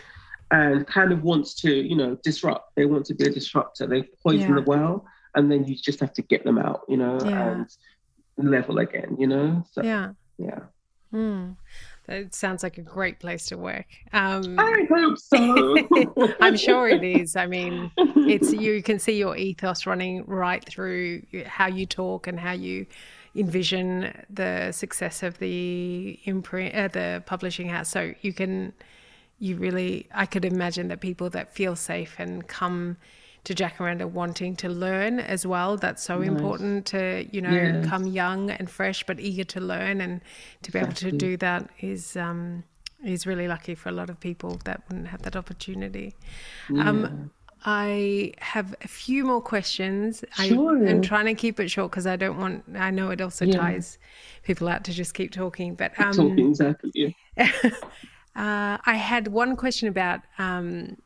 and 0.51 0.87
kind 0.87 1.13
of 1.13 1.23
wants 1.23 1.55
to, 1.55 1.73
you 1.73 1.95
know, 1.95 2.17
disrupt. 2.25 2.75
They 2.75 2.87
want 2.87 3.07
to 3.07 3.15
be 3.15 3.27
a 3.27 3.31
disruptor. 3.31 3.87
They 3.87 4.03
poison 4.23 4.49
yeah. 4.49 4.55
the 4.57 4.63
well, 4.63 5.07
and 5.35 5.51
then 5.51 5.65
you 5.65 5.77
just 5.77 6.01
have 6.01 6.13
to 6.15 6.23
get 6.23 6.45
them 6.45 6.59
out, 6.59 6.83
you 6.89 6.97
know, 6.97 7.19
yeah. 7.25 7.51
and 7.51 7.71
level 8.37 8.79
again, 8.79 9.17
you 9.19 9.29
know. 9.29 9.65
So, 9.71 9.83
yeah, 9.83 10.13
yeah. 10.39 10.61
Mm. 11.15 11.57
It 12.11 12.35
sounds 12.35 12.65
like 12.65 12.77
a 12.77 12.83
great 12.83 13.21
place 13.21 13.47
to 13.47 13.57
work. 13.57 13.87
Um, 14.13 14.59
I 14.59 14.85
hope 14.91 15.17
so. 15.17 15.77
I'm 16.41 16.57
sure 16.57 16.89
it 16.89 17.05
is. 17.21 17.37
I 17.37 17.47
mean, 17.47 17.93
it's 17.97 18.53
you 18.53 18.83
can 18.83 18.99
see 18.99 19.17
your 19.17 19.37
ethos 19.37 19.87
running 19.87 20.25
right 20.27 20.65
through 20.65 21.23
how 21.47 21.69
you 21.69 21.87
talk 21.87 22.27
and 22.27 22.41
how 22.41 22.53
you 22.53 22.87
envision 23.37 24.13
the 24.29 24.73
success 24.73 25.23
of 25.23 25.39
the 25.39 26.19
imprint, 26.25 26.75
uh, 26.75 26.89
the 26.89 27.23
publishing 27.27 27.69
house. 27.69 27.89
So 27.89 28.13
you 28.23 28.33
can, 28.33 28.73
you 29.39 29.57
really, 29.57 30.09
I 30.13 30.27
could 30.27 30.45
imagine 30.45 30.89
that 30.89 31.01
people 31.01 31.31
that 31.31 31.55
feel 31.55 31.77
safe 31.77 32.17
and 32.19 32.47
come 32.49 32.97
to 33.45 33.55
Jacaranda 33.55 34.11
wanting 34.11 34.57
to 34.57 34.69
learn 34.69 35.21
as 35.21 35.47
well. 35.47 35.77
That's 35.77 36.03
so 36.03 36.19
nice. 36.19 36.29
important 36.29 36.87
to, 36.87 37.27
you 37.33 37.41
know, 37.41 37.51
yes. 37.51 37.87
come 37.87 38.07
young 38.07 38.51
and 38.51 38.71
fresh, 38.71 39.05
but 39.05 39.19
eager 39.21 39.45
to 39.45 39.61
learn 39.61 40.01
and 40.01 40.21
to 40.63 40.71
be 40.71 40.79
exactly. 40.79 41.09
able 41.09 41.19
to 41.19 41.27
do 41.27 41.37
that 41.39 41.71
is, 41.81 42.17
um, 42.17 42.65
is 43.05 43.27
really 43.27 43.49
lucky 43.49 43.75
for 43.75 43.89
a 43.89 43.93
lot 43.93 44.11
of 44.11 44.21
people 44.21 44.61
that 44.65 44.83
wouldn't 44.89 45.09
have 45.09 45.23
that 45.23 45.37
opportunity. 45.37 46.15
Um, 46.69 46.77
yeah. 46.77 46.89
Um, 46.89 47.31
I 47.65 48.33
have 48.39 48.75
a 48.83 48.89
few 48.89 49.25
more 49.25 49.43
questions. 49.43 50.25
Sure. 50.35 50.87
I, 50.87 50.91
am 50.91 51.03
trying 51.03 51.27
to 51.27 51.35
keep 51.35 51.61
it 51.61 51.71
short 51.71 51.91
because 51.91 52.07
I 52.07 52.17
don't 52.17 52.39
want. 52.39 52.65
I 52.75 52.91
know 52.91 53.11
it 53.11 53.21
also 53.21 53.45
yeah. 53.45 53.59
ties 53.59 53.99
people 54.45 54.67
out 54.67 54.85
to 54.85 54.93
just 54.93 55.13
keep 55.13 55.31
talking. 55.31 55.75
But 55.75 55.93
um, 56.01 56.13
talking 56.13 56.49
exactly. 56.49 56.91
Yeah. 56.95 57.13
uh, 58.35 58.79
I 58.87 58.95
had 58.95 59.29
one 59.29 59.57
question 59.57 59.89
about 59.89 60.21
um, 60.39 60.97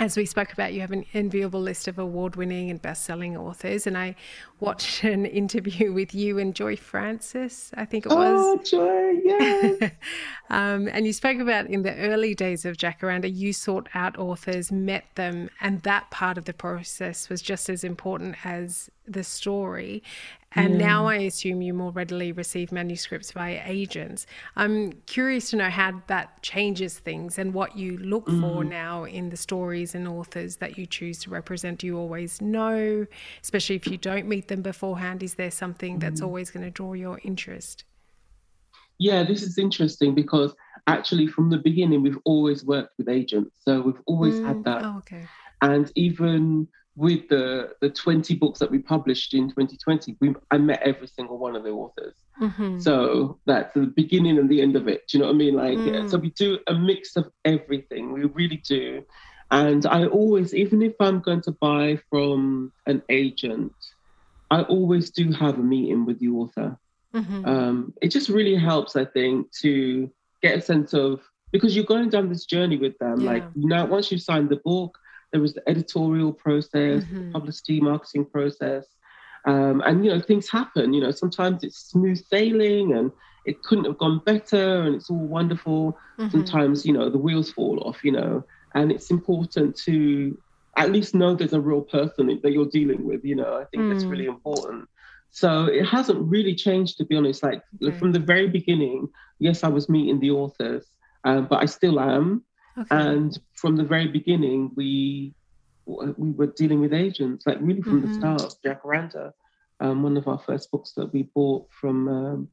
as 0.00 0.16
we 0.16 0.24
spoke 0.24 0.50
about, 0.52 0.72
you 0.72 0.80
have 0.80 0.92
an 0.92 1.04
enviable 1.12 1.60
list 1.60 1.86
of 1.86 1.98
award 1.98 2.34
winning 2.34 2.70
and 2.70 2.80
best 2.80 3.04
selling 3.04 3.36
authors. 3.36 3.86
And 3.86 3.98
I 3.98 4.16
watched 4.58 5.04
an 5.04 5.26
interview 5.40 5.92
with 5.92 6.14
you 6.14 6.38
and 6.38 6.54
Joy 6.54 6.76
Francis, 6.76 7.70
I 7.74 7.84
think 7.84 8.06
it 8.06 8.08
was. 8.08 8.40
Oh, 8.40 8.56
Joy, 8.64 9.20
yeah. 9.22 9.90
um, 10.50 10.88
and 10.88 11.06
you 11.06 11.12
spoke 11.12 11.38
about 11.38 11.66
in 11.66 11.82
the 11.82 11.94
early 11.96 12.34
days 12.34 12.64
of 12.64 12.78
Jacaranda, 12.78 13.32
you 13.32 13.52
sought 13.52 13.90
out 13.94 14.18
authors, 14.18 14.72
met 14.72 15.04
them, 15.16 15.50
and 15.60 15.82
that 15.82 16.10
part 16.10 16.38
of 16.38 16.46
the 16.46 16.54
process 16.54 17.28
was 17.28 17.42
just 17.42 17.68
as 17.68 17.84
important 17.84 18.36
as 18.44 18.90
the 19.06 19.22
story. 19.24 20.02
And 20.52 20.80
yeah. 20.80 20.86
now 20.86 21.06
I 21.06 21.16
assume 21.16 21.62
you 21.62 21.72
more 21.72 21.92
readily 21.92 22.32
receive 22.32 22.72
manuscripts 22.72 23.30
via 23.30 23.62
agents. 23.64 24.26
I'm 24.56 24.92
curious 25.06 25.50
to 25.50 25.56
know 25.56 25.70
how 25.70 26.02
that 26.08 26.42
changes 26.42 26.98
things 26.98 27.38
and 27.38 27.54
what 27.54 27.76
you 27.76 27.98
look 27.98 28.26
mm. 28.26 28.40
for 28.40 28.64
now 28.64 29.04
in 29.04 29.30
the 29.30 29.36
stories 29.36 29.94
and 29.94 30.08
authors 30.08 30.56
that 30.56 30.76
you 30.76 30.86
choose 30.86 31.20
to 31.20 31.30
represent. 31.30 31.78
Do 31.78 31.86
you 31.86 31.96
always 31.96 32.40
know, 32.40 33.06
especially 33.42 33.76
if 33.76 33.86
you 33.86 33.96
don't 33.96 34.26
meet 34.26 34.48
them 34.48 34.62
beforehand? 34.62 35.22
Is 35.22 35.34
there 35.34 35.52
something 35.52 36.00
that's 36.00 36.20
mm. 36.20 36.24
always 36.24 36.50
going 36.50 36.64
to 36.64 36.70
draw 36.70 36.94
your 36.94 37.20
interest? 37.22 37.84
Yeah, 38.98 39.22
this 39.22 39.42
is 39.42 39.56
interesting 39.56 40.16
because 40.16 40.52
actually 40.88 41.28
from 41.28 41.50
the 41.50 41.58
beginning 41.58 42.02
we've 42.02 42.18
always 42.24 42.64
worked 42.64 42.98
with 42.98 43.08
agents. 43.08 43.52
So 43.64 43.80
we've 43.80 44.02
always 44.06 44.34
mm. 44.34 44.46
had 44.46 44.64
that. 44.64 44.84
Oh, 44.84 44.98
okay. 44.98 45.26
And 45.62 45.92
even 45.94 46.66
with 46.96 47.28
the 47.28 47.70
the 47.80 47.88
20 47.88 48.34
books 48.34 48.58
that 48.58 48.70
we 48.70 48.78
published 48.78 49.34
in 49.34 49.48
2020 49.48 50.16
we, 50.20 50.34
i 50.50 50.58
met 50.58 50.82
every 50.82 51.06
single 51.06 51.38
one 51.38 51.54
of 51.54 51.62
the 51.62 51.70
authors 51.70 52.14
mm-hmm. 52.40 52.78
so 52.78 53.38
that's 53.46 53.72
the 53.74 53.82
beginning 53.82 54.38
and 54.38 54.48
the 54.48 54.60
end 54.60 54.76
of 54.76 54.88
it 54.88 55.06
do 55.06 55.16
you 55.16 55.22
know 55.22 55.28
what 55.28 55.34
i 55.34 55.38
mean 55.38 55.54
like 55.54 55.78
mm. 55.78 55.92
yeah, 55.92 56.06
so 56.08 56.18
we 56.18 56.30
do 56.30 56.58
a 56.66 56.74
mix 56.74 57.16
of 57.16 57.30
everything 57.44 58.12
we 58.12 58.24
really 58.24 58.56
do 58.66 59.04
and 59.50 59.86
i 59.86 60.04
always 60.06 60.54
even 60.54 60.82
if 60.82 60.94
i'm 61.00 61.20
going 61.20 61.40
to 61.40 61.52
buy 61.52 61.98
from 62.10 62.72
an 62.86 63.02
agent 63.08 63.72
i 64.50 64.62
always 64.62 65.10
do 65.10 65.30
have 65.32 65.58
a 65.58 65.62
meeting 65.62 66.04
with 66.04 66.18
the 66.18 66.28
author 66.28 66.76
mm-hmm. 67.14 67.44
um, 67.44 67.94
it 68.02 68.08
just 68.08 68.28
really 68.28 68.56
helps 68.56 68.96
i 68.96 69.04
think 69.04 69.50
to 69.52 70.10
get 70.42 70.58
a 70.58 70.60
sense 70.60 70.92
of 70.92 71.20
because 71.52 71.74
you're 71.74 71.84
going 71.84 72.08
down 72.08 72.28
this 72.28 72.44
journey 72.44 72.76
with 72.76 72.96
them 72.98 73.20
yeah. 73.20 73.30
like 73.30 73.56
now 73.56 73.86
once 73.86 74.10
you've 74.10 74.22
signed 74.22 74.48
the 74.48 74.60
book 74.64 74.98
there 75.32 75.40
was 75.40 75.54
the 75.54 75.68
editorial 75.68 76.32
process, 76.32 77.04
mm-hmm. 77.04 77.26
the 77.26 77.32
publicity 77.32 77.80
marketing 77.80 78.26
process. 78.26 78.86
Um, 79.46 79.82
and 79.86 80.04
you 80.04 80.10
know 80.10 80.20
things 80.20 80.50
happen 80.50 80.92
you 80.92 81.00
know 81.00 81.10
sometimes 81.10 81.64
it's 81.64 81.78
smooth 81.78 82.22
sailing 82.26 82.92
and 82.92 83.10
it 83.46 83.62
couldn't 83.62 83.86
have 83.86 83.96
gone 83.96 84.20
better 84.26 84.82
and 84.82 84.94
it's 84.94 85.08
all 85.08 85.16
wonderful 85.16 85.96
mm-hmm. 86.18 86.28
sometimes 86.28 86.84
you 86.84 86.92
know 86.92 87.08
the 87.08 87.18
wheels 87.18 87.50
fall 87.50 87.80
off 87.84 88.04
you 88.04 88.12
know 88.12 88.44
and 88.74 88.92
it's 88.92 89.10
important 89.10 89.76
to 89.76 90.36
at 90.76 90.92
least 90.92 91.14
know 91.14 91.34
there's 91.34 91.52
a 91.52 91.60
real 91.60 91.80
person 91.80 92.38
that 92.42 92.52
you're 92.52 92.66
dealing 92.66 93.04
with 93.06 93.24
you 93.24 93.34
know 93.34 93.58
i 93.58 93.64
think 93.66 93.82
mm. 93.82 93.92
that's 93.92 94.04
really 94.04 94.26
important 94.26 94.88
so 95.30 95.64
it 95.64 95.84
hasn't 95.84 96.20
really 96.28 96.54
changed 96.54 96.98
to 96.98 97.04
be 97.04 97.16
honest 97.16 97.42
like 97.42 97.62
okay. 97.82 97.96
from 97.98 98.12
the 98.12 98.18
very 98.18 98.48
beginning 98.48 99.08
yes 99.38 99.64
i 99.64 99.68
was 99.68 99.88
meeting 99.88 100.20
the 100.20 100.30
authors 100.30 100.86
um, 101.24 101.46
but 101.46 101.62
i 101.62 101.66
still 101.66 101.98
am 101.98 102.44
Okay. 102.80 102.96
And 102.96 103.38
from 103.54 103.76
the 103.76 103.84
very 103.84 104.08
beginning, 104.08 104.72
we 104.76 105.34
we 105.86 106.30
were 106.30 106.46
dealing 106.46 106.80
with 106.80 106.92
agents, 106.92 107.46
like 107.46 107.58
really 107.60 107.82
from 107.82 108.02
mm-hmm. 108.02 108.20
the 108.20 108.36
start. 108.38 108.54
Jacaranda, 108.64 109.32
um, 109.80 110.02
one 110.02 110.16
of 110.16 110.28
our 110.28 110.38
first 110.38 110.70
books 110.70 110.92
that 110.92 111.12
we 111.12 111.24
bought 111.34 111.66
from 111.70 112.08
um, 112.08 112.48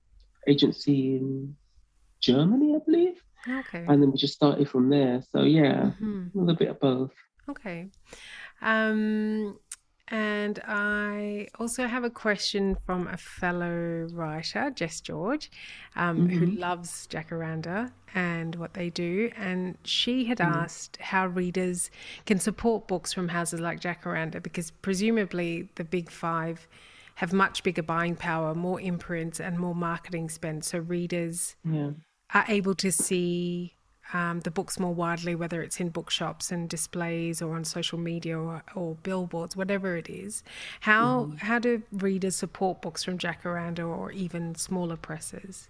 agency 0.47 1.17
in 1.17 1.55
Germany, 2.19 2.75
I 2.75 2.79
believe. 2.85 3.21
Okay. 3.47 3.85
And 3.87 4.01
then 4.01 4.11
we 4.11 4.17
just 4.17 4.33
started 4.33 4.69
from 4.69 4.89
there. 4.89 5.23
So 5.31 5.43
yeah, 5.43 5.91
mm-hmm. 6.01 6.37
a 6.37 6.39
little 6.39 6.55
bit 6.55 6.69
of 6.69 6.79
both. 6.79 7.13
Okay. 7.49 7.89
Um, 8.61 9.57
and 10.09 10.59
I 10.65 11.49
also 11.59 11.85
have 11.85 12.05
a 12.05 12.09
question 12.09 12.77
from 12.85 13.07
a 13.07 13.17
fellow 13.17 14.07
writer, 14.13 14.71
Jess 14.71 15.01
George, 15.01 15.51
um, 15.95 16.29
mm-hmm. 16.29 16.37
who 16.37 16.45
loves 16.45 17.07
Jacaranda 17.07 17.91
and 18.15 18.55
what 18.55 18.73
they 18.73 18.89
do. 18.89 19.29
And 19.35 19.77
she 19.83 20.25
had 20.25 20.37
mm-hmm. 20.37 20.53
asked 20.53 20.97
how 20.97 21.27
readers 21.27 21.91
can 22.25 22.39
support 22.39 22.87
books 22.87 23.11
from 23.11 23.27
houses 23.27 23.59
like 23.59 23.81
Jacaranda, 23.81 24.41
because 24.41 24.71
presumably 24.71 25.69
the 25.75 25.83
big 25.83 26.09
five 26.09 26.67
have 27.15 27.33
much 27.33 27.63
bigger 27.63 27.81
buying 27.81 28.15
power, 28.15 28.55
more 28.55 28.79
imprints, 28.79 29.39
and 29.41 29.59
more 29.59 29.75
marketing 29.75 30.29
spend. 30.29 30.63
So 30.63 30.79
readers 30.79 31.55
yeah. 31.65 31.91
are 32.33 32.45
able 32.47 32.75
to 32.75 32.91
see 32.91 33.73
um, 34.13 34.39
the 34.41 34.51
books 34.51 34.79
more 34.79 34.93
widely, 34.93 35.35
whether 35.35 35.61
it's 35.61 35.79
in 35.79 35.89
bookshops 35.89 36.51
and 36.51 36.69
displays 36.69 37.41
or 37.41 37.55
on 37.55 37.65
social 37.65 37.97
media 37.97 38.37
or, 38.37 38.63
or 38.75 38.95
billboards, 39.03 39.55
whatever 39.55 39.97
it 39.97 40.09
is. 40.09 40.43
How 40.81 41.25
mm. 41.25 41.39
how 41.39 41.59
do 41.59 41.81
readers 41.91 42.35
support 42.35 42.81
books 42.81 43.03
from 43.03 43.17
Jacaranda 43.17 43.85
or 43.85 44.11
even 44.11 44.55
smaller 44.55 44.95
presses? 44.95 45.69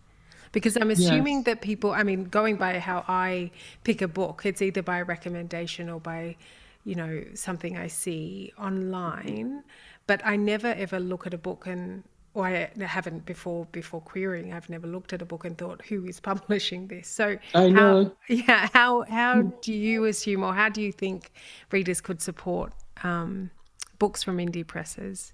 Because 0.51 0.77
I'm 0.77 0.91
assuming 0.91 1.38
yes. 1.38 1.45
that 1.45 1.61
people, 1.61 1.91
I 1.91 2.03
mean, 2.03 2.25
going 2.25 2.55
by 2.55 2.79
how 2.79 3.03
I 3.07 3.51
pick 3.83 4.01
a 4.01 4.07
book, 4.07 4.43
it's 4.45 4.61
either 4.61 4.81
by 4.81 5.01
recommendation 5.01 5.89
or 5.89 5.99
by, 5.99 6.38
you 6.85 6.95
know, 6.95 7.23
something 7.33 7.77
I 7.77 7.88
see 7.88 8.53
online. 8.57 9.63
But 10.05 10.21
I 10.25 10.38
never 10.38 10.67
ever 10.67 10.99
look 10.99 11.27
at 11.27 11.33
a 11.33 11.38
book 11.38 11.67
and 11.67 12.03
or 12.38 12.45
I 12.45 12.69
haven't 12.79 13.25
before 13.25 13.65
before 13.71 13.99
querying. 13.99 14.53
I've 14.53 14.69
never 14.69 14.85
looked 14.85 15.11
at 15.11 15.23
a 15.23 15.25
book 15.25 15.43
and 15.43 15.57
thought, 15.57 15.83
who 15.88 16.05
is 16.05 16.19
publishing 16.19 16.88
this? 16.88 17.07
So 17.07 17.38
I 17.55 17.69
know. 17.69 18.11
How, 18.27 18.33
yeah, 18.33 18.69
how 18.73 19.01
how 19.09 19.41
do 19.61 19.73
you 19.73 20.05
assume, 20.05 20.43
or 20.43 20.53
how 20.53 20.69
do 20.69 20.83
you 20.83 20.91
think 20.91 21.31
readers 21.71 21.99
could 21.99 22.21
support 22.21 22.73
um, 23.03 23.49
books 23.97 24.21
from 24.21 24.38
indie 24.38 24.65
presses? 24.65 25.33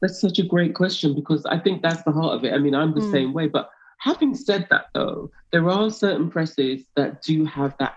That's 0.00 0.18
such 0.18 0.38
a 0.38 0.44
great 0.44 0.74
question 0.74 1.14
because 1.14 1.44
I 1.44 1.58
think 1.58 1.82
that's 1.82 2.02
the 2.04 2.12
heart 2.12 2.36
of 2.36 2.44
it. 2.44 2.54
I 2.54 2.58
mean, 2.58 2.74
I'm 2.74 2.94
the 2.94 3.00
mm. 3.00 3.12
same 3.12 3.34
way. 3.34 3.46
But 3.46 3.68
having 3.98 4.34
said 4.34 4.66
that, 4.70 4.86
though, 4.94 5.30
there 5.52 5.68
are 5.68 5.90
certain 5.90 6.30
presses 6.30 6.84
that 6.96 7.20
do 7.20 7.44
have 7.44 7.76
that 7.80 7.96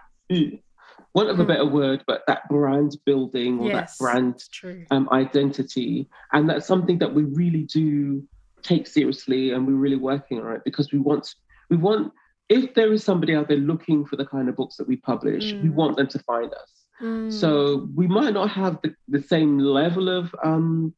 want 1.14 1.30
of 1.30 1.40
a 1.40 1.46
better 1.46 1.66
mm. 1.66 1.72
word, 1.72 2.04
but 2.08 2.24
that 2.28 2.48
brand 2.50 2.96
building 3.06 3.60
or 3.60 3.68
yes, 3.68 3.98
that 3.98 4.04
brand 4.04 4.44
um, 4.92 5.10
identity. 5.12 6.08
And 6.32 6.50
that's 6.50 6.66
something 6.66 7.00
that 7.00 7.14
we 7.14 7.24
really 7.24 7.64
do 7.64 8.24
take 8.62 8.88
seriously 8.88 9.52
and 9.52 9.66
we're 9.66 9.74
really 9.74 9.96
working 9.96 10.40
on 10.40 10.56
it 10.56 10.62
because 10.64 10.92
we 10.92 11.00
want 11.00 11.34
we 11.70 11.78
want 11.78 12.14
if 12.50 12.74
there 12.74 12.92
is 12.92 13.04
somebody 13.04 13.34
out 13.34 13.48
there 13.48 13.58
looking 13.58 14.06
for 14.06 14.18
the 14.18 14.26
kind 14.26 14.50
of 14.50 14.56
books 14.58 14.76
that 14.76 14.88
we 14.88 14.98
publish, 14.98 15.54
mm. 15.54 15.64
we 15.64 15.70
want 15.70 15.96
them 15.96 16.08
to 16.08 16.20
find 16.20 16.54
us. 16.54 16.72
Mm. 17.02 17.32
So 17.32 17.88
we 17.96 18.08
might 18.08 18.34
not 18.34 18.50
have 18.50 18.78
the, 18.84 18.94
the 19.08 19.24
same 19.24 19.58
level 19.58 20.10
of 20.10 20.36
um, 20.44 20.94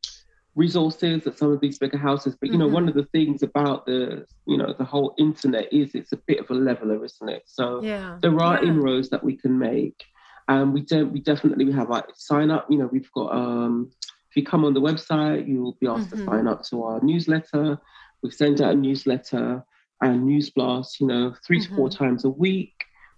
resources 0.56 1.26
at 1.26 1.38
some 1.38 1.52
of 1.52 1.60
these 1.60 1.80
bigger 1.80 1.98
houses. 1.98 2.36
But 2.40 2.52
you 2.52 2.58
know, 2.58 2.66
mm-hmm. 2.66 2.74
one 2.74 2.90
of 2.90 2.96
the 2.96 3.06
things 3.06 3.44
about 3.44 3.86
the 3.86 4.26
you 4.46 4.58
know 4.58 4.74
the 4.78 4.86
whole 4.86 5.16
internet 5.18 5.72
is 5.72 5.96
it's 5.96 6.12
a 6.12 6.18
bit 6.18 6.40
of 6.40 6.50
a 6.50 6.54
leveler, 6.54 7.04
isn't 7.04 7.30
it? 7.30 7.44
So 7.46 7.82
yeah. 7.84 8.18
there 8.22 8.40
are 8.40 8.64
yeah. 8.64 8.70
inroads 8.70 9.10
that 9.10 9.24
we 9.24 9.38
can 9.38 9.58
make. 9.58 10.04
And 10.48 10.74
we 10.74 10.82
don't 10.82 11.12
we 11.14 11.22
definitely 11.22 11.66
we 11.66 11.72
have 11.72 11.90
like 11.90 12.06
sign 12.16 12.52
up, 12.52 12.68
you 12.70 12.78
know, 12.78 12.88
we've 12.88 13.12
got 13.14 13.34
um 13.34 13.92
if 14.30 14.38
you 14.38 14.44
come 14.44 14.66
on 14.66 14.74
the 14.74 14.82
website, 14.82 15.48
you'll 15.48 15.78
be 15.80 15.88
asked 15.88 16.10
mm-hmm. 16.10 16.26
to 16.26 16.26
sign 16.26 16.48
up 16.48 16.64
to 16.66 16.84
our 16.84 17.00
newsletter. 17.02 17.80
We 18.22 18.32
send 18.32 18.62
out 18.62 18.74
a 18.74 18.76
newsletter 18.76 19.64
and 20.02 20.26
news 20.26 20.50
blast, 20.50 21.00
you 21.00 21.08
know, 21.08 21.36
3 21.46 21.60
mm-hmm. 21.60 21.70
to 21.70 21.76
four 21.76 21.90
mm-hmm. 21.90 22.04
times 22.04 22.26
a 22.26 22.30
week. 22.30 22.74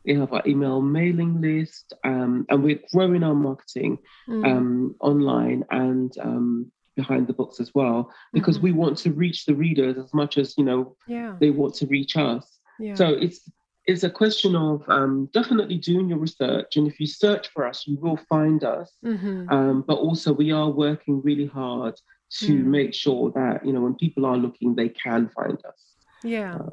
We 0.06 0.16
have 0.16 0.34
our 0.34 0.44
email 0.46 0.82
mailing 0.82 1.42
list, 1.42 1.94
um, 2.04 2.46
and 2.50 2.64
we're 2.64 2.82
growing 2.94 3.24
our 3.24 3.34
marketing 3.34 3.98
mm. 4.30 4.46
um, 4.46 4.96
online 5.00 5.64
and 5.72 6.16
um, 6.22 6.72
behind 6.96 7.28
the 7.28 7.34
books 7.34 7.60
as 7.60 7.74
well 7.74 8.12
because 8.34 8.58
mm-hmm. 8.58 8.66
we 8.66 8.72
want 8.74 8.98
to 8.98 9.12
reach 9.12 9.46
the 9.46 9.54
readers 9.54 9.98
as 9.98 10.14
much 10.14 10.38
as 10.38 10.54
you 10.58 10.64
know 10.64 10.96
yeah. 11.08 11.36
they 11.40 11.50
want 11.50 11.74
to 11.74 11.86
reach 11.88 12.16
us 12.18 12.60
yeah. 12.80 12.94
so 12.94 13.10
it's 13.10 13.50
it's 13.88 14.04
a 14.04 14.10
question 14.10 14.56
of 14.56 14.82
um, 14.90 15.30
definitely 15.32 15.78
doing 15.78 16.10
your 16.10 16.18
research 16.18 16.76
and 16.76 16.88
if 16.88 17.00
you 17.00 17.06
search 17.08 17.50
for 17.50 17.68
us 17.68 17.86
you 17.86 17.98
will 18.00 18.20
find 18.30 18.64
us 18.64 18.92
mm-hmm. 19.04 19.48
um, 19.50 19.84
but 19.88 19.98
also 19.98 20.34
we 20.34 20.52
are 20.52 20.70
working 20.70 21.22
really 21.22 21.46
hard 21.46 21.96
to 22.32 22.48
mm. 22.48 22.66
make 22.66 22.94
sure 22.94 23.32
that 23.32 23.64
you 23.66 23.72
know 23.72 23.82
when 23.82 23.96
people 23.96 24.26
are 24.26 24.38
looking 24.38 24.74
they 24.74 24.90
can 24.90 25.30
find 25.30 25.64
us 25.66 25.96
yeah 26.24 26.56
uh, 26.56 26.70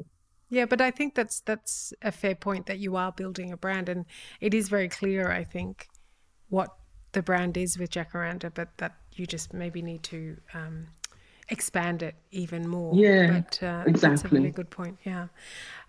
yeah, 0.53 0.65
but 0.67 0.81
I 0.81 0.91
think 0.91 1.15
that's 1.15 1.39
that's 1.39 1.93
a 2.03 2.11
fair 2.11 2.35
point 2.35 2.67
that 2.67 2.77
you 2.77 2.95
are 2.95 3.11
building 3.11 3.51
a 3.51 3.57
brand, 3.57 3.89
and 3.89 4.05
it 4.39 4.53
is 4.53 4.69
very 4.69 4.87
clear. 4.87 5.31
I 5.31 5.43
think 5.43 5.87
what 6.49 6.69
the 7.13 7.23
brand 7.23 7.57
is 7.57 7.79
with 7.79 7.89
Jacaranda, 7.89 8.53
but 8.53 8.77
that 8.77 8.95
you 9.15 9.25
just 9.25 9.53
maybe 9.53 9.81
need 9.81 10.03
to 10.03 10.37
um, 10.53 10.87
expand 11.49 12.03
it 12.03 12.15
even 12.31 12.67
more. 12.67 12.95
Yeah, 12.95 13.41
but, 13.41 13.63
uh, 13.63 13.83
exactly. 13.85 14.15
That's 14.15 14.23
a 14.25 14.35
really 14.35 14.51
good 14.51 14.69
point. 14.69 14.97
Yeah. 15.03 15.27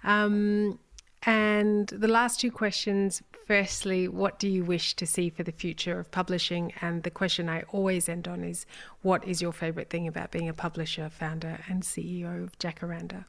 Um, 0.03 0.79
and 1.27 1.89
the 1.89 2.09
last 2.09 2.41
two 2.41 2.51
questions 2.51 3.23
firstly, 3.47 4.09
what 4.09 4.39
do 4.39 4.49
you 4.49 4.65
wish 4.65 4.95
to 4.95 5.07
see 5.07 5.31
for 5.31 5.43
the 5.43 5.53
future 5.53 5.99
of 5.99 6.11
publishing? 6.11 6.73
And 6.81 7.03
the 7.03 7.11
question 7.11 7.49
I 7.49 7.63
always 7.73 8.09
end 8.09 8.29
on 8.29 8.45
is 8.45 8.67
what 9.03 9.27
is 9.27 9.41
your 9.41 9.53
favorite 9.53 9.91
thing 9.91 10.07
about 10.07 10.31
being 10.31 10.49
a 10.49 10.55
publisher, 10.55 11.09
founder, 11.09 11.61
and 11.69 11.83
CEO 11.83 12.45
of 12.45 12.59
Jacaranda? 12.59 13.25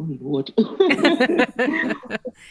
Oh 0.00 0.16
Lord. 0.20 0.50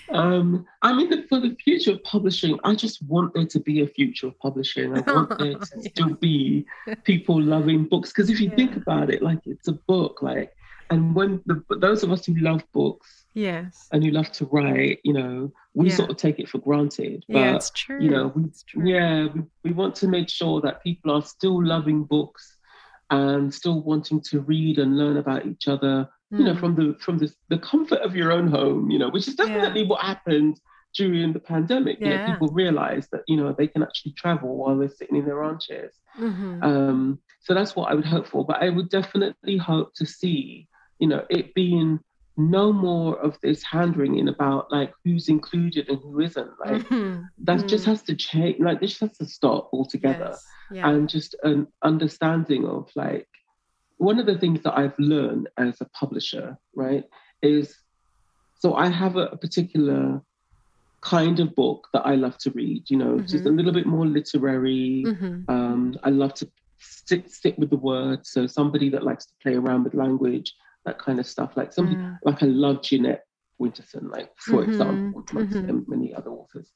um, 0.09 0.67
I 0.83 0.93
mean, 0.93 1.09
the, 1.09 1.25
for 1.27 1.39
the 1.39 1.55
future 1.55 1.93
of 1.93 2.03
publishing, 2.03 2.59
I 2.63 2.75
just 2.75 3.01
want 3.03 3.33
there 3.33 3.47
to 3.47 3.59
be 3.59 3.81
a 3.81 3.87
future 3.87 4.27
of 4.27 4.37
publishing. 4.39 4.95
I 4.95 5.01
want 5.11 5.29
there 5.39 5.55
to 5.57 5.67
yeah. 5.77 5.89
still 5.89 6.13
be 6.15 6.67
people 7.03 7.41
loving 7.41 7.85
books. 7.85 8.09
Because 8.11 8.29
if 8.29 8.39
you 8.39 8.49
yeah. 8.49 8.55
think 8.55 8.75
about 8.75 9.09
it, 9.09 9.23
like 9.23 9.39
it's 9.45 9.67
a 9.67 9.73
book, 9.73 10.21
like, 10.21 10.55
and 10.91 11.15
when 11.15 11.41
the, 11.47 11.63
those 11.77 12.03
of 12.03 12.11
us 12.11 12.25
who 12.25 12.35
love 12.35 12.63
books, 12.71 13.25
yes, 13.33 13.87
and 13.91 14.03
who 14.03 14.11
love 14.11 14.31
to 14.33 14.45
write, 14.45 14.99
you 15.03 15.13
know, 15.13 15.51
we 15.73 15.89
yeah. 15.89 15.95
sort 15.95 16.11
of 16.11 16.17
take 16.17 16.37
it 16.37 16.49
for 16.49 16.59
granted. 16.59 17.25
But 17.27 17.37
yeah, 17.37 17.55
it's 17.55 17.71
true. 17.71 17.99
You 17.99 18.11
know, 18.11 18.27
we, 18.27 18.45
yeah, 18.91 19.27
we, 19.33 19.41
we 19.63 19.71
want 19.71 19.95
to 19.95 20.07
make 20.07 20.29
sure 20.29 20.61
that 20.61 20.83
people 20.83 21.11
are 21.15 21.23
still 21.23 21.65
loving 21.65 22.03
books 22.03 22.57
and 23.09 23.51
still 23.51 23.81
wanting 23.81 24.21
to 24.21 24.41
read 24.41 24.77
and 24.77 24.99
learn 24.99 25.17
about 25.17 25.47
each 25.47 25.67
other 25.67 26.07
you 26.31 26.43
know, 26.43 26.53
mm. 26.53 26.59
from 26.59 26.75
the 26.75 26.95
from 26.99 27.17
the, 27.17 27.33
the 27.49 27.57
comfort 27.57 27.99
of 27.99 28.15
your 28.15 28.31
own 28.31 28.47
home, 28.47 28.91
you 28.91 28.99
know, 28.99 29.09
which 29.09 29.27
is 29.27 29.35
definitely 29.35 29.81
yeah. 29.81 29.87
what 29.87 30.01
happened 30.01 30.59
during 30.95 31.33
the 31.33 31.39
pandemic. 31.39 31.97
Yeah. 31.99 32.07
You 32.07 32.17
know, 32.17 32.25
people 32.27 32.47
realized 32.49 33.09
that, 33.11 33.21
you 33.27 33.37
know, 33.37 33.53
they 33.57 33.67
can 33.67 33.83
actually 33.83 34.13
travel 34.13 34.55
while 34.55 34.77
they're 34.77 34.89
sitting 34.89 35.17
in 35.17 35.25
their 35.25 35.43
armchairs. 35.43 35.95
Mm-hmm. 36.19 36.63
Um, 36.63 37.19
so 37.41 37.53
that's 37.53 37.75
what 37.75 37.91
I 37.91 37.95
would 37.95 38.05
hope 38.05 38.27
for. 38.27 38.45
But 38.45 38.61
I 38.61 38.69
would 38.69 38.89
definitely 38.89 39.57
hope 39.57 39.93
to 39.95 40.05
see, 40.05 40.67
you 40.99 41.07
know, 41.07 41.25
it 41.29 41.53
being 41.53 41.99
no 42.37 42.71
more 42.71 43.19
of 43.19 43.37
this 43.41 43.61
hand 43.63 43.97
wringing 43.97 44.29
about 44.29 44.71
like 44.71 44.93
who's 45.03 45.27
included 45.29 45.89
and 45.89 45.99
who 45.99 46.19
isn't. 46.21 46.51
Like 46.63 46.83
mm-hmm. 46.83 47.23
that 47.43 47.59
mm. 47.59 47.67
just 47.67 47.85
has 47.85 48.01
to 48.03 48.15
change. 48.15 48.59
Like 48.59 48.79
this 48.79 48.99
has 48.99 49.17
to 49.17 49.25
stop 49.25 49.69
altogether. 49.73 50.29
Yes. 50.29 50.45
Yeah. 50.71 50.89
And 50.89 51.09
just 51.09 51.35
an 51.43 51.67
understanding 51.83 52.65
of 52.65 52.89
like 52.95 53.27
one 53.99 54.17
of 54.17 54.25
the 54.25 54.37
things 54.37 54.63
that 54.63 54.77
I've 54.77 54.97
learned 54.97 55.49
as 55.57 55.79
a 55.81 55.85
publisher, 55.89 56.57
right, 56.73 57.03
is 57.41 57.77
so 58.57 58.73
I 58.73 58.89
have 58.89 59.17
a, 59.17 59.27
a 59.27 59.37
particular 59.37 60.21
kind 61.01 61.39
of 61.39 61.53
book 61.53 61.87
that 61.93 62.05
I 62.05 62.15
love 62.15 62.37
to 62.39 62.51
read, 62.51 62.89
you 62.89 62.97
know, 62.97 63.15
mm-hmm. 63.15 63.25
just 63.25 63.45
a 63.45 63.49
little 63.49 63.71
bit 63.73 63.85
more 63.85 64.05
literary. 64.05 65.03
Mm-hmm. 65.05 65.49
Um, 65.49 65.97
I 66.03 66.09
love 66.09 66.33
to 66.35 66.49
stick 66.79 67.29
stick 67.29 67.55
with 67.57 67.69
the 67.69 67.77
words. 67.77 68.31
So 68.31 68.47
somebody 68.47 68.89
that 68.89 69.03
likes 69.03 69.25
to 69.25 69.33
play 69.43 69.55
around 69.55 69.83
with 69.83 69.93
language, 69.93 70.53
that 70.85 70.97
kind 70.97 71.19
of 71.19 71.27
stuff. 71.27 71.57
Like 71.57 71.73
somebody 71.73 71.97
mm. 71.97 72.17
like 72.23 72.41
I 72.41 72.47
love 72.47 72.81
Jeanette 72.81 73.25
Winterson, 73.61 74.09
like 74.09 74.31
for 74.37 74.61
mm-hmm. 74.61 74.71
example, 74.71 75.25
amongst 75.31 75.55
mm-hmm. 75.55 75.79
many 75.87 76.13
other 76.13 76.31
authors. 76.31 76.71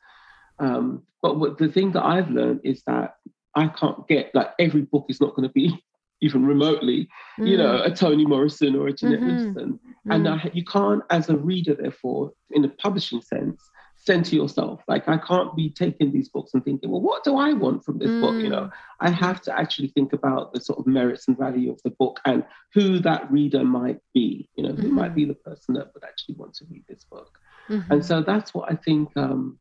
Um, 0.60 1.04
but 1.22 1.40
what, 1.40 1.58
the 1.58 1.70
thing 1.70 1.94
that 1.94 2.06
I've 2.06 2.30
learned 2.30 2.62
is 2.66 2.84
that 2.86 3.16
I 3.56 3.68
can't 3.68 4.08
get 4.10 4.36
like 4.36 4.52
every 4.60 4.82
book 4.82 5.06
is 5.08 5.22
not 5.22 5.36
going 5.36 5.48
to 5.48 5.54
be 5.54 5.84
even 6.24 6.46
remotely, 6.46 7.10
mm. 7.40 7.50
you 7.50 7.58
know, 7.58 7.82
mm. 7.82 7.86
a 7.86 7.92
Toni 7.92 8.26
Morrison 8.26 8.76
or 8.76 8.88
a 8.88 8.94
Jeanette 8.94 9.20
mm-hmm. 9.20 9.60
Mm. 9.60 9.80
And 10.10 10.28
uh, 10.28 10.38
you 10.54 10.64
can't, 10.64 11.04
as 11.10 11.30
a 11.30 11.38
reader, 11.38 11.76
therefore, 11.76 12.32
in 12.52 12.64
a 12.66 12.70
publishing 12.70 13.22
sense, 13.22 13.62
center 13.98 14.36
yourself. 14.36 14.82
Like 14.88 15.08
I 15.08 15.18
can't 15.18 15.56
be 15.56 15.70
taking 15.70 16.12
these 16.12 16.30
books 16.30 16.54
and 16.54 16.64
thinking, 16.64 16.92
well, 16.92 17.02
what 17.02 17.24
do 17.24 17.38
I 17.38 17.54
want 17.54 17.86
from 17.86 18.00
this 18.00 18.10
mm. 18.10 18.22
book? 18.22 18.36
You 18.36 18.50
know, 18.50 18.64
mm. 18.64 18.72
I 19.00 19.10
have 19.10 19.42
to 19.44 19.58
actually 19.58 19.90
think 19.90 20.14
about 20.14 20.54
the 20.54 20.62
sort 20.62 20.80
of 20.80 20.88
merits 20.88 21.28
and 21.28 21.38
value 21.38 21.72
of 21.72 21.82
the 21.84 21.92
book 21.92 22.20
and 22.26 22.44
who 22.74 23.00
that 23.00 23.32
reader 23.32 23.64
might 23.64 24.00
be. 24.14 24.50
You 24.56 24.64
know, 24.64 24.74
who 24.74 24.84
mm-hmm. 24.84 24.96
might 24.96 25.16
be 25.16 25.26
the 25.26 25.36
person 25.36 25.76
that 25.76 25.94
would 25.94 26.04
actually 26.04 26.36
want 26.36 26.54
to 26.56 26.66
read 26.70 26.84
this 26.88 27.04
book. 27.04 27.38
Mm-hmm. 27.70 27.92
And 27.92 28.06
so 28.06 28.22
that's 28.22 28.54
what 28.54 28.72
I 28.72 28.76
think. 28.76 29.10
Um, 29.16 29.60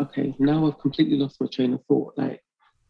okay, 0.00 0.34
now 0.38 0.66
I've 0.66 0.78
completely 0.78 1.16
lost 1.16 1.40
my 1.40 1.46
train 1.46 1.72
of 1.74 1.82
thought. 1.86 2.14
Like 2.16 2.42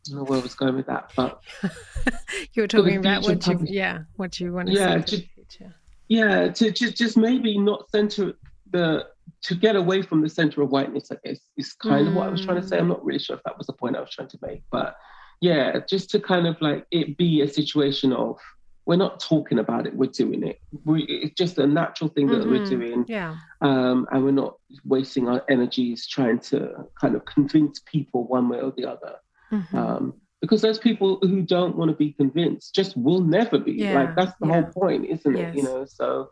don't 0.04 0.16
know 0.16 0.24
where 0.24 0.38
I 0.38 0.42
was 0.42 0.54
going 0.54 0.76
with 0.76 0.86
that, 0.86 1.12
but 1.16 1.40
you 2.54 2.62
were 2.62 2.68
talking 2.68 2.96
about 2.96 3.22
what 3.22 3.46
you, 3.46 3.60
yeah, 3.64 4.00
what 4.16 4.40
you 4.40 4.52
want 4.52 4.68
to 4.68 4.74
yeah, 4.74 5.00
future. 5.02 5.74
Yeah, 6.08 6.48
to 6.48 6.70
just 6.70 6.96
just 6.96 7.16
maybe 7.16 7.58
not 7.58 7.88
center 7.90 8.34
the 8.70 9.06
to 9.42 9.54
get 9.54 9.76
away 9.76 10.02
from 10.02 10.20
the 10.20 10.28
center 10.28 10.62
of 10.62 10.70
whiteness. 10.70 11.10
I 11.12 11.16
guess 11.24 11.40
is 11.56 11.72
kind 11.74 12.06
mm. 12.06 12.10
of 12.10 12.14
what 12.14 12.26
I 12.26 12.30
was 12.30 12.44
trying 12.44 12.60
to 12.60 12.66
say. 12.66 12.78
I'm 12.78 12.88
not 12.88 13.04
really 13.04 13.18
sure 13.18 13.36
if 13.36 13.42
that 13.44 13.56
was 13.56 13.66
the 13.66 13.72
point 13.72 13.96
I 13.96 14.00
was 14.00 14.10
trying 14.10 14.28
to 14.28 14.38
make, 14.42 14.62
but 14.70 14.96
yeah, 15.40 15.80
just 15.88 16.10
to 16.10 16.20
kind 16.20 16.46
of 16.46 16.60
like 16.60 16.86
it 16.90 17.16
be 17.16 17.42
a 17.42 17.48
situation 17.48 18.12
of 18.12 18.38
we're 18.86 18.96
not 18.96 19.20
talking 19.20 19.58
about 19.58 19.86
it, 19.86 19.94
we're 19.94 20.10
doing 20.10 20.46
it. 20.46 20.60
We, 20.84 21.04
it's 21.04 21.34
just 21.34 21.58
a 21.58 21.66
natural 21.66 22.10
thing 22.10 22.26
that 22.28 22.42
mm-hmm. 22.42 22.50
we're 22.50 22.66
doing. 22.66 23.04
Yeah. 23.06 23.36
Um, 23.60 24.08
and 24.10 24.24
we're 24.24 24.32
not 24.32 24.56
wasting 24.84 25.28
our 25.28 25.44
energies 25.48 26.06
trying 26.06 26.40
to 26.40 26.88
kind 27.00 27.14
of 27.14 27.24
convince 27.24 27.80
people 27.86 28.26
one 28.26 28.48
way 28.48 28.60
or 28.60 28.72
the 28.76 28.86
other. 28.86 29.16
Mm-hmm. 29.52 29.76
Um, 29.76 30.14
because 30.42 30.60
those 30.60 30.78
people 30.78 31.18
who 31.22 31.40
don't 31.40 31.76
want 31.76 31.90
to 31.90 31.96
be 31.96 32.12
convinced, 32.12 32.74
just 32.74 32.96
will 32.96 33.20
never 33.20 33.58
be. 33.58 33.72
Yeah. 33.72 33.94
Like 33.94 34.16
that's 34.16 34.32
the 34.40 34.48
yeah. 34.48 34.62
whole 34.62 34.72
point, 34.72 35.06
isn't 35.08 35.36
yes. 35.36 35.54
it? 35.54 35.56
You 35.56 35.62
know, 35.62 35.86
so 35.86 36.30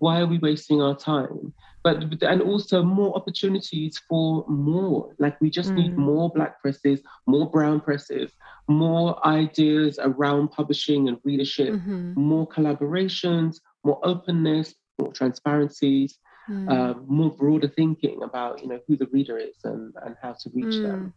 why 0.00 0.20
are 0.20 0.26
we 0.26 0.38
wasting 0.38 0.82
our 0.82 0.96
time? 0.96 1.54
But 1.84 2.22
and 2.22 2.42
also 2.42 2.82
more 2.82 3.16
opportunities 3.16 4.00
for 4.08 4.44
more. 4.48 5.14
Like 5.20 5.40
we 5.40 5.48
just 5.48 5.70
mm. 5.70 5.76
need 5.76 5.96
more 5.96 6.28
black 6.30 6.60
presses, 6.60 7.00
more 7.26 7.48
brown 7.48 7.80
presses, 7.80 8.32
more 8.66 9.24
ideas 9.24 9.98
around 10.02 10.48
publishing 10.50 11.08
and 11.08 11.18
readership, 11.22 11.74
mm-hmm. 11.74 12.20
more 12.20 12.48
collaborations, 12.48 13.60
more 13.84 14.00
openness, 14.02 14.74
more 14.98 15.12
transparencies. 15.12 16.18
Mm. 16.50 16.68
Uh, 16.68 16.98
more 17.06 17.30
broader 17.30 17.68
thinking 17.68 18.20
about 18.24 18.60
you 18.60 18.66
know 18.66 18.80
who 18.88 18.96
the 18.96 19.06
reader 19.12 19.38
is 19.38 19.54
and, 19.62 19.94
and 20.04 20.16
how 20.20 20.32
to 20.32 20.50
reach 20.52 20.74
mm. 20.74 20.82
them 20.82 21.14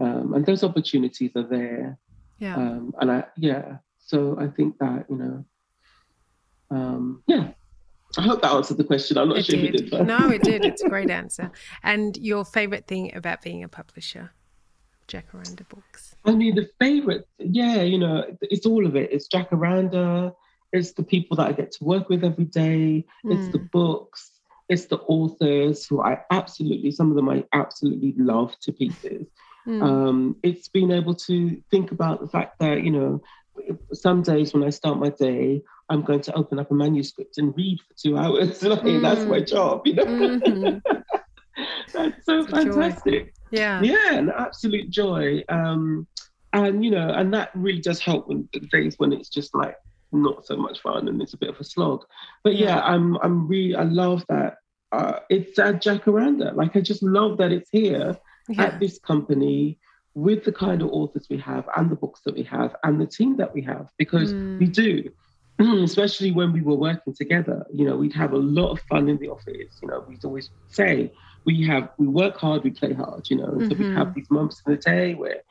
um, 0.00 0.34
and 0.34 0.44
those 0.46 0.64
opportunities 0.64 1.32
are 1.36 1.42
there. 1.42 1.98
Yeah. 2.38 2.56
Um, 2.56 2.94
and 3.00 3.12
I, 3.12 3.24
yeah. 3.36 3.76
So 3.98 4.36
I 4.40 4.48
think 4.48 4.78
that 4.78 5.06
you 5.08 5.16
know, 5.16 5.44
um, 6.70 7.22
yeah. 7.26 7.48
I 8.18 8.22
hope 8.22 8.42
that 8.42 8.50
answered 8.50 8.76
the 8.76 8.84
question. 8.84 9.18
I'm 9.18 9.28
not 9.28 9.38
it 9.38 9.46
sure 9.46 9.60
did. 9.60 9.74
if 9.74 9.80
it 9.82 9.90
did. 9.90 10.06
no, 10.06 10.30
it 10.30 10.42
did. 10.42 10.64
It's 10.64 10.82
a 10.82 10.88
great 10.88 11.10
answer. 11.10 11.52
And 11.84 12.16
your 12.16 12.44
favorite 12.44 12.88
thing 12.88 13.14
about 13.14 13.40
being 13.40 13.62
a 13.62 13.68
publisher, 13.68 14.32
Jacaranda 15.06 15.68
Books? 15.68 16.16
I 16.24 16.32
mean, 16.32 16.56
the 16.56 16.68
favorite, 16.80 17.28
yeah, 17.38 17.82
you 17.82 17.98
know, 17.98 18.24
it's 18.42 18.66
all 18.66 18.84
of 18.84 18.96
it. 18.96 19.12
It's 19.12 19.28
Jacaranda. 19.28 20.34
It's 20.72 20.92
the 20.92 21.04
people 21.04 21.36
that 21.36 21.46
I 21.46 21.52
get 21.52 21.70
to 21.72 21.84
work 21.84 22.08
with 22.08 22.24
every 22.24 22.46
day. 22.46 23.04
Mm. 23.24 23.32
It's 23.32 23.52
the 23.52 23.58
hmm. 23.58 23.66
books. 23.72 24.40
It's 24.68 24.86
the 24.86 24.98
authors 24.98 25.84
who 25.86 26.00
I 26.00 26.20
absolutely, 26.30 26.92
some 26.92 27.10
of 27.10 27.16
them 27.16 27.28
I 27.28 27.44
absolutely 27.52 28.14
love 28.16 28.56
to 28.60 28.72
pieces. 28.72 29.26
Mm. 29.66 29.82
Um, 29.82 30.36
it's 30.42 30.68
been 30.68 30.90
able 30.90 31.14
to 31.14 31.60
think 31.70 31.92
about 31.92 32.20
the 32.20 32.28
fact 32.28 32.58
that, 32.60 32.82
you 32.82 32.90
know, 32.90 33.22
some 33.92 34.22
days 34.22 34.54
when 34.54 34.64
I 34.64 34.70
start 34.70 34.98
my 34.98 35.10
day, 35.10 35.62
I'm 35.88 36.02
going 36.02 36.20
to 36.22 36.34
open 36.34 36.58
up 36.58 36.70
a 36.70 36.74
manuscript 36.74 37.38
and 37.38 37.54
read 37.56 37.80
for 37.80 37.94
two 37.94 38.16
hours. 38.16 38.62
like, 38.62 38.80
mm. 38.80 39.02
That's 39.02 39.22
my 39.22 39.40
job, 39.40 39.82
you 39.86 39.94
know. 39.94 40.04
Mm-hmm. 40.04 40.78
that's 41.92 42.24
so 42.24 42.40
it's 42.40 42.50
fantastic. 42.50 43.34
Yeah. 43.50 43.82
Yeah, 43.82 44.14
an 44.14 44.30
absolute 44.30 44.90
joy. 44.90 45.42
Um, 45.48 46.06
and 46.52 46.84
you 46.84 46.90
know, 46.90 47.10
and 47.10 47.32
that 47.34 47.50
really 47.54 47.80
does 47.80 48.00
help 48.00 48.28
when 48.28 48.48
the 48.52 48.60
days 48.60 48.94
when 48.98 49.12
it's 49.12 49.28
just 49.28 49.54
like 49.54 49.76
not 50.12 50.44
so 50.44 50.56
much 50.56 50.80
fun 50.80 51.06
and 51.08 51.20
it's 51.22 51.34
a 51.34 51.38
bit 51.38 51.50
of 51.50 51.60
a 51.60 51.64
slog. 51.64 52.04
But 52.42 52.56
yeah, 52.56 52.76
yeah 52.76 52.80
I'm 52.80 53.16
I'm 53.18 53.46
really 53.46 53.76
I 53.76 53.84
love 53.84 54.24
that. 54.28 54.56
Uh, 54.92 55.20
it's 55.28 55.58
a 55.58 55.72
Jacaranda. 55.72 56.54
Like 56.54 56.74
I 56.74 56.80
just 56.80 57.02
love 57.02 57.38
that 57.38 57.52
it's 57.52 57.70
here 57.70 58.18
yeah. 58.50 58.64
at 58.64 58.80
this 58.80 58.98
company 58.98 59.78
with 60.14 60.44
the 60.44 60.52
kind 60.52 60.82
of 60.82 60.88
authors 60.90 61.26
we 61.30 61.38
have 61.38 61.68
and 61.76 61.90
the 61.90 61.94
books 61.94 62.20
that 62.24 62.34
we 62.34 62.42
have 62.42 62.74
and 62.82 63.00
the 63.00 63.06
team 63.06 63.36
that 63.36 63.54
we 63.54 63.62
have 63.62 63.88
because 63.96 64.32
mm. 64.32 64.58
we 64.58 64.66
do 64.66 65.08
especially 65.84 66.32
when 66.32 66.52
we 66.52 66.60
were 66.60 66.74
working 66.74 67.14
together 67.14 67.64
you 67.72 67.84
know 67.84 67.96
we'd 67.96 68.12
have 68.12 68.32
a 68.32 68.38
lot 68.38 68.70
of 68.70 68.80
fun 68.82 69.08
in 69.08 69.16
the 69.18 69.28
office 69.28 69.78
you 69.80 69.88
know 69.88 70.04
we'd 70.08 70.24
always 70.24 70.50
say 70.68 71.12
we 71.44 71.64
have 71.64 71.90
we 71.98 72.06
work 72.06 72.36
hard 72.36 72.64
we 72.64 72.70
play 72.70 72.92
hard 72.92 73.28
you 73.30 73.36
know 73.36 73.44
and 73.44 73.62
mm-hmm. 73.62 73.70
so 73.70 73.88
we 73.88 73.94
have 73.94 74.08
mm-hmm. 74.08 74.18
these 74.20 74.30
moments 74.30 74.62
in 74.66 74.72
the 74.72 74.78
day 74.78 75.14
where 75.14 75.42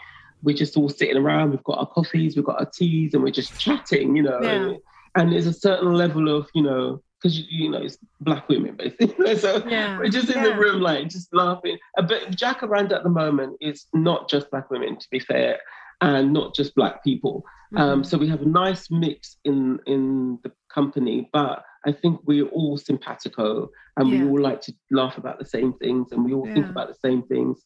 we're 0.43 0.55
just 0.55 0.75
all 0.77 0.89
sitting 0.89 1.17
around 1.17 1.51
we've 1.51 1.63
got 1.63 1.77
our 1.77 1.87
coffees 1.87 2.35
we've 2.35 2.45
got 2.45 2.59
our 2.59 2.69
teas 2.69 3.13
and 3.13 3.23
we're 3.23 3.31
just 3.31 3.57
chatting 3.59 4.15
you 4.15 4.23
know 4.23 4.39
yeah. 4.41 4.51
and, 4.51 4.77
and 5.15 5.31
there's 5.31 5.47
a 5.47 5.53
certain 5.53 5.93
level 5.93 6.35
of 6.35 6.49
you 6.53 6.63
know 6.63 7.01
because 7.21 7.39
you 7.49 7.69
know 7.69 7.81
it's 7.81 7.97
black 8.21 8.47
women 8.49 8.75
basically. 8.75 9.35
so 9.37 9.63
yeah. 9.67 9.97
we're 9.97 10.09
just 10.09 10.29
in 10.29 10.37
yeah. 10.37 10.49
the 10.49 10.55
room 10.55 10.81
like 10.81 11.09
just 11.09 11.33
laughing. 11.33 11.77
Uh, 11.97 12.03
but 12.03 12.31
Jacaranda 12.31 12.93
at 12.93 13.03
the 13.03 13.09
moment 13.09 13.57
is 13.61 13.85
not 13.93 14.29
just 14.29 14.49
black 14.51 14.69
women, 14.69 14.97
to 14.97 15.07
be 15.11 15.19
fair, 15.19 15.59
and 16.01 16.33
not 16.33 16.55
just 16.55 16.75
black 16.75 17.03
people. 17.03 17.43
Um, 17.75 17.77
mm-hmm. 17.77 17.91
Um, 17.91 18.03
so 18.03 18.17
we 18.17 18.29
have 18.29 18.41
a 18.41 18.47
nice 18.47 18.89
mix 18.89 19.37
in 19.43 19.79
in 19.85 20.39
the 20.43 20.51
company, 20.73 21.29
but 21.33 21.63
I 21.85 21.91
think 21.91 22.21
we're 22.25 22.47
all 22.47 22.77
simpatico 22.77 23.69
and 23.97 24.09
yeah. 24.09 24.23
we 24.23 24.29
all 24.29 24.39
like 24.39 24.61
to 24.61 24.73
laugh 24.91 25.17
about 25.17 25.39
the 25.39 25.45
same 25.45 25.73
things 25.73 26.11
and 26.11 26.25
we 26.25 26.33
all 26.33 26.45
think 26.45 26.67
about 26.67 26.87
the 26.87 26.95
same 26.95 27.23
things. 27.23 27.63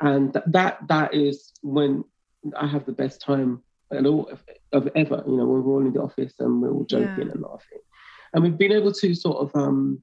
And 0.00 0.32
th- 0.32 0.44
that 0.48 0.78
that 0.88 1.14
is 1.14 1.52
when 1.62 2.04
I 2.56 2.66
have 2.66 2.86
the 2.86 2.92
best 2.92 3.20
time 3.20 3.62
at 3.92 4.06
all 4.06 4.28
of, 4.28 4.40
of 4.72 4.88
ever, 4.94 5.22
you 5.26 5.36
know, 5.36 5.46
when 5.46 5.64
we're 5.64 5.74
all 5.74 5.86
in 5.86 5.92
the 5.92 6.02
office 6.02 6.34
and 6.38 6.60
we're 6.60 6.72
all 6.72 6.84
joking 6.84 7.30
and 7.30 7.42
laughing. 7.42 7.78
And 8.36 8.44
we've 8.44 8.58
been 8.58 8.72
able 8.72 8.92
to 8.92 9.14
sort 9.14 9.38
of 9.38 9.50
um, 9.56 10.02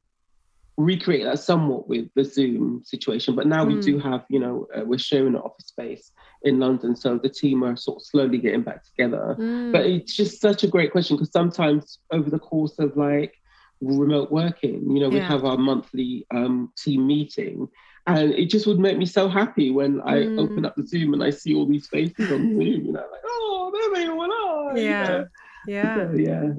recreate 0.75 1.23
that 1.25 1.37
somewhat 1.37 1.87
with 1.87 2.07
the 2.15 2.23
Zoom 2.23 2.81
situation. 2.83 3.35
But 3.35 3.45
now 3.45 3.63
mm. 3.63 3.75
we 3.75 3.79
do 3.79 3.99
hmm. 3.99 4.09
have, 4.09 4.25
you 4.27 4.39
know, 4.39 4.67
uh, 4.75 4.81
we're 4.83 4.97
sharing 4.97 5.35
an 5.35 5.41
office 5.41 5.67
space 5.67 6.11
in 6.41 6.59
London. 6.59 6.95
So 6.95 7.19
the 7.19 7.29
team 7.29 7.63
are 7.63 7.75
sort 7.75 7.97
of 7.97 8.05
slowly 8.07 8.39
getting 8.39 8.63
back 8.63 8.83
together. 8.83 9.35
Mm. 9.39 9.71
But 9.71 9.85
it's 9.85 10.15
just 10.15 10.41
such 10.41 10.63
a 10.63 10.67
great 10.67 10.91
question 10.91 11.15
because 11.15 11.31
sometimes 11.31 11.99
over 12.11 12.31
the 12.31 12.39
course 12.39 12.79
of 12.79 12.97
like 12.97 13.35
remote 13.81 14.31
working. 14.31 14.89
You 14.89 15.01
know, 15.01 15.09
we 15.09 15.17
Yeah. 15.17 15.27
have 15.27 15.45
our 15.45 15.57
monthly 15.57 16.25
um, 16.33 16.71
team 16.77 17.05
meeting, 17.05 17.67
and 18.07 18.31
it 18.31 18.49
just 18.49 18.65
would 18.65 18.79
make 18.79 18.97
me 18.97 19.05
so 19.05 19.27
happy 19.27 19.69
when 19.69 20.01
I 20.01 20.23
Mm. 20.23 20.39
open 20.39 20.65
up 20.65 20.75
the 20.75 20.87
Zoom 20.87 21.13
and 21.13 21.23
I 21.23 21.29
see 21.29 21.53
all 21.53 21.65
these 21.65 21.87
faces 21.87 22.31
on 22.31 22.49
Zoom. 22.49 22.85
You 22.85 22.93
know, 22.93 23.05
like, 23.11 23.21
oh, 23.25 23.71
there 23.73 24.03
they 24.03 24.09
all 24.09 24.31
are. 24.31 24.77
you 24.77 24.83
Yeah. 24.85 25.07
know. 25.07 25.27
Yeah. 25.65 25.95
So, 25.95 26.13
yeah, 26.13 26.53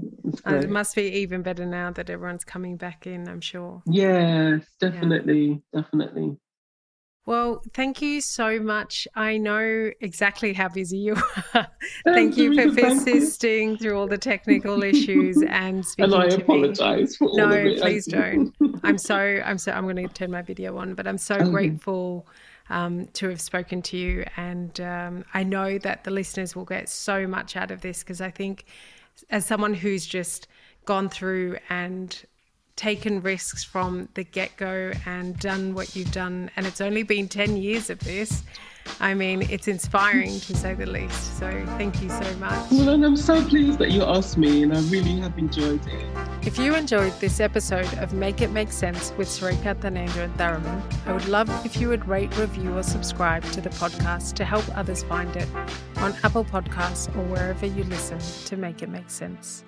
And 0.45 0.65
it 0.65 0.71
must 0.71 0.95
be 0.95 1.05
even 1.05 1.43
better 1.43 1.67
now 1.67 1.91
that 1.93 2.11
everyone's 2.11 2.45
coming 2.45 2.77
back 2.77 3.07
in, 3.07 3.29
I'm 3.29 3.41
sure. 3.41 3.83
Yes, 3.87 4.65
definitely, 4.79 5.63
definitely. 5.73 6.39
Well, 7.27 7.63
thank 7.73 8.03
you 8.03 8.21
so 8.21 8.61
much. 8.61 9.09
I 9.15 9.39
know 9.39 9.91
exactly 10.01 10.53
how 10.53 10.69
busy 10.69 10.99
you 10.99 11.17
are. 11.55 11.69
thank 12.13 12.37
you 12.37 12.53
for 12.53 12.63
you. 12.65 12.73
persisting 12.73 13.79
through 13.79 13.99
all 13.99 14.07
the 14.07 14.19
technical 14.19 14.83
issues 14.83 15.43
and 15.49 15.85
speaking 15.87 16.13
And 16.13 16.15
I 16.15 16.27
to 16.29 16.39
me. 16.39 16.43
apologize 16.43 17.17
for 17.17 17.29
all 17.29 17.39
No, 17.39 17.71
please 17.79 18.07
don't. 18.07 18.55
I'm 18.83 18.99
so 18.99 19.17
I'm 19.45 19.57
so 19.57 19.73
I'm 19.73 19.85
going 19.85 19.97
to 19.97 20.09
turn 20.09 20.31
my 20.31 20.43
video 20.43 20.77
on, 20.77 20.95
but 20.95 21.07
I'm 21.07 21.17
so 21.17 21.37
Okay. 21.41 21.51
grateful 21.51 22.27
um, 22.69 23.07
to 23.15 23.29
have 23.31 23.41
spoken 23.41 23.81
to 23.83 23.97
you, 23.97 24.25
and 24.37 24.79
um, 24.81 25.25
I 25.33 25.43
know 25.43 25.79
that 25.79 26.05
the 26.05 26.11
listeners 26.11 26.55
will 26.55 26.65
get 26.67 26.89
so 26.91 27.27
much 27.27 27.57
out 27.57 27.71
of 27.71 27.81
this 27.81 28.01
because 28.01 28.21
I 28.21 28.31
think, 28.31 28.65
as 29.31 29.47
someone 29.47 29.75
who's 29.75 30.07
just 30.07 30.47
gone 30.85 31.09
through 31.09 31.57
and 31.69 32.25
taken 32.77 33.23
risks 33.23 33.63
from 33.63 34.09
the 34.15 34.25
get 34.25 34.57
go 34.57 34.93
and 35.07 35.39
done 35.39 35.75
what 35.75 35.95
you've 35.95 36.13
done, 36.13 36.51
and 36.57 36.67
it's 36.67 36.81
only 36.81 37.03
been 37.03 37.29
ten 37.29 37.57
years 37.57 37.91
of 37.91 38.01
this. 38.01 38.43
I 39.01 39.15
mean, 39.15 39.43
it's 39.51 39.69
inspiring 39.69 40.41
to 40.41 40.57
say 40.57 40.75
the 40.75 40.87
least. 40.87 41.39
So 41.39 41.51
thank 41.79 42.03
you 42.03 42.09
so 42.09 42.37
much. 42.37 42.71
Well, 42.71 42.91
and 42.91 43.05
I'm 43.05 43.17
so 43.17 43.45
pleased 43.45 43.79
that 43.79 43.91
you 43.91 44.03
asked 44.03 44.39
me, 44.39 44.63
and 44.63 44.73
I 44.73 44.81
really 44.83 45.19
have 45.21 45.39
enjoyed 45.39 45.87
it. 45.87 46.07
If 46.47 46.59
you 46.59 46.75
enjoyed 46.75 47.13
this 47.21 47.41
episode 47.41 47.93
of 47.99 48.13
Make 48.13 48.41
It 48.41 48.51
Make 48.51 48.71
Sense 48.71 49.13
with 49.17 49.29
Sarika 49.29 49.75
Thanendra 49.75 50.25
and 50.25 50.35
Tharaman, 50.37 50.83
I 51.07 51.13
would 51.13 51.29
love 51.29 51.49
if 51.65 51.79
you 51.79 51.89
would 51.89 52.07
rate, 52.07 52.37
review, 52.37 52.77
or 52.77 52.83
subscribe 52.83 53.45
to 53.53 53.61
the 53.61 53.71
podcast 53.71 54.35
to 54.35 54.45
help 54.45 54.65
others 54.77 55.03
find 55.03 55.35
it 55.37 55.49
on 55.97 56.15
Apple 56.23 56.45
Podcasts 56.45 57.09
or 57.17 57.23
wherever 57.25 57.67
you 57.67 57.85
listen 57.85 58.19
to 58.47 58.57
Make 58.57 58.83
It 58.83 58.89
Make 58.89 59.11
Sense. 59.11 59.65